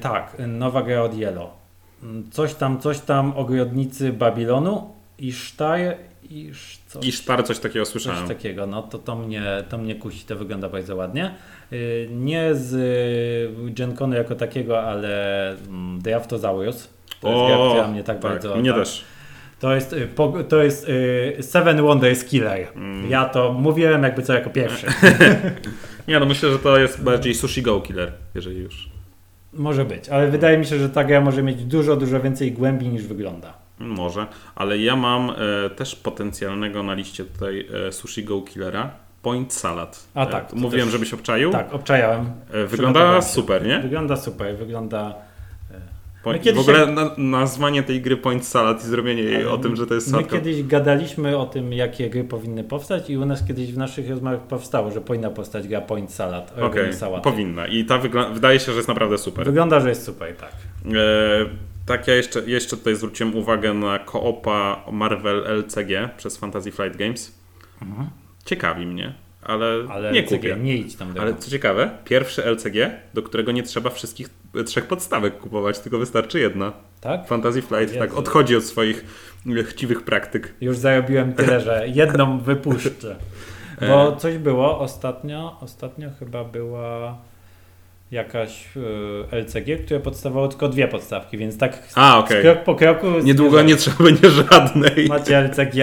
tak, 0.00 0.36
nowa 0.48 0.82
gra 0.82 1.02
od 1.02 1.14
Yellow. 1.14 1.50
Mm, 2.02 2.30
Coś 2.30 2.54
tam, 2.54 2.80
coś 2.80 3.00
tam 3.00 3.32
ogrodnicy 3.36 4.12
Babilonu 4.12 4.90
i 5.18 5.32
Sztar 5.32 5.80
i 6.30 6.52
coś, 6.86 7.06
I 7.06 7.12
Sztar 7.12 7.44
coś 7.44 7.58
takiego 7.58 7.84
coś 7.84 7.92
słyszałem. 7.92 8.28
takiego. 8.28 8.66
No 8.66 8.82
to, 8.82 8.98
to, 8.98 9.16
mnie, 9.16 9.42
to 9.68 9.78
mnie 9.78 9.94
kusi, 9.94 10.26
to 10.26 10.36
wygląda 10.36 10.68
bardzo 10.68 10.96
ładnie. 10.96 11.34
Y, 11.72 12.08
Nie 12.10 12.54
z 12.54 12.72
y, 12.74 13.72
Genconu 13.72 14.14
jako 14.16 14.34
takiego, 14.34 14.82
ale 14.82 15.50
mm, 15.50 16.00
Draftosaurus. 16.02 16.88
To 17.20 17.28
jest 17.30 17.46
gra, 17.46 17.68
która 17.70 17.88
mnie 17.88 18.04
tak, 18.04 18.20
bardzo... 18.20 18.56
Mnie 18.56 18.70
tak, 18.70 18.78
też. 18.78 19.04
To 19.60 19.74
jest, 19.74 19.94
to 20.48 20.62
jest 20.62 20.86
Seven 21.40 21.82
Wonders 21.82 22.24
Killer. 22.24 22.66
Mm. 22.74 23.10
Ja 23.10 23.24
to 23.24 23.52
mówiłem 23.52 24.02
jakby 24.02 24.22
co 24.22 24.32
jako 24.34 24.50
pierwszy. 24.50 24.86
Nie, 26.08 26.20
no 26.20 26.26
myślę, 26.26 26.52
że 26.52 26.58
to 26.58 26.78
jest 26.78 27.02
bardziej 27.02 27.34
Sushi 27.34 27.62
Go 27.62 27.80
Killer, 27.80 28.12
jeżeli 28.34 28.58
już. 28.58 28.88
Może 29.52 29.84
być, 29.84 30.08
ale 30.08 30.28
wydaje 30.30 30.58
mi 30.58 30.66
się, 30.66 30.78
że 30.78 30.88
ta 30.88 31.04
gra 31.04 31.20
może 31.20 31.42
mieć 31.42 31.64
dużo, 31.64 31.96
dużo 31.96 32.20
więcej 32.20 32.52
głębi 32.52 32.88
niż 32.88 33.02
wygląda. 33.02 33.54
Może, 33.78 34.26
ale 34.54 34.78
ja 34.78 34.96
mam 34.96 35.30
e, 35.30 35.70
też 35.70 35.96
potencjalnego 35.96 36.82
na 36.82 36.94
liście 36.94 37.24
tutaj 37.24 37.66
e, 37.88 37.92
Sushi 37.92 38.24
Go 38.24 38.42
Killera. 38.42 38.90
Point 39.22 39.52
Salad. 39.52 40.04
A 40.14 40.26
tak, 40.26 40.52
E, 40.52 40.56
mówiłem, 40.56 40.86
też- 40.86 40.92
żebyś 40.92 41.14
obczaił. 41.14 41.50
Tak, 41.52 41.74
obczajałem. 41.74 42.26
E, 42.52 42.66
wygląda 42.66 43.22
super, 43.22 43.66
nie? 43.66 43.78
Wygląda 43.80 44.16
super, 44.16 44.56
wygląda... 44.56 45.14
My 46.32 46.38
kiedyś 46.38 46.64
w 46.64 46.68
ogóle 46.68 46.86
na, 46.86 47.10
nazwanie 47.18 47.82
tej 47.82 48.00
gry 48.00 48.16
Point 48.16 48.46
Salad 48.46 48.84
i 48.84 48.86
zrobienie 48.86 49.22
jej 49.22 49.46
o 49.46 49.58
tym, 49.58 49.76
że 49.76 49.86
to 49.86 49.94
jest 49.94 50.06
My 50.06 50.10
sałatko. 50.10 50.36
kiedyś 50.36 50.62
gadaliśmy 50.62 51.38
o 51.38 51.46
tym, 51.46 51.72
jakie 51.72 52.10
gry 52.10 52.24
powinny 52.24 52.64
powstać 52.64 53.10
i 53.10 53.16
u 53.18 53.26
nas 53.26 53.44
kiedyś 53.46 53.72
w 53.72 53.78
naszych 53.78 54.10
rozmowach 54.10 54.40
powstało, 54.40 54.90
że 54.90 55.00
powinna 55.00 55.30
powstać 55.30 55.68
gra 55.68 55.80
Point 55.80 56.12
Salad. 56.12 56.54
Okej, 56.60 56.92
sałaty. 56.92 57.24
powinna. 57.30 57.66
I 57.66 57.84
ta 57.84 57.98
wydaje 58.34 58.60
się, 58.60 58.72
że 58.72 58.76
jest 58.76 58.88
naprawdę 58.88 59.18
super. 59.18 59.44
Wygląda, 59.46 59.80
że 59.80 59.88
jest 59.88 60.04
super, 60.04 60.36
tak. 60.36 60.52
E, 60.86 60.94
tak, 61.86 62.08
ja 62.08 62.14
jeszcze, 62.14 62.40
jeszcze 62.46 62.76
tutaj 62.76 62.94
zwróciłem 62.94 63.36
uwagę 63.36 63.74
na 63.74 63.98
koopa 63.98 64.84
Marvel 64.92 65.44
LCG 65.46 66.08
przez 66.16 66.36
Fantasy 66.36 66.72
Flight 66.72 66.96
Games. 66.96 67.38
Ciekawi 68.44 68.86
mnie, 68.86 69.14
ale, 69.42 69.66
Ale 69.90 70.12
nie 70.12 70.20
LCG, 70.22 70.36
kupię. 70.36 70.56
nie 70.62 70.76
idź 70.76 70.96
tam 70.96 71.12
do 71.12 71.20
Ale 71.22 71.34
co 71.34 71.50
ciekawe, 71.50 71.90
pierwszy 72.04 72.44
LCG, 72.44 72.90
do 73.14 73.22
którego 73.22 73.52
nie 73.52 73.62
trzeba 73.62 73.90
wszystkich 73.90 74.28
trzech 74.66 74.86
podstawek 74.86 75.38
kupować, 75.38 75.78
tylko 75.78 75.98
wystarczy 75.98 76.40
jedna. 76.40 76.72
Tak? 77.00 77.26
Fantasy 77.28 77.62
Flight 77.62 77.94
tak 77.98 78.08
Jezu. 78.08 78.18
odchodzi 78.18 78.56
od 78.56 78.64
swoich 78.64 79.04
e, 79.60 79.64
chciwych 79.64 80.02
praktyk. 80.02 80.54
Już 80.60 80.78
zarobiłem 80.78 81.32
tyle, 81.32 81.60
że 81.60 81.84
jedną 81.94 82.38
wypuszczę. 82.38 83.16
E. 83.80 83.88
Bo 83.88 84.16
coś 84.16 84.38
było 84.38 84.80
ostatnio, 84.80 85.56
ostatnio 85.60 86.08
chyba 86.18 86.44
była 86.44 87.18
jakaś 88.10 88.76
y, 88.76 89.36
LCG, 89.36 89.84
które 89.84 90.00
podstawowało 90.00 90.48
tylko 90.48 90.68
dwie 90.68 90.88
podstawki, 90.88 91.38
więc 91.38 91.58
tak 91.58 91.82
A, 91.94 92.18
okej. 92.18 92.42
krok 92.42 92.62
po 92.64 92.74
kroku 92.74 93.06
Niedługo 93.22 93.62
nie 93.62 93.76
trzeba 93.76 94.04
będzie 94.04 94.30
żadnej. 94.30 95.06
macie 95.08 95.38
LCG, 95.38 95.76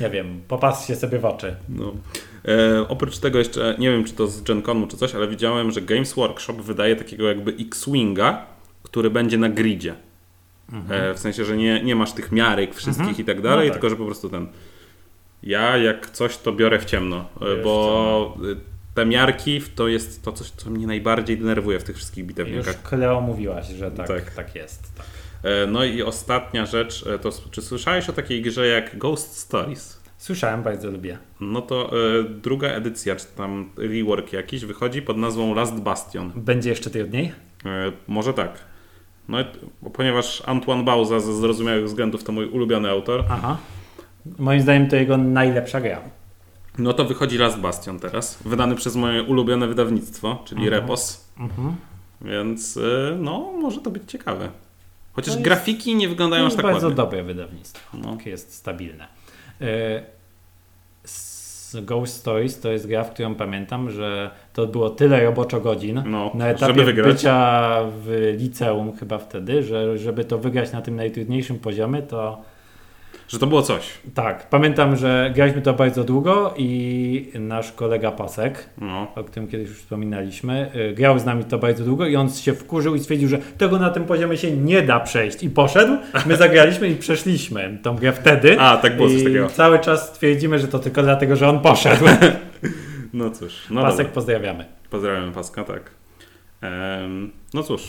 nie 0.00 0.10
wiem, 0.10 0.40
popatrzcie 0.48 0.96
sobie 0.96 1.18
w 1.18 1.24
oczy. 1.24 1.56
No. 1.68 1.92
E, 2.44 2.88
oprócz 2.88 3.18
tego 3.18 3.38
jeszcze, 3.38 3.74
nie 3.78 3.90
wiem 3.90 4.04
czy 4.04 4.12
to 4.12 4.26
z 4.26 4.42
Gen 4.42 4.62
Conu 4.62 4.86
czy 4.86 4.96
coś, 4.96 5.14
ale 5.14 5.28
widziałem, 5.28 5.70
że 5.70 5.80
Games 5.82 6.14
Workshop 6.14 6.54
wydaje 6.54 6.96
takiego 6.96 7.28
jakby 7.28 7.54
X-Winga, 7.60 8.46
który 8.82 9.10
będzie 9.10 9.38
na 9.38 9.48
gridzie. 9.48 9.94
E, 10.90 11.14
w 11.14 11.18
sensie, 11.18 11.44
że 11.44 11.56
nie, 11.56 11.82
nie 11.82 11.96
masz 11.96 12.12
tych 12.12 12.32
miarek 12.32 12.74
wszystkich 12.74 13.00
Mhm. 13.08 13.20
i 13.20 13.24
tak 13.24 13.40
dalej, 13.40 13.68
No 13.68 13.72
tak. 13.74 13.80
tylko 13.82 13.90
że 13.90 13.96
po 13.96 14.06
prostu 14.06 14.28
ten. 14.28 14.46
Ja 15.42 15.76
jak 15.76 16.10
coś 16.10 16.36
to 16.36 16.52
biorę 16.52 16.78
w 16.78 16.84
ciemno, 16.84 17.16
e, 17.36 17.44
Bierzesz 17.44 17.64
bo 17.64 18.36
e, 18.52 18.56
te 18.94 19.06
miarki 19.06 19.60
to 19.74 19.88
jest 19.88 20.22
to 20.22 20.32
coś, 20.32 20.50
co 20.50 20.70
mnie 20.70 20.86
najbardziej 20.86 21.38
denerwuje 21.38 21.78
w 21.80 21.84
tych 21.84 21.96
wszystkich 21.96 22.24
Już 22.24 22.28
bitewnikach. 22.28 22.82
Kleo 22.82 23.20
mówiłaś, 23.20 23.66
że 23.68 23.90
tak, 23.90 24.08
Tak. 24.08 24.30
tak. 24.34 24.54
jest. 24.54 24.82
Tak. 24.96 25.06
E, 25.42 25.66
no 25.66 25.84
i 25.84 26.02
ostatnia 26.02 26.66
rzecz, 26.66 27.06
e, 27.06 27.18
to 27.18 27.30
czy 27.50 27.62
słyszałeś 27.62 28.08
o 28.08 28.12
takiej 28.12 28.42
grze 28.42 28.66
jak 28.66 28.98
Ghost 28.98 29.38
Stories? 29.38 29.97
Słyszałem, 30.18 30.62
bardzo 30.62 30.90
lubię. 30.90 31.18
No 31.40 31.62
to 31.62 31.90
e, 31.92 32.22
druga 32.24 32.68
edycja, 32.68 33.16
czy 33.16 33.26
tam 33.26 33.70
rework 33.76 34.32
jakiś 34.32 34.64
wychodzi 34.64 35.02
pod 35.02 35.16
nazwą 35.16 35.54
Last 35.54 35.74
Bastion. 35.80 36.32
Będzie 36.36 36.70
jeszcze 36.70 36.90
trudniej? 36.90 37.32
E, 37.64 37.92
może 38.08 38.34
tak. 38.34 38.58
No, 39.28 39.38
ponieważ 39.92 40.42
Antoine 40.46 40.84
Bauza 40.84 41.20
ze 41.20 41.34
zrozumiałych 41.34 41.84
względów 41.84 42.24
to 42.24 42.32
mój 42.32 42.46
ulubiony 42.46 42.90
autor, 42.90 43.24
Aha. 43.30 43.56
Moim 44.38 44.60
zdaniem 44.60 44.88
to 44.88 44.96
jego 44.96 45.16
najlepsza 45.16 45.80
gra. 45.80 46.00
no 46.78 46.92
to 46.92 47.04
wychodzi 47.04 47.38
Last 47.38 47.58
Bastion 47.58 47.98
teraz, 48.00 48.38
wydany 48.44 48.74
przez 48.74 48.96
moje 48.96 49.22
ulubione 49.22 49.66
wydawnictwo, 49.66 50.42
czyli 50.44 50.62
Mhm. 50.62 50.80
Repos, 50.82 51.28
Mhm. 51.40 51.76
więc 52.20 52.76
e, 52.76 53.16
no, 53.18 53.52
może 53.60 53.80
to 53.80 53.90
być 53.90 54.02
ciekawe. 54.10 54.48
Chociaż 55.12 55.34
jest- 55.34 55.44
grafiki 55.44 55.94
nie 55.94 56.08
wyglądają 56.08 56.46
aż 56.46 56.54
tak 56.54 56.62
bardzo 56.64 56.86
ładnie. 56.86 56.96
dobre 56.96 57.22
wydawnictwo. 57.22 57.96
No. 57.98 58.16
Takie 58.16 58.30
jest 58.30 58.54
stabilne. 58.54 59.06
Z 61.04 61.84
Ghost 61.84 62.16
Stories 62.16 62.60
to 62.60 62.72
jest 62.72 62.86
gra, 62.86 63.04
w 63.04 63.10
którą 63.10 63.34
pamiętam, 63.34 63.90
że 63.90 64.30
to 64.52 64.66
było 64.66 64.90
tyle 64.90 65.24
roboczo 65.24 65.60
godzin 65.60 66.02
No, 66.06 66.30
na 66.34 66.48
etapie 66.48 66.92
bycia 66.92 67.80
w 68.00 68.34
liceum 68.38 68.96
chyba 68.96 69.18
wtedy, 69.18 69.62
że 69.62 69.98
żeby 69.98 70.24
to 70.24 70.38
wygrać 70.38 70.72
na 70.72 70.82
tym 70.82 70.96
najtrudniejszym 70.96 71.58
poziomie, 71.58 72.02
to 72.02 72.42
Że 73.28 73.38
to 73.38 73.46
było 73.46 73.62
coś. 73.62 73.90
tak, 74.14 74.48
pamiętam, 74.50 74.96
że 74.96 75.32
graliśmy 75.34 75.62
to 75.62 75.74
bardzo 75.74 76.04
długo 76.04 76.54
i 76.56 77.32
nasz 77.34 77.72
kolega 77.72 78.10
Pasek, 78.12 78.68
No. 78.80 79.06
o 79.14 79.24
którym 79.24 79.48
kiedyś 79.48 79.68
już 79.68 79.78
wspominaliśmy, 79.78 80.70
y, 80.90 80.94
grał 80.94 81.18
z 81.18 81.24
nami 81.24 81.44
to 81.44 81.58
bardzo 81.58 81.84
długo 81.84 82.06
i 82.06 82.16
on 82.16 82.30
się 82.30 82.52
wkurzył 82.54 82.94
i 82.94 83.00
stwierdził, 83.00 83.28
że 83.28 83.38
tego 83.38 83.78
na 83.78 83.90
tym 83.90 84.04
poziomie 84.04 84.36
się 84.36 84.50
nie 84.56 84.82
da 84.82 85.00
przejść 85.00 85.42
i 85.42 85.50
poszedł. 85.50 85.92
My 86.26 86.36
zagraliśmy 86.46 86.88
i 86.88 86.96
przeszliśmy 86.96 87.78
tą 87.82 87.96
grę 87.96 88.12
wtedy. 88.12 88.60
A, 88.60 88.76
tak 88.76 88.96
było 88.96 89.08
coś 89.08 89.22
takiego. 89.24 89.48
cały 89.48 89.78
czas 89.78 90.12
twierdzimy, 90.12 90.58
że 90.58 90.68
to 90.68 90.78
tylko 90.78 91.02
dlatego, 91.02 91.36
że 91.36 91.48
on 91.48 91.60
poszedł. 91.60 92.04
No 93.12 93.30
cóż. 93.30 93.52
No 93.70 93.82
Pasek 93.82 93.98
dobra. 93.98 94.12
pozdrawiamy. 94.14 94.64
Pozdrawiam 94.90 95.32
Paska, 95.32 95.64
tak. 95.64 95.90
Em, 96.60 97.30
no 97.54 97.62
cóż, 97.62 97.82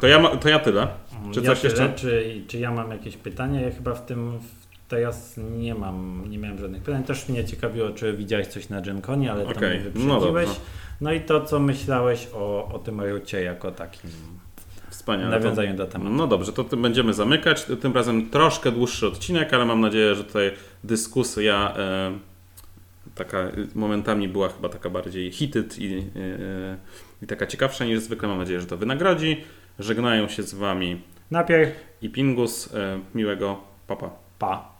to 0.00 0.06
ja, 0.06 0.18
ma, 0.18 0.28
to 0.28 0.48
ja 0.48 0.58
tyle. 0.58 0.86
Czy 1.34 1.40
ja 1.40 1.46
coś 1.46 1.60
tyle, 1.60 1.70
jeszcze? 1.72 1.92
Czy, 1.94 2.40
czy 2.48 2.58
ja 2.58 2.70
mam 2.70 2.90
jakieś 2.90 3.16
pytania? 3.16 3.60
Ja 3.60 3.70
chyba 3.70 3.94
w 3.94 4.06
tym 4.06 4.38
w- 4.38 4.65
teraz 4.88 5.40
nie 5.58 5.74
mam, 5.74 6.24
nie 6.30 6.38
miałem 6.38 6.58
żadnych 6.58 6.82
pytań. 6.82 7.04
Też 7.04 7.28
mnie 7.28 7.44
ciekawiło, 7.44 7.90
czy 7.90 8.12
widziałeś 8.16 8.46
coś 8.46 8.68
na 8.68 8.80
GenConie, 8.80 9.32
ale 9.32 9.44
to 9.44 9.50
Okej, 9.50 9.80
mnie 9.80 9.90
no 9.94 10.14
wyprzedziłeś. 10.14 10.46
dobrze. 10.46 10.60
No 11.00 11.12
i 11.12 11.20
to, 11.20 11.44
co 11.44 11.60
myślałeś 11.60 12.28
o, 12.34 12.68
o 12.74 12.78
tym 12.78 13.00
Rocie 13.00 13.42
jako 13.42 13.70
takim 13.72 14.10
Wspaniale. 14.90 15.30
nawiązaniu 15.30 15.74
do 15.76 15.86
tematu. 15.86 16.10
no 16.10 16.26
dobrze, 16.26 16.52
to 16.52 16.64
tym 16.64 16.82
będziemy 16.82 17.14
zamykać. 17.14 17.66
Tym 17.80 17.92
razem 17.94 18.30
troszkę 18.30 18.72
dłuższy 18.72 19.06
odcinek, 19.06 19.54
ale 19.54 19.64
mam 19.64 19.80
nadzieję, 19.80 20.14
że 20.14 20.24
tutaj 20.24 20.50
dyskusja 20.84 21.74
e, 21.76 22.18
taka 23.14 23.38
momentami 23.74 24.28
była 24.28 24.48
chyba 24.48 24.68
taka 24.68 24.90
bardziej 24.90 25.32
heated 25.32 25.78
i, 25.78 25.98
e, 25.98 26.76
i 27.22 27.26
taka 27.26 27.46
ciekawsza 27.46 27.84
niż 27.84 28.00
zwykle. 28.00 28.28
Mam 28.28 28.38
nadzieję, 28.38 28.60
że 28.60 28.66
to 28.66 28.76
wynagrodzi. 28.76 29.44
Żegnają 29.78 30.28
się 30.28 30.42
z 30.42 30.54
Wami 30.54 31.00
Najpierw 31.30 31.70
i 32.02 32.10
Pingus. 32.10 32.74
E, 32.74 33.00
miłego 33.14 33.60
papa. 33.86 34.10
pa. 34.38 34.75